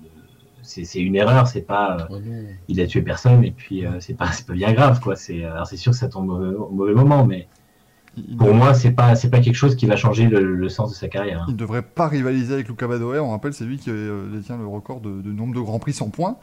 c'est 0.61 0.99
une 0.99 1.15
erreur 1.15 1.47
c'est 1.47 1.61
pas 1.61 2.07
oh 2.11 2.17
il 2.67 2.81
a 2.81 2.85
tué 2.85 3.01
personne 3.01 3.43
et 3.45 3.51
puis 3.51 3.85
euh, 3.85 3.99
c'est 4.01 4.13
pas 4.13 4.31
c'est 4.33 4.45
pas 4.45 4.53
bien 4.53 4.73
grave 4.73 4.99
quoi 4.99 5.15
c'est 5.15 5.45
alors 5.45 5.65
c'est 5.65 5.77
sûr 5.77 5.93
que 5.93 5.97
ça 5.97 6.09
tombe 6.09 6.29
au, 6.29 6.69
mauvais 6.69 6.93
moment 6.93 7.25
mais 7.25 7.47
pour 8.37 8.53
moi, 8.53 8.73
c'est 8.73 8.91
pas 8.91 9.15
c'est 9.15 9.29
pas 9.29 9.39
quelque 9.39 9.55
chose 9.55 9.75
qui 9.75 9.85
va 9.85 9.95
changer 9.95 10.27
le, 10.27 10.69
sens 10.69 10.91
de 10.91 10.95
sa 10.95 11.07
carrière. 11.07 11.41
Hein. 11.41 11.45
Il 11.47 11.53
ne 11.53 11.57
devrait 11.57 11.81
pas 11.81 12.07
rivaliser 12.07 12.53
avec 12.53 12.67
Luca 12.67 12.87
Badoer. 12.87 13.19
On 13.19 13.31
rappelle, 13.31 13.53
c'est 13.53 13.65
lui 13.65 13.77
qui 13.77 13.89
euh, 13.89 14.27
détient 14.31 14.57
le 14.57 14.67
record 14.67 15.01
de, 15.01 15.09
nombre 15.09 15.55
de 15.55 15.61
grands 15.61 15.79
prix 15.79 15.93
sans 15.93 16.09
points. 16.09 16.37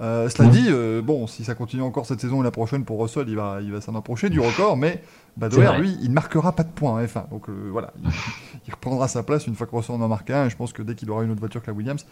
Euh, 0.00 0.28
cela 0.28 0.48
dit, 0.48 0.66
euh, 0.68 1.00
bon, 1.02 1.26
si 1.26 1.44
ça 1.44 1.54
continue 1.54 1.82
encore 1.82 2.06
cette 2.06 2.20
saison 2.20 2.40
et 2.40 2.44
la 2.44 2.50
prochaine 2.50 2.84
pour 2.84 3.00
Russell, 3.00 3.28
il 3.28 3.36
va, 3.36 3.60
il 3.62 3.70
va 3.70 3.80
s'en 3.80 3.94
approcher 3.94 4.30
du 4.30 4.40
record, 4.40 4.76
mais 4.76 5.02
Badoer, 5.36 5.78
lui, 5.78 5.96
il 6.02 6.08
ne 6.08 6.14
marquera 6.14 6.52
pas 6.52 6.64
de 6.64 6.70
points 6.70 6.92
en 6.92 7.00
F1. 7.00 7.28
Donc 7.30 7.48
voilà, 7.48 7.92
il, 8.66 8.72
reprendra 8.72 9.06
sa 9.08 9.22
place 9.22 9.46
une 9.46 9.54
fois 9.54 9.66
que 9.66 9.76
Russell 9.76 9.96
en 9.96 10.02
a 10.02 10.08
marqué 10.08 10.32
un. 10.32 10.46
Et 10.46 10.50
je 10.50 10.56
pense 10.56 10.72
que 10.72 10.82
dès 10.82 10.94
qu'il 10.94 11.10
aura 11.10 11.24
une 11.24 11.30
autre 11.30 11.40
voiture 11.40 11.62
que 11.62 11.70
la 11.70 11.76
Williams, 11.76 12.04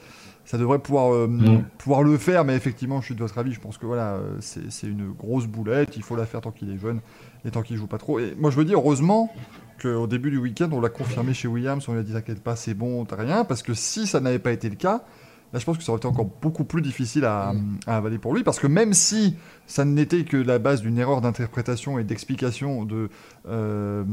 ça 0.45 0.57
devrait 0.57 0.79
pouvoir, 0.79 1.29
mm. 1.29 1.65
pouvoir 1.79 2.03
le 2.03 2.17
faire. 2.17 2.45
Mais 2.45 2.55
effectivement, 2.55 3.01
je 3.01 3.07
suis 3.07 3.15
de 3.15 3.21
votre 3.21 3.37
avis. 3.39 3.53
Je 3.53 3.61
pense 3.61 3.77
que 3.77 3.87
voilà, 3.87 4.19
c'est 4.41 4.87
une 4.87 5.13
grosse 5.13 5.47
boulette. 5.47 5.97
Il 5.97 6.03
faut 6.03 6.17
la 6.17 6.27
faire 6.27 6.41
tant 6.41 6.51
qu'il 6.51 6.71
est 6.71 6.79
jeune 6.79 7.01
et 7.45 7.51
tant 7.51 7.62
qu'il 7.62 7.76
joue 7.76 7.86
pas 7.86 7.99
trop. 7.99 8.18
Et 8.18 8.34
moi, 8.38 8.51
je 8.51 8.57
veux 8.57 8.64
dire, 8.64 8.78
heureusement 8.78 9.32
qu'au 9.80 10.07
début 10.07 10.30
du 10.30 10.38
week-end, 10.38 10.68
on 10.72 10.80
l'a 10.80 10.88
confirmé 10.91 11.34
chez 11.34 11.49
Williams. 11.49 11.84
On 11.88 11.93
lui 11.93 12.01
a 12.01 12.03
dit 12.03 12.12
T'inquiète 12.12 12.43
pas, 12.43 12.57
c'est 12.57 12.74
bon, 12.74 13.05
t'as 13.05 13.16
rien. 13.16 13.45
Parce 13.45 13.62
que 13.62 13.74
si 13.74 14.07
ça 14.07 14.20
n'avait 14.20 14.38
pas 14.38 14.53
été 14.53 14.68
le 14.68 14.76
cas, 14.76 15.05
Là, 15.53 15.59
je 15.59 15.64
pense 15.64 15.78
que 15.78 15.82
ça 15.82 15.91
aurait 15.91 15.99
été 15.99 16.07
encore 16.07 16.28
beaucoup 16.41 16.64
plus 16.64 16.80
difficile 16.80 17.24
à, 17.24 17.53
avaler 17.86 18.18
pour 18.18 18.34
lui, 18.34 18.45
parce 18.45 18.61
que 18.61 18.68
même 18.68 18.95
si 18.95 19.34
ça 19.66 19.84
n'était 19.84 20.24
que 20.24 20.36
la 20.36 20.61
base 20.61 20.80
d'une 20.80 20.97
erreur 20.97 21.20
d'interprétation 21.20 21.99
et 21.99 22.05
d'explication 22.05 22.84
de, 22.84 23.11
euh, 23.49 24.05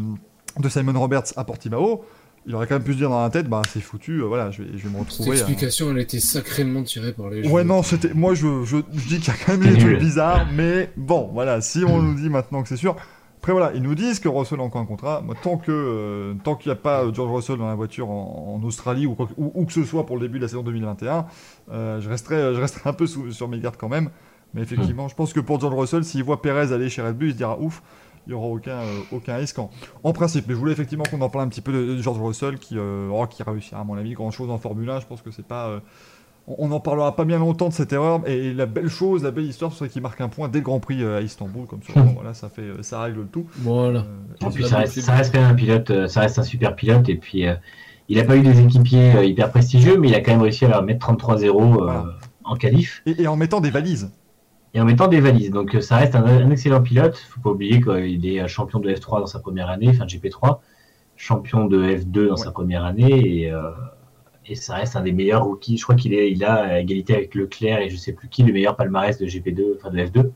de 0.57 0.69
Simon 0.69 0.99
Roberts 0.99 1.34
à 1.36 1.43
Portimao, 1.43 2.03
il 2.47 2.55
aurait 2.55 2.65
quand 2.65 2.75
même 2.75 2.84
pu 2.84 2.93
se 2.93 2.97
dire 2.97 3.09
dans 3.09 3.21
la 3.21 3.30
tête, 3.30 3.47
bah 3.47 3.61
c'est 3.71 3.82
foutu, 3.82 4.21
euh, 4.21 4.25
voilà, 4.25 4.49
je 4.49 4.63
vais, 4.63 4.69
je 4.78 4.88
vais 4.88 4.89
me 4.89 4.99
retrouver. 4.99 5.38
Cette 5.38 5.49
explication, 5.49 5.91
elle 5.91 5.99
était 5.99 6.19
sacrément 6.19 6.82
tirée 6.82 7.11
par 7.11 7.30
les. 7.30 7.47
Ouais, 7.47 7.63
non, 7.63 7.84
c'était. 7.84 8.13
Moi, 8.13 8.34
je, 8.34 8.63
je, 8.63 8.78
je 8.95 9.07
dis 9.07 9.19
qu'il 9.19 9.28
y 9.28 9.30
a 9.30 9.45
quand 9.45 9.57
même 9.57 9.73
des 9.73 9.78
trucs 9.78 9.99
bizarres, 9.99 10.47
mais 10.53 10.89
bon, 10.95 11.30
voilà, 11.34 11.61
si 11.61 11.84
on 11.84 12.01
nous 12.01 12.15
dit 12.15 12.30
maintenant 12.30 12.63
que 12.63 12.69
c'est 12.69 12.78
sûr. 12.78 12.95
Après 13.38 13.51
voilà, 13.51 13.71
ils 13.75 13.81
nous 13.81 13.95
disent 13.95 14.19
que 14.19 14.27
Russell 14.27 14.59
a 14.59 14.63
encore 14.63 14.81
un 14.81 14.85
contrat. 14.85 15.21
Moi, 15.21 15.35
tant 15.41 15.57
que 15.57 15.71
euh, 15.71 16.33
tant 16.43 16.55
qu'il 16.55 16.69
n'y 16.69 16.73
a 16.73 16.81
pas 16.81 17.03
euh, 17.03 17.13
George 17.13 17.31
Russell 17.31 17.57
dans 17.57 17.67
la 17.67 17.75
voiture 17.75 18.09
en, 18.09 18.59
Australie 18.63 19.05
ou, 19.05 19.15
ou, 19.38 19.65
que 19.65 19.71
ce 19.71 19.83
soit 19.83 20.05
pour 20.05 20.17
le 20.17 20.23
début 20.23 20.39
de 20.39 20.43
la 20.43 20.49
saison 20.49 20.63
2021, 20.63 21.25
euh, 21.71 22.01
je 22.01 22.09
resterai 22.09 22.55
je 22.55 22.59
resterai 22.59 22.89
un 22.89 22.93
peu 22.93 23.05
sur 23.07 23.47
mes 23.47 23.59
gardes 23.59 23.77
quand 23.77 23.89
même. 23.89 24.09
Mais 24.53 24.61
effectivement, 24.61 25.05
hmm. 25.05 25.09
je 25.09 25.15
pense 25.15 25.33
que 25.33 25.39
pour 25.39 25.59
George 25.59 25.75
Russell, 25.75 26.03
s'il 26.03 26.23
voit 26.23 26.41
Perez 26.41 26.73
aller 26.73 26.89
chez 26.89 27.01
Red 27.01 27.17
Bull, 27.17 27.27
il 27.27 27.33
se 27.33 27.38
dira 27.38 27.59
ouf. 27.59 27.83
il 28.25 28.31
y 28.31 28.33
aura 28.33 28.47
aucun, 28.47 28.79
aucun 29.11 29.35
risque 29.35 29.59
en, 29.59 30.13
principe. 30.13 30.45
Mais 30.47 30.53
je 30.53 30.59
voulais 30.59 30.71
effectivement 30.71 31.03
qu'on 31.09 31.21
en 31.21 31.29
parle 31.29 31.45
un 31.45 31.49
petit 31.49 31.61
peu 31.61 31.71
de, 31.71 32.01
George 32.01 32.19
Russell 32.19 32.57
qui, 32.57 32.77
oh, 32.79 33.27
qui 33.27 33.43
réussit, 33.43 33.73
à 33.73 33.83
mon 33.83 33.97
avis, 33.97 34.13
grand 34.13 34.31
chose 34.31 34.49
en 34.49 34.57
Formule 34.57 34.89
1. 34.89 35.01
Je 35.01 35.05
pense 35.05 35.21
que 35.21 35.31
c'est 35.31 35.45
pas 35.45 35.81
on 36.48 36.70
n'en 36.70 36.80
parlera 36.80 37.16
pas 37.16 37.26
bien 37.26 37.39
longtemps 37.39 37.68
de 37.68 37.74
cette 37.74 37.91
erreur. 37.91 38.22
Et 38.28 38.54
la 38.54 38.66
belle 38.66 38.88
chose, 38.88 39.24
la 39.24 39.32
belle 39.32 39.45
histoire, 39.45 39.74
c'est 39.74 39.89
qu'il 39.89 40.02
marque 40.02 40.22
un 40.22 40.30
point 40.30 40.48
dès 40.48 40.60
le 40.60 40.64
Grand 40.64 40.80
Prix 40.80 41.04
à 41.04 41.22
Istanbul. 41.22 41.68
Comme 41.68 41.82
ça, 41.84 42.00
voilà, 42.16 42.34
ça, 42.34 42.50
fait, 42.50 42.82
ça 42.82 43.02
règle 43.02 43.20
le 43.20 43.28
tout. 43.28 43.45
Voilà. 43.58 44.06
puis 44.54 44.66
ça 44.66 44.78
reste, 44.78 45.00
ça 45.02 45.14
reste, 45.14 45.34
quand 45.34 45.41
même 45.41 45.52
un 45.52 45.56
pilote, 45.56 46.08
ça 46.08 46.22
reste 46.22 46.39
un 46.39 46.43
super 46.43 46.76
pilote. 46.76 47.10
Et 47.10 47.16
puis, 47.16 47.45
il 48.10 48.18
n'a 48.18 48.24
pas 48.24 48.38
eu 48.38 48.41
des 48.41 48.62
équipiers 48.62 49.16
euh, 49.16 49.26
hyper 49.26 49.52
prestigieux, 49.52 49.98
mais 49.98 50.10
il 50.10 50.16
a 50.16 50.22
quand 50.22 50.32
même 50.32 50.41
réussi 50.41 50.66
à 50.66 50.70
leur 50.70 50.84
mettre 50.84 51.06
33-0 51.06 51.50
euh, 51.89 52.12
en 52.43 52.56
qualif. 52.56 53.04
Et, 53.06 53.28
en 53.28 53.36
mettant 53.36 53.60
des 53.60 53.70
valises. 53.70 54.12
Et 54.74 54.80
en 54.80 54.86
mettant 54.86 55.08
des 55.08 55.20
valises. 55.20 55.52
Donc 55.52 55.76
euh, 55.76 55.82
ça 55.82 55.98
reste 55.98 56.16
un, 56.16 56.50
excellent 56.50 56.82
pilote. 56.82 57.20
Il 57.22 57.28
ne 57.28 57.34
faut 57.34 57.41
pas 57.41 57.50
oublier 57.50 57.82
qu'il 57.82 58.26
est 58.26 58.48
champion 58.48 58.80
de 58.80 58.89
F3 58.89 59.20
dans 59.20 59.28
sa 59.28 59.39
première 59.39 59.70
année, 59.70 59.89
enfin 59.89 60.06
GP3, 60.06 60.60
champion 61.18 61.66
de 61.66 61.84
F2 61.84 62.30
dans 62.30 62.38
sa 62.38 62.52
première 62.52 62.86
année. 62.86 63.43
Et, 63.43 63.54
et, 64.48 64.56
ça 64.56 64.76
reste 64.76 64.95
un 64.95 65.02
des 65.02 65.12
meilleurs 65.12 65.43
rookies. 65.43 65.78
Je 65.78 65.84
crois 65.84 65.95
qu'il 65.95 66.14
est, 66.14 66.32
il 66.32 66.43
a 66.43 66.54
à 66.56 66.80
égalité 66.80 67.16
avec 67.16 67.36
Leclerc 67.36 67.80
et 67.80 67.89
je 67.89 67.95
ne 67.95 68.00
sais 68.00 68.14
plus 68.14 68.30
qui, 68.30 68.43
le 68.43 68.54
meilleur 68.54 68.76
palmarès 68.76 69.18
de 69.18 69.26
GP2, 69.26 69.76
enfin 69.78 69.89
de 69.89 69.98
F2. 69.98 70.30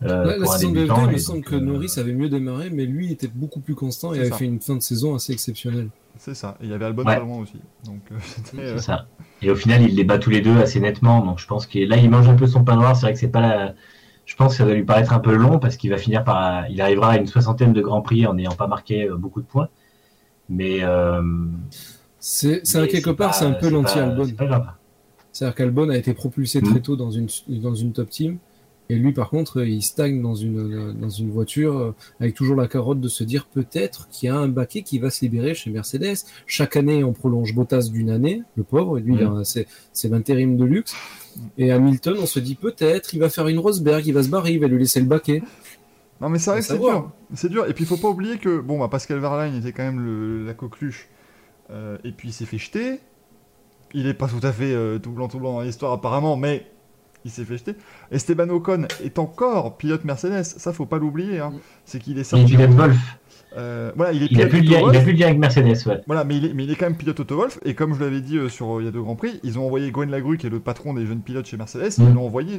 la, 0.00 0.46
saison 0.46 0.72
de 0.72 0.86
F2, 0.86 1.04
il 1.04 1.12
me 1.12 1.18
semble 1.18 1.42
que 1.42 1.56
Norris 1.56 1.92
avait 1.96 2.12
mieux 2.12 2.28
démarré, 2.28 2.70
mais 2.70 2.84
lui 2.86 3.12
était 3.12 3.28
beaucoup 3.28 3.60
plus 3.60 3.74
constant 3.74 4.14
et 4.14 4.20
avait 4.20 4.30
fait 4.30 4.44
une 4.44 4.60
fin 4.60 4.76
de 4.76 4.82
saison 4.82 5.14
assez 5.14 5.32
exceptionnelle. 5.32 5.90
C'est 6.18 6.34
ça. 6.34 6.56
Et 6.60 6.64
il 6.64 6.70
y 6.70 6.74
avait 6.74 6.84
Albon 6.84 7.04
ouais. 7.04 7.20
loin 7.20 7.38
aussi. 7.38 7.60
Donc, 7.84 8.00
euh, 8.10 8.16
c'est 8.44 8.58
euh, 8.58 8.78
ça. 8.78 9.06
Et 9.40 9.50
au 9.50 9.56
final, 9.56 9.82
il 9.82 9.94
les 9.94 10.04
bat 10.04 10.18
tous 10.18 10.30
les 10.30 10.40
deux 10.40 10.58
assez 10.58 10.80
nettement. 10.80 11.24
Donc 11.24 11.38
je 11.38 11.46
pense 11.46 11.66
que 11.66 11.78
là, 11.78 11.96
il 11.96 12.10
mange 12.10 12.28
un 12.28 12.34
peu 12.34 12.46
son 12.46 12.64
pain 12.64 12.76
noir. 12.76 12.96
C'est 12.96 13.02
vrai 13.02 13.12
que 13.12 13.18
c'est 13.18 13.28
pas 13.28 13.40
la... 13.40 13.74
Je 14.26 14.34
pense 14.36 14.52
que 14.52 14.58
ça 14.58 14.64
va 14.66 14.74
lui 14.74 14.84
paraître 14.84 15.12
un 15.12 15.20
peu 15.20 15.34
long 15.34 15.58
parce 15.58 15.76
qu'il 15.76 15.88
va 15.88 15.96
finir 15.96 16.22
par. 16.22 16.68
Il 16.68 16.82
arrivera 16.82 17.12
à 17.12 17.16
une 17.16 17.26
soixantaine 17.26 17.72
de 17.72 17.80
grands 17.80 18.02
prix 18.02 18.26
en 18.26 18.34
n'ayant 18.34 18.54
pas 18.54 18.66
marqué 18.66 19.08
euh, 19.08 19.16
beaucoup 19.16 19.40
de 19.40 19.46
points. 19.46 19.68
Mais. 20.50 20.82
C'est 22.20 22.62
quelque 22.62 23.10
part, 23.10 23.34
c'est 23.34 23.44
un 23.44 23.52
peu 23.52 23.68
l'anti-Albon. 23.68 24.26
C'est-à-dire 25.32 25.54
qu'Albon 25.54 25.88
a 25.90 25.96
été 25.96 26.14
propulsé 26.14 26.60
très 26.60 26.80
mm. 26.80 26.82
tôt 26.82 26.96
dans 26.96 27.10
une, 27.10 27.28
dans 27.48 27.74
une 27.74 27.92
top 27.92 28.10
team. 28.10 28.38
Et 28.90 28.96
lui, 28.96 29.12
par 29.12 29.28
contre, 29.28 29.64
il 29.64 29.82
stagne 29.82 30.22
dans 30.22 30.34
une, 30.34 30.94
dans 30.98 31.10
une 31.10 31.30
voiture 31.30 31.78
euh, 31.78 31.94
avec 32.20 32.34
toujours 32.34 32.56
la 32.56 32.66
carotte 32.66 33.00
de 33.00 33.08
se 33.08 33.22
dire 33.22 33.46
peut-être 33.46 34.08
qu'il 34.08 34.28
y 34.28 34.30
a 34.30 34.36
un 34.36 34.48
baquet 34.48 34.80
qui 34.80 34.98
va 34.98 35.10
se 35.10 35.20
libérer 35.20 35.54
chez 35.54 35.70
Mercedes. 35.70 36.16
Chaque 36.46 36.74
année, 36.76 37.04
on 37.04 37.12
prolonge 37.12 37.54
Bottas 37.54 37.90
d'une 37.92 38.08
année, 38.08 38.42
le 38.56 38.62
pauvre, 38.62 38.98
lui, 38.98 39.18
c'est 39.44 40.08
l'intérim 40.08 40.56
de 40.56 40.64
luxe. 40.64 40.94
Et 41.58 41.70
Hamilton, 41.70 42.16
on 42.18 42.26
se 42.26 42.40
dit 42.40 42.54
peut-être, 42.54 43.12
il 43.12 43.20
va 43.20 43.28
faire 43.28 43.46
une 43.48 43.58
Rosberg, 43.58 44.06
il 44.06 44.14
va 44.14 44.22
se 44.22 44.28
barrer, 44.28 44.54
il 44.54 44.60
va 44.60 44.68
lui 44.68 44.78
laisser 44.78 45.00
le 45.00 45.06
baquet. 45.06 45.42
Non, 46.20 46.30
mais 46.30 46.38
c'est 46.38 46.50
vrai 46.50 46.60
que 46.60 46.66
c'est 46.66 46.78
dur. 46.78 47.12
C'est 47.34 47.50
dur. 47.50 47.66
Et 47.68 47.74
puis, 47.74 47.84
il 47.84 47.86
faut 47.86 47.98
pas 47.98 48.08
oublier 48.08 48.38
que, 48.38 48.58
bon, 48.58 48.78
bah, 48.78 48.88
Pascal 48.88 49.18
Verlaine 49.18 49.54
était 49.54 49.72
quand 49.72 49.84
même 49.84 50.00
le, 50.00 50.46
la 50.46 50.54
coqueluche. 50.54 51.08
Euh, 51.70 51.98
et 52.04 52.12
puis, 52.12 52.28
il 52.28 52.32
s'est 52.32 52.46
fait 52.46 52.58
jeter. 52.58 53.00
Il 53.94 54.06
est 54.06 54.14
pas 54.14 54.28
tout 54.28 54.44
à 54.46 54.52
fait 54.52 54.72
euh, 54.72 54.98
tout 54.98 55.10
blanc, 55.10 55.28
tout 55.28 55.38
blanc 55.38 55.54
dans 55.54 55.62
l'histoire, 55.62 55.92
apparemment, 55.92 56.36
mais 56.36 56.66
il 57.24 57.30
s'est 57.30 57.44
fait 57.44 57.56
jeter. 57.56 57.74
Esteban 58.10 58.48
Ocon 58.50 58.86
est 59.02 59.18
encore 59.18 59.76
pilote 59.76 60.04
Mercedes, 60.04 60.44
ça 60.44 60.72
faut 60.72 60.86
pas 60.86 60.98
l'oublier. 60.98 61.40
Hein. 61.40 61.52
C'est 61.84 61.98
qu'il 61.98 62.18
est 62.18 62.24
sorti. 62.24 62.44
Il 62.44 62.60
est 62.60 62.66
pilote 62.66 62.76
Wolf. 62.76 62.96
Euh, 63.56 63.92
voilà, 63.96 64.12
il, 64.12 64.22
est 64.22 64.28
il, 64.30 64.42
a 64.42 64.46
plus 64.46 64.60
lien, 64.60 64.80
il 64.80 64.96
a 64.96 65.00
plus 65.00 65.14
de 65.14 65.18
lien 65.18 65.26
avec 65.28 65.38
Mercedes. 65.38 65.86
Ouais. 65.86 66.00
Voilà, 66.06 66.24
mais 66.24 66.36
il, 66.36 66.44
est, 66.46 66.54
mais 66.54 66.64
il 66.64 66.70
est 66.70 66.76
quand 66.76 66.86
même 66.86 66.96
pilote 66.96 67.18
Auto 67.18 67.36
Wolf. 67.36 67.58
Et 67.64 67.74
comme 67.74 67.94
je 67.94 68.00
l'avais 68.00 68.20
dit 68.20 68.36
euh, 68.36 68.48
sur 68.48 68.76
euh, 68.76 68.82
il 68.82 68.84
y 68.84 68.88
a 68.88 68.90
deux 68.90 69.00
grands 69.00 69.16
prix, 69.16 69.40
ils 69.42 69.58
ont 69.58 69.64
envoyé 69.64 69.90
Gwen 69.90 70.10
Lagru, 70.10 70.36
qui 70.36 70.46
est 70.46 70.50
le 70.50 70.60
patron 70.60 70.94
des 70.94 71.06
jeunes 71.06 71.22
pilotes 71.22 71.46
chez 71.46 71.56
Mercedes, 71.56 71.94
ils 71.98 72.04
mm. 72.04 72.14
l'ont 72.14 72.26
envoyé 72.26 72.58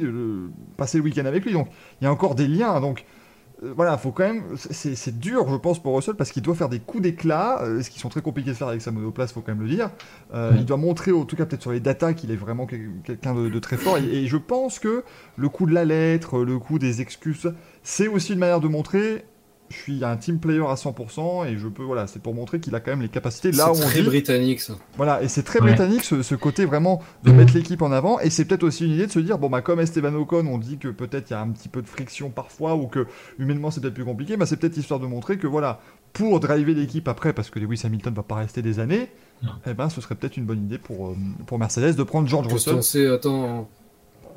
passer 0.76 0.98
le 0.98 1.04
week-end 1.04 1.26
avec 1.26 1.44
lui. 1.44 1.52
Donc 1.52 1.68
il 2.00 2.04
y 2.04 2.06
a 2.06 2.12
encore 2.12 2.34
des 2.34 2.48
liens. 2.48 2.80
Donc 2.80 3.00
euh, 3.00 3.19
voilà, 3.62 3.98
faut 3.98 4.10
quand 4.10 4.24
même. 4.24 4.42
C'est 4.56 5.18
dur, 5.18 5.46
je 5.48 5.56
pense, 5.56 5.82
pour 5.82 5.94
Russell 5.94 6.14
parce 6.14 6.30
qu'il 6.30 6.42
doit 6.42 6.54
faire 6.54 6.68
des 6.68 6.80
coups 6.80 7.02
d'éclat, 7.02 7.62
euh, 7.62 7.82
ce 7.82 7.90
qui 7.90 7.98
sont 7.98 8.08
très 8.08 8.22
compliqués 8.22 8.50
de 8.50 8.56
faire 8.56 8.68
avec 8.68 8.80
sa 8.80 8.90
monoplace, 8.90 9.32
faut 9.32 9.40
quand 9.40 9.52
même 9.52 9.62
le 9.62 9.68
dire. 9.68 9.90
Euh, 10.32 10.52
il 10.56 10.64
doit 10.64 10.76
montrer, 10.76 11.12
en 11.12 11.24
tout 11.24 11.36
cas 11.36 11.46
peut-être 11.46 11.62
sur 11.62 11.72
les 11.72 11.80
datas, 11.80 12.14
qu'il 12.14 12.30
est 12.30 12.36
vraiment 12.36 12.66
quelqu'un 12.66 13.34
de, 13.34 13.58
très 13.58 13.76
fort. 13.76 13.98
et, 13.98 14.26
je 14.26 14.36
pense 14.36 14.78
que 14.78 15.04
le 15.36 15.48
coup 15.48 15.66
de 15.66 15.74
la 15.74 15.84
lettre, 15.84 16.44
le 16.44 16.58
coup 16.58 16.78
des 16.78 17.00
excuses, 17.00 17.52
c'est 17.82 18.08
aussi 18.08 18.32
une 18.32 18.38
manière 18.38 18.60
de 18.60 18.68
montrer 18.68 19.24
je 19.70 19.76
suis 19.76 20.04
un 20.04 20.16
team 20.16 20.40
player 20.40 20.64
à 20.66 20.74
100% 20.74 21.46
et 21.46 21.56
je 21.56 21.68
peux 21.68 21.84
voilà 21.84 22.08
c'est 22.08 22.20
pour 22.20 22.34
montrer 22.34 22.58
qu'il 22.58 22.74
a 22.74 22.80
quand 22.80 22.90
même 22.90 23.02
les 23.02 23.08
capacités 23.08 23.52
là 23.52 23.72
où 23.72 23.76
on 23.76 23.80
très 23.80 24.02
britannique 24.02 24.60
ça. 24.60 24.74
Voilà 24.96 25.22
et 25.22 25.28
c'est 25.28 25.44
très 25.44 25.60
britannique 25.60 26.02
ce, 26.02 26.34
côté 26.34 26.64
vraiment 26.64 27.00
de 27.22 27.30
mettre 27.30 27.54
l'équipe 27.54 27.80
en 27.82 27.92
avant. 27.92 28.18
Et 28.20 28.30
c'est 28.30 28.44
peut-être 28.44 28.64
aussi 28.64 28.84
une 28.84 28.92
idée 28.92 29.06
de 29.06 29.12
se 29.12 29.20
dire 29.20 29.38
bon 29.38 29.48
bah 29.48 29.62
comme 29.62 29.78
Esteban 29.78 30.14
Ocon 30.14 30.46
on 30.46 30.58
dit 30.58 30.78
que 30.78 30.88
peut-être 30.88 31.30
il 31.30 31.34
y 31.34 31.36
a 31.36 31.40
un 31.40 31.48
petit 31.50 31.68
peu 31.68 31.82
de 31.82 31.86
friction 31.86 32.30
parfois 32.30 32.74
ou 32.74 32.88
que 32.88 33.06
humainement 33.38 33.70
c'est 33.70 33.80
peut-être 33.80 33.94
plus 33.94 34.04
compliqué 34.04 34.36
bah 34.36 34.44
c'est 34.44 34.56
peut-être 34.56 34.76
histoire 34.76 34.98
de 34.98 35.06
montrer 35.06 35.38
que 35.38 35.46
voilà 35.46 35.80
pour 36.12 36.40
driver 36.40 36.74
l'équipe 36.74 37.06
après 37.06 37.32
parce 37.32 37.50
que 37.50 37.60
Lewis 37.60 37.82
Hamilton 37.84 38.12
va 38.12 38.24
pas 38.24 38.36
rester 38.36 38.62
des 38.62 38.80
années 38.80 39.08
et 39.42 39.46
eh 39.68 39.74
ben 39.74 39.88
ce 39.88 40.00
serait 40.00 40.16
peut-être 40.16 40.36
une 40.36 40.46
bonne 40.46 40.64
idée 40.64 40.78
pour 40.78 41.08
euh, 41.08 41.16
pour 41.46 41.58
Mercedes 41.58 41.94
de 41.94 42.02
prendre 42.02 42.26
George 42.26 42.48
Russell. 42.48 43.12
attends 43.12 43.68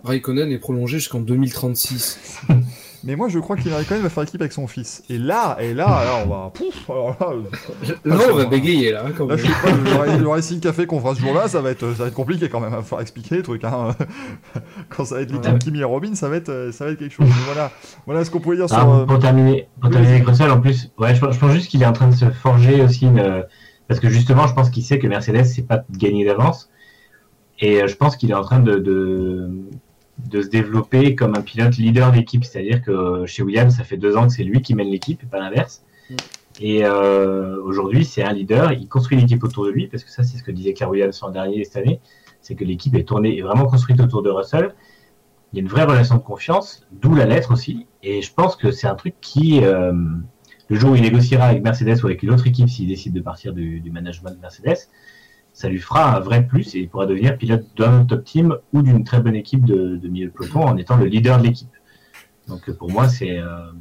Raikkonen 0.03 0.51
est 0.51 0.59
prolongé 0.59 0.99
jusqu'en 0.99 1.21
2036 1.21 2.19
Mais 3.06 3.16
moi, 3.16 3.28
je 3.28 3.38
crois 3.39 3.58
qu'il 3.58 3.72
quand 3.72 3.95
même 3.95 4.01
va 4.01 4.10
faire 4.10 4.24
équipe 4.24 4.39
avec 4.39 4.54
son 4.54 4.68
fils. 4.68 5.04
Et 5.10 5.18
là, 5.18 5.58
et 5.60 5.74
là, 5.74 5.86
là, 6.06 6.24
on 6.26 6.30
va. 6.30 6.51
Pouf, 6.54 6.89
alors 6.89 7.18
là, 7.20 7.34
là, 8.06 8.18
on 8.32 8.36
va 8.36 8.45
bégayer 8.45 8.91
là. 8.91 9.06
Quand 9.18 9.26
là, 9.26 9.36
je 9.36 9.43
sais 9.43 9.49
pas, 9.49 10.18
le, 10.18 10.28
Racing 10.28 10.60
Café 10.62 10.86
qu'on 10.86 11.01
fera 11.01 11.14
ce 11.14 11.22
jour-là, 11.22 11.47
ça 11.47 11.62
va 11.62 11.72
être, 11.72 11.93
ça 11.93 12.04
va 12.04 12.08
être 12.08 12.14
compliqué 12.14 12.47
quand 12.47 12.62
même. 12.62 12.72
Il 12.72 12.76
va 12.78 12.82
falloir 12.82 13.01
expliquer 13.01 13.36
les 13.36 13.43
trucs. 13.43 13.64
Hein. 13.66 13.95
quand 14.89 15.06
ça 15.06 15.16
va 15.16 15.22
être 15.22 15.32
l'équipe 15.32 15.60
Kimi 15.60 15.80
et 15.80 15.84
Robin, 15.84 16.16
ça 16.16 16.30
va 16.30 16.38
être, 16.38 16.70
ça 16.72 16.86
va 16.86 16.91
être 16.91 16.99
quelque 16.99 17.14
chose. 17.14 17.28
voilà, 17.45 17.72
voilà 18.06 18.24
ce 18.24 18.32
qu'on 18.32 18.39
pouvait 18.39 18.56
dire 18.56 18.68
ah, 18.72 18.80
sur. 18.80 18.89
Euh, 18.89 19.06
pour 19.06 19.20
terminer, 19.20 19.68
pour 19.82 19.89
terminer 19.89 20.14
avec 20.14 20.28
Russell, 20.28 20.51
en 20.51 20.62
plus, 20.62 20.91
ouais, 20.97 21.14
je, 21.14 21.20
pense 21.20 21.51
juste 21.51 21.70
qu'il 21.70 21.82
est 21.82 21.88
en 21.88 21.93
train 21.93 22.08
de 22.08 22.16
se 22.16 22.30
forger 22.32 22.82
aussi 22.82 23.06
une. 23.06 23.43
Parce 23.88 23.99
que 23.99 24.10
justement, 24.10 24.47
je 24.47 24.54
pense 24.54 24.70
qu'il 24.70 24.84
sait 24.84 24.97
que 24.97 25.08
Mercedes, 25.08 25.43
c'est 25.43 25.68
pas 25.68 25.78
de 25.78 25.97
gagner 25.97 26.26
d'avance. 26.26 26.70
Et 27.60 27.82
euh, 27.82 27.88
je 27.88 27.95
pense 27.95 28.16
qu'il 28.16 28.32
est 28.32 28.36
en 28.36 28.43
train 28.43 28.60
de, 28.60 28.78
de, 28.78 29.49
de 30.30 30.41
se 30.41 30.47
développer 30.47 31.15
comme 31.15 31.36
un 31.36 31.41
pilote 31.41 31.78
leader 31.78 32.11
d'équipe. 32.11 32.43
C'est-à-dire 32.43 32.82
que 32.82 33.26
chez 33.26 33.43
Williams, 33.43 33.76
ça 33.76 33.84
fait 33.84 33.97
deux 33.97 34.15
ans 34.15 34.28
que 34.28 34.34
c'est 34.34 34.43
lui 34.43 34.61
qui 34.61 34.76
mène 34.76 34.89
l'équipe 34.89 35.21
et 35.21 35.26
pas 35.26 35.39
l'inverse. 35.39 35.84
Mm. 36.09 36.15
Et 36.61 36.86
euh, 36.86 37.61
aujourd'hui, 37.63 38.05
c'est 38.05 38.24
un 38.24 38.34
leader. 38.34 38.71
Il 38.74 38.88
construit 38.88 39.17
l'équipe 39.17 39.43
autour 39.43 39.65
de 39.65 39.71
lui 39.71 39.88
parce 39.88 40.03
que 40.03 40.11
ça, 40.11 40.24
c'est 40.24 40.38
ce 40.38 40.43
que 40.43 40.51
disait 40.51 40.74
Carl 40.74 40.91
Williams 40.91 41.19
l'an 41.21 41.30
dernier 41.30 41.63
cette 41.63 41.78
année. 41.78 41.99
C'est 42.41 42.55
que 42.55 42.63
l'équipe 42.63 42.95
est 42.95 43.07
tournée, 43.07 43.38
est 43.38 43.41
vraiment 43.41 43.65
construite 43.65 43.99
autour 43.99 44.21
de 44.21 44.30
Russell. 44.30 44.74
Il 45.51 45.57
y 45.57 45.59
a 45.59 45.61
une 45.61 45.69
vraie 45.69 45.84
relation 45.84 46.15
de 46.15 46.21
confiance, 46.21 46.86
d'où 46.91 47.13
la 47.15 47.26
lettre 47.26 47.53
aussi. 47.53 47.86
Et 48.01 48.21
je 48.21 48.34
pense 48.34 48.55
que 48.55 48.71
c'est 48.71 48.88
un 48.88 48.95
truc 48.95 49.15
qui, 49.21 49.63
euh, 49.63 49.93
le 50.67 50.76
jour 50.76 50.91
où 50.91 50.95
il 50.95 51.03
négociera 51.03 51.45
avec 51.45 51.63
Mercedes 51.63 52.01
ou 52.03 52.07
avec 52.07 52.24
une 52.24 52.32
autre 52.32 52.47
équipe, 52.47 52.69
s'il 52.69 52.88
décide 52.88 53.13
de 53.13 53.21
partir 53.21 53.53
du, 53.53 53.80
du 53.80 53.91
management 53.91 54.32
de 54.32 54.39
Mercedes, 54.39 54.89
ça 55.54 55.70
lui 55.70 55.80
fera 55.80 56.18
un 56.18 56.20
vrai 56.20 56.45
plus 56.45 56.76
et 56.76 56.80
il 56.80 56.89
pourra 56.89 57.06
devenir 57.06 57.38
pilote 57.38 57.66
d'un 57.78 58.06
top 58.06 58.24
team 58.26 58.58
ou 58.74 58.82
d'une 58.82 59.04
très 59.04 59.22
bonne 59.22 59.36
équipe 59.36 59.66
de, 59.66 59.99
milieu 60.08 60.28
de 60.28 60.32
peloton 60.32 60.62
en 60.62 60.78
étant 60.78 60.97
le 60.97 61.06
leader 61.06 61.38
de 61.39 61.47
l'équipe. 61.47 61.70
Donc 62.47 62.70
pour 62.72 62.91
moi, 62.91 63.08
c'est 63.08 63.38
euh, 63.38 63.72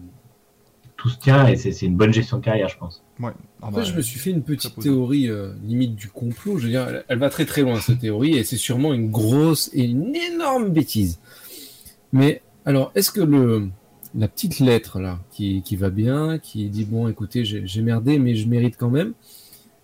tout 0.97 1.09
se 1.09 1.18
tient 1.18 1.49
et 1.49 1.57
c'est 1.57 1.87
une 1.87 1.97
bonne 1.97 2.12
gestion 2.12 2.39
de 2.39 2.45
carrière, 2.45 2.68
je 2.68 2.77
pense. 2.77 3.03
Ouais. 3.18 3.33
Ah 3.61 3.68
Après, 3.68 3.81
bah, 3.81 3.85
je 3.85 3.95
me 3.95 4.03
suis 4.03 4.20
fait 4.20 4.31
une 4.31 4.43
petite 4.43 4.79
théorie 4.79 5.29
euh, 5.29 5.55
limite 5.64 5.97
du 5.97 6.09
complot. 6.09 6.59
Je 6.59 6.64
veux 6.64 6.70
dire, 6.70 7.03
elle, 7.09 7.18
va 7.18 7.31
très 7.31 7.47
très 7.47 7.62
loin 7.62 7.81
cette 7.81 8.01
théorie 8.01 8.37
et 8.37 8.45
c'est 8.45 8.57
sûrement 8.57 8.93
une 8.93 9.11
grosse 9.11 9.70
et 9.73 9.85
une 9.85 10.14
énorme 10.14 10.68
bêtise. 10.68 11.18
Mais 12.12 12.43
alors, 12.66 12.93
est-ce 12.95 13.11
que 13.11 13.23
le 13.23 13.68
la 14.14 14.29
petite 14.29 14.61
lettre 14.61 15.01
là 15.01 15.18
qui, 15.31 15.62
qui 15.62 15.75
va 15.75 15.89
bien, 15.89 16.39
qui 16.39 16.68
dit 16.68 16.85
bon, 16.85 17.09
écoutez, 17.09 17.47
j'ai 17.47 17.83
merdé, 17.83 18.18
mais 18.18 18.35
je 18.35 18.47
mérite 18.47 18.77
quand 18.79 18.91
même 18.91 19.14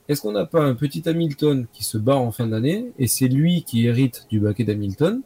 est-ce 0.08 0.22
qu'on 0.22 0.32
n'a 0.32 0.46
pas 0.46 0.62
un 0.62 0.74
petit 0.74 1.08
Hamilton 1.08 1.66
qui 1.72 1.84
se 1.84 1.98
bat 1.98 2.16
en 2.16 2.32
fin 2.32 2.46
d'année 2.46 2.92
et 2.98 3.06
c'est 3.06 3.28
lui 3.28 3.62
qui 3.64 3.86
hérite 3.86 4.26
du 4.30 4.40
baquet 4.40 4.64
d'Hamilton 4.64 5.22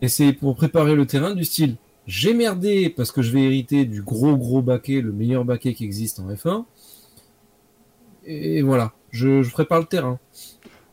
Et 0.00 0.08
c'est 0.08 0.32
pour 0.32 0.54
préparer 0.56 0.94
le 0.94 1.06
terrain 1.06 1.34
du 1.34 1.44
style 1.44 1.76
j'ai 2.06 2.34
merdé 2.34 2.90
parce 2.90 3.12
que 3.12 3.22
je 3.22 3.32
vais 3.32 3.42
hériter 3.42 3.84
du 3.86 4.02
gros 4.02 4.36
gros 4.36 4.62
baquet, 4.62 5.00
le 5.00 5.12
meilleur 5.12 5.44
baquet 5.44 5.74
qui 5.74 5.84
existe 5.84 6.20
en 6.20 6.28
F1. 6.28 6.64
Et 8.26 8.62
voilà, 8.62 8.92
je, 9.10 9.48
prépare 9.50 9.80
le 9.80 9.86
terrain. 9.86 10.18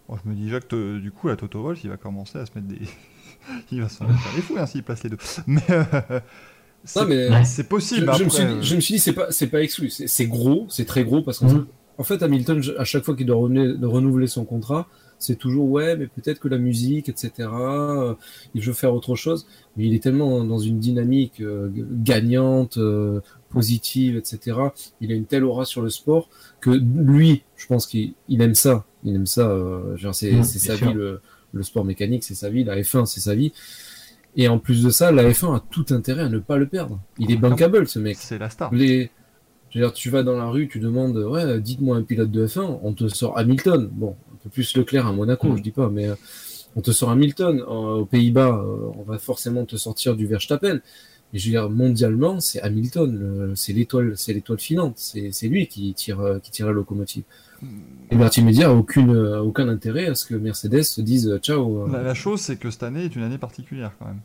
je 0.10 0.30
me 0.30 0.36
dis 0.36 0.46
déjà 0.46 0.60
que 0.60 1.00
du 1.00 1.12
coup, 1.12 1.28
la 1.28 1.36
Toto 1.36 1.62
Wolff, 1.62 1.84
il 1.84 1.90
va 1.90 1.98
commencer 1.98 2.38
à 2.38 2.46
se 2.46 2.52
mettre 2.56 2.68
des. 2.68 2.80
il 3.72 3.82
va 3.82 3.90
se 3.90 3.98
faire 3.98 4.08
des 4.08 4.42
fous 4.42 4.56
hein, 4.58 4.66
s'il 4.66 4.84
place 4.84 5.04
les 5.04 5.10
deux. 5.10 5.18
Mais. 5.48 5.62
Euh, 5.70 7.44
c'est 7.44 7.70
possible. 7.70 8.12
Je, 8.18 8.24
me 8.24 8.30
suis 8.30 8.44
dit, 8.44 8.64
je, 8.64 8.76
me 8.76 8.82
suis 8.82 8.94
dit, 8.96 9.00
c'est 9.00 9.14
pas, 9.14 9.32
c'est 9.32 9.48
pas 9.48 9.62
exclu. 9.62 9.90
C'est 9.90 10.26
gros, 10.26 10.66
c'est 10.68 10.86
très 10.86 11.04
gros 11.04 11.22
parce 11.22 11.38
qu'on 11.38 11.68
en 11.98 12.04
fait, 12.04 12.24
Hamilton, 12.24 12.62
à 12.78 12.84
chaque 12.84 13.04
fois 13.04 13.16
qu'il 13.16 13.26
doit 13.26 13.38
renouveler 13.38 14.28
son 14.28 14.46
contrat, 14.46 14.88
c'est 15.22 15.36
toujours 15.36 15.70
ouais, 15.70 15.96
mais 15.96 16.08
peut-être 16.08 16.40
que 16.40 16.48
la 16.48 16.58
musique, 16.58 17.08
etc. 17.08 17.50
Euh, 17.52 18.16
il 18.56 18.62
veut 18.64 18.74
faire 18.74 18.94
autre 18.94 19.16
chose, 19.16 19.48
mais 19.78 19.86
il 19.86 19.94
est 19.94 20.02
tellement 20.02 20.44
dans 20.44 20.58
une 20.58 20.80
dynamique 20.80 21.42
euh, 21.42 21.70
gagnante, 21.74 22.78
euh, 22.78 23.22
positive, 23.50 24.18
etc. 24.18 24.58
Il 25.00 25.12
a 25.12 25.16
une 25.16 25.26
telle 25.26 25.44
aura 25.44 25.66
sur 25.66 25.82
le 25.82 25.90
sport 25.90 26.30
que 26.60 26.72
lui, 26.72 27.44
je 27.56 27.68
pense 27.68 27.86
qu'il 27.86 28.16
aime 28.30 28.56
ça. 28.56 28.86
Il 29.04 29.16
aime 29.16 29.28
ça. 29.28 29.56
c'est 30.14 30.32
mmh, 30.32 30.44
sa 30.44 30.76
vie 30.76 30.94
le, 30.94 31.22
sport 31.62 31.86
mécanique, 31.86 32.24
c'est 32.24 32.36
sa 32.36 32.50
vie. 32.50 32.64
La 32.64 32.78
F1, 32.78 33.06
c'est 33.06 33.20
sa 33.20 33.36
vie. 33.36 33.52
Et 34.38 34.48
en 34.48 34.58
plus 34.58 34.84
de 34.84 34.90
ça, 34.90 35.12
la 35.12 35.30
F1 35.30 35.58
a 35.58 35.64
tout 35.70 35.86
intérêt 35.90 36.24
à 36.24 36.30
ne 36.30 36.40
pas 36.40 36.58
le 36.58 36.68
perdre. 36.68 37.00
Il 37.20 37.32
est 37.32 37.36
bankable, 37.36 37.88
ce 37.88 38.00
mec. 38.00 38.18
C'est 38.20 38.38
la 38.38 38.50
star. 38.50 38.74
Les... 38.74 39.12
Je 39.72 39.80
veux 39.80 39.86
dire, 39.86 39.94
tu 39.94 40.10
vas 40.10 40.22
dans 40.24 40.38
la 40.38 40.48
rue, 40.48 40.68
tu 40.68 40.80
demandes, 40.80 41.18
ouais, 41.18 41.60
dites-moi 41.60 41.96
un 41.98 42.04
pilote 42.04 42.30
de 42.30 42.46
F1, 42.46 42.80
on 42.84 42.94
te 42.94 43.08
sort 43.08 43.38
Hamilton. 43.38 43.90
Bon, 43.92 44.16
un 44.34 44.38
peu 44.44 44.50
plus 44.50 44.76
Leclerc 44.76 45.08
à 45.08 45.14
Monaco, 45.14 45.48
Mm. 45.48 45.58
je 45.58 45.64
dis 45.64 45.72
pas, 45.72 45.90
mais 45.90 46.08
euh, 46.10 46.16
on 46.76 46.82
te 46.82 46.92
sort 46.92 47.10
Hamilton. 47.12 47.60
Euh, 47.62 47.64
aux 48.02 48.06
Pays-Bas, 48.06 48.50
euh, 48.64 48.92
on 48.98 49.04
va 49.04 49.18
forcément 49.18 49.66
te 49.66 49.78
sortir 49.78 50.16
du 50.16 50.28
Verstappen. 50.28 50.80
Mais 51.34 51.40
je 51.40 51.46
veux 51.46 51.52
dire, 51.52 51.70
mondialement, 51.70 52.42
c'est 52.42 52.60
Hamilton, 52.62 53.54
c'est 53.56 53.72
l'étoile, 53.72 54.14
c'est 54.18 54.34
l'étoile 54.34 54.60
filante. 54.60 54.96
C'est 54.98 55.32
c'est 55.32 55.48
lui 55.48 55.66
qui 55.68 55.94
tire, 55.94 56.20
euh, 56.20 56.40
qui 56.40 56.52
tire 56.52 56.66
la 56.66 56.74
locomotive. 56.74 57.24
Et 58.10 58.18
Martin 58.18 58.44
Media 58.44 58.68
a 58.68 58.74
aucune, 58.74 59.16
euh, 59.16 59.40
aucun 59.40 59.70
intérêt 59.70 60.08
à 60.08 60.16
ce 60.16 60.26
que 60.26 60.36
Mercedes 60.36 60.84
se 60.84 61.00
dise 61.00 61.30
euh, 61.30 61.38
ciao. 61.38 61.84
euh. 61.86 61.92
La, 61.94 62.02
la 62.04 62.14
chose, 62.14 62.42
c'est 62.42 62.58
que 62.58 62.70
cette 62.70 62.84
année 62.84 63.06
est 63.06 63.16
une 63.16 63.22
année 63.24 63.38
particulière 63.38 63.94
quand 63.98 64.08
même. 64.08 64.20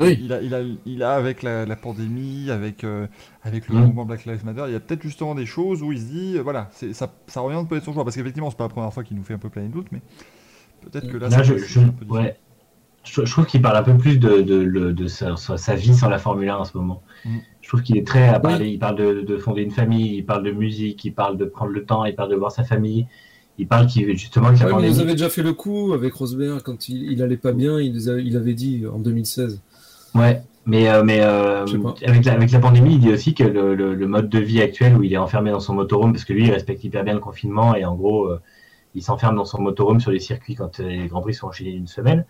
Oui. 0.00 0.18
Il 0.22 0.32
a, 0.32 0.40
il 0.42 0.54
a, 0.54 0.60
il 0.86 1.02
a 1.02 1.12
avec 1.14 1.42
la, 1.42 1.66
la 1.66 1.76
pandémie, 1.76 2.50
avec, 2.50 2.84
euh, 2.84 3.06
avec 3.42 3.68
le 3.68 3.74
Mm. 3.76 3.78
mouvement 3.80 4.04
Black 4.04 4.24
Lives 4.26 4.44
Matter, 4.44 4.64
il 4.68 4.72
y 4.72 4.76
a 4.76 4.80
peut-être 4.80 5.02
justement 5.02 5.34
des 5.34 5.46
choses 5.46 5.82
où 5.82 5.90
il 5.92 5.98
se 6.00 6.04
dit, 6.06 6.34
euh, 6.36 6.42
voilà, 6.42 6.70
ça, 6.92 7.12
ça 7.26 7.40
revient 7.40 7.62
de 7.62 7.68
peut-être 7.68 7.84
son 7.84 7.92
choix. 7.92 8.04
Parce 8.04 8.16
qu'effectivement, 8.16 8.50
c'est 8.50 8.56
pas 8.56 8.64
la 8.64 8.70
première 8.70 8.92
fois 8.92 9.02
qu'il 9.04 9.16
nous 9.16 9.24
fait 9.24 9.34
un 9.34 9.38
peu 9.38 9.48
planer 9.48 9.68
de 9.68 9.72
doute, 9.72 9.88
mais 9.90 10.00
peut-être 10.82 11.08
que 11.10 11.16
là, 11.16 11.28
Là, 11.28 11.38
ça 11.38 11.42
je, 11.42 11.54
un 11.80 11.88
peu 11.88 12.04
ouais. 12.14 12.36
je, 13.04 13.24
je 13.24 13.30
trouve 13.30 13.46
qu'il 13.46 13.60
parle 13.62 13.76
un 13.76 13.82
peu 13.82 13.96
plus 13.96 14.18
de, 14.18 14.40
de, 14.42 14.64
de, 14.64 14.92
de 14.92 15.06
sa, 15.08 15.36
sa- 15.36 15.56
sa 15.56 15.74
vie 15.74 15.94
sans 15.94 16.08
la 16.08 16.18
Formule 16.18 16.48
1 16.48 16.56
en 16.58 16.64
ce 16.64 16.76
moment. 16.76 17.02
Mm. 17.24 17.38
Je 17.62 17.68
trouve 17.68 17.82
qu'il 17.82 17.96
est 17.96 18.06
très 18.06 18.28
à 18.28 18.38
parler. 18.40 18.68
Il 18.68 18.78
parle 18.78 18.96
de, 18.96 19.20
de 19.22 19.36
fonder 19.36 19.62
une 19.62 19.70
famille, 19.72 20.16
il 20.18 20.24
parle 20.24 20.42
de 20.44 20.52
musique, 20.52 21.04
il 21.04 21.12
parle 21.12 21.36
de 21.36 21.44
prendre 21.44 21.72
le 21.72 21.84
temps, 21.84 22.04
il 22.04 22.14
parle 22.14 22.30
de 22.30 22.36
voir 22.36 22.52
sa 22.52 22.64
famille. 22.64 23.06
Il 23.60 23.66
parle 23.66 23.88
qu'il 23.88 24.16
justement 24.16 24.54
que 24.54 24.60
la 24.60 24.72
Ouais, 24.76 24.88
ils 24.88 25.00
avaient 25.00 25.12
déjà 25.12 25.28
fait 25.28 25.42
le 25.42 25.52
coup 25.52 25.92
avec 25.92 26.14
Rosberg 26.14 26.62
quand 26.62 26.88
il, 26.88 27.10
il 27.10 27.20
allait 27.22 27.36
pas 27.36 27.50
bien, 27.52 27.80
il, 27.80 28.08
a- 28.08 28.18
il 28.20 28.36
avait 28.36 28.54
dit 28.54 28.84
en 28.86 29.00
2016. 29.00 29.60
Ouais, 30.14 30.42
mais, 30.66 30.88
euh, 30.88 31.02
mais 31.02 31.20
euh, 31.22 31.64
avec, 32.06 32.24
la, 32.24 32.32
avec 32.32 32.50
la 32.50 32.58
pandémie, 32.58 32.94
il 32.94 33.00
dit 33.00 33.12
aussi 33.12 33.34
que 33.34 33.44
le, 33.44 33.74
le, 33.74 33.94
le 33.94 34.06
mode 34.06 34.28
de 34.28 34.38
vie 34.38 34.60
actuel 34.60 34.96
où 34.96 35.02
il 35.02 35.12
est 35.12 35.18
enfermé 35.18 35.50
dans 35.50 35.60
son 35.60 35.74
motorhome, 35.74 36.12
parce 36.12 36.24
que 36.24 36.32
lui, 36.32 36.46
il 36.46 36.52
respecte 36.52 36.84
hyper 36.84 37.04
bien 37.04 37.14
le 37.14 37.20
confinement 37.20 37.74
et 37.74 37.84
en 37.84 37.94
gros, 37.94 38.26
euh, 38.26 38.40
il 38.94 39.02
s'enferme 39.02 39.36
dans 39.36 39.44
son 39.44 39.60
motorhome 39.60 40.00
sur 40.00 40.10
les 40.10 40.18
circuits 40.18 40.54
quand 40.54 40.78
les 40.78 41.06
Grands 41.06 41.20
Prix 41.20 41.34
sont 41.34 41.46
enchaînés 41.46 41.72
d'une 41.72 41.86
semaine. 41.86 42.24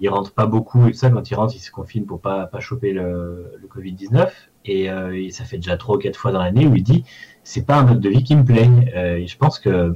Il 0.00 0.08
rentre 0.08 0.32
pas 0.32 0.46
beaucoup 0.46 0.86
et 0.88 0.90
tout 0.90 0.98
ça. 0.98 1.10
Quand 1.10 1.30
il 1.30 1.34
rentre, 1.34 1.54
il 1.54 1.60
se 1.60 1.70
confine 1.70 2.04
pour 2.04 2.20
pas, 2.20 2.46
pas 2.46 2.60
choper 2.60 2.92
le, 2.92 3.52
le 3.60 3.68
Covid-19. 3.68 4.28
Et, 4.64 4.90
euh, 4.90 5.14
et 5.14 5.30
ça 5.30 5.44
fait 5.44 5.56
déjà 5.56 5.76
trois 5.76 5.96
ou 5.96 5.98
quatre 5.98 6.16
fois 6.16 6.32
dans 6.32 6.42
l'année 6.42 6.66
où 6.66 6.74
il 6.74 6.82
dit 6.82 7.04
c'est 7.42 7.66
pas 7.66 7.76
un 7.76 7.84
mode 7.84 8.00
de 8.00 8.08
vie 8.08 8.24
qui 8.24 8.34
me 8.34 8.44
plaît. 8.44 8.68
Euh, 8.96 9.16
et 9.16 9.26
je 9.26 9.36
pense 9.36 9.58
que 9.58 9.94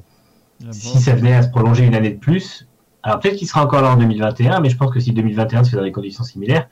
Il 0.60 0.66
y 0.66 0.68
a 0.68 0.72
si 0.72 0.98
ça 0.98 1.14
venait 1.14 1.34
à 1.34 1.42
se 1.42 1.48
prolonger 1.48 1.84
une 1.84 1.94
année 1.94 2.10
de 2.10 2.18
plus, 2.18 2.68
alors 3.02 3.20
peut-être 3.20 3.36
qu'il 3.36 3.48
sera 3.48 3.64
encore 3.64 3.82
là 3.82 3.92
en 3.92 3.96
2021, 3.96 4.60
mais 4.60 4.68
je 4.68 4.76
pense 4.76 4.92
que 4.92 5.00
si 5.00 5.12
2021 5.12 5.64
se 5.64 5.70
fait 5.70 5.76
dans 5.76 5.82
des 5.82 5.92
conditions 5.92 6.24
similaires, 6.24 6.68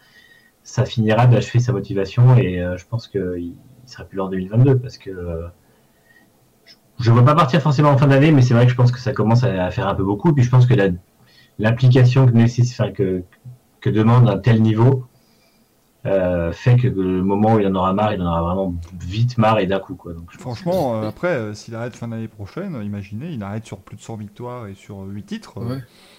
ça 0.67 0.85
finira 0.85 1.29
d'achever 1.29 1.61
sa 1.61 1.73
motivation 1.73 2.37
et 2.37 2.61
euh, 2.61 2.77
je 2.77 2.85
pense 2.87 3.07
qu'il 3.07 3.21
ne 3.23 3.89
sera 3.89 4.03
plus 4.05 4.17
là 4.19 4.25
en 4.25 4.29
2022 4.29 4.79
parce 4.79 4.99
que 4.99 5.11
euh, 5.11 5.47
je 6.99 7.11
ne 7.11 7.15
vois 7.15 7.25
pas 7.25 7.37
partir 7.37 7.61
forcément 7.63 7.91
en 7.91 7.99
fin 7.99 8.09
d'année, 8.09 8.33
mais 8.33 8.43
c'est 8.43 8.53
vrai 8.53 8.65
que 8.65 8.73
je 8.73 8.77
pense 8.77 8.91
que 8.91 8.99
ça 8.99 9.13
commence 9.13 9.45
à, 9.45 9.65
à 9.65 9.71
faire 9.71 9.87
un 9.87 9.95
peu 9.95 10.03
beaucoup. 10.03 10.33
Puis 10.35 10.43
je 10.43 10.51
pense 10.51 10.67
que 10.67 10.75
la- 10.75 10.89
l'implication 11.61 12.27
que, 12.27 12.91
que, 12.91 13.23
que 13.81 13.91
demande 13.91 14.29
un 14.29 14.39
tel 14.39 14.61
niveau 14.61 15.05
euh, 16.05 16.53
fait 16.53 16.77
que 16.77 16.89
le 16.89 17.23
moment 17.23 17.55
où 17.55 17.61
il 17.61 17.67
en 17.67 17.75
aura 17.75 17.93
marre, 17.93 18.13
il 18.15 18.23
en 18.23 18.27
aura 18.27 18.43
vraiment 18.43 18.75
vite 19.01 19.39
marre 19.39 19.59
et 19.59 19.67
d'un 19.67 19.79
coup. 19.81 19.95
Quoi. 19.95 20.15
Donc, 20.15 20.33
Franchement, 20.39 21.03
euh, 21.03 21.09
après, 21.09 21.29
euh, 21.35 21.55
s'il 21.55 21.75
arrête 21.75 21.95
fin 21.97 22.09
d'année 22.09 22.29
prochaine, 22.29 22.81
imaginez, 22.83 23.31
il 23.31 23.43
arrête 23.43 23.67
sur 23.67 23.79
plus 23.79 23.97
de 23.97 24.03
100 24.03 24.17
victoires 24.17 24.67
et 24.69 24.75
sur 24.75 25.01
8 25.01 25.25
titres. 25.25 25.59
euh, 25.59 25.79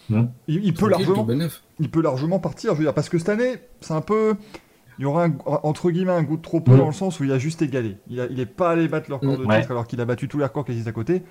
Il, 0.09 0.25
il 0.47 0.73
peut 0.73 0.89
largement, 0.89 1.15
tout 1.15 1.23
bénef. 1.23 1.63
il 1.79 1.89
peut 1.89 2.01
largement 2.01 2.39
partir. 2.39 2.71
Je 2.73 2.77
veux 2.79 2.83
dire, 2.85 2.93
parce 2.93 3.09
que 3.09 3.17
cette 3.17 3.29
année, 3.29 3.55
c'est 3.81 3.93
un 3.93 4.01
peu. 4.01 4.35
Il 4.99 5.03
y 5.03 5.05
aura 5.05 5.25
un- 5.25 5.35
entre 5.45 5.91
guillemets 5.91 6.11
un 6.13 6.23
goût 6.23 6.37
de 6.37 6.41
trop 6.41 6.59
peu 6.59 6.75
dans 6.75 6.87
le 6.87 6.93
sens 6.93 7.19
où 7.19 7.23
il 7.23 7.31
a 7.31 7.37
juste 7.37 7.61
égalé. 7.61 7.97
Il, 8.09 8.19
a, 8.19 8.25
il 8.27 8.39
est 8.39 8.45
pas 8.47 8.71
allé 8.71 8.87
battre 8.87 9.09
leur 9.09 9.19
record 9.19 9.37
de 9.37 9.45
Ouais. 9.45 9.59
titre 9.59 9.71
alors 9.71 9.85
qu'il 9.85 10.01
a 10.01 10.05
battu 10.05 10.27
tous 10.27 10.37
les 10.39 10.43
records 10.45 10.65
qui 10.65 10.71
existent 10.71 10.89
à 10.89 10.93
côté. 10.93 11.21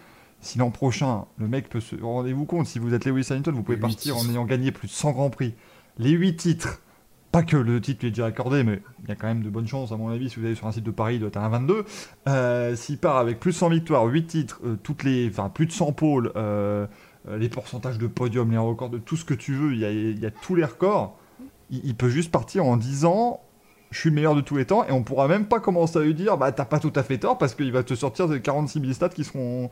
Si 0.41 0.59
l'an 0.59 0.71
prochain, 0.71 1.25
le 1.39 1.49
mec 1.49 1.69
peut 1.69 1.81
se. 1.81 1.97
Rendez-vous 2.01 2.45
compte, 2.45 2.67
si 2.67 2.79
vous 2.79 2.95
êtes 2.95 3.05
Lewis 3.07 3.27
Hamilton, 3.31 3.55
vous 3.55 3.63
pouvez 3.63 3.79
partir 3.79 4.17
en 4.19 4.29
ayant 4.29 4.45
gagné 4.45 4.71
plus 4.71 4.87
de 4.87 4.93
100 4.93 5.13
grands 5.13 5.31
prix. 5.31 5.55
Les 5.99 6.11
8 6.11 6.37
titres, 6.37 6.81
pas 7.33 7.43
que 7.43 7.57
le 7.57 7.81
titre 7.81 8.01
lui 8.03 8.09
est 8.09 8.11
déjà 8.13 8.27
accordé, 8.27 8.63
mais 8.63 8.83
il 9.03 9.09
y 9.09 9.13
a 9.13 9.15
quand 9.17 9.27
même 9.27 9.43
de 9.43 9.49
bonnes 9.51 9.67
chances, 9.67 9.91
à 9.93 9.97
mon 9.97 10.11
avis, 10.11 10.29
si 10.31 10.39
vous 10.39 10.47
allez 10.47 10.55
sur 10.55 10.67
un 10.67 10.73
site 10.73 10.85
de 10.85 10.91
Paris, 10.91 11.15
il 11.15 11.21
doit 11.21 11.29
être 11.29 11.39
à 11.39 11.45
un 11.45 11.49
22. 11.49 11.85
Euh, 12.29 12.77
S'il 12.77 12.99
part 12.99 13.17
avec 13.17 13.41
plus 13.41 13.53
de 13.53 13.57
100 13.57 13.71
victoires, 13.71 14.05
8 14.05 14.27
titres, 14.27 14.61
euh, 14.65 14.77
toutes 14.83 15.03
les, 15.03 15.29
enfin, 15.29 15.49
plus 15.49 15.67
de 15.67 15.73
100 15.73 15.93
pôles, 15.93 16.31
euh, 16.37 16.87
les 17.29 17.49
pourcentages 17.49 17.99
de 17.99 18.07
podium, 18.07 18.51
les 18.51 18.59
records 18.59 18.91
de 18.91 18.99
tout 18.99 19.17
ce 19.17 19.25
que 19.25 19.35
tu 19.35 19.55
veux, 19.55 19.73
il 19.73 19.79
y 19.81 19.85
a, 19.85 19.91
il 19.91 20.19
y 20.21 20.27
a 20.27 20.31
tous 20.31 20.55
les 20.55 20.65
records. 20.65 21.19
Il, 21.71 21.81
il 21.85 21.95
peut 21.97 22.09
juste 22.09 22.31
partir 22.31 22.65
en 22.65 22.77
disant 22.77 23.41
je 23.93 24.01
suis 24.01 24.11
le 24.11 24.17
meilleur 24.17 24.35
de 24.35 24.41
tous 24.41 24.57
les 24.57 24.65
temps 24.65 24.85
et 24.85 24.91
on 24.93 25.03
pourra 25.05 25.29
même 25.29 25.47
pas 25.47 25.61
commencer 25.61 25.97
à 25.99 26.03
lui 26.03 26.13
dire 26.15 26.37
bah 26.37 26.51
t'as 26.53 26.65
pas 26.65 26.81
tout 26.81 26.93
à 26.97 27.03
fait 27.05 27.19
tort 27.19 27.39
parce 27.39 27.55
qu'il 27.55 27.71
va 27.73 27.83
te 27.85 27.95
sortir 27.95 28.29
des 28.29 28.41
46 28.41 28.81
000 28.81 28.93
stats 28.93 29.09
qui 29.11 29.23
seront 29.25 29.71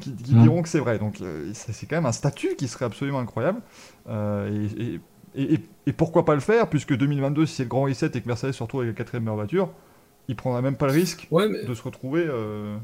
qui, 0.00 0.14
qui 0.14 0.34
diront 0.34 0.62
que 0.62 0.68
c'est 0.68 0.78
vrai. 0.78 0.98
Donc 0.98 1.20
euh, 1.20 1.50
c'est 1.52 1.72
c'est 1.72 1.86
quand 1.86 1.96
même 1.96 2.06
un 2.06 2.12
statut 2.12 2.54
qui 2.56 2.68
serait 2.68 2.84
absolument 2.84 3.18
incroyable. 3.18 3.60
Euh, 4.08 4.66
et, 4.78 4.82
et- 4.82 5.00
et- 5.34 5.54
et- 5.54 5.60
et 5.86 5.92
pourquoi 5.92 6.24
pas 6.24 6.34
le 6.34 6.40
faire 6.40 6.68
puisque 6.70 6.96
2022 6.96 7.44
si 7.46 7.56
c'est 7.56 7.62
le 7.64 7.68
grand 7.68 7.82
reset 7.82 8.06
et 8.14 8.20
que 8.20 8.26
Mercedes 8.28 8.52
se 8.52 8.62
retrouve 8.62 8.82
avec 8.82 8.94
la 8.94 8.98
quatrième 8.98 9.24
meilleure 9.24 9.36
voiture 9.36 9.68
il 10.28 10.34
prendra 10.36 10.62
même 10.62 10.76
pas 10.76 10.86
le 10.86 10.92
risque 10.92 11.28
Ouais, 11.30 11.48
mais 11.48 11.64
de 11.64 11.74
se 11.74 11.82
retrouver 11.82 12.24
euh, 12.26 12.76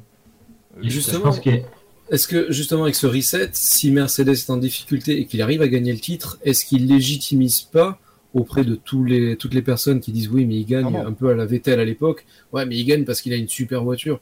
Je 0.80 0.88
justement- 0.90 1.24
pense 1.24 1.40
est-ce 2.10 2.28
que 2.28 2.50
justement 2.52 2.82
avec 2.82 2.94
ce 2.94 3.06
reset, 3.06 3.50
si 3.52 3.90
Mercedes 3.90 4.28
est 4.30 4.50
en 4.50 4.56
difficulté 4.58 5.18
et 5.20 5.26
qu'il 5.26 5.40
arrive 5.42 5.62
à 5.62 5.68
gagner 5.68 5.92
le 5.92 5.98
titre, 6.00 6.38
est-ce 6.44 6.64
qu'il 6.64 6.86
légitimise 6.86 7.62
pas 7.62 7.98
auprès 8.34 8.64
de 8.64 8.74
tous 8.74 9.04
les, 9.04 9.36
toutes 9.36 9.54
les 9.54 9.62
personnes 9.62 10.00
qui 10.00 10.10
disent 10.12 10.28
oui, 10.28 10.44
mais 10.46 10.56
il 10.56 10.64
gagne 10.66 10.94
Ah 10.96 11.06
un 11.06 11.12
peu 11.12 11.28
à 11.30 11.34
la 11.34 11.44
Vettel 11.46 11.80
à 11.80 11.84
l'époque. 11.84 12.24
Ouais, 12.52 12.66
mais 12.66 12.76
il 12.76 12.84
gagne 12.84 13.04
parce 13.04 13.20
qu'il 13.22 13.32
a 13.32 13.36
une 13.36 13.48
super 13.48 13.82
voiture. 13.84 14.20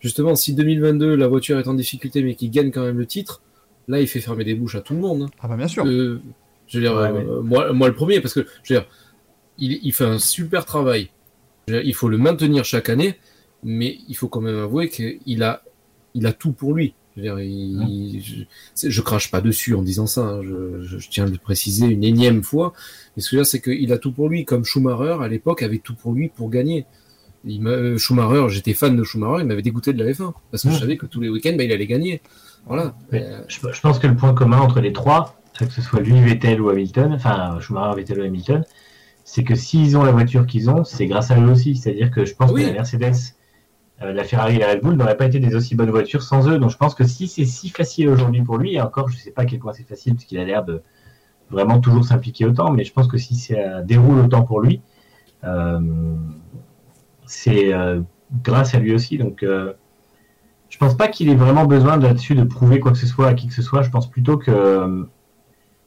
Justement, 0.00 0.34
si 0.34 0.54
2022 0.54 1.14
la 1.14 1.28
voiture 1.28 1.58
est 1.58 1.68
en 1.68 1.74
difficulté 1.74 2.22
mais 2.22 2.34
qu'il 2.34 2.50
gagne 2.50 2.70
quand 2.70 2.82
même 2.84 2.98
le 2.98 3.06
titre, 3.06 3.40
là 3.88 4.00
il 4.00 4.06
fait 4.08 4.20
fermer 4.20 4.44
des 4.44 4.54
bouches 4.54 4.74
à 4.74 4.80
tout 4.82 4.94
le 4.94 5.00
monde. 5.00 5.22
hein. 5.22 5.30
ah 5.40 5.48
bah 5.48 5.56
bien 5.56 5.68
sûr 5.68 5.84
Euh, 5.86 6.20
je 6.66 6.78
veux 6.78 6.84
dire, 6.84 6.94
Ouais, 6.94 7.08
euh, 7.08 7.42
moi, 7.42 7.72
moi 7.72 7.88
le 7.88 7.94
premier, 7.94 8.20
parce 8.20 8.34
que 8.34 8.46
je 8.62 8.74
veux 8.74 8.80
dire, 8.80 8.88
il, 9.58 9.78
il 9.82 9.92
fait 9.92 10.04
un 10.04 10.18
super 10.18 10.64
travail. 10.66 11.10
Dire, 11.68 11.80
il 11.82 11.94
faut 11.94 12.08
le 12.08 12.18
maintenir 12.18 12.64
chaque 12.64 12.88
année, 12.90 13.14
mais 13.62 13.98
il 14.08 14.14
faut 14.16 14.28
quand 14.28 14.40
même 14.42 14.58
avouer 14.58 14.88
qu'il 14.90 15.42
a, 15.42 15.62
il 16.14 16.26
a 16.26 16.32
tout 16.32 16.52
pour 16.52 16.74
lui. 16.74 16.94
Je, 17.16 17.20
veux 17.20 17.26
dire, 17.28 17.38
il- 17.40 18.46
je, 18.88 19.00
crache 19.02 19.30
pas 19.30 19.40
dessus 19.40 19.74
en 19.74 19.82
disant 19.82 20.06
ça. 20.06 20.22
hein, 20.22 20.40
je, 20.42 20.82
je- 20.82 20.98
je 20.98 21.08
tiens 21.08 21.26
à 21.26 21.30
le 21.30 21.36
préciser 21.38 21.86
une 21.86 22.02
énième 22.04 22.42
fois. 22.42 22.72
Mais 23.16 23.22
ce 23.22 23.28
que 23.28 23.30
je 23.32 23.36
veux 23.36 23.42
dire, 23.42 23.50
c'est 23.50 23.60
qu'il 23.60 23.92
a 23.92 23.98
tout 23.98 24.12
pour 24.12 24.28
lui, 24.28 24.44
comme 24.44 24.64
Schumacher 24.64 25.18
à 25.22 25.28
l'époque 25.28 25.62
avait 25.62 25.78
tout 25.78 25.94
pour 25.94 26.12
lui 26.12 26.28
pour 26.28 26.50
gagner. 26.50 26.86
Il 27.44 27.64
euh, 27.66 27.98
Schumacher, 27.98 28.46
j'étais 28.48 28.72
fan 28.72 28.96
de 28.96 29.04
Schumacher, 29.04 29.42
il 29.42 29.46
m'avait 29.46 29.62
dégoûté 29.62 29.92
de 29.92 30.02
la 30.02 30.10
F1 30.10 30.32
parce 30.50 30.62
que 30.62 30.70
je 30.70 30.74
Mhm. 30.74 30.80
savais 30.80 30.96
que 30.96 31.06
tous 31.06 31.20
les 31.20 31.28
week-ends, 31.28 31.54
bah, 31.56 31.64
il 31.64 31.72
allait 31.72 31.86
gagner. 31.86 32.20
Voilà. 32.66 32.94
Euh, 33.12 33.42
je, 33.48 33.58
je 33.70 33.80
pense 33.80 33.98
que 33.98 34.06
le 34.06 34.16
point 34.16 34.32
commun 34.34 34.58
entre 34.60 34.80
les 34.80 34.92
trois, 34.92 35.38
que 35.58 35.66
ce 35.70 35.82
soit 35.82 36.00
lui, 36.00 36.18
Vettel 36.20 36.60
ou 36.60 36.70
Hamilton, 36.70 37.12
enfin 37.12 37.58
Schumacher, 37.60 37.96
Vettel 37.96 38.20
ou 38.20 38.24
Hamilton, 38.24 38.64
c'est 39.24 39.44
que 39.44 39.54
s'ils 39.54 39.96
ont 39.96 40.02
la 40.02 40.12
voiture 40.12 40.46
qu'ils 40.46 40.68
ont, 40.70 40.84
c'est 40.84 41.06
grâce 41.06 41.30
à 41.30 41.38
eux 41.40 41.50
aussi. 41.50 41.76
C'est-à-dire 41.76 42.10
que 42.10 42.24
je 42.24 42.34
pense 42.34 42.50
Oui. 42.50 42.62
que 42.62 42.66
la 42.68 42.72
Mercedes, 42.72 43.14
la 44.00 44.24
Ferrari 44.24 44.56
et 44.56 44.58
la 44.58 44.72
Red 44.72 44.82
Bull 44.82 44.94
n'auraient 44.94 45.16
pas 45.16 45.26
été 45.26 45.38
des 45.38 45.54
aussi 45.54 45.74
bonnes 45.74 45.90
voitures 45.90 46.22
sans 46.22 46.48
eux. 46.48 46.58
Donc 46.58 46.70
je 46.70 46.76
pense 46.76 46.94
que 46.94 47.04
si 47.04 47.28
c'est 47.28 47.44
si 47.44 47.68
facile 47.68 48.08
aujourd'hui 48.08 48.42
pour 48.42 48.58
lui, 48.58 48.74
et 48.74 48.80
encore, 48.80 49.08
je 49.08 49.16
sais 49.16 49.30
pas 49.30 49.42
à 49.42 49.44
quel 49.46 49.60
point 49.60 49.72
c'est 49.72 49.86
facile, 49.86 50.14
parce 50.14 50.24
qu'il 50.24 50.38
a 50.38 50.44
l'air 50.44 50.64
de 50.64 50.82
vraiment 51.50 51.78
toujours 51.80 52.04
s'impliquer 52.04 52.46
autant, 52.46 52.70
mais 52.72 52.84
je 52.84 52.92
pense 52.92 53.06
que 53.06 53.18
si 53.18 53.36
ça 53.36 53.82
déroule 53.82 54.18
autant 54.18 54.42
pour 54.42 54.60
lui, 54.60 54.80
euh, 55.44 55.80
c'est 57.26 57.72
euh, 57.72 58.00
grâce 58.42 58.74
à 58.74 58.78
lui 58.78 58.94
aussi. 58.94 59.18
Donc 59.18 59.42
euh, 59.42 59.74
je 60.68 60.78
pense 60.78 60.96
pas 60.96 61.08
qu'il 61.08 61.28
ait 61.28 61.36
vraiment 61.36 61.66
besoin 61.66 61.96
là-dessus 61.96 62.34
de 62.34 62.42
prouver 62.42 62.80
quoi 62.80 62.92
que 62.92 62.98
ce 62.98 63.06
soit 63.06 63.28
à 63.28 63.34
qui 63.34 63.46
que 63.46 63.54
ce 63.54 63.62
soit. 63.62 63.82
Je 63.82 63.90
pense 63.90 64.10
plutôt 64.10 64.36
que, 64.38 64.50
euh, 64.50 65.04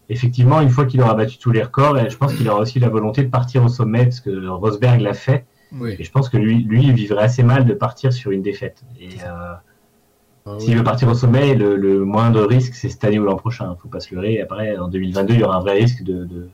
effectivement, 0.09 0.61
une 0.61 0.69
fois 0.69 0.85
qu'il 0.85 1.01
aura 1.01 1.13
battu 1.13 1.37
tous 1.37 1.51
les 1.51 1.61
records, 1.61 1.97
je 2.09 2.15
pense 2.15 2.33
qu'il 2.33 2.47
aura 2.49 2.61
aussi 2.61 2.79
la 2.79 2.89
volonté 2.89 3.23
de 3.23 3.29
partir 3.29 3.65
au 3.65 3.67
sommet, 3.67 4.05
parce 4.05 4.21
que 4.21 4.47
Rosberg 4.47 5.01
l'a 5.01 5.13
fait. 5.13 5.45
Oui. 5.73 5.95
Et 5.99 6.03
je 6.03 6.11
pense 6.11 6.29
que 6.29 6.37
lui, 6.37 6.63
lui, 6.63 6.83
il 6.85 6.93
vivrait 6.93 7.23
assez 7.23 7.43
mal 7.43 7.65
de 7.65 7.73
partir 7.73 8.13
sur 8.13 8.31
une 8.31 8.41
défaite. 8.41 8.83
Et 8.99 9.09
euh, 9.25 9.53
Ah, 10.45 10.55
s'il 10.59 10.69
oui. 10.71 10.75
veut 10.75 10.83
partir 10.83 11.07
au 11.09 11.13
sommet, 11.13 11.55
le, 11.55 11.75
le 11.75 12.05
moindre 12.05 12.43
risque, 12.45 12.73
c'est 12.73 12.89
cette 12.89 13.03
année 13.03 13.19
ou 13.19 13.25
l'an 13.25 13.35
prochain. 13.35 13.75
Faut 13.81 13.89
pas 13.89 13.99
se 13.99 14.13
leurrer. 14.15 14.39
Après, 14.41 14.77
en 14.77 14.87
2022, 14.87 15.33
il 15.33 15.39
y 15.41 15.43
aura 15.43 15.57
un 15.57 15.59
vrai 15.61 15.73
risque 15.79 16.03
de. 16.03 16.23
de, 16.25 16.49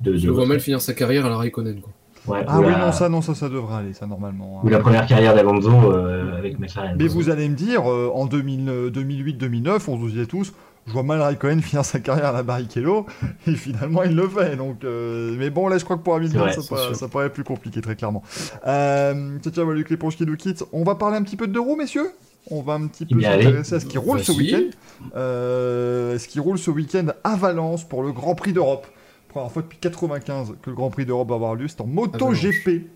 de, 0.00 0.16
Je 0.16 0.26
de- 0.26 0.32
vois 0.32 0.46
mal 0.46 0.58
finir 0.60 0.80
sa 0.80 0.94
carrière 0.94 1.26
à 1.26 1.28
la 1.28 1.36
Raikkonen. 1.36 1.80
Quoi. 1.80 1.92
Ouais, 2.28 2.44
ah 2.46 2.60
ou 2.60 2.64
oui 2.64 2.70
la- 2.70 2.78
non 2.86 2.92
ça 2.92 3.08
non 3.08 3.20
ça 3.20 3.34
ça 3.34 3.48
devrait 3.48 3.74
aller 3.78 3.92
ça 3.94 4.06
normalement 4.06 4.58
hein. 4.58 4.62
Ou 4.64 4.68
la 4.68 4.78
première 4.78 5.06
carrière 5.06 5.34
d'Alonso 5.34 5.70
euh, 5.92 6.38
avec 6.38 6.56
McLaren. 6.58 6.96
Mais 6.96 7.08
vous 7.08 7.30
allez 7.30 7.48
me 7.48 7.56
dire, 7.56 7.90
euh, 7.90 8.12
en 8.14 8.26
2008-2009, 8.28 9.88
on 9.88 10.00
se 10.06 10.10
disait 10.12 10.26
tous, 10.26 10.52
je 10.86 10.92
vois 10.92 11.02
mal 11.02 11.20
Raikkonen 11.20 11.60
finir 11.62 11.84
sa 11.84 12.00
carrière 12.00 12.26
à 12.26 12.32
la 12.32 12.42
Barrichello, 12.42 13.06
et 13.46 13.54
finalement 13.54 14.02
il 14.02 14.14
le 14.14 14.28
fait. 14.28 14.56
Donc, 14.56 14.84
euh, 14.84 15.34
mais 15.38 15.50
bon, 15.50 15.68
là 15.68 15.78
je 15.78 15.84
crois 15.84 15.96
que 15.96 16.02
pour 16.02 16.14
Hamilton, 16.14 16.52
ça, 16.52 16.60
paraît, 16.68 16.94
ça 16.94 17.08
paraît 17.08 17.30
plus 17.30 17.44
compliqué, 17.44 17.80
très 17.80 17.96
clairement. 17.96 18.22
Euh, 18.66 19.38
tiens, 19.40 19.72
Luc 19.72 19.90
Léponge 19.90 20.16
qui 20.16 20.26
nous 20.26 20.36
quitte. 20.36 20.64
On 20.72 20.84
va 20.84 20.94
parler 20.94 21.16
un 21.16 21.22
petit 21.22 21.36
peu 21.36 21.46
de 21.46 21.52
deux 21.52 21.60
roues, 21.60 21.76
messieurs 21.76 22.12
on 22.50 22.60
va 22.60 22.74
un 22.74 22.86
petit 22.86 23.06
peu 23.06 23.20
s'intéresser 23.20 23.74
à 23.76 23.80
ce 23.80 23.86
qui 23.86 23.98
roule 23.98 24.22
ce 24.22 24.32
week-end. 24.32 24.70
Euh, 25.14 26.18
ce 26.18 26.26
qui 26.26 26.40
roule 26.40 26.58
ce 26.58 26.70
week-end 26.70 27.06
à 27.24 27.36
Valence 27.36 27.84
pour 27.84 28.02
le 28.02 28.12
Grand 28.12 28.34
Prix 28.34 28.52
d'Europe. 28.52 28.86
Première 29.28 29.50
fois 29.50 29.62
depuis 29.62 29.78
95 29.78 30.54
que 30.60 30.70
le 30.70 30.76
Grand 30.76 30.90
Prix 30.90 31.06
d'Europe 31.06 31.28
va 31.28 31.36
avoir 31.36 31.54
lieu. 31.54 31.68
C'est 31.68 31.80
en 31.80 31.86
MotoGP. 31.86 32.88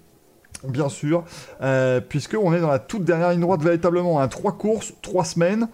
Bien 0.64 0.88
sûr, 0.88 1.22
euh, 1.60 2.00
puisqu'on 2.00 2.52
est 2.54 2.60
dans 2.60 2.70
la 2.70 2.78
toute 2.78 3.04
dernière 3.04 3.30
ligne 3.30 3.40
droite 3.40 3.62
véritablement. 3.62 4.20
Hein. 4.20 4.28
Trois 4.28 4.56
courses, 4.56 4.94
trois 5.02 5.24
semaines. 5.24 5.68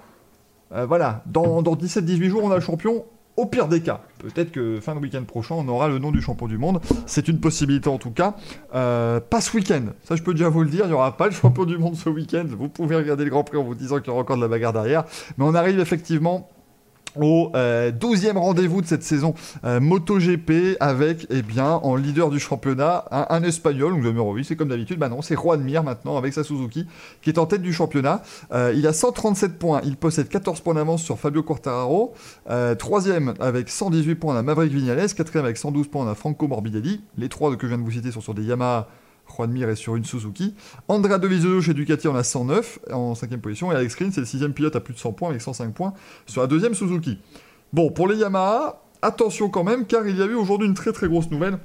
Euh, 0.74 0.86
voilà, 0.86 1.22
dans, 1.26 1.62
dans 1.62 1.74
17-18 1.74 2.28
jours, 2.28 2.44
on 2.44 2.50
a 2.50 2.54
le 2.54 2.60
champion. 2.60 3.04
Au 3.38 3.46
pire 3.46 3.66
des 3.66 3.80
cas, 3.80 4.02
peut-être 4.18 4.52
que 4.52 4.78
fin 4.80 4.94
de 4.94 5.00
week-end 5.00 5.22
prochain, 5.24 5.54
on 5.54 5.66
aura 5.68 5.88
le 5.88 5.98
nom 5.98 6.10
du 6.10 6.20
champion 6.20 6.46
du 6.46 6.58
monde. 6.58 6.82
C'est 7.06 7.28
une 7.28 7.40
possibilité 7.40 7.88
en 7.88 7.96
tout 7.96 8.10
cas. 8.10 8.34
Euh, 8.74 9.20
pas 9.20 9.40
ce 9.40 9.56
week-end, 9.56 9.84
ça 10.04 10.16
je 10.16 10.22
peux 10.22 10.34
déjà 10.34 10.50
vous 10.50 10.62
le 10.62 10.68
dire, 10.68 10.84
il 10.84 10.88
n'y 10.88 10.94
aura 10.94 11.16
pas 11.16 11.28
le 11.28 11.32
champion 11.32 11.64
du 11.64 11.78
monde 11.78 11.96
ce 11.96 12.10
week-end. 12.10 12.44
Vous 12.46 12.68
pouvez 12.68 12.94
regarder 12.94 13.24
le 13.24 13.30
Grand 13.30 13.42
Prix 13.42 13.56
en 13.56 13.62
vous 13.62 13.74
disant 13.74 14.00
qu'il 14.00 14.08
y 14.08 14.10
aura 14.10 14.20
encore 14.20 14.36
de 14.36 14.42
la 14.42 14.48
bagarre 14.48 14.74
derrière. 14.74 15.04
Mais 15.38 15.46
on 15.46 15.54
arrive 15.54 15.80
effectivement 15.80 16.50
au 17.16 17.50
12e 17.54 18.36
euh, 18.36 18.38
rendez-vous 18.38 18.80
de 18.80 18.86
cette 18.86 19.02
saison 19.02 19.34
euh, 19.64 19.80
MotoGP 19.80 20.76
avec, 20.80 21.26
eh 21.30 21.42
bien, 21.42 21.66
en 21.66 21.96
leader 21.96 22.30
du 22.30 22.38
championnat, 22.38 23.04
un, 23.10 23.42
Espagnol, 23.42 23.92
donc 23.92 24.02
numéro 24.02 24.32
8, 24.34 24.44
c'est 24.44 24.56
comme 24.56 24.68
d'habitude, 24.68 24.98
bah 24.98 25.08
non, 25.08 25.20
c'est 25.20 25.34
Juan 25.34 25.62
Mir 25.62 25.82
maintenant 25.82 26.16
avec 26.16 26.32
sa 26.32 26.44
Suzuki, 26.44 26.86
qui 27.22 27.30
est 27.30 27.38
en 27.38 27.46
tête 27.46 27.62
du 27.62 27.72
championnat. 27.72 28.22
Euh, 28.52 28.72
il 28.74 28.86
a 28.86 28.92
137 28.92 29.58
points, 29.58 29.80
il 29.84 29.96
possède 29.96 30.28
14 30.28 30.60
points 30.60 30.74
d'avance 30.74 31.02
sur 31.02 31.18
Fabio 31.18 31.42
Quartararo, 31.42 32.14
troisième 32.78 33.34
avec 33.40 33.68
118 33.68 34.14
points, 34.14 34.34
on 34.34 34.38
a 34.38 34.42
Maverick 34.42 34.72
Vignales, 34.72 35.12
quatrième 35.14 35.44
avec 35.44 35.56
112 35.56 35.88
points, 35.88 36.06
on 36.06 36.14
Franco 36.14 36.46
Morbidelli. 36.46 37.00
Les 37.16 37.28
trois 37.28 37.54
que 37.56 37.62
je 37.62 37.68
viens 37.68 37.78
de 37.78 37.82
vous 37.82 37.90
citer 37.90 38.10
sont 38.10 38.20
sur 38.20 38.34
des 38.34 38.44
Yamaha 38.44 38.88
Juan 39.26 39.50
Mir 39.50 39.68
est 39.68 39.76
sur 39.76 39.96
une 39.96 40.04
Suzuki. 40.04 40.54
Andrea 40.88 41.18
Dovizioso 41.18 41.60
chez 41.60 41.74
Ducati 41.74 42.08
en 42.08 42.14
a 42.14 42.22
109 42.22 42.80
en 42.92 43.14
cinquième 43.14 43.40
position. 43.40 43.72
Et 43.72 43.74
Alex 43.74 43.94
Rins, 43.94 44.10
c'est 44.12 44.20
le 44.20 44.26
sixième 44.26 44.52
pilote 44.52 44.76
à 44.76 44.80
plus 44.80 44.94
de 44.94 44.98
100 44.98 45.12
points 45.12 45.30
avec 45.30 45.40
105 45.40 45.72
points 45.74 45.94
sur 46.26 46.42
la 46.42 46.46
deuxième 46.46 46.74
Suzuki. 46.74 47.18
Bon, 47.72 47.90
pour 47.90 48.08
les 48.08 48.16
Yamaha, 48.16 48.82
attention 49.00 49.48
quand 49.48 49.64
même, 49.64 49.86
car 49.86 50.06
il 50.06 50.16
y 50.16 50.22
a 50.22 50.26
eu 50.26 50.34
aujourd'hui 50.34 50.68
une 50.68 50.74
très 50.74 50.92
très 50.92 51.08
grosse 51.08 51.30
nouvelle. 51.30 51.58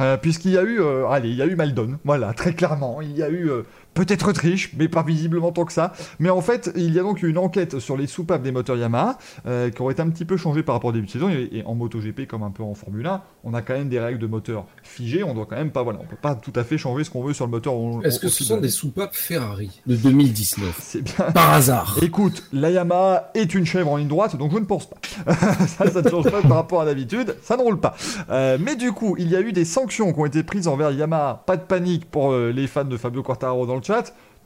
Euh, 0.00 0.16
puisqu'il 0.16 0.52
y 0.52 0.58
a 0.58 0.62
eu, 0.62 0.80
euh, 0.80 1.08
allez, 1.08 1.30
il 1.30 1.36
y 1.36 1.42
a 1.42 1.46
eu 1.46 1.56
Maldon, 1.56 1.98
voilà, 2.04 2.32
très 2.32 2.52
clairement, 2.54 3.00
il 3.00 3.16
y 3.16 3.22
a 3.22 3.28
eu 3.28 3.50
euh, 3.50 3.62
peut-être 3.94 4.32
triche, 4.32 4.72
mais 4.76 4.88
pas 4.88 5.02
visiblement 5.02 5.52
tant 5.52 5.64
que 5.64 5.72
ça. 5.72 5.92
Mais 6.18 6.30
en 6.30 6.40
fait, 6.40 6.70
il 6.76 6.92
y 6.92 6.98
a 6.98 7.02
donc 7.02 7.22
eu 7.22 7.28
une 7.28 7.38
enquête 7.38 7.78
sur 7.78 7.96
les 7.96 8.06
soupapes 8.06 8.42
des 8.42 8.52
moteurs 8.52 8.76
Yamaha 8.76 9.18
euh, 9.46 9.70
qui 9.70 9.80
aurait 9.80 9.92
été 9.92 10.02
un 10.02 10.10
petit 10.10 10.24
peu 10.24 10.36
changé 10.36 10.62
par 10.62 10.74
rapport 10.74 10.90
au 10.90 10.92
début 10.92 11.06
de 11.06 11.10
saison. 11.10 11.30
Et, 11.30 11.62
en 11.64 11.74
MotoGP, 11.74 12.26
comme 12.26 12.42
un 12.42 12.50
peu 12.50 12.62
en 12.62 12.74
Formule 12.74 13.06
1, 13.06 13.22
on 13.44 13.54
a 13.54 13.62
quand 13.62 13.74
même 13.74 13.88
des 13.88 14.00
règles 14.00 14.18
de 14.18 14.26
moteur 14.26 14.66
figées. 14.82 15.22
On 15.22 15.34
doit 15.34 15.46
quand 15.46 15.56
même 15.56 15.70
pas, 15.70 15.82
voilà, 15.82 16.00
on 16.02 16.06
peut 16.06 16.16
pas 16.20 16.34
tout 16.34 16.52
à 16.56 16.64
fait 16.64 16.78
changer 16.78 17.04
ce 17.04 17.10
qu'on 17.10 17.22
veut 17.22 17.32
sur 17.32 17.46
le 17.46 17.50
moteur. 17.50 17.74
Est-ce 18.04 18.18
que 18.18 18.28
ce 18.28 18.44
sont 18.44 18.58
des 18.58 18.68
soupapes 18.68 19.14
Ferrari 19.14 19.80
de 19.86 19.96
2019 19.96 20.78
C'est 20.80 21.02
bien. 21.02 21.30
Par 21.32 21.52
hasard. 21.52 21.98
Écoute, 22.02 22.44
la 22.52 22.70
Yamaha 22.70 23.30
est 23.34 23.54
une 23.54 23.64
chèvre 23.64 23.92
en 23.92 23.96
ligne 23.96 24.08
droite, 24.08 24.36
donc 24.36 24.52
je 24.52 24.58
ne 24.58 24.64
pense 24.64 24.88
pas. 24.88 24.96
ça, 25.66 25.90
ça 25.90 26.02
ne 26.02 26.08
change 26.08 26.30
pas 26.30 26.42
par 26.42 26.56
rapport 26.56 26.80
à 26.80 26.84
d'habitude. 26.84 27.36
Ça 27.42 27.56
ne 27.56 27.62
roule 27.62 27.80
pas. 27.80 27.94
Euh, 28.30 28.58
mais 28.60 28.76
du 28.76 28.92
coup, 28.92 29.16
il 29.18 29.30
y 29.30 29.36
a 29.36 29.40
eu 29.40 29.52
des 29.52 29.64
sanctions 29.64 30.12
qui 30.12 30.18
ont 30.18 30.26
été 30.26 30.42
prises 30.42 30.68
envers 30.68 30.90
Yamaha. 30.90 31.44
Pas 31.46 31.56
de 31.56 31.62
panique 31.62 32.10
pour 32.10 32.32
euh, 32.32 32.50
les 32.50 32.66
fans 32.66 32.84
de 32.84 32.96
Fabio 32.96 33.22
Quartararo 33.22 33.66
dans 33.66 33.76
le 33.76 33.83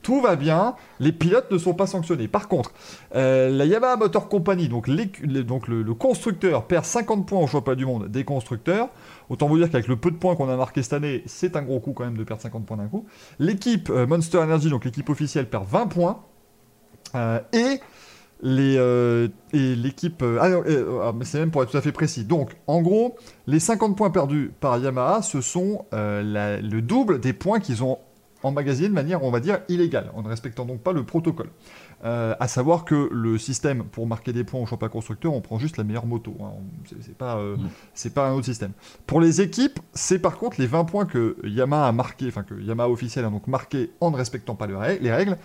tout 0.02 0.20
va 0.20 0.36
bien, 0.36 0.74
les 1.00 1.12
pilotes 1.12 1.50
ne 1.50 1.58
sont 1.58 1.74
pas 1.74 1.86
sanctionnés. 1.86 2.28
Par 2.28 2.48
contre, 2.48 2.72
euh, 3.14 3.50
la 3.50 3.64
Yamaha 3.64 3.96
Motor 3.96 4.28
Company, 4.28 4.68
donc, 4.68 4.88
le, 4.88 5.92
constructeur, 5.92 6.66
perd 6.66 6.84
50 6.84 7.26
points 7.26 7.40
au 7.40 7.46
championnat 7.46 7.76
du 7.76 7.86
monde 7.86 8.08
des 8.08 8.24
constructeurs. 8.24 8.88
Autant 9.28 9.48
vous 9.48 9.58
dire 9.58 9.70
qu'avec 9.70 9.88
le 9.88 9.96
peu 9.96 10.10
de 10.10 10.16
points 10.16 10.36
qu'on 10.36 10.48
a 10.48 10.56
marqué 10.56 10.82
cette 10.82 10.92
année, 10.94 11.22
c'est 11.26 11.56
un 11.56 11.62
gros 11.62 11.80
coup 11.80 11.92
quand 11.92 12.04
même 12.04 12.16
de 12.16 12.24
perdre 12.24 12.42
50 12.42 12.64
points 12.64 12.76
d'un 12.76 12.86
coup. 12.86 13.06
L'équipe 13.38 13.90
euh, 13.90 14.06
Monster 14.06 14.38
Energy, 14.38 14.70
donc 14.70 14.84
l'équipe 14.84 15.08
officielle, 15.10 15.48
perd 15.48 15.66
20 15.66 15.86
points. 15.88 16.20
Euh, 17.14 17.40
et 17.52 17.80
l'équipe 18.42 20.22
ah, 20.22 20.46
ah, 21.02 21.12
c'est 21.22 21.40
même 21.40 21.50
pour 21.50 21.62
être 21.64 21.70
tout 21.70 21.76
à 21.76 21.80
fait 21.80 21.90
précis 21.90 22.22
donc 22.22 22.52
en 22.68 22.82
gros 22.82 23.16
les 23.48 23.58
50 23.58 23.96
points 23.96 24.10
perdus 24.10 24.52
par 24.60 24.78
Yamaha 24.78 25.22
ce 25.22 25.40
sont 25.40 25.86
le 25.90 26.80
double 26.80 27.18
des 27.18 27.32
points 27.32 27.58
qu'ils 27.58 27.82
ont 27.82 27.98
emmagasiné 28.42 28.88
de 28.88 28.94
manière, 28.94 29.22
on 29.22 29.30
va 29.30 29.40
dire, 29.40 29.60
illégale, 29.68 30.10
en 30.14 30.22
ne 30.22 30.28
respectant 30.28 30.64
donc 30.64 30.80
pas 30.80 30.92
le 30.92 31.04
protocole. 31.04 31.50
Euh, 32.04 32.34
à 32.38 32.46
savoir 32.46 32.84
que 32.84 33.08
le 33.10 33.38
système 33.38 33.82
pour 33.84 34.06
marquer 34.06 34.32
des 34.32 34.44
points 34.44 34.60
au 34.60 34.66
championnat 34.66 34.90
constructeur, 34.90 35.34
on 35.34 35.40
prend 35.40 35.58
juste 35.58 35.76
la 35.76 35.84
meilleure 35.84 36.06
moto. 36.06 36.36
Hein. 36.40 36.52
C'est 37.00 37.16
pas, 37.16 37.38
euh, 37.38 37.56
mm. 37.56 38.10
pas 38.10 38.28
un 38.28 38.34
autre 38.34 38.46
système. 38.46 38.72
Pour 39.06 39.20
les 39.20 39.40
équipes, 39.40 39.80
c'est 39.94 40.20
par 40.20 40.38
contre 40.38 40.60
les 40.60 40.66
20 40.66 40.84
points 40.84 41.06
que 41.06 41.36
Yamaha 41.44 41.88
a 41.88 41.92
marqué, 41.92 42.28
enfin 42.28 42.44
que 42.44 42.54
Yamaha 42.54 42.88
officiel 42.88 43.24
a 43.24 43.30
donc 43.30 43.48
marqué 43.48 43.90
en 44.00 44.12
ne 44.12 44.16
respectant 44.16 44.54
pas 44.54 44.68
les 44.68 45.10
règles. 45.12 45.36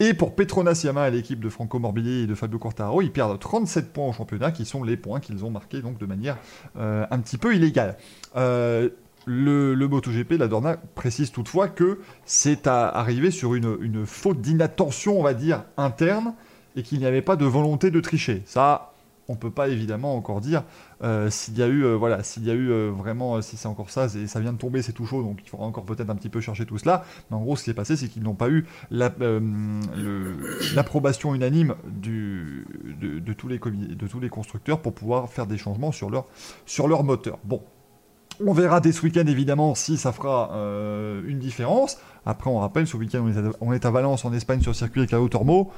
Et 0.00 0.14
pour 0.14 0.36
Petronas 0.36 0.82
Yamaha 0.84 1.08
et 1.08 1.10
l'équipe 1.10 1.40
de 1.40 1.48
Franco 1.48 1.78
Morbidelli 1.80 2.22
et 2.22 2.26
de 2.28 2.34
Fabio 2.36 2.58
Quartararo, 2.58 3.02
ils 3.02 3.10
perdent 3.10 3.38
37 3.38 3.92
points 3.92 4.06
au 4.06 4.12
championnat, 4.12 4.52
qui 4.52 4.64
sont 4.64 4.84
les 4.84 4.96
points 4.96 5.18
qu'ils 5.18 5.44
ont 5.44 5.50
marqués 5.50 5.82
donc 5.82 5.98
de 5.98 6.06
manière 6.06 6.38
euh, 6.76 7.04
un 7.10 7.18
petit 7.18 7.36
peu 7.36 7.54
illégale. 7.54 7.96
Euh, 8.36 8.90
le, 9.28 9.74
le 9.74 9.88
MotoGP, 9.88 10.32
la 10.32 10.48
Dorna, 10.48 10.76
précise 10.94 11.30
toutefois 11.30 11.68
que 11.68 12.00
c'est 12.24 12.66
arrivé 12.66 13.30
sur 13.30 13.54
une, 13.54 14.06
faute 14.06 14.40
d'inattention, 14.40 15.20
on 15.20 15.22
va 15.22 15.34
dire, 15.34 15.64
interne, 15.76 16.34
et 16.76 16.82
qu'il 16.82 16.98
n'y 16.98 17.06
avait 17.06 17.22
pas 17.22 17.36
de 17.36 17.44
volonté 17.44 17.90
de 17.90 18.00
tricher. 18.00 18.42
Ça, 18.46 18.94
on 19.28 19.36
peut 19.36 19.50
pas 19.50 19.68
évidemment 19.68 20.16
encore 20.16 20.40
dire 20.40 20.64
euh, 21.02 21.28
s'il 21.28 21.58
y 21.58 21.62
a 21.62 21.66
eu, 21.66 21.84
euh, 21.84 21.96
voilà, 21.96 22.22
s'il 22.22 22.44
y 22.44 22.50
a 22.50 22.54
eu 22.54 22.70
euh, 22.70 22.90
vraiment, 22.90 23.42
si 23.42 23.58
c'est 23.58 23.68
encore 23.68 23.90
ça, 23.90 24.08
ça 24.08 24.40
vient 24.40 24.54
de 24.54 24.58
tomber, 24.58 24.80
c'est 24.80 24.94
tout 24.94 25.04
chaud, 25.04 25.22
donc 25.22 25.40
il 25.44 25.48
faudra 25.48 25.66
encore 25.66 25.84
peut-être 25.84 26.08
un 26.08 26.16
petit 26.16 26.30
peu 26.30 26.40
chercher 26.40 26.64
tout 26.64 26.78
cela. 26.78 27.04
Mais 27.30 27.36
en 27.36 27.42
gros, 27.42 27.54
ce 27.54 27.64
qui 27.64 27.70
est 27.70 27.74
passé, 27.74 27.96
c'est 27.96 28.08
qu'ils 28.08 28.22
n'ont 28.22 28.34
pas 28.34 28.48
eu 28.48 28.64
l'approbation 28.90 31.34
unanime 31.34 31.74
du, 31.86 32.64
de, 33.00 33.32
tous 33.34 33.48
les 33.48 33.58
de 33.58 34.06
tous 34.06 34.20
les 34.20 34.30
constructeurs 34.30 34.80
pour 34.80 34.94
pouvoir 34.94 35.28
faire 35.28 35.46
des 35.46 35.58
changements 35.58 35.92
sur 35.92 36.08
leur, 36.08 36.24
sur 36.64 36.88
leur 36.88 37.04
moteur. 37.04 37.38
Bon, 37.44 37.62
on 38.44 38.52
verra 38.52 38.80
dès 38.80 38.92
ce 38.92 39.02
week-end 39.02 39.26
évidemment 39.26 39.74
si 39.74 39.96
ça 39.96 40.12
fera 40.12 40.50
euh, 40.52 41.22
une 41.26 41.38
différence. 41.38 41.98
Après, 42.26 42.50
on 42.50 42.58
rappelle, 42.58 42.86
ce 42.86 42.96
week-end, 42.96 43.24
on, 43.60 43.72
est 43.72 43.86
à 43.86 43.90
Valence 43.90 44.24
en 44.24 44.32
Espagne 44.32 44.60
sur 44.60 44.74
circuit 44.74 45.00
avec 45.00 45.12
un 45.12 45.26
Tormo. 45.26 45.70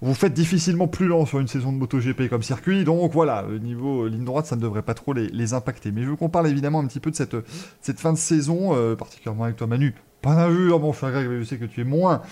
Vous 0.00 0.14
faites 0.14 0.32
difficilement 0.32 0.86
plus 0.86 1.08
lent 1.08 1.26
sur 1.26 1.40
une 1.40 1.48
saison 1.48 1.72
de 1.72 1.78
MotoGP 1.78 2.28
comme 2.28 2.42
circuit, 2.42 2.84
donc 2.84 3.12
voilà, 3.12 3.44
au 3.44 3.58
niveau 3.58 4.04
euh, 4.04 4.08
ligne 4.08 4.24
droite, 4.24 4.46
ça 4.46 4.54
ne 4.54 4.60
devrait 4.60 4.82
pas 4.82 4.94
trop 4.94 5.12
les, 5.12 5.54
impacter. 5.54 5.90
Mais 5.90 6.02
je 6.02 6.10
veux 6.10 6.16
qu'on 6.16 6.28
parle 6.28 6.46
évidemment 6.46 6.78
un 6.78 6.86
petit 6.86 7.00
peu 7.00 7.10
de 7.10 7.16
cette, 7.16 7.36
cette 7.80 7.98
fin 7.98 8.12
de 8.12 8.18
saison, 8.18 8.76
euh, 8.76 8.94
particulièrement 8.94 9.44
avec 9.44 9.56
toi 9.56 9.66
Manu. 9.66 9.94
Pas 10.22 10.34
d'injure, 10.34 10.80
mon 10.80 10.92
cher 10.92 11.10
Greg, 11.10 11.28
je 11.40 11.44
sais 11.44 11.56
que 11.56 11.64
tu 11.64 11.80
es 11.80 11.84
moins 11.84 12.22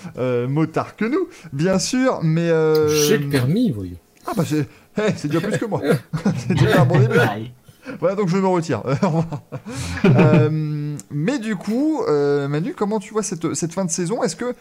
motard 0.49 0.97
que 0.97 1.05
nous, 1.05 1.29
bien 1.53 1.79
sûr, 1.79 2.21
mais... 2.23 2.49
J'ai 3.09 3.19
le 3.19 3.29
permis, 3.29 3.71
voyez. 3.71 3.97
Ah 4.27 4.33
bah 4.37 4.43
c'est 4.45 4.69
c'est 5.17 5.29
déjà 5.29 5.41
plus 5.41 5.59
que 5.59 5.67
moi. 5.67 5.81
c'est 6.37 6.55
déjà 6.55 6.83
un 6.83 6.87
bon 6.87 6.99
début. 6.99 7.19
Voilà, 8.01 8.14
donc 8.14 8.28
je 8.28 8.36
me 8.36 8.47
retire. 8.47 8.82
Euh, 10.05 10.97
mais 11.11 11.38
du 11.38 11.57
coup, 11.57 12.03
euh, 12.09 12.49
Manu, 12.49 12.74
comment 12.74 12.99
tu 12.99 13.12
vois 13.12 13.22
cette, 13.22 13.55
cette 13.55 13.72
fin 13.72 13.84
de 13.84 13.90
saison? 13.90 14.22
Est-ce 14.22 14.36
que, 14.36 14.55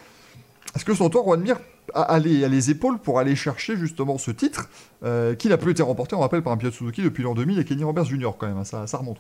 est-ce 0.76 0.84
que 0.84 0.94
son 0.94 1.10
Juan 1.10 1.40
Mir, 1.40 1.58
a, 1.94 2.20
les, 2.20 2.72
épaules 2.72 2.98
pour 2.98 3.20
aller 3.20 3.36
chercher 3.36 3.78
justement 3.78 4.18
ce 4.18 4.32
titre 4.32 4.68
euh, 5.04 5.36
qui 5.36 5.50
n'a 5.50 5.58
plus 5.58 5.72
été 5.72 5.84
remporté, 5.84 6.16
on 6.16 6.20
rappelle, 6.20 6.42
par 6.42 6.52
un 6.52 6.58
pilote 6.58 6.74
Suzuki 6.74 7.04
depuis 7.04 7.24
l'an 7.24 7.36
2000 7.36 7.60
et 7.60 7.64
Kenny 7.64 7.84
Roberts 7.84 8.06
Jr. 8.06 8.32
quand 8.38 8.48
même, 8.48 8.58
hein, 8.58 8.64
ça, 8.64 8.88
ça 8.88 8.98
remonte. 8.98 9.18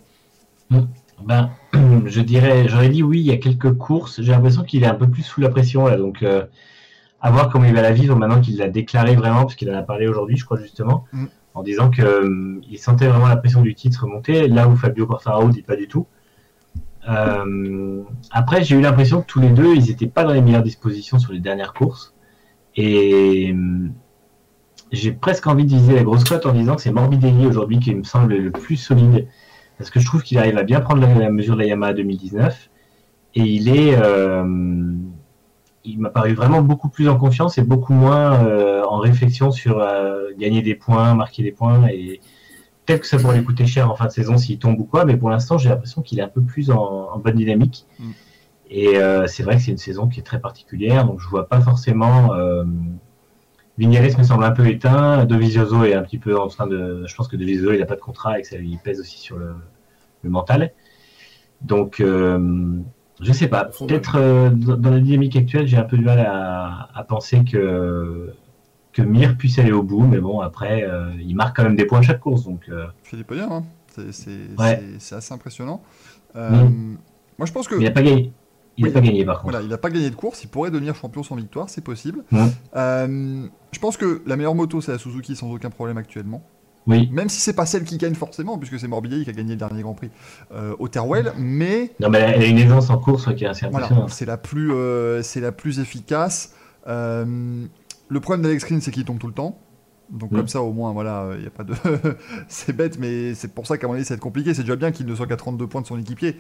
Ben, 1.24 1.52
je 2.06 2.22
dirais, 2.22 2.68
j'aurais 2.68 2.90
dit 2.90 3.04
oui, 3.04 3.20
il 3.20 3.28
y 3.28 3.32
a 3.32 3.38
quelques 3.38 3.74
courses. 3.78 4.22
J'ai 4.22 4.32
l'impression 4.32 4.64
qu'il 4.64 4.84
est 4.84 4.88
un 4.88 4.96
peu 4.96 5.08
plus 5.08 5.24
sous 5.24 5.42
la 5.42 5.50
pression 5.50 5.86
là, 5.86 5.98
donc 5.98 6.24
à 6.24 7.32
voir 7.32 7.50
comment 7.50 7.66
il 7.66 7.74
va 7.74 7.82
la 7.82 7.92
vivre 7.92 8.16
maintenant 8.16 8.42
qu'il 8.42 8.58
l'a 8.58 8.68
déclaré 8.68 9.16
vraiment, 9.16 9.42
parce 9.42 9.56
qu'il 9.56 9.70
en 9.70 9.78
a 9.78 9.84
parlé 9.84 10.08
aujourd'hui, 10.08 10.38
je 10.38 10.46
crois 10.46 10.60
justement. 10.60 11.06
Mm 11.14 11.26
en 11.56 11.64
disant 11.64 11.90
qu'il 11.90 12.04
euh, 12.04 12.60
sentait 12.78 13.08
vraiment 13.08 13.28
la 13.28 13.38
pression 13.38 13.62
du 13.62 13.74
titre 13.74 14.06
monter, 14.08 14.48
là 14.48 14.68
où 14.68 14.76
Fabio 14.76 15.08
Quartararo 15.08 15.50
dit 15.50 15.62
pas 15.62 15.78
du 15.78 15.88
tout. 15.88 16.06
Euh, 17.08 18.04
après, 18.30 18.64
j'ai 18.64 18.76
eu 18.76 18.82
l'impression 18.82 19.22
que 19.22 19.28
tous 19.28 19.40
les 19.40 19.50
deux, 19.50 19.74
ils 19.74 19.86
n'étaient 19.86 20.08
pas 20.08 20.26
dans 20.26 20.34
les 20.34 20.42
meilleures 20.42 20.64
dispositions 20.64 21.18
sur 21.18 21.32
les 21.32 21.40
dernières 21.40 21.74
courses. 21.74 22.14
Et 22.76 23.54
euh, 23.54 23.88
j'ai 24.92 25.14
presque 25.14 25.48
envie 25.48 25.64
de 25.64 25.70
viser 25.70 25.96
la 25.96 26.04
grosse 26.04 26.26
cote 26.26 26.46
en 26.46 26.52
disant 26.52 26.76
que 26.76 26.82
c'est 26.82 26.92
Morbidelli 26.92 27.48
aujourd'hui 27.48 27.80
qui 27.80 27.96
me 27.96 28.04
semble 28.04 28.36
le 28.36 28.52
plus 28.52 28.76
solide. 28.76 29.28
Parce 29.78 29.90
que 29.90 30.02
je 30.02 30.06
trouve 30.06 30.24
qu'il 30.24 30.38
arrive 30.38 30.58
à 30.58 30.64
bien 30.64 30.82
prendre 30.82 31.02
la, 31.02 31.30
mesure 31.30 31.56
de 31.56 31.62
la 31.62 31.68
Yamaha 31.68 31.94
2019. 31.94 32.70
Et 33.36 33.42
il 33.42 33.70
est, 33.70 33.98
il 35.86 36.00
m'a 36.00 36.10
paru 36.10 36.34
vraiment 36.34 36.62
beaucoup 36.62 36.90
plus 36.90 37.08
en 37.08 37.18
confiance 37.18 37.58
et 37.58 37.62
beaucoup 37.62 37.94
moins 37.94 38.46
euh, 38.46 38.84
en 38.84 38.98
réflexion 38.98 39.52
sur 39.52 39.80
euh, 39.80 40.30
gagner 40.38 40.62
des 40.62 40.76
points, 40.76 41.14
marquer 41.16 41.44
des 41.44 41.52
points. 41.52 41.88
Et 41.88 42.22
peut-être 42.86 43.02
que 43.02 43.08
ça 43.08 43.18
pourrait 43.18 43.38
lui 43.38 43.46
coûter 43.46 43.66
cher 43.66 43.90
en 43.90 43.96
fin 43.96 44.06
de 44.06 44.12
saison 44.12 44.38
s'il 44.38 44.60
tombe 44.60 44.80
ou 44.80 44.84
quoi, 44.84 45.06
mais 45.06 45.16
pour 45.16 45.30
l'instant, 45.30 45.58
j'ai 45.58 45.70
l'impression 45.70 46.02
qu'il 46.02 46.20
est 46.20 46.24
un 46.24 46.28
peu 46.28 46.42
plus 46.42 46.72
en, 46.72 47.18
bonne 47.20 47.36
dynamique. 47.36 47.86
Mm. 48.00 48.12
Et 48.72 48.98
euh, 48.98 49.28
c'est 49.28 49.44
vrai 49.44 49.58
que 49.58 49.62
c'est 49.62 49.72
une 49.72 49.78
saison 49.78 50.08
qui 50.08 50.20
est 50.20 50.24
très 50.24 50.40
particulière, 50.40 51.06
donc 51.06 51.20
je 51.22 51.28
vois 51.28 51.48
pas 51.48 51.62
forcément. 51.62 52.32
Vignales 53.78 54.18
me 54.18 54.24
semble 54.24 54.46
un 54.46 54.52
peu 54.52 54.68
éteint. 54.68 55.26
De 55.26 55.36
Vizioso 55.36 55.84
est 55.84 55.94
un 55.94 56.02
petit 56.02 56.18
peu 56.18 56.40
en 56.40 56.48
train 56.48 56.66
de. 56.66 57.04
Je 57.06 57.16
pense 57.16 57.28
que 57.28 57.36
De 57.36 57.44
Vizioso, 57.44 57.74
il 57.74 57.80
n'a 57.80 57.86
pas 57.86 57.96
de 57.96 58.02
contrat 58.02 58.40
et 58.40 58.42
que 58.42 58.48
ça 58.48 58.58
lui 58.58 58.80
pèse 58.82 59.02
aussi 59.02 59.18
sur 59.20 59.38
le, 59.38 59.54
le 60.24 60.30
mental. 60.30 60.72
Donc, 61.62 62.02
je 63.22 63.32
sais 63.32 63.48
pas. 63.48 63.66
Peut-être 63.66 64.18
euh, 64.18 64.50
dans 64.50 64.90
la 64.90 65.00
dynamique 65.00 65.36
actuelle, 65.36 65.68
j'ai 65.68 65.78
un 65.78 65.84
peu 65.84 65.98
du 65.98 66.04
mal 66.04 66.20
à, 66.20 67.06
penser 67.08 67.44
que 67.44 68.34
que 68.92 69.02
Mir 69.02 69.36
puisse 69.36 69.60
aller 69.60 69.74
au 69.74 69.84
bout, 69.84 70.08
mais 70.08 70.20
bon, 70.20 70.40
après, 70.40 70.84
euh, 70.84 71.12
il 71.20 71.36
marque 71.36 71.58
quand 71.58 71.64
même 71.64 71.76
des 71.76 71.86
points 71.86 72.00
à 72.00 72.02
chaque 72.02 72.22
course. 72.22 72.46
Donc, 72.46 72.70
euh... 72.70 72.86
fait 73.04 73.18
des 73.18 73.26
podiums, 73.26 73.52
hein. 73.52 73.64
C'est 74.12 75.16
assez 75.16 75.34
impressionnant. 75.34 75.82
Euh, 76.36 76.70
moi, 77.38 77.46
je 77.46 77.52
pense 77.52 77.68
que. 77.68 77.76
il 77.76 77.84
n'a 77.84 77.92
pas 77.92 78.02
gagné. 78.02 78.32
Il 78.78 78.86
n'a 78.86 78.92
pas 78.92 79.02
gagné 79.02 79.24
par 79.24 79.38
contre. 79.38 79.52
Voilà, 79.52 79.66
il 79.66 79.70
n'a 79.70 79.78
pas 79.78 79.90
gagné 79.90 80.10
de 80.10 80.16
course. 80.16 80.44
Il 80.44 80.48
pourrait 80.48 80.72
devenir 80.72 80.96
champion 80.96 81.24
sans 81.24 81.36
victoire, 81.36 81.70
c'est 81.70 81.84
possible. 81.84 82.24
Euh, 82.76 83.48
je 83.72 83.80
pense 83.80 83.96
que 83.98 84.22
la 84.26 84.36
meilleure 84.36 84.56
moto, 84.56 84.82
c'est 84.82 84.92
la 84.92 84.98
Suzuki 84.98 85.36
sans 85.36 85.52
aucun 85.52 85.70
problème 85.70 85.98
actuellement. 85.98 86.44
Oui. 86.88 87.10
Même 87.12 87.30
si 87.30 87.40
c'est 87.40 87.54
pas 87.54 87.66
celle 87.66 87.84
qui 87.84 87.98
gagne 87.98 88.16
forcément, 88.16 88.58
puisque 88.58 88.80
c'est 88.80 88.88
Morbidelli 88.88 89.24
qui 89.24 89.30
a 89.30 89.34
gagné 89.34 89.52
le 89.52 89.58
dernier 89.58 89.82
Grand 89.82 89.94
Prix 89.94 90.12
euh, 90.52 90.76
au 90.80 90.88
Terwell, 90.88 91.34
mais 91.38 91.92
non, 92.00 92.10
mais 92.10 92.20
elle 92.20 92.44
a 92.44 92.46
une 92.46 92.60
aisance 92.60 92.90
en 92.90 92.98
course 92.98 93.34
qui 93.36 93.44
est 93.44 93.48
assez 93.48 93.66
impressionnante. 93.66 93.98
Voilà, 93.98 94.14
c'est 94.14 94.26
la 94.26 94.38
plus, 94.38 94.72
c'est 95.24 95.42
la 95.42 95.52
plus 95.52 95.80
efficace. 95.80 96.54
le 96.86 98.20
problème 98.22 98.44
d'Alex 98.44 98.66
Green, 98.66 98.82
c'est 98.82 98.92
qu'il 98.92 99.06
tombe 99.06 99.20
tout 99.20 99.28
le 99.28 99.34
temps. 99.34 99.58
Donc 100.10 100.32
comme 100.32 100.48
ça 100.48 100.62
au 100.62 100.72
moins 100.72 100.94
voilà, 100.94 101.32
il 101.38 101.44
y 101.44 101.48
a 101.48 101.50
pas 101.50 101.64
de 101.64 101.74
c'est 102.48 102.76
bête 102.76 103.00
mais 103.00 103.34
c'est 103.34 103.48
pour 103.48 103.66
ça 103.66 103.78
qu'à 103.78 103.88
mon 103.88 103.94
avis 103.94 104.06
ça 104.06 104.14
va 104.14 104.18
être 104.18 104.22
compliqué, 104.22 104.54
c'est 104.54 104.62
déjà 104.62 104.76
bien 104.76 104.92
qu'il 104.92 105.08
ne 105.08 105.16
soit 105.16 105.26
qu'à 105.26 105.36
32 105.36 105.66
points 105.68 105.82
de 105.82 105.88
son 105.88 106.00
équipier 106.00 106.38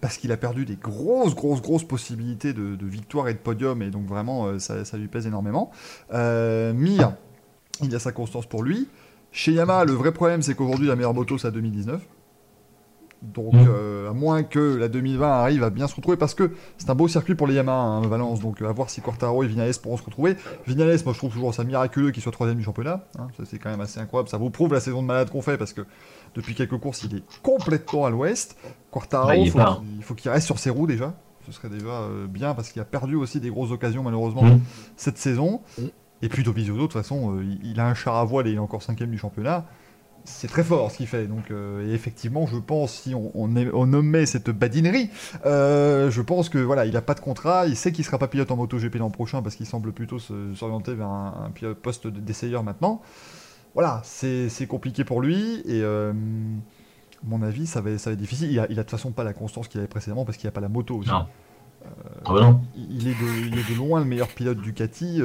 parce 0.00 0.18
qu'il 0.18 0.30
a 0.30 0.36
perdu 0.36 0.64
des 0.64 0.76
grosses 0.76 1.34
grosses 1.34 1.60
grosses 1.60 1.86
possibilités 1.86 2.52
de, 2.52 2.76
victoire 2.86 3.28
et 3.28 3.34
de 3.34 3.38
podium 3.38 3.82
et 3.82 3.90
donc 3.90 4.06
vraiment 4.06 4.46
euh, 4.46 4.58
ça, 4.58 4.96
lui 4.96 5.08
pèse 5.08 5.26
énormément. 5.26 5.70
Euh, 6.12 6.72
Mir, 6.72 7.14
il 7.82 7.94
a 7.94 7.98
sa 7.98 8.12
constance 8.12 8.46
pour 8.46 8.62
lui. 8.62 8.88
Chez 9.32 9.52
Yamaha, 9.52 9.84
le 9.84 9.92
vrai 9.92 10.12
problème 10.12 10.42
c'est 10.42 10.54
qu'aujourd'hui 10.54 10.88
la 10.88 10.96
meilleure 10.96 11.14
moto 11.14 11.38
c'est 11.38 11.48
à 11.48 11.50
2019. 11.50 12.00
Donc, 13.22 13.54
mm. 13.54 13.66
euh, 13.68 14.10
à 14.10 14.12
moins 14.12 14.42
que 14.42 14.76
la 14.76 14.88
2020 14.88 15.28
arrive 15.28 15.64
à 15.64 15.70
bien 15.70 15.88
se 15.88 15.94
retrouver, 15.96 16.16
parce 16.16 16.34
que 16.34 16.52
c'est 16.76 16.88
un 16.88 16.94
beau 16.94 17.08
circuit 17.08 17.34
pour 17.34 17.46
les 17.46 17.54
Yamaha, 17.54 17.76
hein, 17.76 18.00
Valence. 18.02 18.40
Donc, 18.40 18.62
à 18.62 18.70
voir 18.70 18.90
si 18.90 19.00
Quartaro 19.00 19.42
et 19.42 19.48
Vinales 19.48 19.74
pourront 19.82 19.96
se 19.96 20.04
retrouver. 20.04 20.36
Vinales, 20.66 20.98
moi, 21.04 21.12
je 21.12 21.18
trouve 21.18 21.32
toujours 21.32 21.52
ça 21.52 21.64
miraculeux 21.64 22.12
qu'il 22.12 22.22
soit 22.22 22.32
troisième 22.32 22.58
du 22.58 22.64
championnat. 22.64 23.06
Hein. 23.18 23.28
ça, 23.36 23.42
c'est 23.44 23.58
quand 23.58 23.70
même 23.70 23.80
assez 23.80 23.98
incroyable. 23.98 24.28
Ça 24.28 24.36
vous 24.36 24.50
prouve 24.50 24.72
la 24.72 24.80
saison 24.80 25.02
de 25.02 25.06
malade 25.08 25.30
qu'on 25.30 25.42
fait, 25.42 25.58
parce 25.58 25.72
que 25.72 25.82
depuis 26.34 26.54
quelques 26.54 26.78
courses, 26.78 27.02
il 27.04 27.16
est 27.16 27.22
complètement 27.42 28.06
à 28.06 28.10
l'ouest. 28.10 28.56
Quartaro, 28.92 29.32
il 29.32 29.50
faut 30.02 30.14
qu'il 30.14 30.30
reste 30.30 30.46
sur 30.46 30.58
ses 30.58 30.70
roues 30.70 30.86
déjà. 30.86 31.14
Ce 31.46 31.52
serait 31.52 31.70
déjà 31.70 32.02
euh, 32.02 32.26
bien, 32.26 32.54
parce 32.54 32.70
qu'il 32.70 32.82
a 32.82 32.84
perdu 32.84 33.16
aussi 33.16 33.40
des 33.40 33.48
grosses 33.48 33.72
occasions, 33.72 34.02
malheureusement, 34.02 34.44
mm. 34.44 34.60
cette 34.96 35.16
saison. 35.16 35.62
Et 36.22 36.28
puis, 36.28 36.42
Dovizioso, 36.42 36.80
de 36.80 36.82
toute 36.86 36.92
façon, 36.92 37.36
euh, 37.36 37.44
il 37.62 37.78
a 37.80 37.86
un 37.86 37.94
char 37.94 38.16
à 38.16 38.24
voile 38.24 38.46
et 38.46 38.50
il 38.50 38.56
est 38.56 38.60
encore 38.60 38.82
cinquième 38.82 39.10
du 39.10 39.18
championnat 39.18 39.66
c'est 40.28 40.48
très 40.48 40.62
fort 40.62 40.90
ce 40.90 40.98
qu'il 40.98 41.06
fait. 41.06 41.26
Donc, 41.26 41.50
euh, 41.50 41.88
et 41.88 41.94
effectivement, 41.94 42.46
je 42.46 42.56
pense, 42.56 42.92
si 42.92 43.14
on, 43.14 43.32
on, 43.34 43.86
nommait 43.86 44.26
cette 44.26 44.50
badinerie, 44.50 45.10
euh, 45.46 46.10
je 46.10 46.22
pense 46.22 46.48
que 46.48 46.58
voilà, 46.58 46.86
il 46.86 46.92
n'a 46.92 47.02
pas 47.02 47.14
de 47.14 47.20
contrat, 47.20 47.66
il 47.66 47.76
sait 47.76 47.92
qu'il 47.92 48.04
sera 48.04 48.18
pas 48.18 48.28
pilote 48.28 48.50
en 48.50 48.56
MotoGP 48.56 48.96
l'an 48.96 49.10
prochain 49.10 49.42
parce 49.42 49.56
qu'il 49.56 49.66
semble 49.66 49.92
plutôt 49.92 50.18
s'orienter 50.18 50.94
vers 50.94 51.08
un, 51.08 51.50
poste 51.82 52.06
d'essayeur 52.06 52.62
maintenant. 52.62 53.00
Voilà, 53.74 54.00
c'est 54.04 54.66
compliqué 54.68 55.04
pour 55.04 55.20
lui 55.20 55.60
et 55.64 55.82
euh, 55.82 56.12
mon 57.24 57.42
avis, 57.42 57.66
ça 57.66 57.80
va, 57.80 57.96
ça 57.98 58.10
va 58.10 58.14
être 58.14 58.20
difficile. 58.20 58.50
Il 58.50 58.58
a, 58.58 58.66
il 58.70 58.72
a 58.72 58.82
de 58.82 58.82
toute 58.82 58.90
façon 58.90 59.12
pas 59.12 59.24
la 59.24 59.32
constance 59.32 59.68
qu'il 59.68 59.80
avait 59.80 59.88
précédemment 59.88 60.24
parce 60.24 60.36
qu'il 60.36 60.46
n'y 60.46 60.52
a 60.52 60.52
pas 60.52 60.60
la 60.60 60.68
moto 60.68 60.96
aussi. 60.96 61.10
Non. 61.10 61.26
Ah 62.24 62.32
bah 62.32 62.40
non. 62.40 62.60
Il, 62.76 63.06
est 63.06 63.12
de, 63.12 63.46
il, 63.46 63.58
est 63.58 63.70
de, 63.70 63.76
loin 63.76 64.00
le 64.00 64.06
meilleur 64.06 64.28
pilote 64.28 64.58
Ducati 64.58 65.20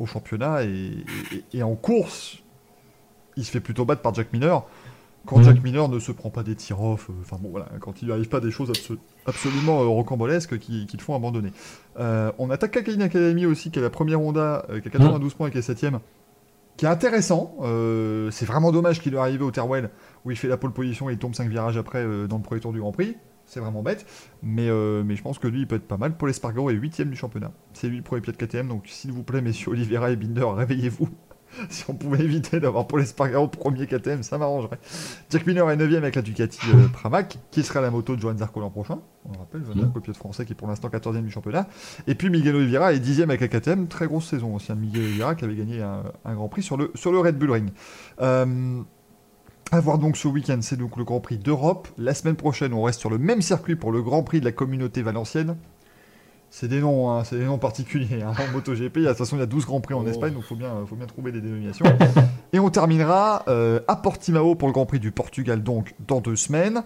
au 0.00 0.06
championnat 0.06 0.62
et 0.64 1.62
en 1.62 1.76
course 1.76 2.42
il 3.36 3.44
se 3.44 3.50
fait 3.50 3.60
plutôt 3.60 3.84
battre 3.84 4.02
par 4.02 4.14
Jack 4.14 4.32
Miner. 4.32 4.58
Quand 5.26 5.38
mhm. 5.38 5.44
Jack 5.44 5.62
Miner 5.62 5.88
ne 5.88 5.98
se 5.98 6.12
prend 6.12 6.30
pas 6.30 6.42
des 6.42 6.54
tirs 6.54 6.82
off, 6.82 7.10
euh, 7.10 7.12
enfin 7.20 7.36
bon 7.40 7.50
voilà, 7.50 7.68
quand 7.80 8.00
il 8.00 8.06
lui 8.06 8.12
arrive 8.12 8.28
pas 8.28 8.40
des 8.40 8.50
choses 8.50 8.72
absolument 9.26 9.82
euh, 9.82 9.86
rocambolesques 9.86 10.58
qui, 10.58 10.86
le 10.90 11.02
font 11.02 11.14
abandonner. 11.14 11.52
Euh, 11.98 12.32
on 12.38 12.50
attaque 12.50 12.72
Kakain 12.72 13.00
Academy 13.00 13.44
aussi, 13.44 13.70
qui 13.70 13.78
est 13.78 13.82
la 13.82 13.90
première 13.90 14.20
Honda, 14.20 14.66
qui 14.82 14.88
a 14.88 14.90
92 14.90 15.34
points 15.34 15.48
et 15.48 15.50
qui 15.50 15.58
est 15.58 15.68
7ème, 15.68 15.98
qui 16.76 16.86
est 16.86 16.88
intéressant. 16.88 17.56
c'est 18.30 18.46
vraiment 18.46 18.72
dommage 18.72 19.00
qu'il 19.00 19.14
est 19.14 19.18
arrivé 19.18 19.44
au 19.44 19.50
Terwell 19.50 19.90
où 20.24 20.30
il 20.30 20.36
fait 20.36 20.48
la 20.48 20.56
pole 20.56 20.72
position 20.72 21.10
et 21.10 21.14
il 21.14 21.18
tombe 21.18 21.34
5 21.34 21.48
virages 21.48 21.76
après 21.76 22.02
dans 22.26 22.38
le 22.38 22.42
premier 22.42 22.60
tour 22.60 22.72
du 22.72 22.80
Grand 22.80 22.92
Prix. 22.92 23.16
C'est 23.50 23.58
vraiment 23.58 23.82
bête, 23.82 24.06
mais, 24.44 24.70
mais 25.02 25.16
je 25.16 25.22
pense 25.22 25.40
que 25.40 25.48
lui 25.48 25.60
il 25.60 25.66
peut 25.66 25.74
être 25.74 25.88
pas 25.88 25.96
mal. 25.96 26.16
Paul 26.16 26.30
Espargaro 26.30 26.70
est 26.70 26.74
8ème 26.74 27.10
du 27.10 27.16
championnat. 27.16 27.50
C'est 27.72 27.88
lui 27.88 27.96
le 27.96 28.02
premier 28.04 28.22
pied 28.22 28.32
de 28.32 28.36
KTM, 28.36 28.68
donc 28.68 28.86
s'il 28.86 29.10
vous 29.10 29.24
plaît, 29.24 29.42
messieurs 29.42 29.72
Oliveira 29.72 30.12
et 30.12 30.16
Binder, 30.16 30.46
réveillez-vous. 30.54 31.08
si 31.68 31.84
on 31.88 31.94
pouvait 31.94 32.24
éviter 32.24 32.60
d'avoir 32.60 32.86
Paul 32.86 33.02
Espargaro 33.02 33.48
premier 33.48 33.86
KTM, 33.86 34.22
ça 34.22 34.38
m'arrangerait. 34.38 34.78
Jack 35.30 35.46
Miller 35.46 35.68
est 35.70 35.76
9ème 35.76 35.98
avec 35.98 36.14
la 36.16 36.22
Ducati 36.22 36.60
euh, 36.74 36.88
Pramac, 36.92 37.38
qui 37.50 37.62
sera 37.62 37.80
la 37.80 37.90
moto 37.90 38.16
de 38.16 38.20
Johan 38.20 38.36
Zarco 38.36 38.60
l'an 38.60 38.70
prochain. 38.70 39.00
On 39.24 39.32
le 39.32 39.38
rappelle, 39.38 39.64
Johan 39.64 39.80
Zarco, 39.80 40.00
pilote 40.00 40.16
français 40.16 40.44
qui 40.44 40.52
est 40.52 40.56
pour 40.56 40.68
l'instant 40.68 40.88
14ème 40.88 41.24
du 41.24 41.30
championnat. 41.30 41.66
Et 42.06 42.14
puis 42.14 42.30
Miguel 42.30 42.56
Oliveira 42.56 42.92
est 42.92 42.98
10ème 42.98 43.24
avec 43.24 43.40
la 43.40 43.48
KTM, 43.48 43.88
très 43.88 44.06
grosse 44.06 44.26
saison 44.26 44.54
aussi. 44.54 44.72
Miguel 44.72 45.02
Oliveira 45.02 45.34
qui 45.34 45.44
avait 45.44 45.56
gagné 45.56 45.82
un, 45.82 46.34
Grand 46.34 46.48
Prix 46.48 46.62
sur 46.62 46.76
le, 46.76 46.90
sur 46.94 47.12
le 47.12 47.18
Red 47.18 47.36
Bull 47.36 47.50
Ring. 47.50 47.70
Euh, 48.20 48.82
à 49.72 49.80
voir 49.80 49.98
donc 49.98 50.16
ce 50.16 50.26
week-end, 50.26 50.58
c'est 50.62 50.76
donc 50.76 50.96
le 50.96 51.04
Grand 51.04 51.20
Prix 51.20 51.38
d'Europe. 51.38 51.88
La 51.96 52.14
semaine 52.14 52.36
prochaine, 52.36 52.72
on 52.72 52.82
reste 52.82 52.98
sur 52.98 53.10
le 53.10 53.18
même 53.18 53.42
circuit 53.42 53.76
pour 53.76 53.92
le 53.92 54.02
Grand 54.02 54.22
Prix 54.22 54.40
de 54.40 54.44
la 54.44 54.52
communauté 54.52 55.02
valencienne. 55.02 55.56
C'est 56.52 56.66
des 56.66 56.80
noms, 56.80 57.10
hein, 57.10 57.22
c'est 57.22 57.38
des 57.38 57.44
noms 57.44 57.58
particuliers. 57.58 58.22
Hein. 58.22 58.32
En 58.36 58.52
MotoGP, 58.52 58.98
de 58.98 59.06
toute 59.06 59.16
façon, 59.16 59.36
il 59.36 59.38
y 59.38 59.42
a 59.42 59.46
12 59.46 59.66
grands 59.66 59.80
prix 59.80 59.94
en 59.94 60.04
oh. 60.04 60.08
Espagne, 60.08 60.34
donc 60.34 60.42
il 60.42 60.48
faut 60.48 60.56
bien, 60.56 60.72
faut 60.86 60.96
bien 60.96 61.06
trouver 61.06 61.30
des 61.30 61.40
dénominations. 61.40 61.86
Et 62.52 62.58
on 62.58 62.68
terminera 62.70 63.44
euh, 63.46 63.78
à 63.86 63.94
Portimao 63.94 64.56
pour 64.56 64.66
le 64.66 64.72
Grand 64.72 64.86
Prix 64.86 64.98
du 64.98 65.12
Portugal, 65.12 65.62
donc 65.62 65.94
dans 66.08 66.20
deux 66.20 66.34
semaines, 66.34 66.82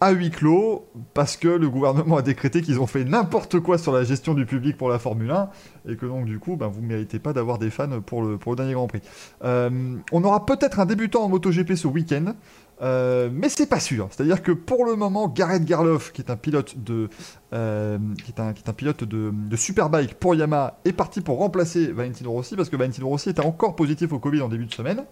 à 0.00 0.10
huis 0.10 0.30
clos, 0.30 0.86
parce 1.14 1.36
que 1.36 1.48
le 1.48 1.70
gouvernement 1.70 2.18
a 2.18 2.22
décrété 2.22 2.60
qu'ils 2.60 2.80
ont 2.80 2.86
fait 2.86 3.04
n'importe 3.04 3.60
quoi 3.60 3.78
sur 3.78 3.92
la 3.92 4.04
gestion 4.04 4.34
du 4.34 4.44
public 4.44 4.76
pour 4.76 4.90
la 4.90 4.98
Formule 4.98 5.30
1, 5.30 5.48
et 5.88 5.96
que 5.96 6.04
donc 6.04 6.26
du 6.26 6.38
coup, 6.38 6.56
ben, 6.56 6.68
vous 6.68 6.82
ne 6.82 6.86
méritez 6.86 7.18
pas 7.18 7.32
d'avoir 7.32 7.58
des 7.58 7.70
fans 7.70 8.00
pour 8.04 8.22
le, 8.22 8.36
pour 8.36 8.52
le 8.52 8.56
dernier 8.56 8.74
Grand 8.74 8.88
Prix. 8.88 9.00
Euh, 9.44 9.96
on 10.12 10.22
aura 10.22 10.44
peut-être 10.44 10.80
un 10.80 10.86
débutant 10.86 11.24
en 11.24 11.28
MotoGP 11.28 11.74
ce 11.74 11.88
week-end. 11.88 12.34
Euh, 12.82 13.30
mais 13.32 13.48
c'est 13.48 13.70
pas 13.70 13.80
sûr. 13.80 14.08
C'est-à-dire 14.10 14.42
que 14.42 14.52
pour 14.52 14.84
le 14.84 14.96
moment, 14.96 15.28
Gareth 15.28 15.64
Garloff, 15.64 16.12
qui 16.12 16.20
est 16.20 16.30
un 16.30 16.36
pilote 16.36 16.74
de, 16.76 17.08
euh, 17.54 17.96
qui 18.22 18.32
est 18.32 18.38
un, 18.38 18.52
qui 18.52 18.62
est 18.62 18.68
un 18.68 18.74
pilote 18.74 19.02
de, 19.02 19.32
de, 19.32 19.56
Superbike 19.56 20.12
pour 20.16 20.34
Yamaha, 20.34 20.78
est 20.84 20.92
parti 20.92 21.22
pour 21.22 21.38
remplacer 21.38 21.86
Valentino 21.86 22.32
Rossi 22.32 22.54
parce 22.54 22.68
que 22.68 22.76
Valentino 22.76 23.08
Rossi 23.08 23.30
était 23.30 23.40
encore 23.40 23.76
positif 23.76 24.12
au 24.12 24.18
Covid 24.18 24.42
en 24.42 24.50
début 24.50 24.66
de 24.66 24.74
semaine. 24.74 25.04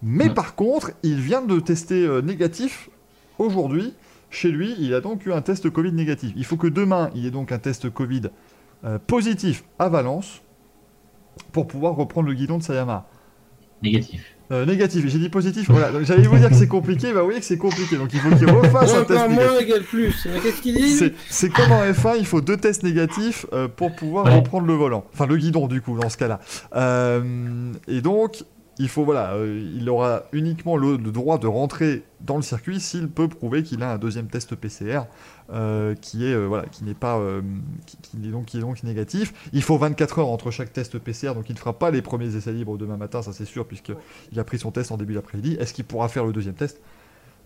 Mais 0.00 0.30
par 0.30 0.54
contre, 0.54 0.92
il 1.02 1.20
vient 1.20 1.42
de 1.42 1.60
tester 1.60 2.08
négatif 2.22 2.88
aujourd'hui. 3.38 3.94
Chez 4.30 4.50
lui, 4.50 4.74
il 4.78 4.92
a 4.92 5.00
donc 5.00 5.24
eu 5.24 5.32
un 5.32 5.40
test 5.40 5.70
Covid 5.70 5.92
négatif. 5.92 6.32
Il 6.36 6.44
faut 6.44 6.56
que 6.56 6.66
demain, 6.66 7.10
il 7.14 7.24
y 7.24 7.26
ait 7.26 7.30
donc 7.30 7.50
un 7.50 7.58
test 7.58 7.88
Covid 7.88 8.22
positif 9.06 9.64
à 9.78 9.88
Valence 9.88 10.42
pour 11.52 11.66
pouvoir 11.66 11.94
reprendre 11.96 12.28
le 12.28 12.34
guidon 12.34 12.58
de 12.58 12.62
sa 12.62 12.74
Yamaha. 12.74 13.08
Négatif. 13.82 14.34
Euh, 14.50 14.64
négatif, 14.64 15.06
j'ai 15.06 15.18
dit 15.18 15.28
positif, 15.28 15.70
voilà. 15.70 15.92
Donc 15.92 16.04
j'allais 16.04 16.22
vous 16.22 16.38
dire 16.38 16.48
que 16.48 16.54
c'est 16.54 16.68
compliqué, 16.68 17.12
bah 17.12 17.20
vous 17.20 17.26
voyez 17.26 17.40
que 17.40 17.44
c'est 17.44 17.58
compliqué, 17.58 17.96
donc 17.96 18.12
il 18.14 18.18
faut 18.18 18.34
qu'il 18.34 18.50
refasse 18.50 18.94
un 18.94 19.04
test 19.04 19.28
moins 19.28 19.58
égale 19.58 19.82
plus. 19.82 20.26
Qu'est-ce 20.42 20.62
qu'il 20.62 20.74
dit 20.74 21.12
C'est 21.28 21.50
comme 21.50 21.70
en 21.70 21.82
F1, 21.82 22.16
il 22.18 22.26
faut 22.26 22.40
deux 22.40 22.56
tests 22.56 22.82
négatifs 22.82 23.44
euh, 23.52 23.68
pour 23.68 23.94
pouvoir 23.94 24.34
reprendre 24.34 24.66
le 24.66 24.72
volant. 24.72 25.04
Enfin, 25.12 25.26
le 25.26 25.36
guidon, 25.36 25.66
du 25.66 25.82
coup, 25.82 25.98
dans 25.98 26.08
ce 26.08 26.16
cas-là. 26.16 26.40
Euh, 26.74 27.72
et 27.88 28.00
donc, 28.00 28.42
il 28.78 28.88
faut 28.88 29.04
voilà, 29.04 29.34
euh, 29.34 29.72
il 29.76 29.88
aura 29.88 30.24
uniquement 30.32 30.76
le, 30.76 30.98
droit 30.98 31.38
de 31.38 31.46
rentrer 31.46 32.04
dans 32.20 32.36
le 32.36 32.42
circuit 32.42 32.80
s'il 32.80 33.08
peut 33.08 33.28
prouver 33.28 33.62
qu'il 33.62 33.82
a 33.82 33.92
un 33.92 33.98
deuxième 33.98 34.28
test 34.28 34.54
PCR 34.54 35.02
euh, 35.50 35.94
qui 35.94 36.24
est 36.24 36.32
euh, 36.32 36.46
voilà, 36.46 36.66
qui 36.66 36.84
n'est 36.84 36.94
pas 36.94 37.20
qui, 37.86 37.98
est 38.16 38.30
donc 38.30 38.46
qui 38.46 38.58
est 38.58 38.60
donc 38.60 38.82
négatif. 38.84 39.48
Il 39.52 39.62
faut 39.62 39.78
24 39.78 40.20
heures 40.20 40.28
entre 40.28 40.50
chaque 40.50 40.72
test 40.72 40.98
PCR, 40.98 41.34
donc 41.34 41.48
il 41.48 41.54
ne 41.54 41.58
fera 41.58 41.78
pas 41.78 41.90
les 41.90 42.02
premiers 42.02 42.34
essais 42.36 42.52
libres 42.52 42.78
demain 42.78 42.96
matin, 42.96 43.22
ça 43.22 43.32
c'est 43.32 43.44
sûr, 43.44 43.66
puisqu'il 43.66 44.38
a 44.38 44.44
pris 44.44 44.58
son 44.58 44.70
test 44.70 44.92
en 44.92 44.96
début 44.96 45.14
d'après-midi. 45.14 45.56
Est-ce 45.58 45.74
qu'il 45.74 45.84
pourra 45.84 46.08
faire 46.08 46.24
le 46.24 46.32
deuxième 46.32 46.54
test? 46.54 46.80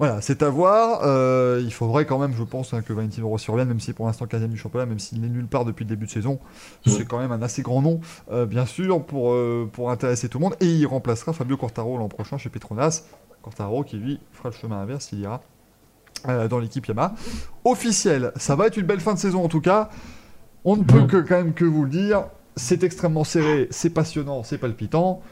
Voilà, 0.02 0.20
c'est 0.20 0.42
à 0.42 0.50
voir. 0.50 1.02
Euh, 1.04 1.62
il 1.62 1.72
faudrait 1.72 2.06
quand 2.06 2.18
même, 2.18 2.34
je 2.36 2.42
pense, 2.42 2.74
hein, 2.74 2.82
que 2.82 2.92
Valentino 2.92 3.28
Rossi 3.28 3.52
revienne, 3.52 3.68
même 3.68 3.78
si 3.78 3.92
pour 3.92 4.06
l'instant 4.06 4.26
15 4.26 4.48
du 4.48 4.56
championnat, 4.56 4.84
même 4.84 4.98
s'il 4.98 5.20
n'est 5.20 5.28
nulle 5.28 5.46
part 5.46 5.64
depuis 5.64 5.84
le 5.84 5.90
début 5.90 6.06
de 6.06 6.10
saison. 6.10 6.40
Mm. 6.84 6.90
C'est 6.90 7.04
quand 7.04 7.20
même 7.20 7.30
un 7.30 7.40
assez 7.40 7.62
grand 7.62 7.82
nom, 7.82 8.00
euh, 8.32 8.44
bien 8.44 8.66
sûr, 8.66 9.06
pour, 9.06 9.30
euh, 9.30 9.70
pour 9.72 9.92
intéresser 9.92 10.28
tout 10.28 10.38
le 10.38 10.42
monde. 10.42 10.56
Et 10.58 10.66
il 10.66 10.86
remplacera 10.86 11.32
Fabio 11.32 11.56
Quartaro 11.56 11.98
l'an 11.98 12.08
prochain 12.08 12.36
chez 12.36 12.50
Petronas. 12.50 13.04
Quartaro 13.44 13.84
qui, 13.84 13.96
lui, 13.96 14.18
fera 14.32 14.48
le 14.48 14.56
chemin 14.56 14.80
inverse, 14.80 15.10
il 15.12 15.20
ira 15.20 15.40
dans 16.50 16.58
l'équipe 16.58 16.84
Yamaha. 16.84 17.14
Officiel, 17.64 18.32
ça 18.34 18.56
va 18.56 18.66
être 18.66 18.78
une 18.78 18.86
belle 18.86 18.98
fin 18.98 19.14
de 19.14 19.20
saison 19.20 19.44
en 19.44 19.48
tout 19.48 19.60
cas. 19.60 19.88
On 20.64 20.76
ne 20.76 20.82
peut 20.82 21.02
mm. 21.02 21.06
que 21.06 21.16
quand 21.18 21.36
même 21.36 21.54
que 21.54 21.64
vous 21.64 21.84
le 21.84 21.90
dire. 21.90 22.24
C'est 22.56 22.82
extrêmement 22.82 23.22
serré, 23.22 23.68
c'est 23.70 23.90
passionnant, 23.90 24.42
c'est 24.42 24.58
palpitant. 24.58 25.22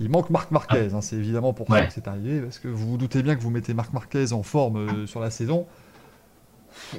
Il 0.00 0.10
manque 0.10 0.30
Marc 0.30 0.50
Marquez, 0.50 0.88
hein, 0.92 1.00
c'est 1.00 1.16
évidemment 1.16 1.52
pour 1.52 1.68
ça 1.68 1.86
que 1.86 1.92
c'est 1.92 2.08
arrivé, 2.08 2.40
parce 2.40 2.58
que 2.58 2.68
vous 2.68 2.90
vous 2.90 2.96
doutez 2.96 3.22
bien 3.22 3.36
que 3.36 3.40
vous 3.40 3.50
mettez 3.50 3.74
Marc 3.74 3.92
Marquez 3.92 4.32
en 4.32 4.42
forme 4.42 4.76
euh, 4.76 5.06
sur 5.06 5.20
la 5.20 5.30
saison. 5.30 5.66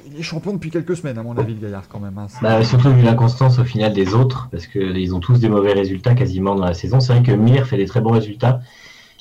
Il 0.06 0.18
est 0.18 0.22
champion 0.22 0.54
depuis 0.54 0.70
quelques 0.70 0.96
semaines, 0.96 1.18
à 1.18 1.22
mon 1.22 1.36
avis, 1.36 1.54
le 1.54 1.60
gaillard, 1.60 1.88
quand 1.88 2.00
même. 2.00 2.16
Hein, 2.16 2.28
bah, 2.40 2.64
surtout 2.64 2.90
vu 2.92 3.02
l'inconstance 3.02 3.58
au 3.58 3.64
final 3.64 3.92
des 3.92 4.14
autres, 4.14 4.48
parce 4.50 4.66
qu'ils 4.66 5.14
ont 5.14 5.20
tous 5.20 5.38
des 5.38 5.50
mauvais 5.50 5.74
résultats 5.74 6.14
quasiment 6.14 6.54
dans 6.54 6.64
la 6.64 6.72
saison. 6.72 6.98
C'est 6.98 7.12
vrai 7.12 7.22
que 7.22 7.32
Mir 7.32 7.66
fait 7.66 7.76
des 7.76 7.84
très 7.84 8.00
bons 8.00 8.12
résultats, 8.12 8.60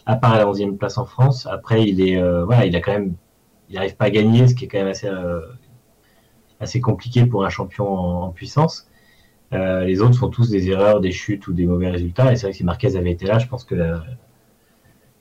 à 0.05 0.15
part 0.15 0.37
la 0.37 0.45
11e 0.45 0.77
place 0.77 0.97
en 0.97 1.05
France. 1.05 1.45
Après, 1.45 1.83
il 1.83 1.99
est, 1.99 2.17
euh, 2.17 2.45
voilà, 2.45 2.65
il 2.65 2.75
a 2.77 2.79
quand 2.79 2.93
même, 2.93 3.15
il 3.69 3.75
n'arrive 3.75 3.97
pas 3.97 4.05
à 4.05 4.09
gagner, 4.09 4.47
ce 4.47 4.55
qui 4.55 4.65
est 4.65 4.67
quand 4.69 4.77
même 4.77 4.87
assez, 4.87 5.07
euh, 5.07 5.41
assez 6.61 6.79
compliqué 6.79 7.25
pour 7.25 7.43
un 7.43 7.49
champion 7.49 7.87
en 7.87 8.29
puissance. 8.29 8.87
Euh, 9.53 9.85
les 9.85 10.01
autres 10.01 10.17
font 10.17 10.29
tous 10.29 10.49
des 10.49 10.69
erreurs, 10.69 10.99
des 11.01 11.11
chutes 11.11 11.47
ou 11.47 11.53
des 11.53 11.65
mauvais 11.65 11.89
résultats. 11.89 12.31
Et 12.31 12.35
c'est 12.35 12.43
vrai 12.47 12.51
que 12.51 12.57
si 12.57 12.63
Marquez 12.63 12.95
avait 12.97 13.11
été 13.11 13.25
là, 13.25 13.39
je 13.39 13.47
pense 13.47 13.63
que 13.63 13.75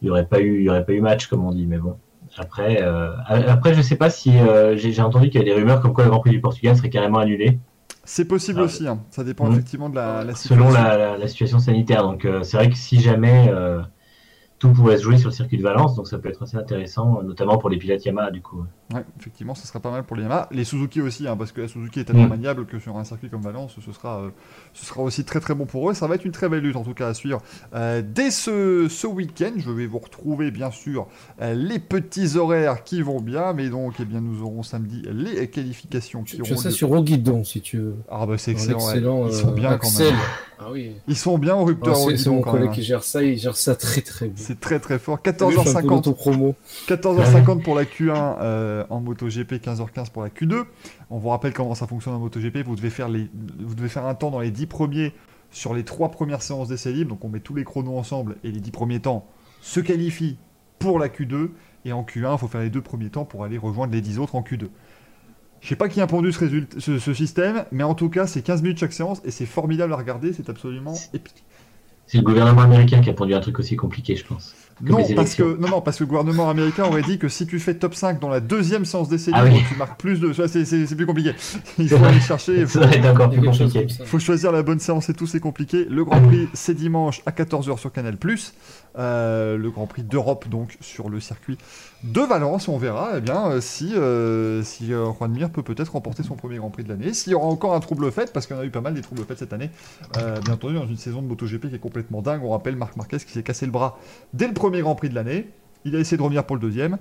il 0.02 0.06
n'y 0.06 0.10
aurait 0.10 0.26
pas 0.26 0.40
eu, 0.40 0.59
il 0.59 0.64
y 0.64 0.68
aurait 0.68 0.84
pas 0.84 0.92
eu 0.92 1.01
match, 1.01 1.26
comme 1.28 1.44
on 1.44 1.52
dit. 1.52 1.66
Mais 1.66 1.78
bon, 1.78 1.96
Après, 2.36 2.82
euh, 2.82 3.10
après, 3.28 3.74
je 3.74 3.82
sais 3.82 3.96
pas 3.96 4.10
si 4.10 4.36
euh, 4.38 4.76
j'ai 4.76 5.01
entendu 5.02 5.30
qu'il 5.30 5.40
y 5.40 5.42
a 5.42 5.46
des 5.46 5.55
rumeurs 5.55 5.80
comme 5.80 5.92
quoi 5.92 6.05
le 6.05 6.10
Grand 6.10 6.20
Prix 6.20 6.30
du 6.32 6.40
Portugal 6.40 6.76
serait 6.76 6.90
carrément 6.90 7.18
annulé. 7.18 7.59
C'est 8.05 8.26
possible 8.26 8.60
Ah, 8.60 8.64
aussi, 8.64 8.86
hein. 8.86 8.98
ça 9.10 9.24
dépend 9.24 9.46
Mhm. 9.46 9.52
effectivement 9.55 9.88
de 9.88 9.94
la, 9.94 10.24
la 10.24 10.34
situation. 10.34 10.68
selon 10.68 10.72
la, 10.74 10.96
la- 10.98 11.16
la 11.18 11.28
situation 11.28 11.59
sanitaire. 11.59 12.02
Donc 12.02 12.24
euh, 12.24 12.42
c'est 12.42 12.56
vrai 12.59 12.68
que 12.68 12.76
si 12.76 13.01
jamais 13.01 13.48
euh, 13.48 13.80
tout 14.69 14.73
pourrait 14.73 14.97
se 14.97 15.03
jouer 15.03 15.19
sur 15.19 15.28
le 15.28 15.35
circuit 15.35 15.59
de 15.59 15.62
Valence, 15.62 15.95
donc 15.95 16.09
ça 16.09 16.19
peut 16.19 16.28
être 16.31 16.43
assez 16.43 16.57
intéressant, 16.57 17.19
euh, 17.19 17.23
notamment 17.23 17.59
pour 17.59 17.69
les 17.69 17.77
pilotes 17.77 18.05
Yamaha 18.05 18.31
du 18.31 18.41
coup. 18.41 18.65
Ouais, 18.95 19.05
effectivement, 19.20 19.55
ce 19.55 19.66
sera 19.66 19.81
pas 19.81 19.91
mal 19.91 20.05
pour 20.05 20.16
les 20.16 20.23
Yamaha. 20.23 20.49
Les 20.53 20.65
Suzuki 20.65 21.01
aussi, 21.03 21.28
hein, 21.28 21.36
parce 21.36 21.53
que 21.53 21.61
la 21.62 21.69
Suzuki 21.69 22.01
est 22.01 22.05
tellement 22.05 22.24
Mm. 22.24 22.28
maniable 22.31 22.66
que 22.66 22.78
sur 22.78 22.97
un 22.97 23.05
circuit 23.05 23.28
comme 23.28 23.43
Valence, 23.43 23.77
ce 23.85 23.93
sera, 23.93 24.20
euh, 24.20 24.31
ce 24.73 24.86
sera 24.86 25.03
aussi 25.03 25.24
très 25.24 25.41
très 25.41 25.55
bon 25.55 25.66
pour 25.66 25.91
eux. 25.91 25.95
Ça 25.95 26.07
va 26.07 26.15
être 26.15 26.24
une 26.24 26.32
très 26.32 26.49
belle 26.49 26.61
lutte 26.62 26.77
en 26.77 26.82
tout 26.82 26.95
cas 26.95 27.09
à 27.09 27.15
suivre. 27.15 27.43
Euh, 27.74 28.03
dès 28.05 28.31
ce, 28.31 28.86
ce 28.89 29.07
week-end, 29.07 29.53
je 29.57 29.70
vais 29.70 29.86
vous 29.86 29.99
retrouver 29.99 30.51
bien 30.51 30.70
sûr 30.70 31.07
euh, 31.43 31.55
les 31.55 31.78
petits 31.78 32.36
horaires 32.36 32.85
qui 32.85 33.03
vont 33.03 33.20
bien, 33.20 33.53
mais 33.53 33.69
donc 33.69 33.95
eh 34.01 34.05
bien, 34.05 34.20
nous 34.20 34.43
aurons 34.43 34.62
samedi 34.62 35.03
les 35.12 35.49
qualifications 35.49 36.23
qui 36.23 36.36
Tu 36.36 36.43
auront 36.43 36.51
fais 36.51 36.57
ça 36.57 36.69
lieu. 36.70 36.74
sur 36.74 36.91
au 36.91 37.03
guidon 37.03 37.45
si 37.45 37.61
tu 37.61 37.78
veux. 37.78 37.97
Ah 38.11 38.24
bah 38.27 38.39
c'est 38.39 38.53
excellent, 38.53 38.78
ouais. 38.86 38.99
ils 39.28 39.35
sont 39.35 39.51
euh, 39.51 39.55
bien 39.55 39.77
quand 39.78 39.99
même. 39.99 40.15
Ah 40.59 40.68
oui. 40.70 40.93
Ils 41.09 41.16
sont 41.16 41.39
bien 41.39 41.56
au 41.56 41.64
rupteur 41.64 41.97
Ah, 41.97 42.16
c'est 42.16 42.31
mon 42.31 42.40
collègue 42.40 42.70
qui 42.70 42.82
gère 42.82 43.02
ça, 43.02 43.22
il 43.22 43.39
gère 43.39 43.56
ça 43.56 43.74
très 43.74 44.01
très 44.01 44.26
bien. 44.26 44.44
C'est 44.44 44.60
très 44.60 44.78
très 44.78 44.98
fort. 44.98 45.18
Je 45.24 45.31
fais 45.31 45.43
un 45.43 45.48
peu 45.48 45.55
14h50 45.55 45.86
l'auto-promo. 45.86 46.55
14h50 46.89 47.62
pour 47.62 47.74
la 47.74 47.85
Q1 47.85 48.36
euh, 48.40 48.85
en 48.90 49.01
MotoGP, 49.01 49.55
15h15 49.55 50.10
pour 50.10 50.22
la 50.22 50.28
Q2. 50.28 50.64
On 51.10 51.18
vous 51.18 51.28
rappelle 51.28 51.52
comment 51.52 51.74
ça 51.74 51.86
fonctionne 51.86 52.14
en 52.14 52.18
MotoGP. 52.18 52.59
Vous 52.64 52.76
devez 52.76 52.90
faire, 52.90 53.09
les, 53.09 53.28
vous 53.60 53.74
devez 53.74 53.89
faire 53.89 54.06
un 54.06 54.14
temps 54.14 54.31
dans 54.31 54.40
les 54.40 54.51
10 54.51 54.66
premiers 54.66 55.12
sur 55.51 55.74
les 55.74 55.85
3 55.85 56.10
premières 56.10 56.43
séances 56.43 56.68
d'essai 56.68 56.93
libre. 56.93 57.10
Donc 57.10 57.24
on 57.24 57.28
met 57.28 57.40
tous 57.40 57.55
les 57.55 57.64
chronos 57.64 57.97
ensemble 57.97 58.36
et 58.44 58.51
les 58.51 58.60
10 58.60 58.70
premiers 58.70 59.01
temps 59.01 59.26
se 59.60 59.81
qualifient 59.81 60.36
pour 60.78 60.98
la 60.98 61.09
Q2. 61.09 61.51
Et 61.86 61.93
en 61.93 62.02
Q1, 62.02 62.32
il 62.32 62.39
faut 62.39 62.48
faire 62.48 62.62
les 62.62 62.70
deux 62.70 62.81
premiers 62.81 63.10
temps 63.10 63.24
pour 63.24 63.44
aller 63.44 63.59
rejoindre 63.59 63.93
les 63.93 64.01
10 64.01 64.18
autres 64.18 64.35
en 64.36 64.43
Q2. 64.43 64.68
Je 65.65 65.70
sais 65.70 65.77
pas 65.77 65.89
qui 65.89 66.03
a 66.03 66.07
pondu 66.07 66.31
ce, 66.31 66.41
résultat, 66.41 66.77
ce, 66.78 66.99
ce 66.99 67.15
système, 67.15 67.65
mais 67.73 67.85
en 67.85 67.95
tout 67.95 68.11
cas, 68.11 68.27
c'est 68.27 68.43
15 68.43 68.61
minutes 68.61 68.78
chaque 68.78 68.93
séance 68.93 69.23
et 69.24 69.31
c'est 69.31 69.47
formidable 69.47 69.95
à 69.95 69.97
regarder. 69.97 70.35
C'est 70.35 70.51
absolument 70.51 70.93
épique. 71.15 71.43
C'est 72.07 72.19
le 72.19 72.23
gouvernement 72.23 72.61
américain 72.61 73.01
qui 73.01 73.09
a 73.09 73.15
pondu 73.15 73.32
un 73.32 73.41
truc 73.41 73.59
aussi 73.59 73.74
compliqué, 73.74 74.15
je 74.15 74.27
pense. 74.27 74.55
Non 74.82 74.99
parce, 75.15 75.35
que, 75.35 75.57
non, 75.59 75.69
non, 75.69 75.81
parce 75.81 75.99
que 75.99 76.05
le 76.05 76.09
gouvernement 76.09 76.51
américain 76.51 76.85
aurait 76.85 77.01
dit 77.01 77.19
que 77.19 77.28
si 77.28 77.47
tu 77.47 77.59
fais 77.61 77.74
top 77.74 77.95
5 77.95 78.20
dans 78.20 78.28
la 78.28 78.41
deuxième 78.41 78.85
séance 78.85 79.09
d'essai 79.09 79.31
Ah 79.32 79.45
libre, 79.45 79.57
oui. 79.57 79.65
tu 79.70 79.78
marques 79.78 79.99
plus 79.99 80.20
de. 80.20 80.35
ça, 80.35 80.49
C'est 80.49 80.97
plus 80.97 81.07
compliqué. 81.07 81.32
Il 81.78 81.89
faut 81.89 82.05
aller 82.05 82.20
chercher. 82.20 82.61
Il 82.61 82.66
faut, 82.66 82.81
encore 82.81 83.31
plus 83.31 83.41
compliqué. 83.41 83.86
faut 84.05 84.19
choisir 84.19 84.53
la 84.53 84.62
bonne 84.62 84.81
séance 84.81 85.09
et 85.09 85.15
tout, 85.15 85.27
c'est 85.27 85.41
compliqué. 85.41 85.86
Le 85.89 86.05
Grand 86.05 86.20
Prix, 86.20 86.49
c'est 86.53 86.74
dimanche 86.74 87.23
à 87.24 87.31
14h 87.31 87.78
sur 87.78 87.91
Canal. 87.91 88.19
Euh, 88.97 89.57
le 89.57 89.71
Grand 89.71 89.87
Prix 89.87 90.05
d'Europe, 90.05 90.49
donc, 90.49 90.77
sur 90.81 91.09
le 91.09 91.19
circuit 91.19 91.59
de 92.05 92.21
Valence. 92.21 92.69
On 92.69 92.79
verra 92.79 93.12
eh 93.16 93.21
bien, 93.21 93.51
euh, 93.51 93.61
si, 93.61 93.93
euh, 93.95 94.62
si 94.62 94.93
euh, 94.93 95.11
Juan 95.12 95.33
Mir 95.33 95.51
peut 95.51 95.62
peut-être 95.62 95.93
remporter 95.93 96.23
son 96.23 96.37
premier 96.37 96.59
Grand 96.59 96.71
Prix 96.71 96.85
de 96.85 96.89
l'année. 96.91 97.12
S'il 97.12 97.33
y 97.33 97.35
aura 97.35 97.47
encore 97.47 97.75
un 97.75 97.81
trouble 97.81 98.11
fait, 98.12 98.33
parce 98.33 98.51
en 98.53 98.59
a 98.59 98.65
eu 98.65 98.71
pas 98.71 98.81
mal 98.81 98.95
des 98.95 99.01
troubles 99.01 99.25
faits 99.25 99.39
cette 99.39 99.53
année. 99.53 99.71
Bien 100.15 100.55
entendu, 100.55 100.75
dans 100.75 100.87
une 100.87 100.97
saison 100.97 101.23
de 101.23 101.27
MotoGP 101.27 101.69
qui 101.69 101.75
est 101.75 101.79
complètement 101.79 102.23
dingue. 102.23 102.43
On 102.45 102.51
rappelle 102.51 102.77
Marc 102.77 102.97
Marquez 102.97 103.19
qui 103.19 103.33
s'est 103.33 103.43
cassé 103.43 103.66
le 103.66 103.73
bras 103.73 103.99
dès 104.33 104.47
le 104.47 104.55
premier 104.55 104.81
Grand 104.81 104.95
Prix 104.95 105.09
de 105.09 105.15
l'année. 105.15 105.51
Il 105.85 105.97
a 105.97 105.99
essayé 105.99 106.16
de 106.16 106.23
revenir 106.23 106.45
pour 106.45 106.57
le 106.57 106.62
deuxième. 106.62 106.99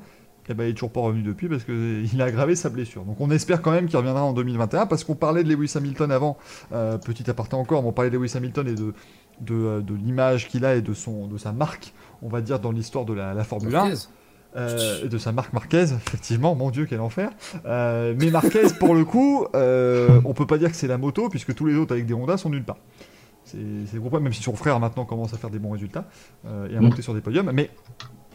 Et 0.50 0.54
ben, 0.54 0.66
il 0.66 0.72
est 0.72 0.74
toujours 0.74 0.92
pas 0.92 1.00
revenu 1.00 1.24
depuis 1.24 1.48
parce 1.48 1.64
qu'il 1.64 2.22
a 2.22 2.26
aggravé 2.26 2.56
sa 2.56 2.70
blessure. 2.70 3.04
Donc 3.04 3.22
on 3.22 3.32
espère 3.32 3.62
quand 3.62 3.72
même 3.72 3.88
qu'il 3.88 3.96
reviendra 3.98 4.24
en 4.24 4.34
2021 4.34 4.88
parce 4.88 5.04
qu'on 5.04 5.16
parlait 5.16 5.44
de 5.44 5.50
Lewis 5.54 5.72
Hamilton 5.76 6.12
avant. 6.12 6.38
Euh, 6.74 6.98
petit 6.98 7.30
aparté 7.30 7.56
encore, 7.56 7.82
mais 7.82 7.90
on 7.90 7.94
parlait 7.94 8.12
de 8.12 8.18
Lewis 8.18 8.34
Hamilton 8.36 8.68
et 8.68 8.76
de, 8.76 8.94
de, 9.44 9.54
euh, 9.54 9.82
de 9.82 9.94
l'image 9.94 10.48
qu'il 10.48 10.66
a 10.66 10.76
et 10.76 10.82
de, 10.82 10.94
son, 10.94 11.28
de 11.28 11.38
sa 11.38 11.52
marque, 11.52 11.94
on 12.22 12.30
va 12.30 12.42
dire, 12.42 12.60
dans 12.60 12.72
l'histoire 12.72 13.06
de 13.06 13.14
la, 13.14 13.34
la 13.34 13.44
Formule 13.44 13.76
1. 13.76 13.80
Marquez. 13.84 13.98
Euh, 14.56 15.06
et 15.06 15.10
de 15.10 15.18
sa 15.18 15.32
marque 15.32 15.52
Marquez, 15.52 15.84
effectivement, 16.08 16.54
mon 16.54 16.70
Dieu, 16.70 16.86
quel 16.88 17.00
enfer. 17.02 17.32
Euh, 17.66 18.14
mais 18.20 18.30
Marquez, 18.30 18.68
pour 18.80 18.94
le 18.94 19.04
coup, 19.04 19.46
euh, 19.56 20.22
on 20.26 20.34
peut 20.34 20.46
pas 20.46 20.58
dire 20.60 20.70
que 20.70 20.76
c'est 20.78 20.88
la 20.88 21.00
moto, 21.00 21.28
puisque 21.30 21.56
tous 21.56 21.66
les 21.66 21.76
autres 21.76 21.94
avec 21.94 22.06
des 22.06 22.14
Honda 22.14 22.38
sont 22.38 22.50
nulle 22.52 22.64
part. 22.64 22.78
C'est 23.46 23.58
c'est 23.88 23.96
le 23.96 24.00
gros 24.00 24.10
problème, 24.10 24.26
même 24.26 24.34
si 24.34 24.44
son 24.44 24.56
frère 24.56 24.80
maintenant 24.80 25.06
commence 25.06 25.34
à 25.34 25.38
faire 25.38 25.50
des 25.50 25.60
bons 25.60 25.72
résultats 25.72 26.06
euh, 26.46 26.70
et 26.70 26.78
à 26.78 26.80
Mm. 26.80 26.84
monter 26.84 27.02
sur 27.02 27.14
des 27.14 27.22
podiums. 27.22 27.52
Mais 27.52 27.72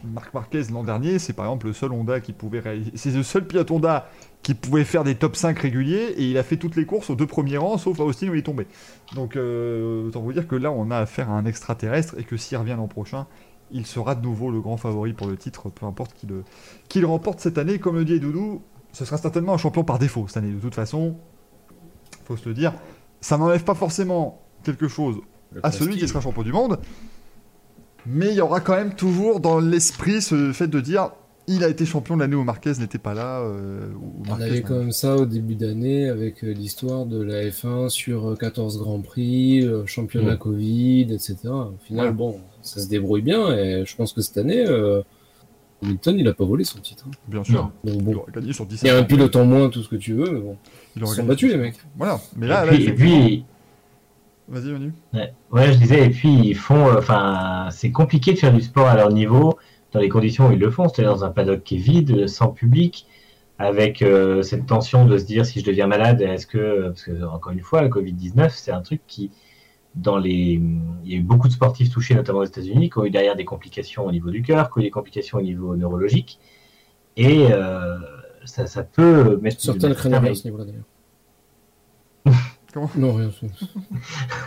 Marc 0.03 0.33
Marquez, 0.33 0.63
l'an 0.71 0.83
dernier, 0.83 1.19
c'est 1.19 1.33
par 1.33 1.45
exemple 1.45 1.67
le 1.67 1.73
seul 1.73 1.91
Honda 1.91 2.19
qui 2.19 2.33
pouvait 2.33 2.59
réaliser. 2.59 2.91
C'est 2.95 3.11
le 3.11 3.23
seul 3.23 3.45
pilote 3.45 3.69
Honda 3.71 4.09
qui 4.41 4.53
pouvait 4.53 4.83
faire 4.83 5.03
des 5.03 5.15
top 5.15 5.35
5 5.35 5.57
réguliers 5.59 6.13
et 6.17 6.29
il 6.29 6.37
a 6.37 6.43
fait 6.43 6.57
toutes 6.57 6.75
les 6.75 6.85
courses 6.85 7.09
aux 7.09 7.15
deux 7.15 7.27
premiers 7.27 7.57
rangs, 7.57 7.77
sauf 7.77 7.99
à 7.99 8.03
Austin 8.03 8.29
où 8.29 8.33
il 8.33 8.39
est 8.39 8.43
tombé. 8.43 8.67
Donc, 9.15 9.35
euh, 9.35 10.07
autant 10.07 10.21
vous 10.21 10.33
dire 10.33 10.47
que 10.47 10.55
là, 10.55 10.71
on 10.71 10.91
a 10.91 10.97
affaire 10.97 11.29
à 11.29 11.33
un 11.33 11.45
extraterrestre 11.45 12.15
et 12.17 12.23
que 12.23 12.37
s'il 12.37 12.57
revient 12.57 12.75
l'an 12.77 12.87
prochain, 12.87 13.27
il 13.71 13.85
sera 13.85 14.15
de 14.15 14.21
nouveau 14.21 14.49
le 14.49 14.61
grand 14.61 14.77
favori 14.77 15.13
pour 15.13 15.27
le 15.27 15.37
titre, 15.37 15.69
peu 15.69 15.85
importe 15.85 16.13
qui 16.13 16.27
le, 16.27 16.43
qui 16.87 17.01
le 17.01 17.07
remporte 17.07 17.39
cette 17.39 17.57
année. 17.57 17.79
Comme 17.79 17.95
le 17.95 18.05
dit 18.05 18.19
Doudou, 18.19 18.61
ce 18.91 19.05
sera 19.05 19.17
certainement 19.17 19.53
un 19.53 19.57
champion 19.57 19.83
par 19.83 19.99
défaut 19.99 20.25
cette 20.27 20.37
année. 20.37 20.51
De 20.51 20.59
toute 20.59 20.75
façon, 20.75 21.17
faut 22.25 22.37
se 22.37 22.47
le 22.47 22.55
dire, 22.55 22.73
ça 23.21 23.37
n'enlève 23.37 23.63
pas 23.63 23.75
forcément 23.75 24.41
quelque 24.63 24.87
chose 24.87 25.19
Le 25.51 25.65
à 25.65 25.71
celui 25.71 25.97
qui 25.97 26.07
sera 26.07 26.21
champion 26.21 26.43
du 26.43 26.51
monde, 26.51 26.79
mais 28.05 28.27
il 28.29 28.35
y 28.35 28.41
aura 28.41 28.59
quand 28.61 28.75
même 28.75 28.93
toujours 28.95 29.39
dans 29.39 29.59
l'esprit 29.59 30.21
ce 30.21 30.51
fait 30.53 30.67
de 30.67 30.79
dire 30.79 31.11
il 31.51 31.63
a 31.63 31.67
été 31.67 31.83
champion 31.83 32.15
de 32.15 32.21
l'année 32.21 32.35
où 32.35 32.43
Marquez 32.43 32.73
n'était 32.79 32.99
pas 32.99 33.15
là. 33.15 33.39
euh, 33.39 33.89
On 34.23 34.27
Marquez 34.29 34.43
avait 34.43 34.55
n'a- 34.61 34.67
quand 34.67 34.75
même 34.77 34.91
ça 34.91 35.15
au 35.15 35.25
début 35.25 35.55
d'année 35.55 36.07
avec 36.07 36.43
euh, 36.43 36.51
l'histoire 36.53 37.07
de 37.07 37.19
la 37.21 37.43
F1 37.49 37.89
sur 37.89 38.29
euh, 38.31 38.35
14 38.35 38.77
Grands 38.77 39.01
Prix, 39.01 39.65
euh, 39.65 39.83
championnat 39.87 40.35
Mm. 40.35 40.37
Covid, 40.37 41.01
etc. 41.11 41.37
Au 41.45 41.73
final, 41.87 42.07
Ouais. 42.07 42.11
bon, 42.13 42.39
ça 42.61 42.79
se 42.81 42.87
débrouille 42.87 43.23
bien 43.23 43.51
et 43.57 43.83
je 43.83 43.95
pense 43.95 44.13
que 44.13 44.21
cette 44.21 44.37
année, 44.37 44.63
euh, 44.67 45.01
Hamilton, 45.81 46.19
il 46.19 46.27
a 46.27 46.33
pas 46.35 46.45
volé 46.45 46.63
son 46.65 46.77
titre. 46.81 47.05
hein. 47.07 47.11
Bien 47.27 47.43
sûr. 47.43 47.71
Donc 47.83 47.95
Il 47.95 48.03
bon, 48.03 48.15
aurait 48.17 48.31
gagné 48.31 48.53
sur 48.53 48.67
17 48.67 48.83
il 48.83 48.93
y 48.93 48.95
a 48.95 48.99
un 48.99 49.03
pilote 49.03 49.35
en 49.35 49.45
moins, 49.45 49.69
tout 49.69 49.81
ce 49.81 49.89
que 49.89 49.95
tu 49.95 50.13
veux, 50.13 50.29
mais 50.29 50.39
bon, 50.39 50.55
Il 50.95 50.99
ils 50.99 51.03
aurait 51.03 51.15
sont 51.15 51.21
gagné 51.23 51.29
battus 51.29 51.51
les 51.51 51.57
mecs. 51.57 51.77
Voilà. 51.97 52.19
Mais 52.35 52.45
Et 52.45 52.49
là, 52.49 52.65
puis, 52.67 52.75
et 52.75 52.81
effectivement- 52.83 53.25
puis, 53.25 53.45
Vas-y, 54.49 54.71
Manu. 54.71 54.93
Ouais, 55.13 55.33
ouais, 55.51 55.73
je 55.73 55.77
disais, 55.77 56.05
et 56.05 56.09
puis 56.09 56.33
ils 56.33 56.55
font, 56.55 56.87
euh, 56.87 56.97
enfin, 56.97 57.67
c'est 57.71 57.91
compliqué 57.91 58.33
de 58.33 58.39
faire 58.39 58.53
du 58.53 58.61
sport 58.61 58.87
à 58.87 58.95
leur 58.95 59.11
niveau 59.11 59.57
dans 59.91 59.99
les 59.99 60.09
conditions 60.09 60.49
où 60.49 60.51
ils 60.51 60.59
le 60.59 60.71
font, 60.71 60.89
c'est-à-dire 60.89 61.13
dans 61.13 61.23
un 61.23 61.29
paddock 61.29 61.63
qui 61.63 61.75
est 61.75 61.79
vide, 61.79 62.27
sans 62.27 62.49
public, 62.49 63.05
avec 63.59 64.01
euh, 64.01 64.41
cette 64.41 64.65
tension 64.65 65.05
de 65.05 65.17
se 65.17 65.25
dire 65.25 65.45
si 65.45 65.59
je 65.59 65.65
deviens 65.65 65.85
malade, 65.85 66.21
est-ce 66.21 66.47
que, 66.47 66.87
parce 66.87 67.03
que 67.03 67.23
encore 67.25 67.51
une 67.51 67.61
fois, 67.61 67.83
le 67.83 67.89
Covid-19, 67.89 68.49
c'est 68.49 68.71
un 68.71 68.81
truc 68.81 69.01
qui, 69.05 69.31
dans 69.93 70.17
les, 70.17 70.59
il 71.03 71.11
y 71.11 71.13
a 71.13 71.17
eu 71.17 71.23
beaucoup 71.23 71.47
de 71.47 71.53
sportifs 71.53 71.91
touchés, 71.91 72.15
notamment 72.15 72.39
aux 72.39 72.45
États-Unis, 72.45 72.89
qui 72.89 72.97
ont 72.97 73.05
eu 73.05 73.11
derrière 73.11 73.35
des 73.35 73.45
complications 73.45 74.05
au 74.05 74.11
niveau 74.11 74.31
du 74.31 74.41
cœur, 74.41 74.71
qui 74.71 74.79
ont 74.79 74.81
eu 74.81 74.85
des 74.85 74.91
complications 74.91 75.37
au 75.37 75.43
niveau 75.43 75.75
neurologique, 75.75 76.39
et 77.17 77.51
euh, 77.51 77.97
ça, 78.45 78.65
ça 78.65 78.83
peut 78.83 79.37
mettre 79.41 79.61
Certains 79.61 79.89
ne 79.89 79.93
mettre 79.93 80.09
craignent 80.09 80.27
à 80.27 80.35
ce 80.35 80.45
niveau-là 80.45 80.65
d'ailleurs. 80.65 80.85
Comment 82.73 82.89
Non, 82.95 83.13
rien. 83.15 83.31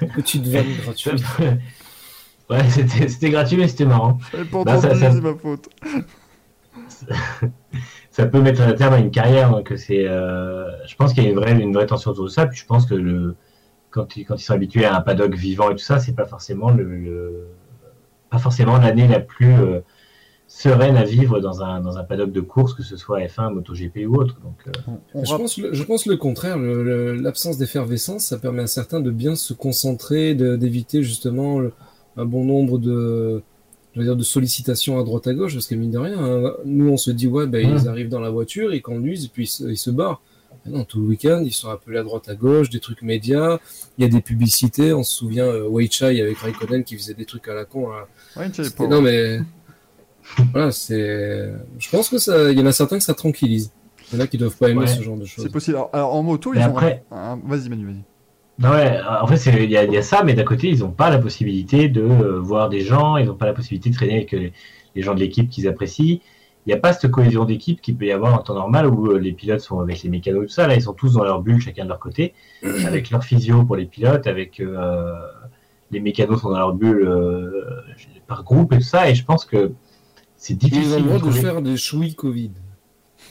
Petite 0.14 0.46
vanne 0.46 0.66
gratuite. 0.82 1.24
ouais, 2.50 2.70
c'était 2.70 3.08
c'était 3.08 3.30
gratuit, 3.30 3.56
mais 3.56 3.68
c'était 3.68 3.84
marrant. 3.84 4.18
Bah, 4.64 4.80
ça- 4.80 4.94
c'est 4.94 5.20
ma 5.20 5.34
faute. 5.34 5.68
ça 8.10 8.26
peut 8.26 8.40
mettre 8.40 8.60
un 8.62 8.72
terme 8.74 8.94
à 8.94 8.98
une 8.98 9.10
carrière. 9.10 9.50
Donc 9.50 9.72
c'est, 9.76 10.06
euh, 10.06 10.66
je 10.86 10.94
pense 10.96 11.12
qu'il 11.12 11.24
y 11.24 11.26
a 11.26 11.30
une 11.30 11.36
vraie, 11.36 11.52
une 11.52 11.72
vraie 11.74 11.86
tension 11.86 12.10
autour 12.12 12.24
de 12.24 12.30
ça. 12.30 12.46
Puis 12.46 12.58
je 12.60 12.66
pense 12.66 12.86
que 12.86 12.94
le, 12.94 13.36
quand, 13.90 14.16
ils, 14.16 14.24
quand 14.24 14.36
ils 14.36 14.42
sont 14.44 14.54
habitués 14.54 14.84
à 14.84 14.96
un 14.96 15.00
paddock 15.00 15.34
vivant 15.34 15.70
et 15.70 15.74
tout 15.74 15.84
ça, 15.84 15.98
c'est 15.98 16.14
pas 16.14 16.26
forcément 16.26 16.70
le, 16.70 16.84
le- 16.84 17.48
pas 18.30 18.38
forcément 18.38 18.78
l'année 18.78 19.08
la 19.08 19.20
plus 19.20 19.52
euh, 19.52 19.80
sereine 20.54 20.96
à 20.96 21.04
vivre 21.04 21.40
dans 21.40 21.62
un, 21.62 21.80
dans 21.80 21.96
un 21.98 22.04
paddock 22.04 22.30
de 22.32 22.40
course, 22.40 22.74
que 22.74 22.82
ce 22.82 22.96
soit 22.96 23.20
F1, 23.20 23.52
MotoGP 23.54 24.06
ou 24.06 24.16
autre. 24.16 24.36
Donc, 24.42 24.54
euh, 24.66 24.70
On, 25.14 25.20
on 25.20 25.24
Je 25.24 25.34
pense, 25.36 25.58
le, 25.58 25.72
je 25.72 25.82
pense 25.82 26.06
le 26.06 26.16
contraire. 26.16 26.58
L'absence 26.58 27.58
d'effervescence, 27.58 28.24
ça 28.26 28.38
permet 28.38 28.62
à 28.62 28.66
certains 28.66 29.00
de 29.00 29.10
bien 29.10 29.34
se 29.34 29.54
concentrer, 29.54 30.34
d'éviter 30.34 31.02
justement 31.02 31.58
le- 31.58 31.72
un 32.16 32.26
bon 32.26 32.44
nombre 32.44 32.78
de, 32.78 33.42
je 33.94 33.98
veux 34.00 34.04
dire, 34.04 34.16
de 34.16 34.22
sollicitations 34.22 34.98
à 35.00 35.04
droite 35.04 35.26
à 35.26 35.34
gauche, 35.34 35.54
parce 35.54 35.66
que 35.66 35.74
mine 35.74 35.90
de 35.90 35.98
rien, 35.98 36.18
hein, 36.22 36.52
nous 36.66 36.90
on 36.90 36.96
se 36.98 37.10
dit 37.10 37.26
ouais, 37.26 37.46
ben, 37.46 37.66
Ouais. 37.66 37.80
ils 37.82 37.88
arrivent 37.88 38.10
dans 38.10 38.20
la 38.20 38.30
voiture, 38.30 38.74
ils 38.74 38.82
conduisent 38.82 39.24
et 39.24 39.28
puis 39.32 39.44
ils 39.44 39.48
se, 39.48 39.64
ils 39.64 39.76
se 39.78 39.90
barrent. 39.90 40.20
Mais 40.66 40.72
non, 40.72 40.84
tout 40.84 41.00
le 41.00 41.06
week-end, 41.08 41.42
ils 41.44 41.52
sont 41.52 41.70
appelés 41.70 41.98
à 41.98 42.02
droite 42.02 42.28
à 42.28 42.34
gauche, 42.34 42.68
des 42.68 42.78
trucs 42.78 43.00
médias, 43.02 43.58
il 43.96 44.02
y 44.02 44.04
a 44.04 44.10
des 44.10 44.20
publicités. 44.20 44.92
On 44.92 45.02
se 45.02 45.16
souvient 45.16 45.46
euh, 45.46 45.66
Wei 45.66 45.88
Chai 45.90 46.20
avec 46.20 46.36
Raikkonen 46.36 46.84
qui 46.84 46.96
faisait 46.98 47.14
des 47.14 47.24
trucs 47.24 47.48
à 47.48 47.54
la 47.54 47.64
con. 47.64 47.88
hein. 47.90 48.04
Ouais. 48.36 48.88
Non 48.88 49.00
mais 49.00 49.40
voilà, 50.52 50.70
c'est. 50.70 51.52
Je 51.78 51.90
pense 51.90 52.08
que 52.08 52.18
ça, 52.18 52.50
il 52.50 52.58
y 52.58 52.62
en 52.62 52.66
a 52.66 52.72
certains 52.72 52.98
que 52.98 53.04
ça 53.04 53.14
tranquillise. 53.14 53.72
Il 54.12 54.18
y 54.18 54.20
en 54.20 54.24
a 54.24 54.26
qui 54.26 54.36
doivent 54.38 54.56
pas 54.56 54.68
aimer 54.68 54.80
Ouais. 54.80 54.86
ce 54.86 55.02
genre 55.02 55.16
de 55.16 55.24
choses. 55.24 55.44
C'est 55.44 55.50
possible. 55.52 55.76
Alors, 55.76 55.90
alors, 55.92 56.14
en 56.14 56.22
moto, 56.22 56.52
ils 56.54 56.58
Mais 56.58 56.64
ont. 56.66 56.76
après- 56.76 57.02
un- 57.10 57.38
Vas-y, 57.46 57.68
Manu, 57.70 57.86
vas-y. 57.86 58.02
non, 58.58 58.70
ouais, 58.70 58.98
en 59.20 59.26
fait, 59.26 59.36
c'est- 59.38 59.64
il 59.64 59.70
y, 59.70 59.76
a- 59.76 59.84
il 59.84 59.92
y 59.92 59.96
a 59.96 60.02
ça, 60.02 60.22
mais 60.22 60.34
d'un 60.34 60.44
côté, 60.44 60.68
ils 60.68 60.80
n'ont 60.80 60.90
pas 60.90 61.08
la 61.10 61.18
possibilité 61.18 61.88
de 61.88 62.02
euh, 62.02 62.38
voir 62.38 62.68
des 62.68 62.80
gens, 62.82 63.16
ils 63.16 63.26
n'ont 63.26 63.34
pas 63.34 63.46
la 63.46 63.54
possibilité 63.54 63.88
de 63.90 63.94
traîner 63.94 64.16
avec 64.16 64.34
euh, 64.34 64.50
les, 64.94 65.02
gens 65.02 65.14
de 65.14 65.20
l'équipe 65.20 65.48
qu'ils 65.48 65.66
apprécient. 65.66 66.18
Il 66.64 66.68
n'y 66.68 66.74
a 66.74 66.76
pas 66.76 66.92
cette 66.92 67.10
cohésion 67.10 67.44
d'équipe 67.44 67.80
qu'il 67.80 67.96
peut 67.96 68.04
y 68.04 68.12
avoir 68.12 68.34
en 68.34 68.38
temps 68.38 68.54
normal 68.54 68.86
où 68.86 69.10
euh, 69.12 69.18
les 69.18 69.32
pilotes 69.32 69.60
sont 69.60 69.80
avec 69.80 70.02
les 70.02 70.10
mécanos 70.10 70.44
et 70.44 70.46
tout 70.46 70.52
ça. 70.52 70.66
Là, 70.68 70.74
ils 70.76 70.82
sont 70.82 70.92
tous 70.92 71.14
dans 71.14 71.24
leur 71.24 71.40
bulle, 71.42 71.60
chacun 71.60 71.84
de 71.84 71.88
leur 71.88 71.98
côté, 71.98 72.34
avec 72.86 73.10
leur 73.10 73.24
physio 73.24 73.64
pour 73.64 73.76
les 73.76 73.86
pilotes, 73.86 74.26
avec 74.26 74.60
euh, 74.60 75.12
les 75.90 76.00
mécanos 76.00 76.40
sont 76.42 76.50
dans 76.50 76.58
leur 76.58 76.74
bulle 76.74 77.02
euh, 77.08 77.64
par 78.28 78.44
groupe 78.44 78.72
et 78.74 78.76
tout 78.76 78.82
ça. 78.84 79.08
Et 79.10 79.14
je 79.14 79.24
pense 79.24 79.44
que 79.44 79.72
c'est 80.44 80.54
Ils 80.54 80.66
ont 80.66 80.68
difficile. 80.68 80.96
le 80.96 81.02
droit 81.18 81.18
de 81.20 81.30
faire 81.30 81.62
des 81.62 81.76
chouilles 81.76 82.14
Covid. 82.14 82.50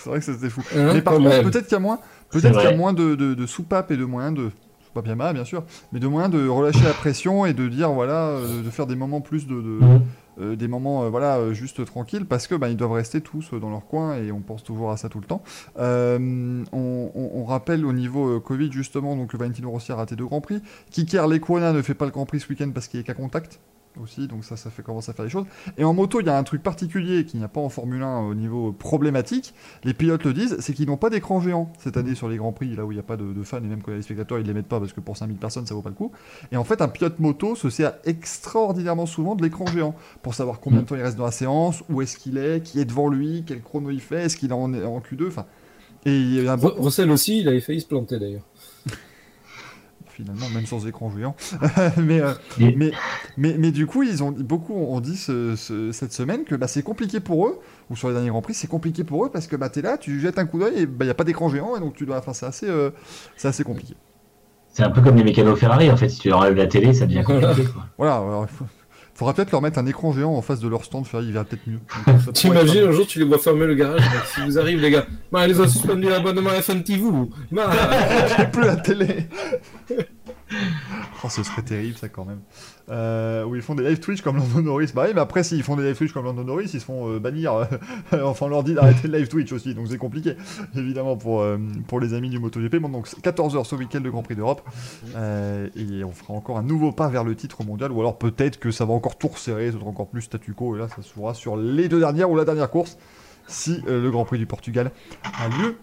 C'est 0.00 0.08
vrai 0.08 0.18
que 0.20 0.24
ça 0.24 0.32
c'était 0.34 0.48
fou. 0.50 0.62
Hein, 0.74 0.92
mais 0.94 1.02
par 1.02 1.14
contre, 1.14 1.42
peut-être 1.42 1.64
qu'il 1.66 1.72
y 1.72 1.76
a 1.76 1.78
moins, 1.80 1.98
peut-être 2.30 2.58
qu'il 2.58 2.70
y 2.70 2.72
a 2.72 2.76
moins 2.76 2.92
de, 2.94 3.14
de, 3.14 3.34
de 3.34 3.46
soupapes 3.46 3.90
et 3.90 3.96
de 3.98 4.04
moyens 4.04 4.34
de 4.34 4.50
soupape 4.86 5.06
Yamaha, 5.06 5.34
bien 5.34 5.44
sûr, 5.44 5.62
mais 5.92 6.00
de 6.00 6.06
moyens 6.06 6.32
de 6.32 6.48
relâcher 6.48 6.82
la 6.84 6.94
pression 6.94 7.44
et 7.44 7.52
de 7.52 7.68
dire 7.68 7.92
voilà, 7.92 8.28
euh, 8.28 8.62
de 8.62 8.70
faire 8.70 8.86
des 8.86 8.96
moments 8.96 9.20
plus 9.20 9.46
de, 9.46 9.54
de- 9.54 9.60
Mhm. 9.84 10.00
euh, 10.40 10.56
des 10.56 10.68
moments 10.68 11.04
euh, 11.04 11.10
voilà 11.10 11.52
juste 11.52 11.84
tranquilles 11.84 12.24
parce 12.24 12.46
que 12.46 12.54
bah, 12.54 12.70
ils 12.70 12.76
doivent 12.78 12.92
rester 12.92 13.20
tous 13.20 13.50
dans 13.52 13.68
leur 13.70 13.86
coin 13.86 14.16
et 14.16 14.32
on 14.32 14.40
pense 14.40 14.64
toujours 14.64 14.90
à 14.90 14.96
ça 14.96 15.10
tout 15.10 15.20
le 15.20 15.26
temps. 15.26 15.42
Euh, 15.78 16.64
on, 16.72 17.10
on- 17.14 17.30
on 17.34 17.44
rappelle 17.44 17.84
au 17.84 17.92
niveau 17.92 18.36
euh, 18.36 18.40
Covid 18.40 18.72
justement 18.72 19.16
donc 19.16 19.34
Valentino 19.34 19.70
Rossi 19.70 19.92
a 19.92 19.96
raté 19.96 20.16
deux 20.16 20.24
grands 20.26 20.40
prix. 20.40 20.62
Kiker 20.90 21.28
Lecuona 21.28 21.72
ne 21.74 21.82
fait 21.82 21.94
pas 21.94 22.06
le 22.06 22.10
Grand 22.10 22.24
Prix 22.26 22.40
ce 22.40 22.48
week-end 22.48 22.70
parce 22.74 22.88
qu'il 22.88 23.00
est 23.00 23.04
qu'à 23.04 23.14
contact 23.14 23.60
aussi, 24.02 24.26
donc 24.28 24.44
ça, 24.44 24.56
ça 24.56 24.70
fait 24.70 24.82
commencer 24.82 25.10
à 25.10 25.14
faire 25.14 25.24
les 25.24 25.30
choses. 25.30 25.46
Et 25.78 25.84
en 25.84 25.94
moto, 25.94 26.20
il 26.20 26.26
y 26.26 26.30
a 26.30 26.36
un 26.38 26.42
truc 26.42 26.62
particulier 26.62 27.24
qu'il 27.24 27.38
n'y 27.40 27.44
a 27.44 27.48
pas 27.48 27.60
en 27.60 27.68
Formule 27.68 28.02
1 28.02 28.20
au 28.20 28.34
niveau 28.34 28.72
problématique. 28.72 29.54
Les 29.84 29.94
pilotes 29.94 30.24
le 30.24 30.32
disent, 30.32 30.56
c'est 30.60 30.72
qu'ils 30.72 30.86
n'ont 30.86 30.96
pas 30.96 31.10
d'écran 31.10 31.40
géant 31.40 31.72
cette 31.78 31.96
année 31.96 32.14
sur 32.14 32.28
les 32.28 32.36
Grands 32.36 32.52
Prix, 32.52 32.74
là 32.76 32.84
où 32.84 32.92
il 32.92 32.94
n'y 32.96 33.00
a 33.00 33.04
pas 33.04 33.16
de, 33.16 33.32
de 33.32 33.42
fans, 33.42 33.58
et 33.58 33.60
même 33.62 33.82
quand 33.82 33.90
il 33.90 33.94
y 33.94 33.96
a 33.96 33.98
des 33.98 34.02
spectateurs, 34.04 34.38
ils 34.38 34.42
ne 34.42 34.48
les 34.48 34.54
mettent 34.54 34.66
pas 34.68 34.80
parce 34.80 34.92
que 34.92 35.00
pour 35.00 35.16
5000 35.16 35.36
personnes, 35.36 35.66
ça 35.66 35.74
vaut 35.74 35.82
pas 35.82 35.88
le 35.90 35.94
coup. 35.94 36.12
Et 36.52 36.56
en 36.56 36.64
fait, 36.64 36.80
un 36.82 36.88
pilote 36.88 37.18
moto 37.18 37.54
se 37.54 37.70
sert 37.70 37.94
extraordinairement 38.04 39.06
souvent 39.06 39.34
de 39.34 39.42
l'écran 39.42 39.66
géant 39.66 39.94
pour 40.22 40.34
savoir 40.34 40.60
combien 40.60 40.80
de 40.82 40.86
temps 40.86 40.96
il 40.96 41.02
reste 41.02 41.16
dans 41.16 41.24
la 41.24 41.30
séance, 41.32 41.82
où 41.88 42.02
est-ce 42.02 42.16
qu'il 42.16 42.38
est, 42.38 42.62
qui 42.62 42.80
est 42.80 42.84
devant 42.84 43.08
lui, 43.08 43.44
quel 43.46 43.62
chrono 43.62 43.90
il 43.90 44.00
fait, 44.00 44.24
est-ce 44.24 44.36
qu'il 44.36 44.50
est 44.50 44.54
en, 44.54 44.72
en 44.74 45.00
Q2, 45.00 45.28
enfin. 45.28 45.46
Et 46.04 46.16
il 46.16 46.44
y 46.44 46.46
a 46.46 46.52
un 46.52 46.56
bon- 46.56 46.68
Ro- 46.68 46.84
Russell 46.84 47.10
aussi, 47.10 47.40
il 47.40 47.48
avait 47.48 47.60
failli 47.60 47.80
se 47.80 47.86
planter 47.86 48.18
d'ailleurs. 48.20 48.42
Finalement, 50.16 50.48
même 50.54 50.64
sans 50.66 50.86
écran 50.86 51.10
géant. 51.16 51.36
mais, 51.98 52.20
euh, 52.20 52.32
mais, 52.58 52.90
mais, 53.36 53.54
mais 53.58 53.70
du 53.70 53.86
coup, 53.86 54.02
ils 54.02 54.22
ont 54.24 54.32
beaucoup 54.32 54.74
ont 54.74 55.00
dit 55.00 55.16
ce- 55.16 55.54
ce- 55.56 55.92
cette 55.92 56.12
semaine 56.12 56.44
que 56.44 56.54
bah, 56.54 56.66
c'est 56.68 56.82
compliqué 56.82 57.20
pour 57.20 57.46
eux, 57.46 57.60
ou 57.90 57.96
sur 57.96 58.08
les 58.08 58.14
derniers 58.14 58.30
Grands 58.30 58.40
Prix, 58.42 58.54
c'est 58.54 58.66
compliqué 58.66 59.04
pour 59.04 59.24
eux 59.26 59.30
parce 59.30 59.46
que 59.46 59.56
bah, 59.56 59.68
tu 59.68 59.80
es 59.80 59.82
là, 59.82 59.98
tu 59.98 60.18
jettes 60.20 60.38
un 60.38 60.46
coup 60.46 60.58
d'œil 60.58 60.74
et 60.78 60.82
il 60.82 61.04
n'y 61.04 61.10
a 61.10 61.14
pas 61.14 61.24
d'écran 61.24 61.48
géant, 61.50 61.76
et 61.76 61.80
donc 61.80 61.94
tu 61.94 62.06
dois. 62.06 62.18
Enfin, 62.18 62.32
c'est 62.32 62.46
assez, 62.46 62.66
euh, 62.68 62.90
c'est 63.36 63.48
assez 63.48 63.62
compliqué. 63.64 63.94
C'est 64.72 64.82
un 64.82 64.90
peu 64.90 65.00
comme 65.02 65.16
les 65.16 65.24
mécanos 65.24 65.58
Ferrari, 65.58 65.90
en 65.90 65.96
fait. 65.96 66.08
Si 66.08 66.18
tu 66.20 66.28
leur 66.28 66.38
enlèves 66.40 66.54
la 66.56 66.66
télé, 66.66 66.92
ça 66.94 67.06
devient 67.06 67.22
compliqué. 67.26 67.64
quoi. 67.72 67.86
Voilà, 67.98 68.16
alors, 68.16 68.46
faudra 69.16 69.34
peut-être 69.34 69.50
leur 69.50 69.62
mettre 69.62 69.78
un 69.78 69.86
écran 69.86 70.12
géant 70.12 70.34
en 70.34 70.42
face 70.42 70.60
de 70.60 70.68
leur 70.68 70.84
stand, 70.84 71.06
faire, 71.06 71.20
il 71.22 71.32
verra 71.32 71.44
peut-être 71.44 71.66
mieux. 71.66 71.80
T'imagines 72.34 72.88
un 72.88 72.92
jour 72.92 73.06
tu 73.06 73.18
les 73.18 73.24
vois 73.24 73.38
fermer 73.38 73.66
le 73.66 73.74
garage, 73.74 74.02
si 74.34 74.40
vous 74.42 74.58
arrivez 74.58 74.80
les 74.80 74.90
gars, 74.90 75.06
bah, 75.32 75.48
ils 75.48 75.60
ont 75.60 75.68
suspendu 75.68 76.08
l'abonnement 76.08 76.50
à 76.50 76.60
FNTV. 76.60 77.02
Bah, 77.50 77.70
J'ai 78.38 78.46
plus 78.46 78.64
la 78.64 78.76
télé. 78.76 79.28
oh, 81.24 81.28
ce 81.28 81.42
serait 81.42 81.62
terrible 81.62 81.96
ça 81.96 82.08
quand 82.08 82.24
même. 82.24 82.40
Euh, 82.88 83.44
où 83.44 83.56
ils 83.56 83.62
font 83.62 83.74
des 83.74 83.82
live 83.82 83.98
Twitch 83.98 84.22
comme 84.22 84.36
Lando 84.36 84.60
Norris. 84.60 84.92
Bah 84.94 85.04
oui, 85.06 85.12
mais 85.14 85.20
après, 85.20 85.42
s'ils 85.42 85.62
font 85.62 85.76
des 85.76 85.82
live 85.82 85.96
Twitch 85.96 86.12
comme 86.12 86.24
Lando 86.24 86.44
Norris, 86.44 86.70
ils 86.72 86.80
se 86.80 86.84
font 86.84 87.10
euh, 87.10 87.18
bannir. 87.18 87.66
enfin, 88.12 88.46
on 88.46 88.48
leur 88.48 88.64
dit 88.64 88.74
d'arrêter 88.74 89.08
le 89.08 89.18
live 89.18 89.28
Twitch 89.28 89.52
aussi, 89.52 89.74
donc 89.74 89.88
c'est 89.88 89.98
compliqué, 89.98 90.36
évidemment, 90.76 91.16
pour, 91.16 91.40
euh, 91.40 91.58
pour 91.88 92.00
les 92.00 92.14
amis 92.14 92.30
du 92.30 92.38
MotoGP. 92.38 92.76
Bon, 92.76 92.88
donc 92.88 93.08
14h 93.08 93.64
ce 93.64 93.74
week-end 93.74 94.00
de 94.00 94.10
Grand 94.10 94.22
Prix 94.22 94.36
d'Europe. 94.36 94.62
Euh, 95.16 95.68
et 95.76 96.04
on 96.04 96.12
fera 96.12 96.34
encore 96.34 96.58
un 96.58 96.62
nouveau 96.62 96.92
pas 96.92 97.08
vers 97.08 97.24
le 97.24 97.34
titre 97.34 97.64
mondial, 97.64 97.92
ou 97.92 98.00
alors 98.00 98.18
peut-être 98.18 98.58
que 98.58 98.70
ça 98.70 98.84
va 98.84 98.92
encore 98.92 99.16
tout 99.16 99.28
resserrer, 99.28 99.72
ça 99.72 99.78
sera 99.78 99.88
encore 99.88 100.08
plus 100.08 100.22
statu 100.22 100.52
quo, 100.52 100.76
et 100.76 100.78
là, 100.78 100.88
ça 100.88 101.02
se 101.02 101.14
jouera 101.14 101.34
sur 101.34 101.56
les 101.56 101.88
deux 101.88 102.00
dernières 102.00 102.30
ou 102.30 102.36
la 102.36 102.44
dernière 102.44 102.70
course, 102.70 102.98
si 103.46 103.82
euh, 103.88 104.02
le 104.02 104.10
Grand 104.10 104.24
Prix 104.24 104.38
du 104.38 104.46
Portugal 104.46 104.90
a 105.22 105.48
lieu 105.48 105.76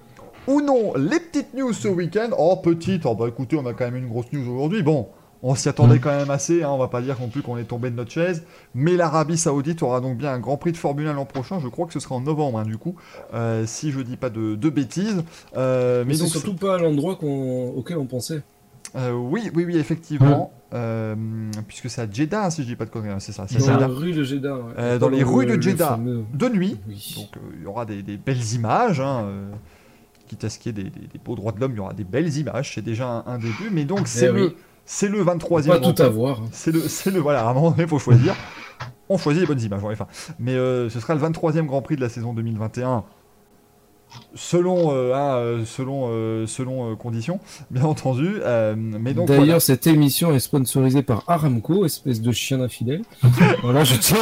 ou 0.47 0.61
non. 0.61 0.93
Les 0.95 1.19
petites 1.19 1.53
news 1.53 1.73
ce 1.73 1.87
week-end. 1.87 2.29
Oh, 2.37 2.57
petite. 2.57 3.05
Oh, 3.05 3.15
bah 3.15 3.27
écoutez, 3.27 3.55
on 3.55 3.65
a 3.65 3.73
quand 3.73 3.85
même 3.85 3.95
une 3.95 4.09
grosse 4.09 4.31
news 4.33 4.47
aujourd'hui. 4.49 4.83
Bon, 4.83 5.07
on 5.43 5.55
s'y 5.55 5.67
attendait 5.69 5.99
quand 5.99 6.09
même 6.17 6.29
assez. 6.31 6.63
Hein, 6.63 6.69
on 6.71 6.77
va 6.77 6.87
pas 6.87 7.01
dire 7.01 7.17
non 7.19 7.27
plus 7.27 7.41
qu'on 7.41 7.57
est 7.57 7.63
tombé 7.65 7.89
de 7.91 7.95
notre 7.95 8.11
chaise. 8.11 8.43
Mais 8.73 8.95
l'Arabie 8.95 9.37
Saoudite 9.37 9.83
aura 9.83 9.99
donc 10.01 10.17
bien 10.17 10.31
un 10.31 10.39
Grand 10.39 10.57
Prix 10.57 10.71
de 10.71 10.77
Formule 10.77 11.05
1 11.07 11.13
l'an 11.13 11.25
prochain. 11.25 11.59
Je 11.59 11.67
crois 11.67 11.85
que 11.85 11.93
ce 11.93 11.99
sera 11.99 12.15
en 12.15 12.21
novembre, 12.21 12.59
hein, 12.59 12.63
du 12.63 12.77
coup. 12.77 12.95
Euh, 13.33 13.65
si 13.67 13.91
je 13.91 13.99
dis 13.99 14.17
pas 14.17 14.29
de, 14.29 14.55
de 14.55 14.69
bêtises. 14.69 15.23
Euh, 15.57 16.03
mais 16.05 16.09
mais 16.09 16.13
c'est 16.15 16.21
donc, 16.23 16.29
surtout 16.31 16.55
pas 16.55 16.77
l'endroit 16.77 17.15
qu'on- 17.17 17.73
auquel 17.75 17.97
on 17.97 18.05
pensait. 18.05 18.41
euh, 18.95 19.11
oui, 19.11 19.51
oui, 19.53 19.65
oui, 19.65 19.77
effectivement. 19.77 20.51
Euh, 20.73 21.15
puisque 21.67 21.87
c'est 21.89 22.01
à 22.01 22.07
Jeddah, 22.11 22.49
si 22.49 22.63
je 22.63 22.67
dis 22.67 22.75
pas 22.75 22.85
de 22.85 22.89
conneries. 22.89 23.11
hein, 23.11 23.19
C'est 23.19 23.31
ça, 23.31 23.45
c'est 23.47 23.59
Dans 23.59 23.65
ça. 23.65 23.77
la 23.77 23.87
rue 23.87 24.11
de 24.13 24.23
Jeddah. 24.23 24.55
ouais. 24.55 24.61
Euh, 24.79 24.97
dans 24.97 25.09
les 25.09 25.19
le- 25.19 25.25
rues 25.25 25.45
de 25.45 25.53
le 25.53 25.61
Jeddah. 25.61 25.89
fameux- 25.89 26.23
De 26.33 26.49
nuit. 26.49 26.77
Oui. 26.87 27.13
Donc 27.17 27.37
euh, 27.37 27.39
il 27.57 27.63
y 27.63 27.65
aura 27.67 27.85
des, 27.85 28.01
des 28.01 28.17
belles 28.17 28.53
images. 28.53 28.99
Hein, 28.99 29.23
euh, 29.25 29.51
quitte 30.27 30.43
à 30.45 30.49
ce 30.49 30.57
qu'il 30.57 30.75
y 30.75 30.79
ait 30.79 30.83
des, 30.85 30.89
des- 30.89 31.07
des 31.07 31.19
beaux 31.23 31.35
droits 31.35 31.51
de 31.51 31.59
l'homme, 31.59 31.73
il 31.73 31.77
y 31.77 31.79
aura 31.79 31.93
des 31.93 32.03
belles 32.05 32.35
images. 32.37 32.73
C'est 32.73 32.81
déjà 32.81 33.07
un, 33.07 33.23
un 33.27 33.37
début. 33.37 33.69
Mais 33.71 33.83
donc 33.85 34.07
c'est 34.07 34.25
Eh 34.25 34.31
le, 34.31 34.45
oui. 34.47 34.55
C'est 34.85 35.07
le 35.09 35.23
23e. 35.23 35.67
Pas 35.67 35.79
Grand 35.79 35.89
tout 35.89 35.93
Prix. 35.95 36.03
avoir. 36.03 36.39
hein. 36.39 36.45
C'est 36.51 36.71
le, 36.71 36.81
c'est 36.81 37.11
le, 37.11 37.19
voilà, 37.19 37.45
à 37.47 37.49
un 37.51 37.53
moment 37.53 37.71
donné, 37.71 37.83
il 37.83 37.89
faut 37.89 37.99
choisir. 37.99 38.35
On 39.09 39.17
choisit 39.17 39.41
les 39.41 39.47
bonnes 39.47 39.61
images, 39.61 39.81
enfin. 39.83 40.07
Mais 40.39 40.53
euh, 40.55 40.89
ce 40.89 40.99
sera 40.99 41.13
le 41.15 41.21
23e 41.21 41.65
Grand 41.65 41.81
Prix 41.81 41.95
de 41.95 42.01
la 42.01 42.09
saison 42.09 42.33
2021. 42.33 43.03
Selon, 44.35 44.91
euh, 44.93 45.13
hein, 45.15 45.35
euh, 45.37 45.65
selon, 45.65 46.05
euh, 46.09 46.45
selon 46.45 46.91
euh, 46.91 46.95
conditions, 46.95 47.39
bien 47.71 47.83
entendu. 47.83 48.35
Euh, 48.43 48.75
mais 48.77 49.13
donc, 49.15 49.27
D'ailleurs, 49.27 49.45
voilà. 49.45 49.59
cette 49.59 49.87
émission 49.87 50.33
est 50.33 50.39
sponsorisée 50.39 51.01
par 51.01 51.23
Aramco, 51.27 51.83
espèce 51.85 52.21
de 52.21 52.31
chien 52.31 52.61
infidèle. 52.61 53.01
voilà, 53.63 53.83
je 53.83 53.95
tiens. 53.95 54.17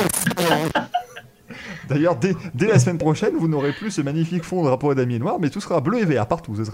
D'ailleurs, 1.91 2.15
dès, 2.15 2.67
la 2.67 2.79
semaine 2.79 2.97
prochaine, 2.97 3.33
vous 3.37 3.47
n'aurez 3.47 3.73
plus 3.73 3.91
ce 3.91 4.01
magnifique 4.01 4.43
fond 4.43 4.63
drapeau 4.63 4.93
damier 4.93 5.19
noir, 5.19 5.37
mais 5.39 5.49
tout 5.49 5.59
sera 5.59 5.81
bleu 5.81 5.99
et 5.99 6.05
vert 6.05 6.25
partout. 6.25 6.55
Ça 6.63 6.71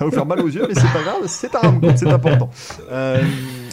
va 0.00 0.06
vous 0.06 0.12
faire 0.12 0.26
mal 0.26 0.40
aux 0.40 0.48
yeux, 0.48 0.66
mais 0.68 0.74
c'est 0.74 0.92
pas 0.92 1.02
grave, 1.02 1.22
c'est 1.26 1.54
Aramco, 1.54 1.88
c'est 1.94 2.08
important. 2.08 2.50
Euh, 2.90 3.22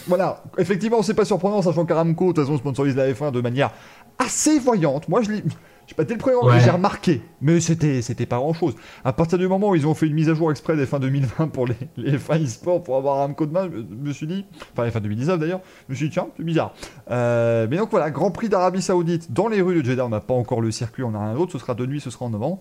voilà, 0.07 0.43
effectivement, 0.57 1.01
c'est 1.01 1.13
pas 1.13 1.25
surprenant, 1.25 1.61
sachant 1.61 1.85
qu'Aramco, 1.85 2.27
de 2.27 2.33
toute 2.33 2.45
façon, 2.45 2.57
sponsorise 2.57 2.95
la 2.95 3.11
F1 3.11 3.31
de 3.31 3.41
manière 3.41 3.71
assez 4.19 4.59
voyante. 4.59 5.09
Moi, 5.09 5.21
je 5.21 5.31
l'ai. 5.31 5.43
Je 5.85 5.89
sais 5.89 5.95
pas, 5.95 6.03
dès 6.05 6.13
le 6.13 6.19
premier 6.19 6.35
Ouais. 6.35 6.59
j'ai 6.61 6.69
remarqué, 6.69 7.21
mais 7.41 7.59
c'était, 7.59 8.01
c'était 8.01 8.25
pas 8.25 8.37
grand 8.37 8.53
chose. 8.53 8.73
À 9.03 9.11
partir 9.11 9.37
du 9.37 9.47
moment 9.47 9.69
où 9.69 9.75
ils 9.75 9.85
ont 9.85 9.93
fait 9.93 10.07
une 10.07 10.13
mise 10.13 10.29
à 10.29 10.33
jour 10.33 10.49
exprès 10.49 10.77
des 10.77 10.85
fins 10.85 10.99
2020 10.99 11.47
pour 11.49 11.67
les, 11.67 11.75
les 11.97 12.17
F1 12.17 12.43
e-sport 12.45 12.81
pour 12.83 12.95
avoir 12.95 13.17
Aramco 13.17 13.45
de 13.45 13.51
main, 13.51 13.69
je 13.69 13.95
me 13.95 14.13
suis 14.13 14.27
dit, 14.27 14.45
enfin 14.71 14.85
les 14.85 14.91
fins 14.91 15.01
2019 15.01 15.39
d'ailleurs, 15.39 15.59
je 15.89 15.93
me 15.93 15.97
suis 15.97 16.07
dit, 16.07 16.13
tiens, 16.13 16.27
c'est 16.37 16.43
bizarre. 16.43 16.73
Euh, 17.11 17.67
mais 17.69 17.77
donc 17.77 17.91
voilà, 17.91 18.11
Grand 18.11 18.31
Prix 18.31 18.47
d'Arabie 18.49 18.81
Saoudite 18.81 19.33
dans 19.33 19.47
les 19.49 19.61
rues 19.61 19.81
de 19.81 19.85
Jeddah, 19.85 20.05
on 20.05 20.09
n'a 20.09 20.21
pas 20.21 20.33
encore 20.33 20.61
le 20.61 20.71
circuit, 20.71 21.03
on 21.03 21.11
n'a 21.11 21.19
rien 21.19 21.33
d'autre, 21.35 21.51
ce 21.51 21.59
sera 21.59 21.73
de 21.75 21.85
nuit, 21.85 21.99
ce 21.99 22.09
sera 22.09 22.25
en 22.25 22.29
novembre. 22.29 22.59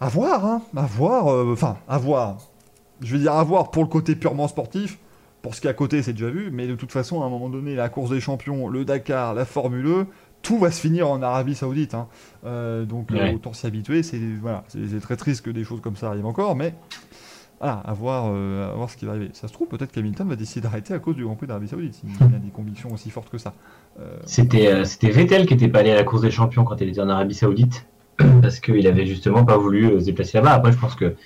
À 0.00 0.08
voir, 0.08 0.44
hein, 0.46 0.62
à 0.76 0.86
voir, 0.86 1.28
euh, 1.32 1.52
enfin, 1.52 1.76
à 1.88 1.98
voir. 1.98 2.38
Je 3.02 3.12
veux 3.14 3.20
dire 3.20 3.32
à 3.32 3.42
voir 3.44 3.70
pour 3.70 3.82
le 3.82 3.88
côté 3.88 4.14
purement 4.14 4.46
sportif, 4.48 4.98
pour 5.42 5.54
ce 5.54 5.60
qui 5.60 5.66
est 5.66 5.70
à 5.70 5.74
côté, 5.74 6.02
c'est 6.02 6.12
déjà 6.12 6.28
vu, 6.30 6.50
mais 6.52 6.66
de 6.66 6.74
toute 6.74 6.92
façon, 6.92 7.22
à 7.22 7.26
un 7.26 7.30
moment 7.30 7.48
donné, 7.48 7.74
la 7.74 7.88
course 7.88 8.10
des 8.10 8.20
champions, 8.20 8.68
le 8.68 8.84
Dakar, 8.84 9.34
la 9.34 9.44
Formule 9.44 9.86
E, 9.86 10.06
tout 10.42 10.58
va 10.58 10.70
se 10.70 10.80
finir 10.80 11.08
en 11.10 11.22
Arabie 11.22 11.54
Saoudite. 11.54 11.94
hein. 11.94 12.08
Euh, 12.44 12.84
donc 12.84 13.12
euh, 13.12 13.34
autant 13.34 13.52
s'y 13.52 13.66
habituer, 13.66 14.02
c'est 14.02 14.20
voilà, 14.40 14.64
c'est 14.68 14.86
c'est 14.88 15.00
très 15.00 15.16
triste 15.16 15.44
que 15.44 15.50
des 15.50 15.64
choses 15.64 15.80
comme 15.80 15.96
ça 15.96 16.08
arrivent 16.08 16.26
encore, 16.26 16.56
mais 16.56 16.74
voilà, 17.58 17.74
à 17.84 17.92
voir, 17.92 18.30
euh, 18.32 18.72
à 18.72 18.74
voir 18.74 18.88
ce 18.88 18.96
qui 18.96 19.04
va 19.04 19.12
arriver. 19.12 19.30
Ça 19.34 19.46
se 19.46 19.52
trouve, 19.52 19.68
peut-être 19.68 19.92
qu'Hamilton 19.92 20.26
va 20.26 20.36
décider 20.36 20.62
d'arrêter 20.62 20.94
à 20.94 20.98
cause 20.98 21.14
du 21.14 21.24
Grand 21.24 21.34
Prix 21.34 21.46
d'Arabie 21.46 21.68
Saoudite, 21.68 21.94
s'il 21.94 22.10
a 22.22 22.38
des 22.38 22.48
convictions 22.48 22.90
aussi 22.92 23.10
fortes 23.10 23.28
que 23.28 23.38
ça. 23.38 23.54
C'était 24.24 24.84
c'était 24.84 25.10
Vettel 25.10 25.46
qui 25.46 25.54
était 25.54 25.68
pas 25.68 25.80
allé 25.80 25.90
à 25.90 25.96
la 25.96 26.04
course 26.04 26.22
des 26.22 26.30
champions 26.30 26.64
quand 26.64 26.80
il 26.80 26.88
était 26.88 27.00
en 27.00 27.08
Arabie 27.08 27.34
Saoudite 27.34 27.86
parce 28.42 28.60
qu'il 28.60 28.86
avait 28.86 29.06
justement 29.06 29.44
pas 29.44 29.58
voulu 29.58 30.00
se 30.00 30.06
déplacer 30.06 30.38
là-bas. 30.38 30.52
Après, 30.52 30.72
je 30.72 30.78
pense 30.78 30.94
que 30.94 31.16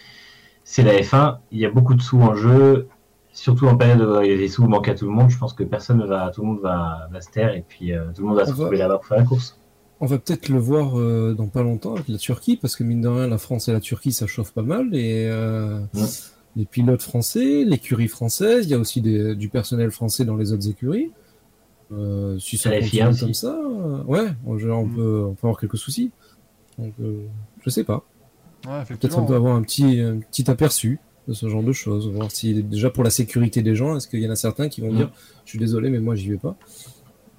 c'est 0.65 0.83
la 0.83 0.95
F1, 0.95 1.39
il 1.53 1.59
y 1.59 1.67
a 1.67 1.71
beaucoup 1.71 1.95
de 1.95 2.01
sous 2.03 2.21
en 2.21 2.35
jeu, 2.35 2.89
surtout 3.35 3.67
en 3.67 3.77
période 3.77 4.01
où 4.01 4.23
il 4.23 4.31
y 4.31 4.35
a 4.35 4.37
des 4.39 4.49
sous 4.49 4.67
manquent 4.67 4.89
à 4.89 4.95
tout 4.95 5.05
le 5.05 5.11
monde. 5.13 5.29
Je 5.29 5.37
pense 5.39 5.53
que 5.53 5.63
personne 5.65 5.99
ne 5.99 6.07
va, 6.07 6.31
tout 6.35 6.41
le 6.41 6.47
monde 6.47 6.61
va, 6.61 7.09
va 7.13 7.21
se 7.21 7.31
taire 7.31 7.55
et 7.55 7.63
puis 7.69 7.93
euh, 7.93 8.05
tout 8.15 8.23
le 8.23 8.29
monde 8.29 8.37
va 8.39 8.47
se 8.47 8.51
On 8.51 8.55
va- 8.55 8.59
retrouver 8.61 8.79
là-bas 8.79 8.97
pour 8.97 9.07
faire 9.07 9.19
la 9.19 9.25
course. 9.25 9.59
On 10.01 10.07
va 10.07 10.19
peut-être 10.19 10.49
le 10.49 10.59
voir 10.59 10.99
euh, 10.99 11.35
dans 11.37 11.47
pas 11.49 11.63
longtemps 11.63 11.95
avec 11.95 12.09
la 12.09 12.19
Turquie, 12.19 12.57
parce 12.57 12.75
que 12.77 12.83
mine 12.85 13.01
de 13.03 13.09
rien, 13.09 13.27
la 13.29 13.39
France 13.39 13.69
et 13.69 13.73
la 13.73 13.81
Turquie, 13.81 14.13
ça 14.13 14.27
chauffe 14.27 14.53
pas 14.53 14.63
mal. 14.63 14.95
Et 14.95 15.27
euh, 15.29 15.79
Ouais. 15.95 16.03
les 16.57 16.65
pilotes 16.65 17.03
français, 17.03 17.65
l'écurie 17.65 18.09
française, 18.09 18.67
il 18.67 18.71
y 18.71 18.75
a 18.75 18.79
aussi 18.79 19.01
des- 19.01 19.35
du 19.37 19.49
personnel 19.49 19.91
français 19.91 20.25
dans 20.25 20.37
les 20.37 20.53
autres 20.53 20.69
écuries. 20.69 21.11
Euh, 21.93 22.39
si 22.39 22.57
ça 22.59 22.71
continue 22.79 23.17
comme 23.21 23.35
ça, 23.35 23.55
euh, 23.55 24.03
ouais, 24.05 24.27
on, 24.47 24.57
on 24.59 24.87
Mm. 24.87 24.95
peut, 24.95 25.25
on 25.29 25.35
peut 25.35 25.47
avoir 25.47 25.61
quelques 25.61 25.79
soucis. 25.79 26.11
Donc, 26.79 26.93
euh, 27.01 27.25
je 27.65 27.71
sais 27.71 27.85
pas. 27.85 28.05
ouais, 28.67 28.85
Peut-être 28.89 29.19
on 29.19 29.27
peut 29.27 29.35
avoir 29.37 29.55
un 29.55 29.63
petit, 29.63 30.01
un 30.01 30.19
petit 30.19 30.51
aperçu 30.51 30.99
de 31.29 31.33
ce 31.33 31.49
genre 31.49 31.63
de 31.63 31.73
choses. 31.73 32.09
Voir 32.11 32.31
si, 32.31 32.63
déjà 32.63 32.91
pour 32.91 33.05
la 33.05 33.11
sécurité 33.11 33.63
des 33.63 33.75
gens, 33.75 33.97
est-ce 33.97 34.09
qu'il 34.09 34.21
y 34.21 34.29
en 34.29 34.31
a 34.33 34.37
certains 34.37 34.69
qui 34.69 34.81
vont 34.81 34.93
Mm. 34.93 34.97
dire 34.97 35.11
Je 35.45 35.51
suis 35.51 35.59
désolé, 35.59 35.91
mais 35.91 35.99
moi 36.01 36.15
j'y 36.15 36.31
vais 36.31 36.37
pas. 36.39 36.55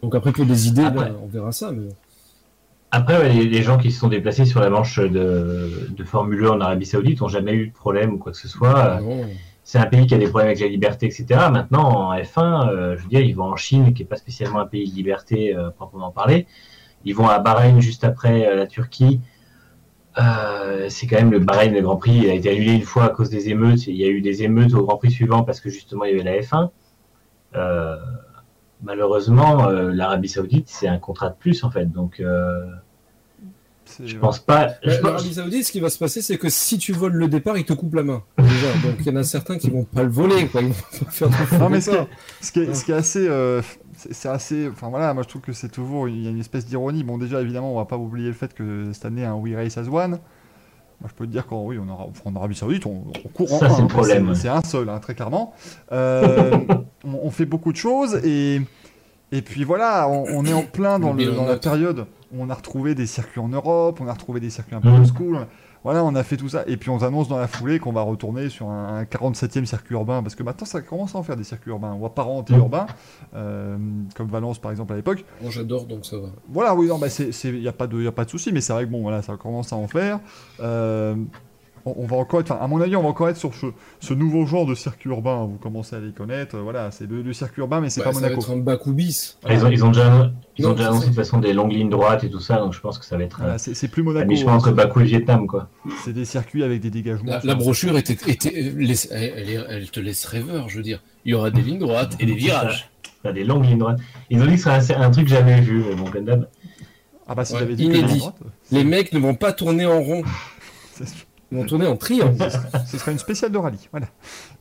Donc 0.01 0.15
après, 0.15 0.31
pour 0.31 0.45
des 0.45 0.67
idées, 0.67 0.83
Après- 0.83 1.09
là, 1.09 1.15
on 1.23 1.27
verra 1.27 1.51
ça. 1.51 1.71
Mais... 1.71 1.87
Après, 2.91 3.17
ouais, 3.17 3.29
les, 3.33 3.45
les 3.45 3.61
gens 3.63 3.77
qui 3.77 3.91
se 3.91 3.99
sont 3.99 4.07
déplacés 4.07 4.45
sur 4.45 4.59
la 4.61 4.69
manche 4.69 4.99
de, 4.99 5.89
de 5.95 6.03
Formule 6.03 6.45
1 6.45 6.49
en 6.49 6.61
Arabie 6.61 6.85
Saoudite 6.85 7.19
n'ont 7.21 7.27
jamais 7.27 7.53
eu 7.53 7.67
de 7.67 7.73
problème 7.73 8.13
ou 8.13 8.17
quoi 8.17 8.31
que 8.31 8.37
ce 8.37 8.47
soit. 8.47 9.01
Non. 9.01 9.25
c'est 9.63 9.79
un 9.79 9.85
pays 9.87 10.05
qui 10.05 10.13
a 10.13 10.17
des 10.17 10.27
problèmes 10.27 10.47
avec 10.49 10.59
la 10.61 10.67
liberté, 10.67 11.07
etc. 11.07 11.25
Maintenant, 11.51 12.09
en 12.11 12.15
F1, 12.15 12.69
euh, 12.69 12.95
je 12.97 13.03
veux 13.03 13.09
dire, 13.09 13.21
ils 13.21 13.35
vont 13.35 13.45
en 13.45 13.55
Chine, 13.57 13.93
qui 13.93 14.03
n'est 14.03 14.07
pas 14.07 14.15
spécialement 14.15 14.59
un 14.59 14.67
pays 14.67 14.89
de 14.89 14.95
liberté 14.95 15.55
euh, 15.55 15.71
proprement 15.71 16.11
parlé. 16.11 16.45
Ils 17.03 17.15
vont 17.15 17.27
à 17.27 17.39
Bahreïn 17.39 17.79
juste 17.81 18.03
après 18.03 18.47
euh, 18.47 18.55
la 18.55 18.67
Turquie. 18.67 19.19
Euh, 20.17 20.87
c'est 20.89 21.07
quand 21.07 21.17
même 21.17 21.31
le 21.31 21.39
Bahreïn, 21.39 21.73
le 21.73 21.81
Grand 21.81 21.97
Prix, 21.97 22.15
il 22.23 22.29
a 22.29 22.33
été 22.33 22.49
annulé 22.49 22.71
une 22.73 22.83
fois 22.83 23.05
à 23.05 23.09
cause 23.09 23.29
des 23.29 23.49
émeutes. 23.49 23.87
Il 23.87 23.95
y 23.95 24.05
a 24.05 24.07
eu 24.07 24.21
des 24.21 24.43
émeutes 24.43 24.73
au 24.73 24.85
Grand 24.85 24.97
Prix 24.97 25.11
suivant 25.11 25.43
parce 25.43 25.59
que 25.59 25.69
justement 25.69 26.05
il 26.05 26.11
y 26.17 26.19
avait 26.21 26.23
la 26.23 26.41
F1. 26.41 26.69
Euh, 27.55 27.97
malheureusement, 28.83 29.67
euh, 29.67 29.91
l'Arabie 29.91 30.29
Saoudite, 30.29 30.67
c'est 30.69 30.87
un 30.87 30.97
contrat 30.99 31.29
de 31.29 31.35
plus 31.35 31.63
en 31.63 31.69
fait. 31.71 31.85
Donc, 31.91 32.19
euh, 32.19 32.65
Je 34.03 34.17
pense 34.17 34.39
pas. 34.39 34.69
je 34.83 34.89
La- 34.89 34.97
pense- 34.97 35.03
L'Arabie 35.11 35.33
Saoudite, 35.33 35.65
ce 35.65 35.71
qui 35.71 35.79
va 35.79 35.89
se 35.89 35.97
passer, 35.97 36.21
c'est 36.21 36.37
que 36.37 36.49
si 36.49 36.77
tu 36.77 36.91
voles 36.93 37.13
le 37.13 37.27
départ, 37.27 37.57
ils 37.57 37.65
te 37.65 37.73
coupent 37.73 37.95
la 37.95 38.03
main. 38.03 38.23
Déjà, 38.37 38.67
donc 38.83 38.95
il 39.01 39.05
y 39.07 39.09
en 39.09 39.15
a 39.17 39.23
certains 39.23 39.57
qui 39.57 39.69
vont 39.69 39.83
pas 39.83 40.03
le 40.03 40.09
voler, 40.09 40.47
quoi. 40.47 40.61
Ils 40.61 40.69
vont 40.69 40.73
pas 41.29 41.45
faire 41.45 41.59
Non, 41.59 41.69
mais 41.69 41.81
ce 41.81 41.89
qui, 41.89 41.95
départ. 41.97 42.07
est, 42.07 42.43
ce 42.45 42.51
qui 42.51 42.59
est- 42.61 42.73
ce 42.73 42.85
qui 42.85 42.91
est 42.91 42.95
assez. 42.95 43.27
C'est 44.11 44.29
assez. 44.29 44.67
Enfin 44.69 44.89
voilà, 44.89 45.13
moi 45.13 45.23
je 45.23 45.27
trouve 45.29 45.41
que 45.41 45.53
c'est 45.53 45.69
toujours. 45.69 46.07
Il 46.09 46.21
y 46.23 46.27
a 46.27 46.29
une 46.29 46.39
espèce 46.39 46.65
d'ironie. 46.65 47.03
Bon, 47.03 47.17
déjà, 47.17 47.41
évidemment, 47.41 47.73
on 47.73 47.77
va 47.77 47.85
pas 47.85 47.97
oublier 47.97 48.27
le 48.27 48.33
fait 48.33 48.53
que 48.53 48.91
cette 48.93 49.05
année, 49.05 49.25
un 49.25 49.35
We 49.35 49.55
Race 49.55 49.77
as 49.77 49.87
One. 49.87 50.19
Moi, 51.01 51.09
je 51.09 51.13
peux 51.13 51.25
te 51.25 51.31
dire 51.31 51.45
qu'en 51.45 51.63
oui, 51.65 51.77
on 51.77 51.89
aura, 51.89 52.07
en 52.23 52.35
Arabie 52.37 52.55
Saoudite, 52.55 52.85
on, 52.85 53.03
on 53.25 53.27
court 53.29 53.53
en 53.53 53.59
Ça, 53.59 53.65
un, 53.65 53.69
c'est 53.75 53.81
hein, 53.81 53.87
problème. 53.87 54.33
C'est 54.35 54.47
un 54.47 54.61
seul, 54.61 54.87
hein, 54.89 54.99
très 54.99 55.13
clairement. 55.13 55.53
Euh, 55.91 56.57
on, 57.03 57.19
on 57.23 57.31
fait 57.31 57.45
beaucoup 57.45 57.71
de 57.71 57.77
choses 57.77 58.15
et. 58.23 58.61
Et 59.31 59.41
puis 59.41 59.63
voilà, 59.63 60.07
on, 60.07 60.23
on 60.29 60.45
est 60.45 60.53
en 60.53 60.61
plein 60.61 60.99
dans, 60.99 61.11
Le 61.11 61.31
la 61.47 61.57
période 61.57 62.05
où 62.31 62.41
on 62.41 62.49
a 62.49 62.53
retrouvé 62.53 62.93
des 62.95 63.07
circuits 63.07 63.41
en 63.41 63.49
Europe, 63.49 63.99
on 63.99 64.07
a 64.07 64.13
retrouvé 64.13 64.39
des 64.39 64.51
circuits 64.51 64.75
un 64.75 64.81
peu 64.81 64.87
Mhm. 64.89 64.95
old 64.99 65.07
school. 65.07 65.47
Voilà, 65.85 66.03
on 66.03 66.15
a 66.15 66.23
fait 66.23 66.35
tout 66.35 66.49
ça. 66.49 66.63
Et 66.67 66.75
puis 66.77 66.89
on 66.89 66.97
annonce 67.03 67.27
dans 67.29 67.37
la 67.37 67.47
foulée 67.47 67.77
qu'on 67.79 67.93
va 67.93 68.01
retourner 68.01 68.49
sur 68.49 68.67
un, 68.69 68.97
un 68.97 69.03
47e 69.03 69.65
circuit 69.65 69.93
urbain. 69.93 70.21
Parce 70.23 70.33
que 70.35 70.43
maintenant, 70.43 70.65
ça 70.65 70.81
commence 70.81 71.13
à 71.15 71.19
en 71.19 71.23
faire 71.23 71.35
des 71.37 71.43
circuits 71.43 71.69
urbains. 71.69 71.93
On 71.93 71.99
va 72.01 72.09
pas 72.09 72.23
rentrer 72.23 72.55
Mhm. 72.55 72.61
urbain, 72.61 72.87
euh, 73.35 73.77
comme 74.15 74.27
Valence 74.27 74.57
par 74.59 74.71
exemple 74.71 74.93
à 74.93 74.95
l'époque. 74.95 75.23
Moi, 75.41 75.51
j'adore, 75.51 75.85
donc 75.85 76.05
ça 76.05 76.17
va. 76.17 76.29
Voilà, 76.49 76.73
oui, 76.75 76.87
non, 76.87 76.97
bah, 76.97 77.07
c'est, 77.09 77.29
il 77.45 77.59
n'y 77.61 77.67
a 77.67 77.71
pas 77.71 77.85
de, 77.87 78.01
y 78.01 78.07
a 78.07 78.11
pas 78.11 78.25
de 78.25 78.29
souci, 78.31 78.51
mais 78.51 78.61
c'est 78.61 78.73
vrai 78.73 78.85
que 78.85 78.91
bon, 78.91 79.03
voilà, 79.03 79.21
ça 79.21 79.37
commence 79.37 79.71
à 79.71 79.75
en 79.75 79.87
faire. 79.87 80.19
Euh, 80.59 81.15
on, 81.85 81.93
on 81.97 82.05
va 82.05 82.15
encore 82.17 82.39
être, 82.41 82.51
enfin, 82.51 82.63
à 82.63 82.67
mon 82.67 82.81
avis, 82.81 82.95
on 82.95 83.03
va 83.03 83.09
encore 83.09 83.29
être 83.29 83.37
sur 83.37 83.53
ce, 83.53 83.67
ce 83.99 84.13
nouveau 84.13 84.45
genre 84.45 84.65
de 84.65 84.73
circuit 84.75 85.09
urbain. 85.09 85.45
Vous 85.45 85.57
commencez 85.57 85.95
à 85.95 85.99
les 85.99 86.11
connaître. 86.11 86.55
euh, 86.55 86.61
Voilà, 86.61 86.91
c'est 86.91 87.07
le, 87.09 87.21
le 87.21 87.33
circuit 87.33 87.61
urbain, 87.61 87.79
mais 87.81 87.89
c'est 87.89 88.01
Bah, 88.01 88.05
pas 88.07 88.13
ça 88.13 88.19
va 88.21 88.27
Monaco. 88.29 88.41
être 88.41 88.51
un 88.51 88.57
bac 88.57 88.85
ou 88.87 88.93
bis. 88.93 89.37
Ils 89.49 89.65
ont, 89.65 89.69
ils 89.69 89.85
ont 89.85 89.89
déjà, 89.91 90.31
ils 90.57 90.65
ont 90.67 90.71
déjà 90.71 90.83
c'est 90.83 90.89
annoncé 90.89 91.03
de 91.05 91.09
toute 91.11 91.15
façon 91.15 91.37
des 91.39 91.53
longues 91.53 91.71
lignes 91.73 91.89
droites 91.89 92.23
et 92.23 92.29
tout 92.29 92.39
ça, 92.39 92.57
donc 92.57 92.73
je 92.73 92.79
pense 92.79 92.97
que 92.99 93.05
ça 93.05 93.17
va 93.17 93.23
être 93.23 93.37
Voilà, 93.39 93.53
euh, 93.53 93.57
c'est, 93.57 93.73
c'est 93.73 93.87
plus 93.87 94.03
Monaco. 94.03 94.27
mi-chemin 94.27 94.51
hein, 94.53 94.55
entre 94.55 94.67
c'est- 94.69 94.73
Bakou 94.73 94.99
et 95.01 95.05
Vietnam, 95.05 95.47
quoi. 95.47 95.69
c'est 96.03 96.13
des 96.13 96.25
circuits 96.25 96.63
avec 96.63 96.81
des 96.81 96.89
dégagements. 96.89 97.33
La, 97.43 97.55
brochure 97.55 97.97
était, 97.97 98.17
était- 98.31 98.73
laisse- 98.77 99.07
elle, 99.11 99.33
elle 99.37 99.49
est- 99.49 99.65
elle 99.69 99.91
te 99.91 99.99
laisse 99.99 100.25
rêveur, 100.25 100.69
je 100.69 100.77
veux 100.77 100.83
dire. 100.83 101.01
Il 101.25 101.31
y 101.31 101.33
aura 101.33 101.51
des 101.51 101.61
lignes 101.61 101.79
droites 101.79 102.15
et 102.19 102.25
des 102.25 102.33
virages. 102.35 102.89
Des 103.33 103.43
longues 103.43 103.65
lignes 103.65 103.79
droites. 103.79 103.99
Ils 104.29 104.39
ont 104.41 104.45
dit 104.45 104.51
que 104.51 104.57
ce 104.57 104.63
serait 104.81 104.93
un, 104.95 105.01
un 105.01 105.09
truc 105.09 105.27
jamais 105.27 105.59
vu, 105.59 105.83
mais 105.97 106.11
comme 106.11 106.25
d'hab. 106.25 106.47
Ah 107.27 107.33
bah, 107.33 107.43
si 107.43 107.53
Ouais, 107.53 107.59
j'avais 107.61 107.73
dit 107.75 107.87
que 107.89 107.93
inédit. 107.95 108.13
la 108.13 108.17
droite, 108.19 108.35
Les 108.71 108.83
mecs 108.83 109.11
ne 109.13 109.17
vont 109.19 109.33
pas 109.33 109.51
tourner 109.51 109.87
en 109.87 109.99
rond, 109.99 110.21
c'est- 110.93 111.25
ils 111.51 111.57
vont 111.57 111.63
tourner 111.65 111.85
en 111.87 111.95
triangle. 111.95 112.35
Ce 112.87 112.97
sera 112.97 113.11
une 113.11 113.19
spéciale 113.19 113.51
de 113.51 113.57
rallye. 113.57 113.87
Voilà. 113.91 114.07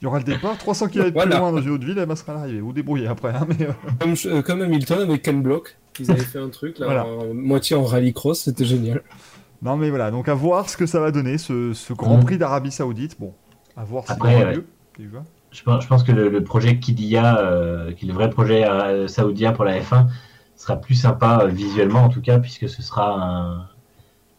Il 0.00 0.04
y 0.04 0.06
aura 0.06 0.18
le 0.18 0.24
départ, 0.24 0.56
300 0.58 0.88
km 0.88 1.12
Voilà. 1.14 1.30
plus 1.30 1.40
loin 1.40 1.52
dans 1.52 1.60
une 1.62 1.70
autre 1.70 1.84
ville, 1.86 1.98
et 1.98 2.06
ben 2.06 2.14
sera 2.16 2.34
l'arrivée. 2.34 2.60
Vous 2.60 2.72
débrouillez 2.72 3.06
après. 3.06 3.30
hein, 3.34 3.46
mais, 3.48 3.66
euh, 3.66 3.72
Comme, 4.00 4.14
euh, 4.26 4.42
comme 4.42 4.62
Hamilton 4.62 5.00
avec 5.00 5.22
Ken 5.22 5.42
Block. 5.42 5.76
Ils 6.00 6.10
avaient 6.10 6.20
fait 6.20 6.38
un 6.40 6.48
truc 6.48 6.78
là, 6.78 6.86
Voilà. 6.86 7.06
en 7.06 7.32
moitié 7.34 7.76
en 7.76 7.84
rallycross, 7.84 8.40
c'était 8.40 8.64
génial. 8.64 9.02
Non 9.62 9.76
mais 9.76 9.88
voilà, 9.88 10.10
donc 10.10 10.28
à 10.28 10.34
voir 10.34 10.68
ce 10.68 10.76
que 10.76 10.84
ça 10.86 11.00
va 11.00 11.10
donner, 11.10 11.38
ce, 11.38 11.72
ce 11.72 11.92
Grand 11.94 12.18
Mhm. 12.18 12.24
Prix 12.24 12.36
d'Arabie 12.38 12.70
Saoudite. 12.72 13.16
Bon, 13.18 13.32
à 13.76 13.84
voir 13.84 14.04
si 14.04 14.12
Après, 14.12 14.36
ouais. 14.44 14.54
lieu. 14.56 14.66
déjà. 14.98 15.22
Je 15.52 15.62
pense, 15.62 15.84
je 15.84 15.88
pense 15.88 16.02
que 16.02 16.10
le, 16.12 16.28
le 16.28 16.42
projet 16.44 16.78
Kidia, 16.80 17.38
euh, 17.38 17.92
qui 17.92 18.04
est 18.04 18.08
le 18.08 18.14
vrai 18.14 18.28
projet 18.28 18.68
euh, 18.68 19.06
saoudien 19.06 19.52
pour 19.52 19.64
la 19.64 19.78
F1, 19.80 20.06
sera 20.56 20.76
plus 20.76 20.96
sympa 20.96 21.42
euh, 21.44 21.46
visuellement 21.46 22.00
en 22.02 22.08
tout 22.08 22.20
cas, 22.20 22.40
puisque 22.40 22.68
ce 22.68 22.82
sera 22.82 23.14
un- 23.22 23.68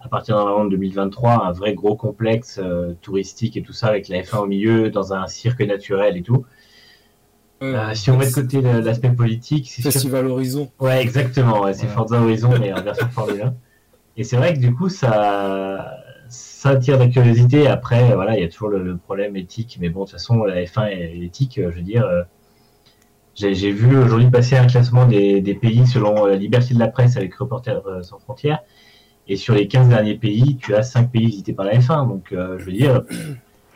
à 0.05 0.07
partir 0.09 0.37
d'un 0.37 0.65
de 0.65 0.69
2023 0.69 1.45
un 1.47 1.51
vrai 1.51 1.73
gros 1.73 1.95
complexe 1.95 2.59
euh, 2.63 2.93
touristique 3.01 3.57
et 3.57 3.63
tout 3.63 3.73
ça 3.73 3.87
avec 3.87 4.07
la 4.07 4.21
F1 4.21 4.37
au 4.37 4.45
milieu 4.45 4.89
dans 4.91 5.13
un 5.13 5.27
cirque 5.27 5.61
naturel 5.61 6.15
et 6.17 6.21
tout. 6.21 6.45
Euh, 7.63 7.93
si 7.95 8.11
on 8.11 8.17
met 8.17 8.27
de 8.27 8.31
côté 8.31 8.61
l'aspect 8.61 9.09
politique, 9.11 9.69
c'est 9.71 9.81
sûr 9.81 9.91
Festival 9.91 10.27
Horizon. 10.27 10.71
Ouais, 10.79 11.01
exactement. 11.01 11.61
ouais, 11.61 11.73
c'est 11.73 11.87
Ouais. 11.87 11.93
Forza 11.93 12.21
Horizon, 12.21 12.57
mais 12.59 12.73
en 12.73 12.81
version 12.83 13.09
Formule 13.11 13.41
1. 13.41 13.55
Et 14.17 14.23
c'est 14.23 14.37
vrai 14.37 14.53
que 14.53 14.59
du 14.59 14.73
coup, 14.75 14.89
ça, 14.89 15.97
ça 16.29 16.69
attire 16.71 16.97
la 16.99 17.07
curiosité. 17.07 17.67
Après, 17.67 18.13
voilà, 18.13 18.37
il 18.37 18.41
y 18.41 18.45
a 18.45 18.49
toujours 18.49 18.69
le, 18.69 18.83
le 18.83 18.97
problème 18.97 19.35
éthique. 19.37 19.77
Mais 19.81 19.89
bon, 19.89 20.01
de 20.01 20.05
toute 20.05 20.13
façon, 20.13 20.43
la 20.43 20.63
F1 20.63 20.87
est 20.89 21.17
éthique. 21.19 21.57
euh, 21.57 21.71
Je 21.71 21.77
veux 21.77 21.81
dire, 21.83 22.05
euh, 22.05 22.23
j'ai 23.35 23.71
vu 23.71 23.97
aujourd'hui 23.97 24.29
passer 24.29 24.55
un 24.55 24.67
classement 24.67 25.05
des, 25.05 25.41
des 25.41 25.55
pays 25.55 25.85
selon 25.87 26.25
la 26.25 26.35
liberté 26.35 26.73
de 26.73 26.79
la 26.79 26.87
presse 26.87 27.17
avec 27.17 27.33
Reporters 27.35 27.81
sans 28.03 28.19
frontières. 28.19 28.59
Et 29.27 29.35
sur 29.37 29.53
les 29.55 29.67
15 29.67 29.89
derniers 29.89 30.15
pays, 30.15 30.57
tu 30.57 30.75
as 30.75 30.83
5 30.83 31.11
pays 31.11 31.25
visités 31.25 31.53
par 31.53 31.65
la 31.65 31.77
F1. 31.79 32.07
Donc, 32.07 32.31
euh, 32.31 32.57
je 32.59 32.65
veux 32.65 32.71
dire, 32.73 33.01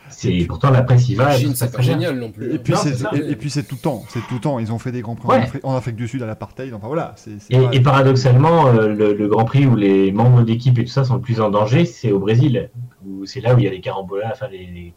c'est 0.08 0.44
pourtant 0.48 0.70
la 0.70 0.82
presse 0.82 1.08
y 1.08 1.14
va. 1.14 1.32
Chine, 1.36 1.54
c'est 1.54 1.72
pas 1.72 1.82
génial 1.82 2.18
non 2.18 2.30
plus. 2.30 2.54
Et 2.54 2.58
puis 2.58 2.72
Non, 2.72 2.78
c'est 2.82 3.16
et, 3.16 3.30
et 3.32 3.36
puis 3.36 3.48
c'est 3.50 3.62
tout 3.62 3.76
le 3.76 3.80
temps, 3.80 4.04
c'est 4.08 4.20
tout 4.28 4.34
le 4.34 4.40
temps. 4.40 4.58
Ils 4.58 4.72
ont 4.72 4.78
fait 4.78 4.92
des 4.92 5.00
grands 5.02 5.14
prix 5.16 5.26
en, 5.28 5.30
Ouais. 5.30 5.38
Afrique, 5.38 5.64
en 5.64 5.74
Afrique 5.76 5.96
du 5.96 6.06
Sud 6.08 6.22
à 6.22 6.26
l'apartheid. 6.26 6.72
Enfin 6.74 6.86
voilà, 6.88 7.14
c'est. 7.16 7.40
c'est 7.40 7.52
Et, 7.54 7.58
pas- 7.60 7.70
et 7.72 7.80
paradoxalement, 7.80 8.66
euh, 8.68 8.88
le, 8.88 9.12
le 9.14 9.28
Grand 9.28 9.44
Prix 9.44 9.66
où 9.66 9.76
les 9.76 10.12
membres 10.12 10.42
d'équipe 10.42 10.78
et 10.78 10.84
tout 10.84 10.90
ça 10.90 11.04
sont 11.04 11.14
le 11.14 11.20
plus 11.20 11.40
en 11.40 11.50
danger, 11.50 11.84
c'est 11.84 12.12
au 12.12 12.18
Brésil, 12.18 12.70
où 13.06 13.24
c'est 13.26 13.40
là 13.40 13.54
où 13.54 13.58
il 13.58 13.64
y 13.64 13.68
a 13.68 13.70
les 13.70 13.80
carambolades, 13.80 14.30
enfin 14.32 14.46
les, 14.50 14.58
les, 14.58 14.92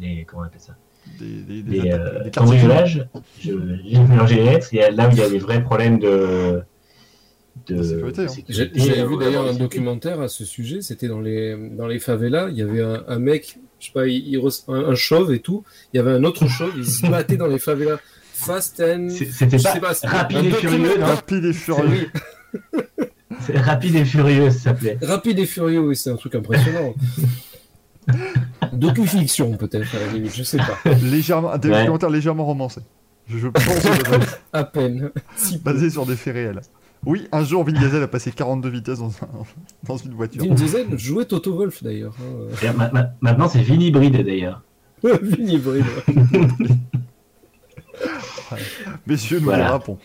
les, 0.00 0.24
comment 0.26 0.42
on 0.42 0.46
appelle 0.46 0.60
ça, 0.60 0.74
des, 1.18 1.42
des, 1.62 1.62
les, 1.70 1.80
des, 1.82 1.90
euh, 1.92 2.24
des 2.24 2.30
cambriolages. 2.30 3.06
J'ai 3.40 3.52
mélangé 3.98 4.36
les 4.36 4.44
lettres. 4.44 4.68
Il 4.72 4.78
y 4.78 4.82
a 4.82 4.90
là 4.90 5.08
où 5.08 5.12
il 5.12 5.18
y 5.18 5.22
a 5.22 5.28
des 5.28 5.38
vrais 5.38 5.62
problèmes 5.62 5.98
de 5.98 6.62
de 7.66 7.76
De 7.76 7.82
sécurité, 7.82 8.22
hein. 8.22 8.42
J'avais 8.48 9.06
vu 9.06 9.16
d'ailleurs 9.18 9.46
un 9.48 9.54
documentaire 9.54 10.20
à 10.20 10.28
ce 10.28 10.44
sujet, 10.44 10.82
c'était 10.82 11.08
dans 11.08 11.20
les, 11.20 11.56
dans 11.70 11.86
les 11.86 11.98
favelas, 11.98 12.48
il 12.50 12.56
y 12.56 12.62
avait 12.62 12.82
un, 12.82 13.04
un 13.08 13.18
mec, 13.18 13.58
je 13.80 13.86
sais 13.86 13.92
pas, 13.92 14.06
il, 14.06 14.40
un, 14.68 14.74
un 14.74 14.94
chauve 14.94 15.32
et 15.32 15.38
tout, 15.38 15.64
il 15.92 15.96
y 15.96 16.00
avait 16.00 16.12
un 16.12 16.24
autre 16.24 16.46
chauve, 16.48 16.72
il 16.76 16.86
se 16.86 17.06
battait 17.06 17.36
dans 17.36 17.46
les 17.46 17.58
favelas. 17.58 17.98
Fast 18.32 18.80
and... 18.80 19.08
C'était 19.10 19.58
pas, 19.58 19.92
rapide 20.02 20.44
et 20.46 20.50
furieux, 20.50 20.98
non 20.98 21.06
Rapide 21.06 21.44
et 21.44 21.52
furieux. 21.52 22.10
C'est 23.40 23.58
rapide 23.58 23.94
et 23.96 24.04
furieux, 24.04 24.50
ça 24.50 24.58
s'appelait. 24.58 24.98
rapide 25.02 25.38
et 25.38 25.46
furieux, 25.46 25.80
oui, 25.80 25.96
c'est 25.96 26.10
un 26.10 26.16
truc 26.16 26.34
impressionnant. 26.34 26.94
Docu-fiction 28.72 29.56
peut-être, 29.56 29.94
à 29.94 30.00
la 30.06 30.12
limite, 30.12 30.34
je 30.34 30.42
sais 30.42 30.58
pas. 30.58 30.78
Légèrement, 31.02 31.56
des 31.58 31.68
Ouais. 31.68 31.78
documentaires 31.78 32.10
légèrement 32.10 32.44
romancés. 32.44 32.82
Je, 33.28 33.48
pense 33.48 33.64
À 34.52 34.64
peine. 34.64 35.10
Si 35.36 35.58
basé 35.58 35.88
sur 35.90 36.04
des 36.04 36.16
faits 36.16 36.34
réels. 36.34 36.60
Oui, 37.06 37.28
un 37.32 37.44
jour, 37.44 37.64
Vin 37.64 37.72
Diesel 37.72 38.02
a 38.02 38.08
passé 38.08 38.30
42 38.32 38.68
vitesses 38.68 38.98
dans, 38.98 39.08
un- 39.08 39.44
dans 39.86 39.96
une 39.96 40.12
voiture. 40.14 40.42
Vin 40.44 40.54
Diesel 40.54 40.98
jouait 40.98 41.24
Toto 41.26 41.54
Wolf 41.54 41.82
d'ailleurs. 41.82 42.14
Hein. 42.20 42.54
Et 42.62 42.70
ma- 42.76 42.90
ma- 42.90 43.10
Maintenant, 43.20 43.48
c'est 43.48 43.62
Vin 43.62 43.80
hybride 43.80 44.24
d'ailleurs. 44.24 44.62
Vin 45.02 45.12
hybride. 45.38 45.84
Messieurs, 49.06 49.38
nous 49.38 49.44
Voilà. 49.46 49.64
dérapons. 49.64 49.98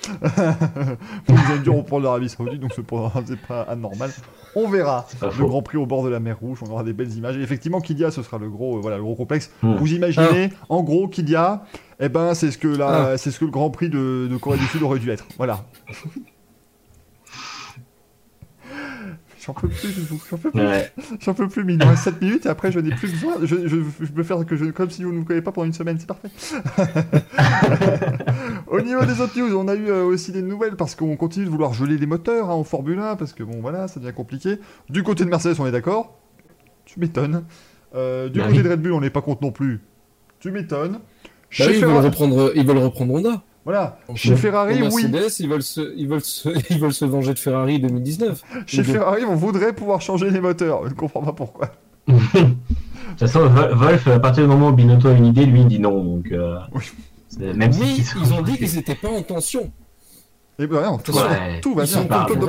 Vous 1.27 1.51
avez 1.51 1.59
dû 1.63 1.69
reprendre 1.69 2.03
l'Arabie 2.05 2.29
Saoudite, 2.29 2.59
donc 2.59 2.71
c'est 2.75 2.85
pas, 2.85 3.11
c'est 3.25 3.39
pas 3.39 3.61
anormal. 3.63 4.11
On 4.55 4.67
verra 4.69 5.05
le 5.21 5.29
faux. 5.29 5.47
Grand 5.47 5.61
Prix 5.61 5.77
au 5.77 5.85
bord 5.85 6.03
de 6.03 6.09
la 6.09 6.19
mer 6.19 6.37
Rouge, 6.39 6.59
on 6.65 6.71
aura 6.71 6.83
des 6.83 6.93
belles 6.93 7.13
images. 7.15 7.37
Et 7.37 7.41
effectivement, 7.41 7.79
Kidia, 7.81 8.11
ce 8.11 8.23
sera 8.23 8.37
le 8.37 8.49
gros, 8.49 8.77
euh, 8.77 8.81
voilà, 8.81 8.97
le 8.97 9.03
gros 9.03 9.15
complexe. 9.15 9.51
Hmm. 9.61 9.75
Vous 9.75 9.93
imaginez, 9.93 10.49
en 10.69 10.83
gros, 10.83 11.07
Kidia, 11.07 11.63
eh 11.99 12.09
ben, 12.09 12.33
c'est 12.33 12.51
ce 12.51 12.57
que 12.57 12.67
la, 12.67 13.11
Ah. 13.11 13.17
c'est 13.17 13.31
ce 13.31 13.39
que 13.39 13.45
le 13.45 13.51
Grand 13.51 13.69
Prix 13.69 13.89
de, 13.89 14.27
de 14.29 14.37
Corée 14.37 14.57
du 14.57 14.65
Sud 14.65 14.81
aurait 14.83 14.99
dû 14.99 15.09
être. 15.11 15.25
Voilà. 15.37 15.65
J'en 19.45 19.53
peux 19.53 19.69
plus 19.69 19.89
j'en 20.29 20.37
peux 20.37 20.51
plus. 20.51 20.61
Ouais. 20.61 20.91
J'en 21.21 21.33
peux 21.33 21.47
plus, 21.47 21.63
mais 21.63 21.73
il 21.73 21.79
nous 21.79 21.87
reste 21.87 22.03
7 22.03 22.21
minutes 22.21 22.45
et 22.45 22.49
après 22.49 22.71
je 22.71 22.79
n'ai 22.79 22.91
plus 22.93 23.09
besoin. 23.09 23.35
Je, 23.41 23.67
je, 23.67 23.77
je 24.01 24.11
peux 24.11 24.23
faire 24.23 24.45
que 24.45 24.55
je, 24.55 24.65
comme 24.65 24.89
si 24.89 25.03
vous 25.03 25.13
ne 25.13 25.19
me 25.19 25.23
connaissez 25.23 25.43
pas 25.43 25.51
pendant 25.51 25.67
une 25.67 25.73
semaine, 25.73 25.97
c'est 25.99 26.07
parfait. 26.07 26.27
Au 28.67 28.81
niveau 28.81 29.03
des 29.05 29.21
autres 29.21 29.37
news, 29.39 29.55
on 29.55 29.67
a 29.67 29.75
eu 29.75 29.89
euh, 29.89 30.03
aussi 30.03 30.31
des 30.31 30.41
nouvelles 30.41 30.75
parce 30.75 30.95
qu'on 30.95 31.15
continue 31.15 31.45
de 31.45 31.49
vouloir 31.49 31.73
geler 31.73 31.97
les 31.97 32.05
moteurs 32.05 32.49
hein, 32.49 32.53
en 32.53 32.63
Formule 32.63 32.99
1 32.99 33.15
parce 33.15 33.33
que 33.33 33.43
bon 33.43 33.59
voilà, 33.61 33.87
ça 33.87 33.99
devient 33.99 34.13
compliqué. 34.13 34.59
Du 34.89 35.03
côté 35.03 35.25
de 35.25 35.29
Mercedes, 35.29 35.55
on 35.59 35.65
est 35.65 35.71
d'accord 35.71 36.17
Tu 36.85 36.99
m'étonnes. 36.99 37.43
Euh, 37.95 38.29
du 38.29 38.39
Bah 38.39 38.45
côté 38.45 38.57
oui. 38.57 38.63
de 38.63 38.69
Red 38.69 38.81
Bull, 38.81 38.93
on 38.93 39.01
n'est 39.01 39.09
pas 39.09 39.21
contre 39.21 39.43
non 39.43 39.51
plus. 39.51 39.81
Tu 40.39 40.51
m'étonnes. 40.51 40.99
Bah 41.57 41.65
oui, 41.67 41.75
ils, 41.77 41.85
veulent 41.85 42.05
reprendre, 42.05 42.51
ils 42.55 42.65
veulent 42.65 42.77
reprendre 42.77 43.13
Honda. 43.13 43.41
Voilà. 43.65 43.97
Donc, 44.07 44.17
Chez 44.17 44.31
euh, 44.31 44.35
Ferrari, 44.35 44.79
pour 44.79 44.93
oui. 44.93 45.07
Mercedes, 45.07 45.39
ils 45.39 45.49
veulent, 45.49 45.61
se, 45.63 45.93
ils, 45.95 46.07
veulent 46.07 46.21
se, 46.21 46.49
ils 46.69 46.79
veulent 46.79 46.93
se 46.93 47.05
venger 47.05 47.33
de 47.33 47.39
Ferrari 47.39 47.79
2019. 47.79 48.41
Chez 48.65 48.77
de- 48.79 48.83
Ferrari, 48.83 49.23
on 49.25 49.35
voudrait 49.35 49.73
pouvoir 49.73 50.01
changer 50.01 50.29
les 50.31 50.39
moteurs. 50.41 50.83
Je 50.85 50.89
ne 50.89 50.95
comprends 50.95 51.21
pas 51.21 51.33
pourquoi. 51.33 51.71
De 52.07 53.25
toute 53.25 53.31
façon, 53.31 53.47
Wolf, 53.73 54.07
à 54.07 54.19
partir 54.19 54.43
du 54.43 54.49
moment 54.49 54.69
où 54.69 54.71
Binotto 54.71 55.09
a 55.09 55.11
une 55.13 55.25
idée, 55.25 55.45
lui, 55.45 55.61
il 55.61 55.67
dit 55.67 55.79
non. 55.79 56.03
Donc, 56.03 56.31
euh, 56.31 56.57
Oui. 56.73 56.83
c'est- 57.27 57.53
même 57.53 57.71
oui, 57.79 58.01
si 58.03 58.17
ils 58.21 58.33
ont 58.33 58.41
dit 58.41 58.57
qu'ils 58.57 58.75
n'étaient 58.75 58.95
pas 58.95 59.09
en 59.09 59.21
tension, 59.23 59.71
Et 60.57 60.67
ben 60.67 60.79
rien, 60.79 60.97
tout, 60.97 61.11
Ouais. 61.13 61.59
tout 61.61 61.73
va 61.73 61.83
Ils 61.83 61.87
bien. 61.87 62.01
sont 62.01 62.07
Tout 62.07 62.39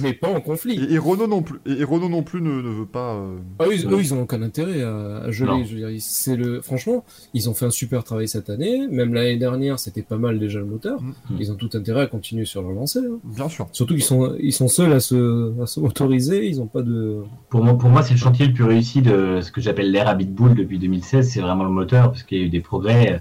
mais 0.00 0.12
pas 0.12 0.28
en 0.28 0.40
conflit. 0.40 0.78
Et, 0.90 0.94
et 0.94 0.98
Renault 0.98 1.26
non 1.26 1.42
plus. 1.42 1.58
Et, 1.66 1.80
et 1.80 1.84
Renault 1.84 2.08
non 2.08 2.22
plus 2.22 2.40
ne, 2.40 2.50
ne 2.62 2.68
veut 2.68 2.86
pas. 2.86 3.14
euh, 3.14 3.36
Ah 3.58 3.64
eux, 3.66 3.74
ils 3.74 3.88
n'ont 4.14 4.22
aucun 4.22 4.42
intérêt 4.42 4.82
à, 4.82 5.18
à 5.24 5.30
geler. 5.30 5.50
Non. 5.50 5.64
Je 5.64 5.70
veux 5.72 5.78
dire, 5.78 5.90
ils- 5.90 6.00
c'est 6.00 6.36
le, 6.36 6.60
franchement, 6.60 7.04
ils 7.34 7.48
ont 7.50 7.54
fait 7.54 7.66
un 7.66 7.70
super 7.70 8.04
travail 8.04 8.28
cette 8.28 8.50
année. 8.50 8.86
Même 8.88 9.14
l'année 9.14 9.36
dernière, 9.36 9.78
c'était 9.78 10.02
pas 10.02 10.16
mal 10.18 10.38
déjà 10.38 10.58
le 10.60 10.66
moteur. 10.66 11.02
Mm. 11.02 11.12
Ils 11.38 11.50
ont 11.52 11.56
tout 11.56 11.70
intérêt 11.74 12.02
à 12.02 12.06
continuer 12.06 12.44
sur 12.44 12.62
leur 12.62 12.72
lancée. 12.72 13.00
hein. 13.00 13.18
Bien 13.24 13.48
sûr. 13.48 13.68
Surtout 13.72 13.94
qu'ils 13.94 14.02
sont, 14.04 14.34
ils 14.40 14.52
sont 14.52 14.68
seuls 14.68 14.92
à 14.92 15.00
se, 15.00 15.52
à 15.62 15.66
se 15.66 15.80
motoriser. 15.80 16.46
Ils 16.48 16.58
n'ont 16.58 16.66
pas 16.66 16.82
de. 16.82 17.18
Pour 17.48 17.64
moi, 17.64 17.76
pour 17.76 17.90
moi 17.90 18.02
c'est 18.02 18.14
le 18.14 18.18
chantier 18.20 18.46
le 18.46 18.52
plus 18.52 18.64
réussi 18.64 19.02
de 19.02 19.40
ce 19.42 19.50
que 19.50 19.60
j'appelle 19.60 19.90
l'ère 19.90 20.08
Habit 20.08 20.26
Bull 20.26 20.54
depuis 20.54 20.78
2016. 20.78 21.28
C'est 21.28 21.40
vraiment 21.40 21.64
le 21.64 21.70
moteur, 21.70 22.10
parce 22.10 22.22
qu'il 22.22 22.38
y 22.38 22.42
a 22.42 22.44
eu 22.44 22.48
des 22.50 22.60
progrès. 22.60 23.20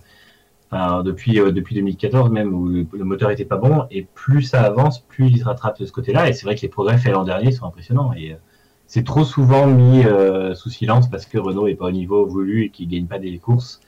Enfin, 0.71 1.03
depuis, 1.03 1.39
euh, 1.39 1.51
depuis 1.51 1.75
2014 1.75 2.29
même, 2.31 2.53
où 2.53 2.67
le, 2.67 2.85
le 2.91 3.03
moteur 3.03 3.31
était 3.31 3.45
pas 3.45 3.57
bon. 3.57 3.85
Et 3.91 4.07
plus 4.13 4.43
ça 4.43 4.61
avance, 4.61 4.99
plus 5.01 5.27
il 5.27 5.39
se 5.39 5.45
rattrape 5.45 5.79
de 5.79 5.85
ce 5.85 5.91
côté-là. 5.91 6.29
Et 6.29 6.33
c'est 6.33 6.45
vrai 6.45 6.55
que 6.55 6.61
les 6.61 6.67
progrès 6.69 6.97
faits 6.97 7.13
l'an 7.13 7.23
dernier 7.23 7.51
sont 7.51 7.65
impressionnants. 7.65 8.13
Et 8.13 8.33
euh, 8.33 8.35
c'est 8.87 9.03
trop 9.05 9.23
souvent 9.23 9.67
mis 9.67 10.03
euh, 10.05 10.53
sous 10.55 10.69
silence 10.69 11.09
parce 11.09 11.25
que 11.25 11.37
Renault 11.37 11.67
est 11.67 11.75
pas 11.75 11.85
au 11.85 11.91
niveau 11.91 12.25
voulu 12.25 12.65
et 12.65 12.69
qu'il 12.69 12.87
gagne 12.89 13.05
pas 13.05 13.19
des 13.19 13.37
courses 13.37 13.79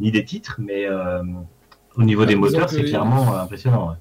ni 0.00 0.10
des 0.12 0.24
titres, 0.24 0.56
mais 0.58 0.86
au 1.96 2.02
niveau 2.04 2.24
des 2.24 2.34
Disons 2.34 2.40
moteurs, 2.46 2.70
c'est 2.70 2.84
clairement 2.84 3.34
impressionnant. 3.36 3.88
ouais. 3.88 3.96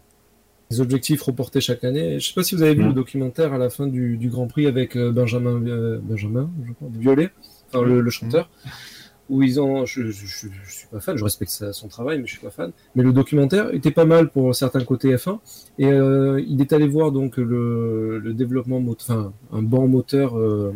Les 0.69 0.79
objectifs 0.79 1.21
reportés 1.23 1.59
chaque 1.59 1.83
année. 1.83 2.19
Je 2.19 2.27
sais 2.27 2.33
pas 2.35 2.43
si 2.43 2.53
vous 2.53 2.61
avez 2.61 2.75
vu 2.75 2.83
Mm. 2.83 2.87
le 2.89 2.93
documentaire 2.93 3.51
à 3.53 3.57
la 3.57 3.69
fin 3.71 3.87
du, 3.87 4.17
du 4.17 4.29
Grand 4.29 4.45
Prix 4.47 4.67
avec 4.67 4.95
Benjamin, 4.97 5.59
Benjamin, 6.03 6.49
je 6.67 6.73
crois, 6.73 6.87
Violet, 6.91 7.29
enfin, 7.73 7.83
le, 7.83 7.99
le 8.01 8.09
chanteur, 8.11 8.49
où 9.29 9.43
ils 9.43 9.59
ont. 9.59 9.85
Je, 9.85 10.09
je, 10.11 10.25
suis 10.25 10.87
pas 10.91 10.99
fan, 10.99 11.17
je 11.17 11.23
respecte 11.23 11.51
son 11.71 11.87
travail, 11.87 12.19
mais 12.19 12.25
je 12.25 12.31
suis 12.31 12.41
pas 12.41 12.49
fan. 12.49 12.71
Mais 12.95 13.03
le 13.03 13.13
documentaire 13.13 13.73
était 13.73 13.91
pas 13.91 14.05
mal 14.05 14.29
pour 14.29 14.53
certains 14.55 14.83
côtés 14.83 15.13
F1, 15.15 15.39
et 15.79 15.87
euh, 15.87 16.41
il 16.47 16.61
est 16.61 16.73
allé 16.73 16.87
voir 16.87 17.11
donc 17.11 17.37
le, 17.37 18.33
développement, 18.33 18.79
mot- 18.79 18.97
enfin 18.99 19.33
un 19.51 19.61
banc 19.61 19.87
moteur 19.87 20.37
euh, 20.37 20.73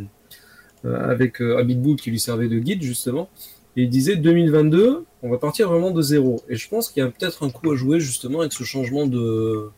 euh, 0.85 1.09
avec 1.09 1.41
euh, 1.41 1.63
qui 1.97 2.11
lui 2.11 2.19
servait 2.19 2.47
de 2.47 2.59
guide 2.59 2.81
justement. 2.81 3.29
Et 3.77 3.83
il 3.83 3.89
disait 3.89 4.17
2022, 4.17 5.05
on 5.23 5.29
va 5.29 5.37
partir 5.37 5.69
vraiment 5.69 5.91
de 5.91 6.01
zéro. 6.01 6.41
Et 6.49 6.55
je 6.55 6.67
pense 6.67 6.89
qu'il 6.89 7.01
y 7.01 7.05
a 7.05 7.09
peut-être 7.09 7.43
un 7.43 7.49
coup 7.49 7.71
à 7.71 7.75
jouer 7.75 8.01
justement 8.01 8.41
avec 8.41 8.51
ce 8.51 8.63
changement 8.63 9.07
de 9.07 9.69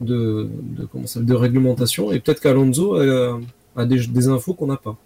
de, 0.00 0.48
comment 0.92 1.06
ça, 1.06 1.20
de 1.20 1.34
réglementation. 1.34 2.12
Et 2.12 2.20
peut-être 2.20 2.40
qu'Alonso 2.40 2.94
a, 2.94 3.86
des 3.86 4.28
infos 4.28 4.54
qu'on 4.54 4.68
n'a 4.68 4.76
pas. 4.76 4.96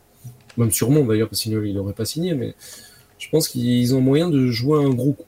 Même 0.58 0.70
sûrement 0.70 1.04
d'ailleurs, 1.04 1.28
parce 1.28 1.40
sinon 1.42 1.62
il 1.62 1.74
n'aurait 1.74 1.92
pas 1.92 2.04
signé. 2.04 2.34
Mais 2.34 2.54
je 3.18 3.28
pense 3.30 3.48
qu'ils 3.48 3.94
ont 3.94 4.00
moyen 4.00 4.28
de 4.28 4.48
jouer 4.48 4.84
un 4.84 4.90
gros 4.90 5.12
coup. 5.12 5.24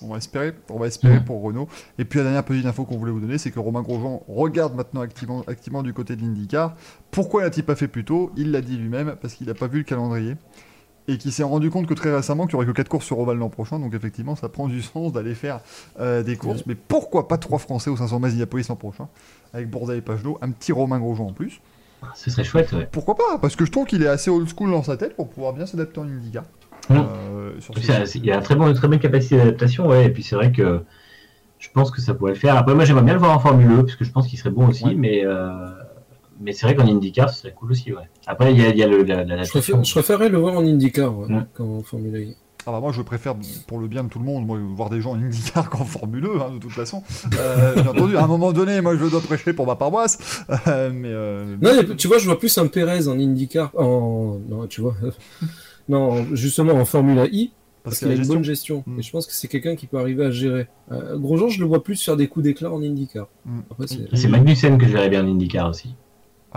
On 0.00 0.08
va 0.08 0.18
espérer, 0.18 0.52
on 0.70 0.78
va 0.78 0.86
espérer 0.86 1.14
Mhm. 1.18 1.24
pour 1.24 1.42
Renault. 1.42 1.66
Et 1.98 2.04
puis 2.04 2.18
la 2.18 2.24
dernière 2.24 2.44
petite 2.44 2.64
info 2.66 2.84
qu'on 2.84 2.98
voulait 2.98 3.10
vous 3.10 3.18
donner, 3.18 3.36
c'est 3.36 3.50
que 3.50 3.58
Romain 3.58 3.82
Grosjean 3.82 4.22
regarde 4.28 4.76
maintenant 4.76 5.00
activement, 5.00 5.42
activement 5.48 5.82
du 5.82 5.92
côté 5.92 6.14
de 6.14 6.20
l'IndyCar. 6.20 6.76
Pourquoi 7.10 7.42
l'a-t-il 7.42 7.64
pas 7.64 7.74
fait 7.74 7.88
plus 7.88 8.04
tôt? 8.04 8.30
Il 8.36 8.52
l'a 8.52 8.60
dit 8.60 8.76
lui-même, 8.76 9.16
parce 9.20 9.34
qu'il 9.34 9.48
n'a 9.48 9.54
pas 9.54 9.66
vu 9.66 9.78
le 9.78 9.84
calendrier. 9.84 10.36
Et 11.08 11.16
qu'il 11.18 11.32
s'est 11.32 11.42
rendu 11.42 11.70
compte 11.70 11.86
que 11.88 11.94
très 11.94 12.14
récemment 12.14 12.46
qu'il 12.46 12.56
n'y 12.56 12.62
aurait 12.62 12.66
que 12.66 12.76
4 12.76 12.88
courses 12.88 13.06
sur 13.06 13.18
Oval 13.18 13.38
l'an 13.38 13.48
prochain. 13.48 13.78
Donc 13.80 13.92
effectivement, 13.94 14.36
ça 14.36 14.48
prend 14.50 14.68
du 14.68 14.82
sens 14.82 15.10
d'aller 15.12 15.34
faire 15.34 15.62
euh, 15.98 16.22
des 16.22 16.36
courses. 16.36 16.64
Mais 16.66 16.74
pourquoi 16.76 17.26
pas 17.26 17.38
trois 17.38 17.58
Français 17.58 17.88
au 17.90 17.96
500 17.96 18.18
miles 18.20 18.26
Indianapolis 18.28 18.68
l'an 18.68 18.76
prochain? 18.76 19.08
Avec 19.54 19.68
Bourda 19.70 19.96
et 19.96 20.00
Pagenaud, 20.02 20.38
un 20.42 20.50
petit 20.50 20.70
Romain 20.70 21.00
Grosjean 21.00 21.28
en 21.28 21.32
plus. 21.32 21.60
Ce 22.14 22.30
serait 22.30 22.44
chouette, 22.44 22.72
ouais. 22.72 22.88
Pourquoi 22.90 23.14
pas 23.14 23.38
Parce 23.40 23.56
que 23.56 23.64
je 23.64 23.70
trouve 23.70 23.86
qu'il 23.86 24.02
est 24.02 24.08
assez 24.08 24.30
old 24.30 24.48
school 24.48 24.70
dans 24.70 24.82
sa 24.82 24.96
tête 24.96 25.16
pour 25.16 25.28
pouvoir 25.28 25.52
bien 25.52 25.66
s'adapter 25.66 26.00
en 26.00 26.04
IndyCar. 26.04 26.44
Mm. 26.90 26.96
Euh, 26.96 27.52
il 28.14 28.24
y 28.24 28.30
a 28.30 28.36
une 28.36 28.42
très, 28.42 28.54
bon, 28.54 28.72
très 28.72 28.88
bonne 28.88 28.98
capacité 28.98 29.36
d'adaptation, 29.36 29.88
ouais. 29.88 30.06
Et 30.06 30.10
puis 30.10 30.22
c'est 30.22 30.36
vrai 30.36 30.52
que 30.52 30.82
je 31.58 31.68
pense 31.72 31.90
que 31.90 32.00
ça 32.00 32.14
pourrait 32.14 32.32
le 32.32 32.38
faire. 32.38 32.56
Après, 32.56 32.74
moi 32.74 32.84
j'aimerais 32.84 33.04
bien 33.04 33.14
le 33.14 33.20
voir 33.20 33.36
en 33.36 33.40
Formule 33.40 33.70
1 33.70 33.84
parce 33.84 33.96
que 33.96 34.04
je 34.04 34.12
pense 34.12 34.26
qu'il 34.26 34.38
serait 34.38 34.50
bon 34.50 34.68
aussi, 34.68 34.94
mais. 34.94 35.24
Euh, 35.24 35.70
mais 36.40 36.52
c'est 36.52 36.66
vrai 36.66 36.76
qu'en 36.76 36.86
IndyCar, 36.86 37.30
ce 37.30 37.40
serait 37.40 37.52
cool 37.52 37.72
aussi, 37.72 37.92
ouais. 37.92 38.08
Après, 38.28 38.52
il 38.54 38.60
y 38.60 38.82
a, 38.82 38.86
le, 38.86 39.02
la, 39.02 39.24
la, 39.24 39.42
je, 39.42 39.50
préfère, 39.50 39.80
préférerais 39.80 40.28
le 40.28 40.38
voir 40.38 40.56
en 40.56 40.64
IndyCar, 40.64 41.18
ouais, 41.18 41.26
mmh. 41.28 41.46
qu'en 41.52 41.82
Formule 41.82 42.14
1. 42.16 42.47
Moi, 42.70 42.92
je 42.92 43.02
préfère, 43.02 43.34
pour 43.66 43.78
le 43.78 43.88
bien 43.88 44.04
de 44.04 44.08
tout 44.08 44.18
le 44.18 44.24
monde, 44.24 44.46
voir 44.74 44.90
des 44.90 45.00
gens 45.00 45.12
en 45.12 45.16
IndyCar 45.16 45.70
qu'en 45.70 45.84
Formule 45.84 46.22
2, 46.22 46.28
hein, 46.40 46.54
de 46.54 46.58
toute 46.58 46.72
façon. 46.72 47.02
Euh, 47.38 47.74
bien 47.74 47.86
entendu, 47.86 48.16
à 48.16 48.24
un 48.24 48.26
moment 48.26 48.52
donné, 48.52 48.80
moi, 48.80 48.96
je 48.96 49.04
dois 49.06 49.20
prêcher 49.20 49.52
pour 49.52 49.66
ma 49.66 49.76
paroisse. 49.76 50.44
Euh, 50.66 50.90
mais. 50.92 51.08
Euh, 51.10 51.56
non, 51.60 51.94
tu 51.96 52.08
vois, 52.08 52.18
je 52.18 52.26
vois 52.26 52.38
plus 52.38 52.56
un 52.58 52.66
Pérez 52.66 53.08
en 53.08 53.18
IndyCar. 53.18 53.70
En... 53.76 54.38
Non, 54.48 54.66
tu 54.66 54.80
vois. 54.80 54.94
non, 55.88 56.26
justement, 56.34 56.74
en 56.74 56.84
Formule 56.84 57.18
e, 57.18 57.28
I. 57.32 57.52
Parce, 57.84 58.00
qu'il 58.00 58.08
a 58.08 58.14
une 58.14 58.26
bonne 58.26 58.44
gestion. 58.44 58.84
Hmm. 58.86 58.98
Et 58.98 59.02
je 59.02 59.10
pense 59.10 59.26
que 59.26 59.32
c'est 59.32 59.48
quelqu'un 59.48 59.74
qui 59.76 59.86
peut 59.86 59.98
arriver 59.98 60.26
à 60.26 60.30
gérer. 60.30 60.66
Euh, 60.92 61.16
Grosjean, 61.16 61.48
je 61.48 61.60
le 61.60 61.66
vois 61.66 61.82
plus 61.82 62.02
faire 62.02 62.16
des 62.16 62.28
coups 62.28 62.44
d'éclat 62.44 62.70
en 62.70 62.82
IndyCar. 62.82 63.28
Hmm. 63.46 63.60
C'est 64.12 64.28
Magnussen 64.28 64.78
que 64.78 64.86
gérait 64.86 65.08
bien 65.08 65.24
en 65.24 65.28
IndyCar 65.28 65.70
aussi 65.70 65.94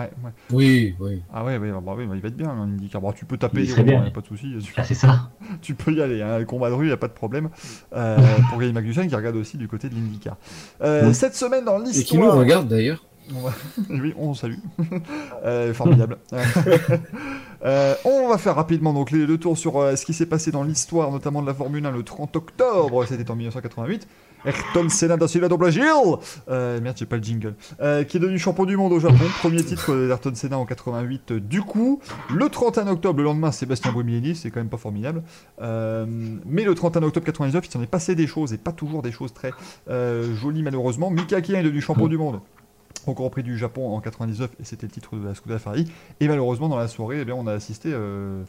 ouais, 0.02 0.12
ouais. 0.24 0.32
Oui, 0.52 0.96
oui. 1.00 1.22
ah 1.34 1.44
ouais, 1.44 1.58
ouais, 1.58 1.72
bah 1.72 1.94
oui, 1.98 2.06
bah, 2.06 2.14
il 2.16 2.22
va 2.22 2.28
être 2.28 2.38
bien 2.38 2.50
IndyCar 2.50 3.02
bon, 3.02 3.12
tu 3.12 3.26
peux 3.26 3.38
taper 3.38 3.60
Il 3.62 3.66
des 3.66 3.72
serait 3.72 3.82
ronds, 3.82 3.88
bien. 3.90 4.04
y 4.06 4.08
a 4.08 4.12
pas 4.12 4.22
de 4.22 4.28
souci 4.28 4.54
tu, 4.64 4.74
Ah, 4.78 4.84
c'est 4.84 4.94
ça. 4.94 5.30
tu 5.62 5.74
peux 5.76 5.92
y 5.92 6.02
aller 6.02 6.22
hein, 6.22 6.40
le 6.40 6.46
combat 6.46 6.70
de 6.70 6.76
rue 6.76 6.90
y 6.90 6.92
a 6.92 6.98
pas 6.98 7.08
de 7.08 7.14
problème 7.14 7.50
euh, 7.96 8.18
pour 8.50 8.60
gagner 8.60 8.74
Magnussen 8.74 9.08
qui 9.08 9.16
regarde 9.16 9.36
aussi 9.36 9.58
du 9.58 9.68
côté 9.68 9.90
de 9.90 9.96
l'IndyCar 9.96 10.38
euh, 10.82 11.14
cette 11.14 11.36
semaine 11.36 11.66
dans 11.66 11.80
Et 11.80 11.84
qui 12.04 12.16
nous 12.18 12.22
l'histoire 12.24 12.38
regarde 12.38 12.68
d'ailleurs. 12.68 13.04
Oui, 13.90 14.14
on 14.18 14.34
salue. 14.34 14.56
Euh, 15.46 15.74
formidable. 15.74 16.18
Euh, 17.64 17.94
on 18.06 18.28
va 18.28 18.38
faire 18.40 18.56
rapidement 18.56 18.92
donc 18.94 19.12
les- 19.12 19.26
le 19.28 19.38
tour 19.38 19.58
sur 19.58 19.78
euh, 19.80 19.96
ce 19.96 20.06
qui 20.06 20.14
s'est 20.14 20.26
passé 20.26 20.52
dans 20.52 20.64
l'histoire, 20.64 21.12
notamment 21.12 21.42
de 21.44 21.48
la 21.48 21.54
Formule 21.54 21.86
1 21.86 21.92
le 21.92 22.04
30 22.04 22.36
octobre, 22.36 23.06
c'était 23.06 23.30
en 23.30 23.36
1988. 23.36 24.08
Ayrton 24.46 24.90
Senna 24.90 25.18
da 25.18 25.28
Silva 25.28 25.48
Double 25.48 25.72
Gil, 25.72 25.84
euh, 26.50 26.82
merde 26.82 26.98
j'ai 26.98 27.06
pas 27.06 27.18
le 27.18 27.24
jingle, 27.24 27.56
euh, 27.82 28.04
qui 28.04 28.18
est 28.18 28.20
devenu 28.20 28.40
champion 28.40 28.66
du 28.66 28.76
monde 28.76 28.92
au 28.94 29.00
Japon, 29.00 29.24
premier 29.40 29.64
titre 29.64 29.92
euh, 29.94 30.08
d'Ayrton 30.08 30.34
Senna 30.34 30.58
en 30.58 30.66
88 30.66 31.32
euh, 31.32 31.40
du 31.40 31.62
coup. 31.62 32.00
Le 32.34 32.50
31 32.50 32.88
octobre, 32.88 33.20
le 33.20 33.26
lendemain, 33.26 33.52
Sébastien 33.52 33.92
Brumileni, 33.92 34.36
c'est 34.36 34.50
quand 34.50 34.60
même 34.60 34.70
pas 34.70 34.78
formidable. 34.78 35.24
Euh, 35.62 36.06
mais 36.46 36.64
le 36.64 36.74
31 36.74 37.04
octobre 37.04 37.26
99, 37.26 37.66
il 37.66 37.72
s'en 37.72 37.82
est 37.82 37.88
passé 37.88 38.16
des 38.16 38.28
choses, 38.28 38.54
et 38.54 38.58
pas 38.58 38.72
toujours 38.72 39.02
des 39.02 39.12
choses 39.12 39.34
très 39.34 39.52
jolies 39.88 40.64
malheureusement. 40.64 41.12
Mika 41.12 41.38
Hakkinen 41.38 41.62
est 41.62 41.64
devenu 41.64 41.82
champion 41.82 42.08
du 42.08 42.18
monde 42.18 42.40
au 43.08 43.14
Grand 43.14 43.30
Prix 43.30 43.44
du 43.44 43.58
Japon 43.58 43.96
en 43.96 44.00
99 44.00 44.52
et 44.60 44.64
c'était 44.64 44.88
le 44.88 44.92
titre 44.92 45.16
de 45.16 45.26
la 45.26 45.34
Scuderia 45.34 45.60
Ferrari. 45.60 45.92
Et 46.20 46.28
malheureusement 46.28 46.70
dans 46.70 46.78
la 46.78 46.88
soirée 46.88 47.24
eh 47.28 47.32
on 47.32 47.48
a 47.48 47.54
assisté 47.54 47.92
euh, 47.94 48.44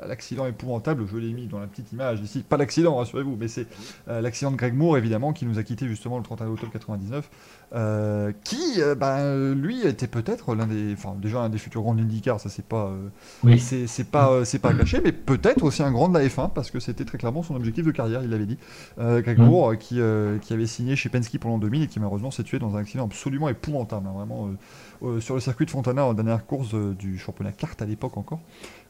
à 0.00 0.06
l'accident 0.06 0.46
épouvantable. 0.46 1.06
Je 1.06 1.16
l'ai 1.16 1.32
mis 1.32 1.46
dans 1.46 1.58
la 1.58 1.66
petite 1.66 1.92
image 1.92 2.20
ici. 2.20 2.40
Pas 2.40 2.56
l'accident 2.56 2.96
rassurez-vous 2.96 3.36
mais 3.38 3.48
c'est 3.48 3.66
euh, 4.08 4.20
l'accident 4.20 4.50
de 4.50 4.56
Greg 4.56 4.74
Moore 4.74 4.96
évidemment 4.96 5.32
qui 5.32 5.46
nous 5.46 5.58
a 5.58 5.62
quitté 5.62 5.86
justement 5.86 6.18
le 6.18 6.24
31 6.24 6.48
octobre 6.48 6.72
99 6.72 7.28
euh, 7.74 8.32
qui 8.44 8.80
euh, 8.82 8.94
ben, 8.94 9.54
lui 9.54 9.86
était 9.86 10.06
peut-être 10.06 10.54
l'un 10.54 10.66
des 10.66 10.92
enfin 10.92 11.14
déjà 11.20 11.40
un 11.40 11.48
des 11.48 11.56
futurs 11.58 11.80
grands 11.82 11.94
de 11.94 12.00
l'IndyCar 12.00 12.38
ça 12.38 12.50
c'est 12.50 12.64
pas 12.66 12.86
euh, 12.88 13.08
Oui. 13.44 13.58
c'est 13.58 13.86
c'est 13.86 14.04
pas 14.04 14.30
euh, 14.30 14.44
c'est 14.44 14.58
pas 14.58 14.74
caché 14.74 15.00
mais 15.02 15.12
peut-être 15.12 15.62
aussi 15.64 15.82
un 15.82 15.90
grand 15.90 16.08
de 16.10 16.18
la 16.18 16.24
F1 16.26 16.50
parce 16.52 16.70
que 16.70 16.80
c'était 16.80 17.04
très 17.06 17.16
clairement 17.18 17.42
son 17.42 17.54
objectif 17.56 17.84
de 17.86 17.90
carrière 17.90 18.22
il 18.22 18.30
l'avait 18.30 18.44
dit 18.46 18.58
euh, 18.98 19.22
Greg 19.22 19.38
Mm. 19.38 19.44
Moore 19.44 19.70
euh, 19.70 19.76
qui, 19.76 20.00
euh, 20.00 20.38
qui 20.38 20.52
avait 20.52 20.66
signé 20.66 20.96
chez 20.96 21.08
Penske 21.08 21.38
pendant 21.38 21.56
2000 21.58 21.82
et 21.84 21.86
qui 21.86 21.98
malheureusement 21.98 22.30
s'est 22.30 22.42
tué 22.44 22.58
dans 22.58 22.76
un 22.76 22.80
accident 22.80 23.06
absolument 23.06 23.48
épouvantable 23.48 24.06
hein, 24.06 24.12
vraiment 24.14 24.48
euh, 24.48 25.06
euh, 25.16 25.20
sur 25.20 25.34
le 25.34 25.40
circuit 25.40 25.64
de 25.64 25.70
Fontana 25.70 26.04
en 26.04 26.12
dernière 26.14 26.44
course 26.44 26.74
euh, 26.74 26.94
du 26.98 27.18
championnat 27.18 27.52
carte 27.52 27.80
à 27.80 27.86
l'époque 27.86 28.16
encore 28.18 28.40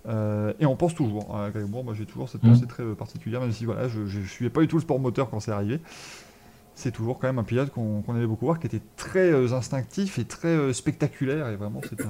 Euh, 0.09 0.53
et 0.59 0.67
on 0.67 0.75
pense 0.75 0.97
toujours 0.97 1.37
à 1.37 1.51
Greg 1.51 1.71
Moore 1.71 1.85
moi 1.85 1.95
j'ai 1.97 2.07
toujours 2.07 2.29
cette 2.29 2.43
Mm. 2.43 2.49
pensée 2.53 2.67
très 2.67 2.83
euh, 2.83 2.95
particulière 2.97 3.41
même 3.41 3.53
si 3.53 3.65
voilà 3.65 3.87
je, 3.87 4.05
je, 4.07 4.21
je 4.21 4.29
suivais 4.29 4.51
pas 4.51 4.61
du 4.61 4.67
tout 4.67 4.75
le 4.75 4.83
sport 4.83 4.99
moteur 4.99 5.31
quand 5.31 5.39
c'est 5.39 5.53
arrivé 5.53 5.79
c'est 6.83 6.91
toujours 6.91 7.19
quand 7.19 7.29
même 7.29 7.39
un 7.39 7.45
pilote 7.45 7.71
qu'on 7.71 8.03
qu'on 8.03 8.17
aimait 8.17 8.27
beaucoup 8.27 8.47
voir, 8.47 8.59
qui 8.59 8.67
était 8.67 8.83
très 8.97 9.31
euh, 9.31 9.53
instinctif 9.53 10.19
et 10.19 10.25
très 10.25 10.49
euh, 10.49 10.73
spectaculaire, 10.73 11.49
et 11.49 11.57
vraiment 11.57 11.81
c'est 11.89 12.01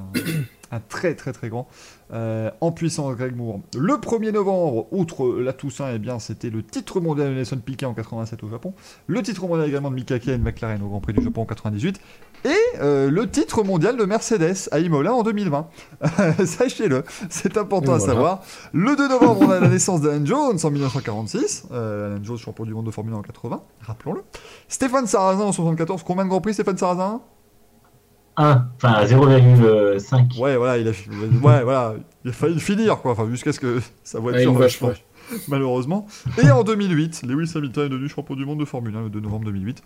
un, 0.70 0.80
très 0.80 1.14
très 1.14 1.32
très 1.32 1.50
grand. 1.50 1.68
Euh, 2.12 2.50
en 2.60 2.72
puissance 2.72 3.14
Greg 3.16 3.36
Moore. 3.36 3.60
Le 3.76 3.94
1er 3.94 4.32
novembre, 4.32 4.88
outre 4.90 5.40
la 5.40 5.52
Toussaint, 5.52 5.92
eh 5.94 5.98
bien 5.98 6.18
c'était 6.18 6.50
le 6.50 6.62
titre 6.62 7.00
mondial 7.00 7.28
de 7.28 7.34
Nelson 7.34 7.58
Piquet 7.58 7.86
en 7.86 7.94
87 7.94 8.42
au 8.42 8.48
Japon, 8.48 8.72
le 9.06 9.22
titre 9.22 9.46
mondial 9.46 9.68
également 9.68 9.90
de 9.90 9.96
Mika 9.96 10.14
Hakkinen 10.14 10.42
McLaren 10.42 10.82
au 10.82 10.88
Grand 10.88 11.00
Prix 11.00 11.12
du 11.12 11.22
Japon 11.22 11.42
en 11.42 11.46
98, 11.46 12.00
et 12.44 12.56
euh, 12.80 13.10
le 13.10 13.28
titre 13.28 13.62
mondial 13.62 13.96
de 13.96 14.04
Mercedes 14.04 14.68
à 14.70 14.78
Imola 14.80 15.14
en 15.14 15.22
2020. 15.22 15.68
Sachez-le, 16.44 17.04
c'est 17.30 17.56
important 17.56 17.92
Et 17.92 17.94
à 17.94 17.98
voilà. 17.98 18.12
savoir. 18.14 18.42
Le 18.72 18.96
2 18.96 19.08
novembre, 19.08 19.42
on 19.42 19.50
a 19.50 19.60
la 19.60 19.68
naissance 19.68 20.00
d'Alan 20.00 20.24
Jones 20.24 20.58
en 20.62 20.70
1946. 20.70 21.68
Euh, 21.72 22.14
Alan 22.14 22.24
Jones, 22.24 22.38
champion 22.38 22.64
du 22.64 22.74
monde 22.74 22.86
de 22.86 22.90
Formule 22.90 23.14
1 23.14 23.18
en 23.18 23.22
80, 23.22 23.60
rappelons-le. 23.82 24.22
Stéphane 24.68 25.06
Sarrazin 25.06 25.44
en 25.44 25.52
74. 25.52 26.02
Combien 26.02 26.24
de 26.24 26.30
Grands 26.30 26.40
Prix, 26.40 26.54
Stéphane 26.54 26.76
Sarrazin? 26.76 27.20
1, 28.36 28.66
enfin 28.76 29.04
0,5. 29.04 30.40
Ouais, 30.40 30.56
voilà, 30.56 30.78
il 30.78 30.88
a, 30.88 30.90
ouais, 30.90 31.62
voilà, 31.62 31.94
il 32.24 32.30
a 32.30 32.32
failli 32.32 32.58
finir, 32.60 32.98
quoi. 32.98 33.12
Enfin, 33.12 33.28
jusqu'à 33.30 33.52
ce 33.52 33.60
que 33.60 33.80
sa 34.04 34.20
voiture 34.20 34.50
une 34.52 34.58
vache, 34.58 34.80
ouais. 34.80 34.94
malheureusement. 35.48 36.06
Et 36.42 36.50
en 36.50 36.64
2008, 36.64 37.24
Lewis 37.28 37.52
Hamilton 37.54 37.86
est 37.86 37.88
devenu 37.90 38.08
champion 38.08 38.34
du 38.34 38.46
monde 38.46 38.58
de 38.60 38.64
Formule 38.64 38.96
1 38.96 39.02
le 39.02 39.10
2 39.10 39.20
novembre 39.20 39.44
2008. 39.44 39.82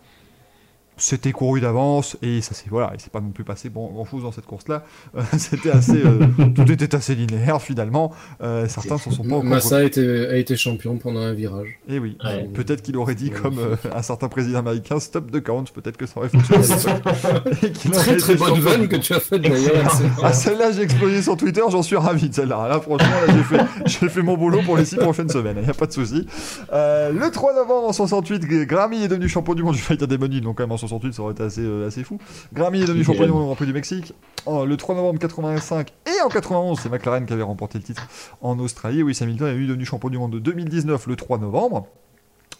C'était 0.98 1.32
couru 1.32 1.60
d'avance 1.60 2.16
et 2.22 2.40
ça 2.40 2.54
c'est 2.54 2.70
voilà, 2.70 2.90
il 2.94 3.00
s'est 3.00 3.10
pas 3.10 3.20
non 3.20 3.28
plus 3.28 3.44
passé 3.44 3.68
bon, 3.68 3.92
grand 3.92 4.06
chose 4.06 4.22
dans 4.22 4.32
cette 4.32 4.46
course-là. 4.46 4.82
Euh, 5.14 5.20
C'était 5.36 5.70
assez, 5.70 6.02
euh, 6.02 6.26
tout 6.54 6.72
était 6.72 6.94
assez 6.94 7.14
linéaire 7.14 7.60
finalement. 7.60 8.12
Euh, 8.42 8.66
certains 8.66 8.96
s'en 8.96 9.10
sont 9.10 9.22
pas 9.22 9.34
encore. 9.36 9.44
Massa 9.44 9.76
a 9.78 9.82
été, 9.82 10.26
a 10.26 10.36
été 10.36 10.56
champion 10.56 10.96
pendant 10.96 11.20
un 11.20 11.34
virage. 11.34 11.78
Et 11.86 11.98
oui, 11.98 12.16
Ouais. 12.24 12.48
peut-être 12.54 12.80
qu'il 12.80 12.96
aurait 12.96 13.14
dit 13.14 13.30
comme 13.30 13.58
un 13.94 14.00
certain 14.00 14.28
président 14.28 14.60
américain, 14.60 14.98
stop 14.98 15.30
de 15.30 15.38
count, 15.38 15.64
peut-être 15.74 15.98
que 15.98 16.06
ça 16.06 16.18
aurait 16.18 16.30
fonctionné. 16.30 16.64
à. 16.86 17.66
Et 17.66 17.70
Très 17.90 18.16
très 18.16 18.34
bonne 18.36 18.58
vanne 18.60 18.88
que 18.88 18.96
tu 18.96 19.12
as 19.12 19.20
faite 19.20 19.42
d'ailleurs. 19.42 19.90
c'est 19.90 20.04
Ah 20.22 20.32
celle-là 20.32 20.72
j'ai 20.72 20.82
explosé 20.82 21.20
sur 21.20 21.36
Twitter, 21.36 21.62
j'en 21.68 21.82
suis 21.82 21.96
ravi 21.96 22.30
de 22.30 22.34
celle-là. 22.34 22.68
Là 22.68 22.80
franchement 22.80 23.06
j'ai 23.28 23.42
fait, 23.42 24.08
fait 24.08 24.22
mon 24.22 24.38
boulot 24.38 24.60
pour 24.64 24.78
les 24.78 24.86
six 24.86 24.96
prochaines 24.96 25.28
semaines, 25.28 25.56
il 25.58 25.64
n'y 25.64 25.70
a 25.70 25.74
pas 25.74 25.86
de 25.86 25.92
souci. 25.92 26.26
Le 26.72 27.28
3 27.28 27.54
novembre 27.54 27.88
en 27.88 27.92
68, 27.92 28.46
Grammy 28.66 29.02
est 29.02 29.08
devenu 29.08 29.28
champion 29.28 29.54
du 29.54 29.62
monde, 29.62 29.74
je 29.74 29.86
vais 29.86 29.96
dire 29.98 30.08
des 30.08 30.16
îles, 30.16 30.40
donc 30.40 30.56
quand 30.56 30.62
même 30.64 30.72
en 30.72 30.85
68 30.86 31.12
ça 31.14 31.22
aurait 31.22 31.32
été 31.32 31.42
assez, 31.42 31.62
euh, 31.62 31.86
assez 31.86 32.04
fou. 32.04 32.18
Grammy 32.52 32.82
est 32.82 32.86
devenu 32.86 33.04
champion 33.04 33.26
du 33.26 33.32
monde 33.32 33.42
au 33.42 33.46
Grand 33.46 33.54
Prix 33.56 33.66
du 33.66 33.72
Mexique. 33.72 34.14
Le 34.46 34.76
3 34.76 34.94
novembre 34.94 35.18
85 35.18 35.92
et 36.06 36.20
en 36.24 36.28
91, 36.28 36.78
c'est 36.78 36.88
McLaren 36.88 37.26
qui 37.26 37.32
avait 37.32 37.42
remporté 37.42 37.78
le 37.78 37.84
titre 37.84 38.06
en 38.40 38.58
Australie. 38.58 39.02
Oui, 39.02 39.16
Hamilton 39.20 39.48
est 39.48 39.54
lui 39.54 39.66
devenu 39.66 39.84
champion 39.84 40.08
du 40.08 40.18
monde 40.18 40.32
de 40.32 40.38
2019 40.38 41.06
le 41.08 41.16
3 41.16 41.38
novembre. 41.38 41.86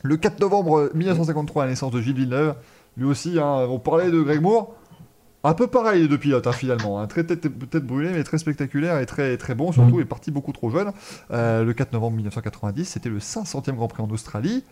Le 0.03 0.17
4 0.17 0.41
novembre 0.41 0.91
1953, 0.95 1.65
la 1.65 1.71
naissance 1.71 1.93
de 1.93 2.01
Gilles 2.01 2.17
Villeneuve. 2.17 2.55
Lui 2.97 3.07
aussi, 3.07 3.39
hein, 3.39 3.67
on 3.69 3.79
parlait 3.79 4.11
de 4.11 4.21
Greg 4.21 4.41
Moore. 4.41 4.75
Un 5.45 5.55
peu 5.55 5.69
pareil 5.69 6.03
les 6.03 6.09
deux 6.09 6.19
pilotes 6.19 6.49
hein, 6.49 6.53
finalement, 6.53 6.99
hein. 6.99 7.07
très 7.07 7.23
tête, 7.23 7.43
tête 7.71 7.87
brûlée 7.87 8.11
mais 8.11 8.25
très 8.25 8.37
spectaculaire 8.39 8.99
et 8.99 9.07
très, 9.07 9.37
très 9.37 9.55
bon 9.55 9.71
surtout, 9.71 9.99
Mm. 9.99 10.01
est 10.01 10.07
parti 10.07 10.31
beaucoup 10.33 10.51
trop 10.51 10.71
jeune. 10.71 10.91
Euh, 11.31 11.63
le 11.63 11.73
4 11.73 11.93
novembre 11.93 12.17
1990, 12.17 12.85
c'était 12.85 13.09
le 13.09 13.21
500e 13.21 13.77
Grand 13.77 13.87
Prix 13.87 14.03
en 14.03 14.11
Australie. 14.11 14.65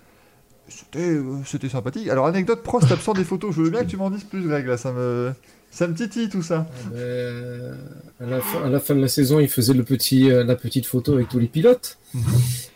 C'était 0.68 0.98
euh, 0.98 1.22
c'était 1.44 1.68
sympathique. 1.68 2.08
Alors 2.08 2.26
anecdote, 2.26 2.62
Prost 2.62 2.90
absent 2.90 3.12
des 3.12 3.24
photos, 3.24 3.54
je 3.54 3.62
veux 3.62 3.70
bien 3.70 3.84
que 3.84 3.90
tu 3.90 3.96
m'en 3.96 4.10
dises 4.10 4.24
plus 4.24 4.42
Greg, 4.46 4.66
là 4.66 4.76
ça 4.76 4.92
me, 4.92 5.32
ça 5.70 5.86
me 5.88 5.94
titille 5.94 6.28
tout 6.28 6.42
ça. 6.42 6.66
Euh, 6.94 7.74
à, 8.20 8.26
la 8.26 8.40
fin, 8.40 8.64
à 8.64 8.68
la 8.68 8.80
fin 8.80 8.94
de 8.94 9.00
la 9.00 9.08
saison, 9.08 9.40
il 9.40 9.48
faisait 9.48 9.74
le 9.74 9.82
petit, 9.82 10.30
euh, 10.30 10.44
la 10.44 10.56
petite 10.56 10.86
photo 10.86 11.14
avec 11.14 11.28
tous 11.28 11.38
les 11.38 11.48
pilotes. 11.48 11.98
Mhm. 12.14 12.22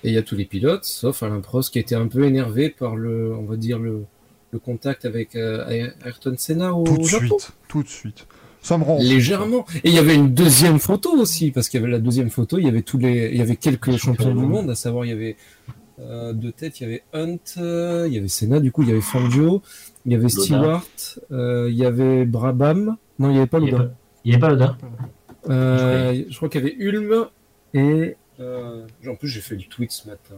Et 0.05 0.09
il 0.09 0.15
y 0.15 0.19
a 0.19 0.23
tous 0.23 0.36
les 0.36 0.44
pilotes, 0.44 0.85
sauf 0.85 1.23
Alain 1.23 1.40
Prost 1.40 1.73
qui 1.73 1.78
était 1.78 1.94
un 1.94 2.09
peu 2.09 2.24
énervé 2.24 2.70
par 2.70 2.97
le, 2.97 3.35
on 3.35 3.44
va 3.44 3.56
dire, 3.56 3.78
le, 3.78 4.05
le 4.51 4.59
contact 4.59 5.05
avec 5.05 5.36
euh, 5.36 5.90
Ayrton 6.05 6.35
Senna 6.36 6.74
au 6.74 6.85
Tout 6.85 6.98
de 6.98 7.05
Japon. 7.05 7.39
suite, 7.39 7.52
tout 7.69 7.82
de 7.82 7.89
suite. 7.89 8.27
Ça 8.62 8.77
me 8.77 8.85
rend... 8.85 8.98
Légèrement. 8.98 9.65
Et 9.85 9.89
il 9.90 9.94
y 9.94 9.98
avait 9.98 10.16
une 10.16 10.35
deuxième 10.35 10.78
photo 10.81 11.12
aussi, 11.12 11.52
parce 11.52 11.69
qu'il 11.69 11.81
y 11.81 11.82
avait 11.82 11.93
la 11.93 12.01
deuxième 12.01 12.31
photo, 12.31 12.59
il 12.59 12.65
y 12.65 12.69
avait 12.69 12.82
tous 12.82 12.98
les, 12.98 13.28
il 13.31 13.36
y 13.39 13.40
avait 13.40 13.56
quelques 13.56 13.97
champions 13.97 14.35
du 14.35 14.44
monde, 14.44 14.69
à 14.70 14.74
savoir 14.74 15.05
il 15.05 15.09
y 15.09 15.12
avait 15.12 15.36
euh, 16.00 16.32
de 16.32 16.50
tête, 16.50 16.80
il 16.80 16.82
y 16.84 16.86
avait 16.86 17.02
Hunt, 17.12 17.38
euh, 17.58 18.04
il 18.06 18.14
y 18.14 18.18
avait 18.18 18.28
Senna, 18.28 18.60
du 18.60 18.72
coup 18.72 18.82
il 18.82 18.88
y 18.88 18.92
avait 18.92 19.00
Fangio, 19.00 19.62
il 20.06 20.12
y 20.12 20.14
avait. 20.14 20.28
Stewart, 20.28 20.82
euh, 21.32 21.68
il 21.70 21.76
y 21.76 21.84
avait 21.84 22.24
Brabham, 22.24 22.96
non 23.18 23.28
il 23.30 23.32
n'y 23.32 23.38
avait 23.38 23.46
pas 23.46 23.60
n'y 23.60 23.70
Loda. 23.70 23.94
il 24.24 24.30
y 24.30 24.34
avait 24.34 24.40
pas 24.40 24.50
Loda 24.50 24.76
Euh, 25.48 26.24
je 26.28 26.36
crois 26.36 26.48
qu'il 26.48 26.60
y 26.60 26.64
avait 26.64 26.76
Ulm 26.78 27.26
et 27.74 28.16
euh, 28.40 28.86
en 29.06 29.14
plus 29.14 29.28
j'ai 29.28 29.40
fait 29.40 29.56
du 29.56 29.68
tweet 29.68 29.90
ce 29.92 30.08
matin, 30.08 30.34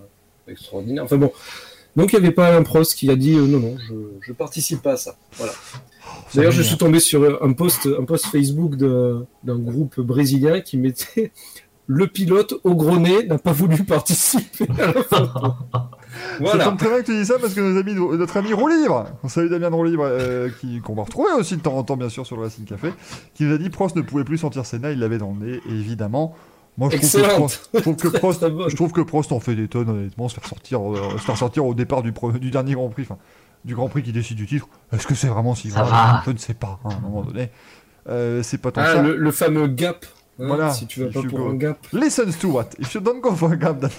extraordinaire. 0.47 1.05
Enfin 1.05 1.17
bon, 1.17 1.33
donc 1.97 2.13
il 2.13 2.19
n'y 2.21 2.25
avait 2.27 2.35
pas 2.35 2.47
Alain 2.49 2.63
Prost 2.63 2.95
qui 2.95 3.11
a 3.11 3.17
dit 3.17 3.35
euh, 3.35 3.47
non 3.47 3.59
non, 3.61 3.77
je, 3.79 3.95
je 4.21 4.33
participe 4.33 4.83
pas 4.83 4.93
à 4.93 4.97
ça. 4.97 5.17
Voilà. 5.33 5.53
D'ailleurs, 6.35 6.53
je 6.53 6.63
suis 6.63 6.77
tombé 6.77 7.01
sur 7.01 7.43
un 7.43 7.53
post, 7.53 7.89
un 7.99 8.05
post 8.05 8.27
Facebook 8.27 8.77
d'un 8.77 9.27
groupe 9.45 10.01
brésilien 10.01 10.61
qui 10.61 10.77
mettait 10.77 11.33
le 11.93 12.07
pilote 12.07 12.55
au 12.63 12.77
gros 12.77 12.99
nez 12.99 13.27
n'a 13.27 13.37
pas 13.39 13.51
voulu 13.51 13.83
participer 13.85 14.65
à 14.79 14.87
la 14.87 15.03
photo. 15.03 15.27
Ça 15.73 15.91
Voilà. 16.39 16.65
tombe 16.67 16.79
très 16.79 16.89
bien 16.89 17.01
que 17.01 17.07
tu 17.07 17.17
dis 17.19 17.27
ça 17.27 17.35
parce 17.41 17.53
que 17.55 17.61
nos 17.61 17.79
amis, 17.81 17.95
notre 17.95 18.37
ami 18.37 18.53
Roux 18.53 18.69
Libre, 18.69 19.07
on 19.25 19.29
salue 19.29 19.49
Damien 19.49 19.71
de 19.71 19.75
Roux 19.75 19.85
Libre, 19.85 20.05
euh, 20.07 20.49
qu'on 20.85 20.95
va 20.95 21.03
retrouver 21.03 21.33
aussi 21.33 21.57
de 21.57 21.63
temps 21.63 21.77
en 21.77 21.83
temps 21.83 21.97
bien 21.97 22.09
sûr 22.09 22.25
sur 22.27 22.37
le 22.37 22.43
Racing 22.43 22.65
Café, 22.65 22.93
qui 23.35 23.43
nous 23.45 23.55
a 23.55 23.59
dit 23.59 23.71
Prost 23.71 23.97
ne 23.97 24.03
pouvait 24.03 24.23
plus 24.25 24.39
sentir 24.39 24.67
Senna, 24.67 24.93
il 24.93 25.01
l'avait 25.01 25.19
dans 25.19 25.35
le 25.39 25.47
nez, 25.47 25.61
et 25.69 25.73
évidemment. 25.73 26.35
Moi 26.79 26.91
je 26.93 26.97
trouve, 26.99 27.11
que. 27.11 27.29
Prost, 27.37 27.71
je, 27.75 27.81
trouve 27.81 27.97
que 27.97 28.09
Prost, 28.19 28.41
Très 28.41 28.51
bonne. 28.51 28.71
je 28.71 28.77
trouve 28.77 28.93
que 28.93 29.01
Prost 29.01 29.33
en 29.33 29.41
fait 29.41 29.55
des 29.57 29.67
tonnes 29.67 29.89
honnêtement, 29.89 30.29
se 30.29 30.35
faire 30.37 30.47
sortir, 30.47 30.81
euh, 30.95 31.19
se 31.19 31.25
faire 31.25 31.37
sortir 31.37 31.67
au 31.67 31.75
départ 31.75 32.03
du, 32.03 32.13
dernier 32.51 32.75
Grand 32.75 32.89
Prix, 32.89 33.03
enfin 33.03 33.19
du 33.65 33.75
Grand 33.75 33.89
Prix 33.89 34.03
qui 34.05 34.13
décide 34.13 34.37
du 34.37 34.47
titre. 34.47 34.69
Est-ce 34.93 35.07
que 35.07 35.15
c'est 35.17 35.27
vraiment 35.27 35.55
si 35.57 35.69
grave. 35.69 36.23
Je 36.27 36.31
ne 36.31 36.39
sais 36.39 36.55
pas, 36.55 36.79
hein, 36.85 36.91
à 36.93 36.95
un 36.97 37.01
moment 37.01 37.23
donné. 37.23 37.51
Euh, 38.09 38.43
c'est 38.45 38.59
pas 38.59 38.71
tant 38.71 38.81
Ah, 38.85 38.95
ça. 38.95 39.03
le, 39.03 39.17
le 39.17 39.31
fameux 39.33 39.67
gap. 39.67 40.07
Hein, 40.41 40.47
Voilà. 40.47 40.71
Si 40.73 40.87
tu 40.87 41.05
vas 41.05 41.11
pas 41.13 41.23
pour 41.29 41.39
go- 41.39 41.49
un 41.51 41.55
gap. 41.55 41.79
Listen 41.93 42.31
to 42.33 42.49
what 42.49 42.67
If 42.79 42.95
you 42.95 43.01
don't 43.01 43.21
go 43.21 43.33
for 43.35 43.53
a 43.53 43.57
gap, 43.57 43.81
then- 43.81 43.91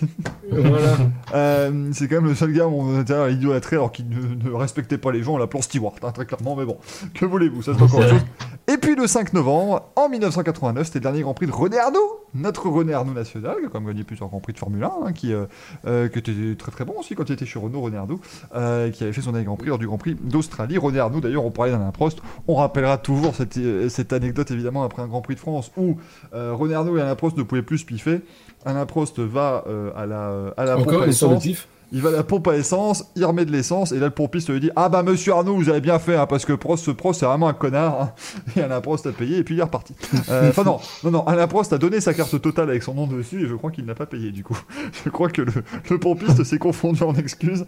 voilà. 0.50 0.98
Euh, 1.34 1.90
c'est 1.94 2.08
quand 2.10 2.16
même 2.16 2.26
le 2.26 2.36
seul 2.36 2.52
gars 2.52 2.68
où 2.68 2.82
on 2.82 3.02
était 3.02 3.14
à 3.14 3.30
idolâtrer 3.30 3.78
alors 3.78 3.92
qu'il 3.94 4.10
ne, 4.10 4.50
ne 4.50 4.54
respectait 4.54 4.98
pas 4.98 5.12
les 5.14 5.24
gens, 5.24 5.36
on 5.36 5.38
l'appelant 5.38 5.62
Stewart, 5.62 5.94
hein, 6.04 6.12
très 6.12 6.26
clairement, 6.26 6.56
mais 6.58 6.66
bon, 6.66 6.78
que 7.14 7.26
voulez-vous, 7.26 7.62
ça 7.62 7.72
c'est 7.74 7.82
encore 7.82 8.00
autre 8.00 8.10
chose. 8.10 8.22
Et 8.68 8.78
puis 8.78 8.96
le 8.96 9.08
5 9.08 9.32
novembre, 9.34 9.90
en 9.96 10.10
1989, 10.10 10.86
c'était 10.88 11.00
le 11.00 11.04
dernier 11.04 11.22
Grand 11.22 11.34
Prix 11.34 11.48
de 11.48 11.52
René 11.54 11.78
Arnoux, 11.80 12.00
notre 12.34 12.68
René 12.70 12.94
Arnoux 12.94 13.14
national, 13.14 13.56
qui 13.62 13.66
a 13.66 13.70
quand 13.70 13.80
même 13.80 13.88
gagné 13.90 14.04
plusieurs 14.04 14.28
Grands 14.30 14.40
Prix 14.42 14.52
de 14.54 14.58
Formule 14.60 14.84
1, 14.84 14.88
hein, 15.08 15.12
qui, 15.14 15.34
euh, 15.34 15.46
euh, 15.88 16.10
qui 16.10 16.20
était 16.20 16.34
très 16.58 16.72
très 16.72 16.84
bon 16.86 16.96
aussi 17.00 17.16
quand 17.16 17.30
il 17.30 17.34
était 17.34 17.46
chez 17.46 17.60
Renault, 17.60 17.82
René 17.82 17.98
Arnoux, 17.98 18.20
euh, 18.56 18.90
qui 18.90 19.04
avait 19.04 19.14
fait 19.14 19.22
son 19.22 19.32
dernier 19.32 19.46
Grand 19.46 19.56
Prix 19.58 19.70
lors 19.70 19.80
du 19.80 19.88
Grand 19.88 19.98
Prix 19.98 20.16
d'Australie. 20.22 20.78
René 20.78 21.00
Arnoux, 21.00 21.22
d'ailleurs, 21.22 21.46
on 21.46 21.52
parlait 21.52 21.72
d'Alain 21.72 21.92
Prost, 21.92 22.20
on 22.50 22.56
rappellera 22.56 22.98
toujours 22.98 23.36
cette, 23.36 23.58
cette 23.90 24.12
anecdote 24.14 24.52
évidemment 24.52 24.84
après 24.84 25.02
un 25.02 25.08
Grand 25.08 25.22
Prix 25.22 25.36
de 25.36 25.40
France 25.40 25.72
où 25.78 25.96
euh, 26.34 26.54
René 26.54 26.74
Arnoux 26.76 26.98
et 26.98 27.02
Alain 27.02 27.16
Prost 27.16 27.38
ne 27.38 27.44
pouvaient 27.44 27.62
plus 27.62 27.80
se 27.80 27.86
piffer. 27.86 28.22
Alain 28.66 28.86
Prost 28.86 29.20
va 29.20 29.64
euh, 29.68 29.92
à 29.96 30.06
la, 30.06 30.54
à 30.58 30.66
la 30.66 30.76
pompe 30.84 30.88
à 31.04 31.06
essence. 31.10 31.44
Il 31.94 32.02
va 32.02 32.08
à 32.08 32.14
la 32.14 32.24
pompe 32.24 32.48
à 32.48 32.56
essence, 32.56 33.04
il 33.18 33.26
remet 33.26 33.44
de 33.44 33.52
l'essence, 33.52 33.92
et 33.92 34.00
là 34.00 34.06
le 34.06 34.12
pompiste 34.12 34.50
lui 34.50 34.62
dit 34.62 34.70
Ah 34.78 34.88
bah 34.88 35.04
monsieur 35.04 35.34
Arnaud, 35.34 35.56
vous 35.56 35.68
avez 35.68 35.82
bien 35.82 36.00
fait, 36.00 36.16
hein, 36.16 36.26
parce 36.26 36.46
que 36.46 36.54
Prost, 36.54 36.86
ce 36.86 36.92
Prost 36.92 37.20
c'est 37.20 37.26
vraiment 37.26 37.50
un 37.50 37.54
connard. 37.54 38.02
hein. 38.02 38.12
Et 38.56 38.62
Alain 38.62 38.80
Prost 38.80 39.06
a 39.08 39.12
payé, 39.12 39.40
et 39.40 39.44
puis 39.44 39.56
il 39.56 39.60
est 39.60 39.64
reparti. 39.64 39.94
Euh, 40.30 40.48
Enfin 40.52 40.64
non, 40.64 40.80
non, 41.04 41.12
non, 41.12 41.28
Alain 41.28 41.48
Prost 41.48 41.74
a 41.74 41.78
donné 41.78 42.00
sa 42.00 42.14
carte 42.14 42.40
totale 42.40 42.70
avec 42.70 42.82
son 42.84 42.94
nom 42.94 43.08
dessus, 43.08 43.44
et 43.44 43.48
je 43.50 43.56
crois 43.56 43.72
qu'il 43.72 43.84
n'a 43.84 43.94
pas 43.96 44.06
payé 44.06 44.32
du 44.32 44.42
coup. 44.42 44.58
Je 45.04 45.10
crois 45.10 45.28
que 45.30 45.42
le, 45.42 45.52
le 45.90 46.00
pompiste 46.00 46.46
s'est 46.46 46.60
confondu 46.60 47.04
en 47.04 47.14
excuses. 47.16 47.66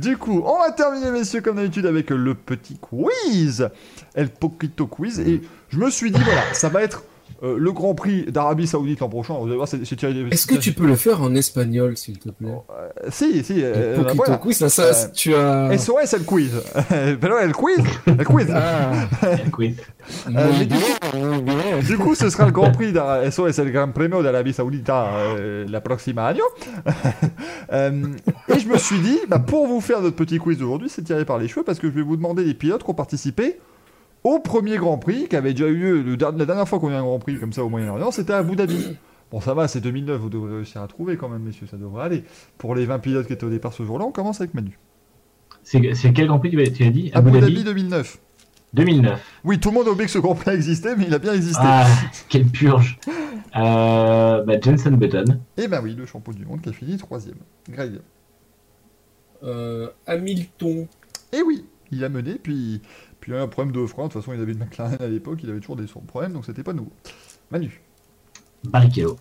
Du 0.00 0.16
coup, 0.16 0.42
on 0.46 0.58
va 0.60 0.70
terminer 0.72 1.10
messieurs 1.10 1.42
comme 1.42 1.56
d'habitude 1.56 1.84
avec 1.84 2.08
le 2.08 2.34
petit 2.34 2.78
quiz. 2.78 3.68
El 4.14 4.30
Poquito 4.30 4.86
Quiz, 4.86 5.20
et 5.20 5.42
je 5.68 5.78
me 5.78 5.90
suis 5.90 6.10
dit 6.10 6.20
voilà, 6.22 6.40
ça 6.54 6.70
va 6.70 6.82
être 6.82 7.02
euh, 7.44 7.56
le 7.58 7.72
Grand 7.72 7.94
Prix 7.94 8.24
d'Arabie 8.24 8.66
Saoudite 8.66 9.00
l'an 9.00 9.08
prochain. 9.08 9.34
Vous 9.34 9.46
allez 9.46 9.56
voir, 9.56 9.68
c'est 9.68 9.80
Est-ce 9.82 10.46
que 10.46 10.54
tu 10.56 10.72
peux 10.72 10.86
le 10.86 10.96
faire 10.96 11.22
en 11.22 11.34
espagnol, 11.34 11.96
s'il 11.96 12.18
te 12.18 12.30
plaît? 12.30 12.48
Euh, 12.48 13.08
Si, 13.10 13.44
si. 13.44 13.60
euh, 13.62 14.02
voilà. 14.14 14.36
quiz, 14.38 14.60
là, 14.60 14.68
ça, 14.68 14.82
Euh, 14.84 15.06
tu 15.14 15.34
as. 15.34 15.76
SOS, 15.78 15.94
c'est 16.04 16.18
le 16.18 16.24
quiz. 16.24 16.50
Pero 17.20 17.38
el 17.38 17.52
quiz. 17.52 17.84
El 18.06 18.24
quiz. 18.24 18.46
Ah, 18.52 19.06
El 19.22 19.50
quiz. 19.50 19.76
Du, 21.88 21.98
coup, 21.98 22.14
ce 22.14 22.30
sera 22.30 22.46
le 22.46 22.52
Grand 22.52 22.72
Prix 22.72 22.92
SOS, 23.30 23.60
Premio 23.92 24.22
d'Arabie 24.22 24.52
Saoudita 24.52 25.14
euh, 25.14 25.66
la 25.68 25.80
año. 26.26 26.44
Euh, 27.72 28.04
et 28.48 28.58
je 28.60 28.68
me 28.68 28.76
suis 28.76 28.98
dit, 28.98 29.18
bah, 29.26 29.38
pour 29.38 29.66
vous 29.66 29.80
faire 29.80 30.00
notre 30.00 30.16
petit 30.16 30.38
quiz 30.38 30.58
d'aujourd'hui, 30.58 30.88
c'est 30.88 31.02
tiré 31.02 31.24
par 31.24 31.38
les 31.38 31.48
cheveux 31.48 31.64
parce 31.64 31.78
que 31.78 31.88
je 31.88 31.94
vais 31.94 32.02
vous 32.02 32.16
demander 32.16 32.44
des 32.44 32.54
pilotes 32.54 32.84
qui 32.84 32.90
ont 32.90 32.94
participé 32.94 33.58
au 34.24 34.40
premier 34.40 34.76
Grand 34.76 34.98
Prix 34.98 35.28
qui 35.28 35.36
avait 35.36 35.52
déjà 35.52 35.68
eu 35.68 35.76
lieu 35.76 36.02
le 36.02 36.16
la 36.16 36.46
dernière 36.46 36.68
fois 36.68 36.80
qu'on 36.80 36.88
a 36.88 36.92
eu 36.92 36.96
un 36.96 37.02
Grand 37.02 37.18
Prix 37.18 37.38
comme 37.38 37.52
ça 37.52 37.64
au 37.64 37.68
Moyen-Orient, 37.68 38.10
c'était 38.10 38.32
à 38.32 38.38
Abu 38.38 38.56
Dhabi. 38.56 38.96
Bon, 39.30 39.40
ça 39.40 39.52
va, 39.52 39.66
c'est 39.66 39.80
2009, 39.80 40.20
vous 40.20 40.28
devrez 40.28 40.56
réussir 40.56 40.80
à 40.80 40.86
trouver 40.86 41.16
quand 41.16 41.28
même, 41.28 41.42
messieurs, 41.42 41.66
ça 41.66 41.76
devrait 41.76 42.04
aller. 42.04 42.24
Pour 42.56 42.76
les 42.76 42.84
20 42.84 43.00
pilotes 43.00 43.26
qui 43.26 43.32
étaient 43.32 43.44
au 43.44 43.50
départ 43.50 43.72
ce 43.72 43.82
jour-là, 43.82 44.04
on 44.04 44.12
commence 44.12 44.40
avec 44.40 44.54
Manu. 44.54 44.78
C'est 45.64 45.80
quel 46.12 46.26
Grand 46.28 46.38
Prix 46.38 46.50
tu 46.50 46.60
as, 46.60 46.90
dit? 46.90 47.10
Abu, 47.14 47.30
Abu 47.30 47.40
Dhabi 47.40 47.64
Dhabi? 47.64 47.64
2009. 47.64 48.18
2009. 48.74 49.20
Oui, 49.44 49.58
tout 49.58 49.70
le 49.70 49.74
monde 49.74 49.88
a 49.88 49.90
oublié 49.90 50.06
que 50.06 50.12
ce 50.12 50.18
Grand 50.18 50.34
Prix 50.34 50.50
existait, 50.50 50.94
mais 50.94 51.06
il 51.06 51.14
a 51.14 51.18
bien 51.18 51.32
existé. 51.32 51.62
Ah, 51.64 51.86
quelle 52.28 52.46
purge. 52.46 52.98
Euh, 53.56 54.42
bah, 54.42 54.60
Jenson 54.60 54.92
Button. 54.92 55.40
Et 55.56 55.68
ben 55.68 55.80
oui, 55.82 55.94
le 55.94 56.06
champion 56.06 56.32
du 56.32 56.44
monde 56.44 56.60
qui 56.60 56.68
a 56.68 56.72
fini 56.72 56.96
troisième. 56.96 57.38
Greg. 57.68 58.00
Euh, 59.42 59.88
Hamilton. 60.06 60.86
Et 61.32 61.42
oui, 61.42 61.64
il 61.92 62.04
a 62.04 62.08
mené, 62.08 62.34
puis, 62.34 62.82
puis 63.24 63.32
il 63.32 63.36
y 63.36 63.38
a 63.38 63.40
eu 63.40 63.44
un 63.44 63.48
problème 63.48 63.72
de 63.74 63.86
frein. 63.86 64.08
De 64.08 64.12
toute 64.12 64.20
façon, 64.20 64.34
il 64.34 64.40
avait 64.42 64.52
une 64.52 64.58
McLaren 64.58 65.00
à 65.00 65.06
l'époque, 65.06 65.38
il 65.42 65.48
avait 65.48 65.58
toujours 65.58 65.76
des 65.76 65.86
problèmes, 66.06 66.34
donc 66.34 66.44
c'était 66.44 66.62
pas 66.62 66.74
nouveau. 66.74 66.92
Manu. 67.50 67.80
Barrichello. 68.64 69.16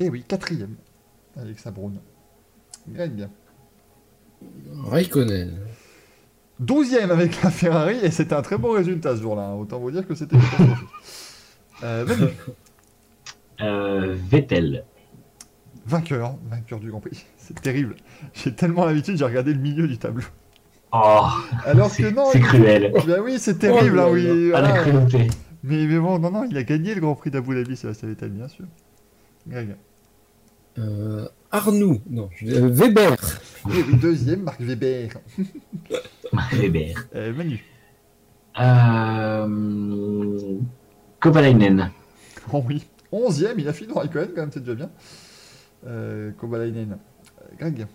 Et 0.00 0.08
oui, 0.08 0.24
quatrième, 0.26 0.76
avec 1.36 1.58
sa 1.58 1.70
Brown. 1.70 2.00
Greg. 2.88 3.28
Raikkonen. 4.82 5.58
Douzième 6.58 7.10
avec 7.10 7.42
la 7.42 7.50
Ferrari, 7.50 7.98
et 8.02 8.10
c'était 8.10 8.34
un 8.34 8.40
très 8.40 8.56
bon 8.56 8.72
résultat 8.72 9.14
ce 9.14 9.20
jour-là. 9.20 9.42
hein. 9.48 9.56
Autant 9.56 9.78
vous 9.78 9.90
dire 9.90 10.06
que 10.06 10.14
c'était. 10.14 10.38
Euh, 11.84 12.04
Manu. 12.06 12.32
Euh, 13.60 14.16
Vettel. 14.16 14.84
Vainqueur, 15.86 16.36
vainqueur 16.50 16.80
du 16.80 16.90
Grand 16.90 17.00
Prix. 17.00 17.24
C'est 17.36 17.60
terrible. 17.60 17.94
J'ai 18.32 18.52
tellement 18.52 18.84
l'habitude, 18.84 19.16
j'ai 19.16 19.24
regardé 19.24 19.52
le 19.54 19.60
milieu 19.60 19.86
du 19.86 19.96
tableau. 19.96 20.24
Oh, 20.92 21.26
Alors 21.66 21.88
que 21.88 21.94
c'est 21.96 22.10
non, 22.12 22.24
c'est 22.32 22.38
il- 22.38 22.44
cruel. 22.44 22.92
Ben 23.06 23.20
oui, 23.22 23.36
c'est 23.38 23.58
terrible, 23.58 23.98
Oh 23.98 24.02
hein, 24.02 24.06
là 24.06 24.10
oui. 24.10 24.50
Pas 24.52 24.60
la 24.62 24.72
cruauté. 24.72 25.26
Mais, 25.62 25.86
mais 25.86 25.98
bon, 25.98 26.18
non, 26.18 26.30
non, 26.30 26.44
il 26.50 26.56
a 26.56 26.62
gagné 26.62 26.94
le 26.94 27.00
Grand 27.00 27.14
Prix 27.14 27.30
d'Abu 27.30 27.54
Dhabi, 27.54 27.76
Sébastien 27.76 28.08
Vettel, 28.08 28.30
bien 28.30 28.48
sûr. 28.48 28.64
Greg. 29.46 29.76
Euh, 30.78 31.26
Arnoux. 31.50 32.00
Non, 32.08 32.30
je- 32.36 32.46
euh, 32.46 32.68
Weber. 32.68 33.16
Et 33.74 33.96
deuxième, 33.96 34.42
Marc 34.42 34.60
Weber. 34.60 35.10
Weber. 36.52 36.94
Euh, 37.14 37.34
Manu. 37.34 37.62
Euh, 38.60 40.58
Kovalainen. 41.20 41.90
Oh 42.52 42.62
oui. 42.66 42.84
Onzième, 43.10 43.58
il 43.58 43.68
a 43.68 43.72
fini 43.72 43.92
dans 43.92 44.00
Raikkonen, 44.00 44.28
quand 44.34 44.40
même, 44.42 44.50
c'est 44.52 44.60
déjà 44.60 44.74
bien. 44.74 44.90
Euh, 45.86 46.30
Kovalainen. 46.38 46.92
Euh, 47.40 47.44
Greg. 47.58 47.86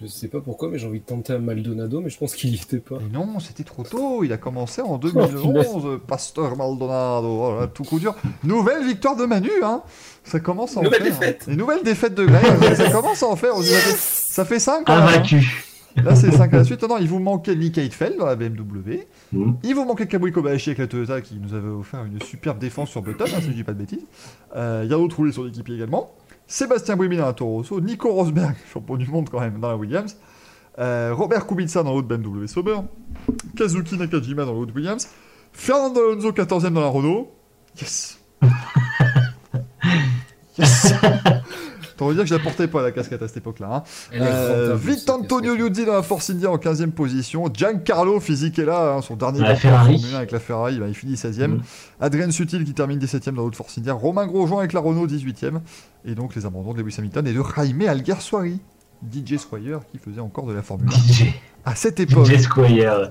Je 0.00 0.06
sais 0.06 0.28
pas 0.28 0.40
pourquoi, 0.40 0.68
mais 0.68 0.78
j'ai 0.78 0.86
envie 0.86 1.00
de 1.00 1.04
tenter 1.04 1.32
un 1.32 1.38
Maldonado, 1.38 2.00
mais 2.00 2.08
je 2.10 2.18
pense 2.18 2.34
qu'il 2.34 2.50
y 2.50 2.54
était 2.56 2.78
pas. 2.78 2.96
Et 2.96 3.12
non, 3.12 3.40
c'était 3.40 3.64
trop 3.64 3.82
tôt, 3.82 4.22
il 4.22 4.32
a 4.32 4.36
commencé 4.36 4.80
en 4.80 4.98
punaise. 4.98 5.30
2011, 5.32 6.00
Pasteur 6.06 6.56
Maldonado, 6.56 7.26
oh 7.26 7.60
là, 7.60 7.66
tout 7.66 7.82
coup 7.84 7.98
dur. 7.98 8.14
Nouvelle 8.44 8.84
victoire 8.84 9.16
de 9.16 9.24
Manu, 9.24 9.50
hein 9.62 9.82
Ça 10.24 10.38
commence 10.40 10.76
à 10.76 10.80
en 10.80 10.82
Nouvelle 10.84 11.02
faire. 11.02 11.10
défaite. 11.18 11.46
Et 11.48 11.56
nouvelle 11.56 11.82
défaite 11.82 12.14
de 12.14 12.24
Greg, 12.26 12.74
ça 12.76 12.90
commence 12.90 13.22
à 13.22 13.26
en 13.26 13.36
faire. 13.36 13.54
Ça 13.56 13.62
fait, 13.64 13.96
ça 13.96 14.44
fait 14.44 14.58
5 14.60 14.88
Invaincu. 14.88 15.64
Là, 15.96 16.14
c'est 16.14 16.30
5 16.30 16.54
à 16.54 16.58
la 16.58 16.64
suite. 16.64 16.80
Non, 16.82 16.88
non, 16.90 16.98
il 17.00 17.08
vous 17.08 17.18
manquait 17.18 17.56
Nick 17.56 17.76
Heidfeld 17.76 18.18
dans 18.18 18.26
la 18.26 18.36
BMW. 18.36 19.06
Hmm. 19.32 19.54
Il 19.64 19.74
vous 19.74 19.84
manquait 19.84 20.06
Kabui 20.06 20.30
Kobayashi 20.30 20.70
avec 20.70 20.78
la 20.78 20.86
Toyota 20.86 21.20
qui 21.20 21.40
nous 21.40 21.54
avait 21.54 21.68
offert 21.68 22.04
une 22.04 22.22
superbe 22.22 22.58
défense 22.60 22.90
sur 22.90 23.02
Button, 23.02 23.24
hein, 23.24 23.38
si 23.40 23.46
je 23.46 23.50
dis 23.52 23.64
pas 23.64 23.72
de 23.72 23.78
bêtises. 23.78 24.04
Euh, 24.54 24.82
Il 24.84 24.90
y 24.90 24.94
a 24.94 24.96
d'autres 24.96 25.16
roulés 25.16 25.32
sur 25.32 25.42
l'équipier 25.42 25.74
également. 25.74 26.12
Sébastien 26.48 26.96
Bouimi 26.96 27.16
dans 27.18 27.26
la 27.26 27.34
Toro 27.34 27.58
Rosso. 27.58 27.80
Nico 27.80 28.10
Rosberg, 28.12 28.56
champion 28.72 28.96
du 28.96 29.06
monde 29.08 29.28
quand 29.30 29.38
même, 29.38 29.60
dans 29.60 29.68
la 29.68 29.76
Williams. 29.76 30.16
Euh, 30.78 31.12
Robert 31.14 31.46
Kubica 31.46 31.82
dans 31.82 31.92
l'autre 31.92 32.08
BMW 32.08 32.46
Sauber. 32.46 32.78
Kazuki 33.56 33.96
Nakajima 33.98 34.44
dans 34.44 34.54
l'autre 34.54 34.72
Williams. 34.74 35.08
Fernando 35.52 36.00
Alonso 36.00 36.32
14ème 36.32 36.72
dans 36.72 36.80
la 36.80 36.88
Renault. 36.88 37.32
Yes 37.80 38.18
Yes 40.58 40.92
T'aurais 41.98 42.14
dire 42.14 42.22
que 42.22 42.28
je 42.28 42.34
la 42.34 42.40
portais 42.40 42.68
pas 42.68 42.80
la 42.80 42.92
casquette 42.92 43.20
à 43.22 43.26
cette 43.26 43.38
époque-là. 43.38 43.68
Hein. 43.72 43.82
Euh, 44.14 44.76
Vite 44.76 45.10
Antonio. 45.10 45.56
Liuzzi 45.56 45.84
dans 45.84 45.94
la 45.94 46.02
Force 46.04 46.30
India 46.30 46.48
en 46.48 46.56
15ème 46.56 46.92
position. 46.92 47.50
Giancarlo 47.52 48.20
Fisichella, 48.20 48.94
hein, 48.94 49.02
son 49.02 49.16
dernier 49.16 49.40
La 49.40 49.52
en 49.52 49.56
Ferrari. 49.56 49.98
Formule 49.98 50.14
1 50.14 50.18
avec 50.18 50.30
la 50.30 50.38
Ferrari, 50.38 50.78
bah, 50.78 50.86
il 50.86 50.94
finit 50.94 51.14
16ème. 51.14 51.56
Mm. 51.56 51.62
Adrien 52.00 52.30
Sutil 52.30 52.64
qui 52.64 52.72
termine 52.72 53.00
17ème 53.00 53.34
dans 53.34 53.42
l'autre 53.42 53.56
Force 53.56 53.76
India. 53.78 53.94
Romain 53.94 54.28
Grosjean 54.28 54.58
avec 54.58 54.72
la 54.74 54.80
Renault 54.80 55.08
18ème. 55.08 55.60
Et 56.04 56.14
donc 56.14 56.36
les 56.36 56.46
abandons 56.46 56.72
de 56.72 56.80
Lewis 56.80 56.94
Hamilton 56.98 57.26
et 57.26 57.32
de 57.32 57.42
Jaime 57.56 57.82
Alguersuari. 57.88 58.60
DJ 59.12 59.36
Squire 59.36 59.80
qui 59.90 59.98
faisait 59.98 60.20
encore 60.20 60.46
de 60.46 60.52
la 60.52 60.62
Formule 60.62 60.88
1 60.88 61.12
DJ, 61.12 61.24
à 61.64 61.74
cette 61.74 61.98
époque. 61.98 62.26
DJ 62.26 62.42
Squire. 62.42 63.10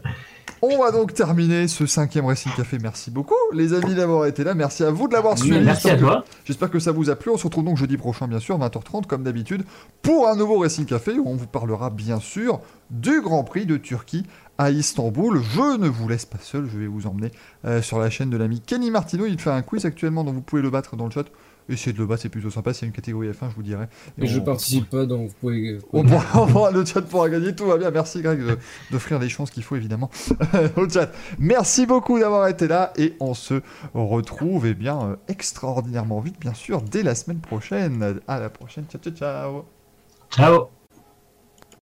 On 0.61 0.79
va 0.79 0.91
donc 0.91 1.13
terminer 1.13 1.67
ce 1.67 1.85
cinquième 1.85 2.25
Racing 2.25 2.51
Café. 2.55 2.77
Merci 2.81 3.11
beaucoup, 3.11 3.35
les 3.53 3.73
amis, 3.73 3.93
d'avoir 3.93 4.25
été 4.25 4.43
là. 4.43 4.55
Merci 4.55 4.83
à 4.83 4.89
vous 4.89 5.07
de 5.07 5.13
l'avoir 5.13 5.37
suivi. 5.37 5.59
Merci 5.59 5.89
à 5.89 5.97
toi. 5.97 6.25
J'espère 6.45 6.71
que 6.71 6.79
ça 6.79 6.91
vous 6.91 7.09
a 7.09 7.15
plu. 7.15 7.31
On 7.31 7.37
se 7.37 7.43
retrouve 7.43 7.63
donc 7.63 7.77
jeudi 7.77 7.95
prochain, 7.97 8.27
bien 8.27 8.39
sûr, 8.39 8.57
20h30, 8.57 9.05
comme 9.05 9.23
d'habitude, 9.23 9.63
pour 10.01 10.27
un 10.27 10.35
nouveau 10.35 10.59
Racing 10.59 10.85
Café 10.85 11.13
où 11.13 11.27
on 11.27 11.35
vous 11.35 11.47
parlera, 11.47 11.89
bien 11.89 12.19
sûr, 12.19 12.59
du 12.89 13.21
Grand 13.21 13.43
Prix 13.43 13.65
de 13.65 13.77
Turquie 13.77 14.25
à 14.57 14.71
Istanbul. 14.71 15.41
Je 15.41 15.77
ne 15.77 15.87
vous 15.87 16.07
laisse 16.07 16.25
pas 16.25 16.39
seul. 16.41 16.67
Je 16.71 16.79
vais 16.79 16.87
vous 16.87 17.05
emmener 17.05 17.31
euh, 17.65 17.81
sur 17.81 17.99
la 17.99 18.09
chaîne 18.09 18.29
de 18.29 18.37
l'ami 18.37 18.59
Kenny 18.59 18.89
Martino. 18.89 19.25
Il 19.27 19.39
fait 19.39 19.51
un 19.51 19.61
quiz 19.61 19.85
actuellement 19.85 20.23
dont 20.23 20.33
vous 20.33 20.41
pouvez 20.41 20.61
le 20.61 20.69
battre 20.69 20.95
dans 20.95 21.05
le 21.05 21.11
chat. 21.11 21.25
Essayez 21.69 21.93
de 21.93 21.97
le 21.99 22.05
battre, 22.05 22.21
c'est 22.21 22.29
plutôt 22.29 22.49
sympa. 22.49 22.73
C'est 22.73 22.85
une 22.85 22.91
catégorie 22.91 23.29
F1, 23.29 23.49
je 23.49 23.55
vous 23.55 23.63
dirai. 23.63 23.85
Et 24.17 24.25
je 24.27 24.39
on- 24.39 24.43
participe 24.43 24.89
pas, 24.89 25.05
donc 25.05 25.27
vous 25.29 25.33
pouvez. 25.39 25.79
on 25.93 26.03
pourra, 26.03 26.71
le 26.71 26.85
chat 26.85 27.01
pourra 27.01 27.29
gagner, 27.29 27.53
tout 27.55 27.65
va 27.65 27.77
bien. 27.77 27.91
Merci 27.91 28.21
Greg 28.21 28.39
de- 28.39 28.57
d'offrir 28.91 29.19
les 29.19 29.29
chances 29.29 29.51
qu'il 29.51 29.63
faut 29.63 29.75
évidemment 29.75 30.09
au 30.77 30.87
chat. 30.89 31.11
Merci 31.39 31.85
beaucoup 31.85 32.19
d'avoir 32.19 32.47
été 32.47 32.67
là 32.67 32.93
et 32.97 33.15
on 33.19 33.33
se 33.33 33.61
retrouve 33.93 34.65
eh 34.67 34.73
bien 34.73 35.01
euh, 35.01 35.15
extraordinairement 35.27 36.19
vite 36.19 36.39
bien 36.39 36.53
sûr 36.53 36.81
dès 36.81 37.03
la 37.03 37.15
semaine 37.15 37.39
prochaine. 37.39 38.19
À 38.27 38.39
la 38.39 38.49
prochaine, 38.49 38.85
ciao 38.89 39.01
ciao 39.01 39.13
ciao. 39.13 39.65
Ciao. 40.29 40.76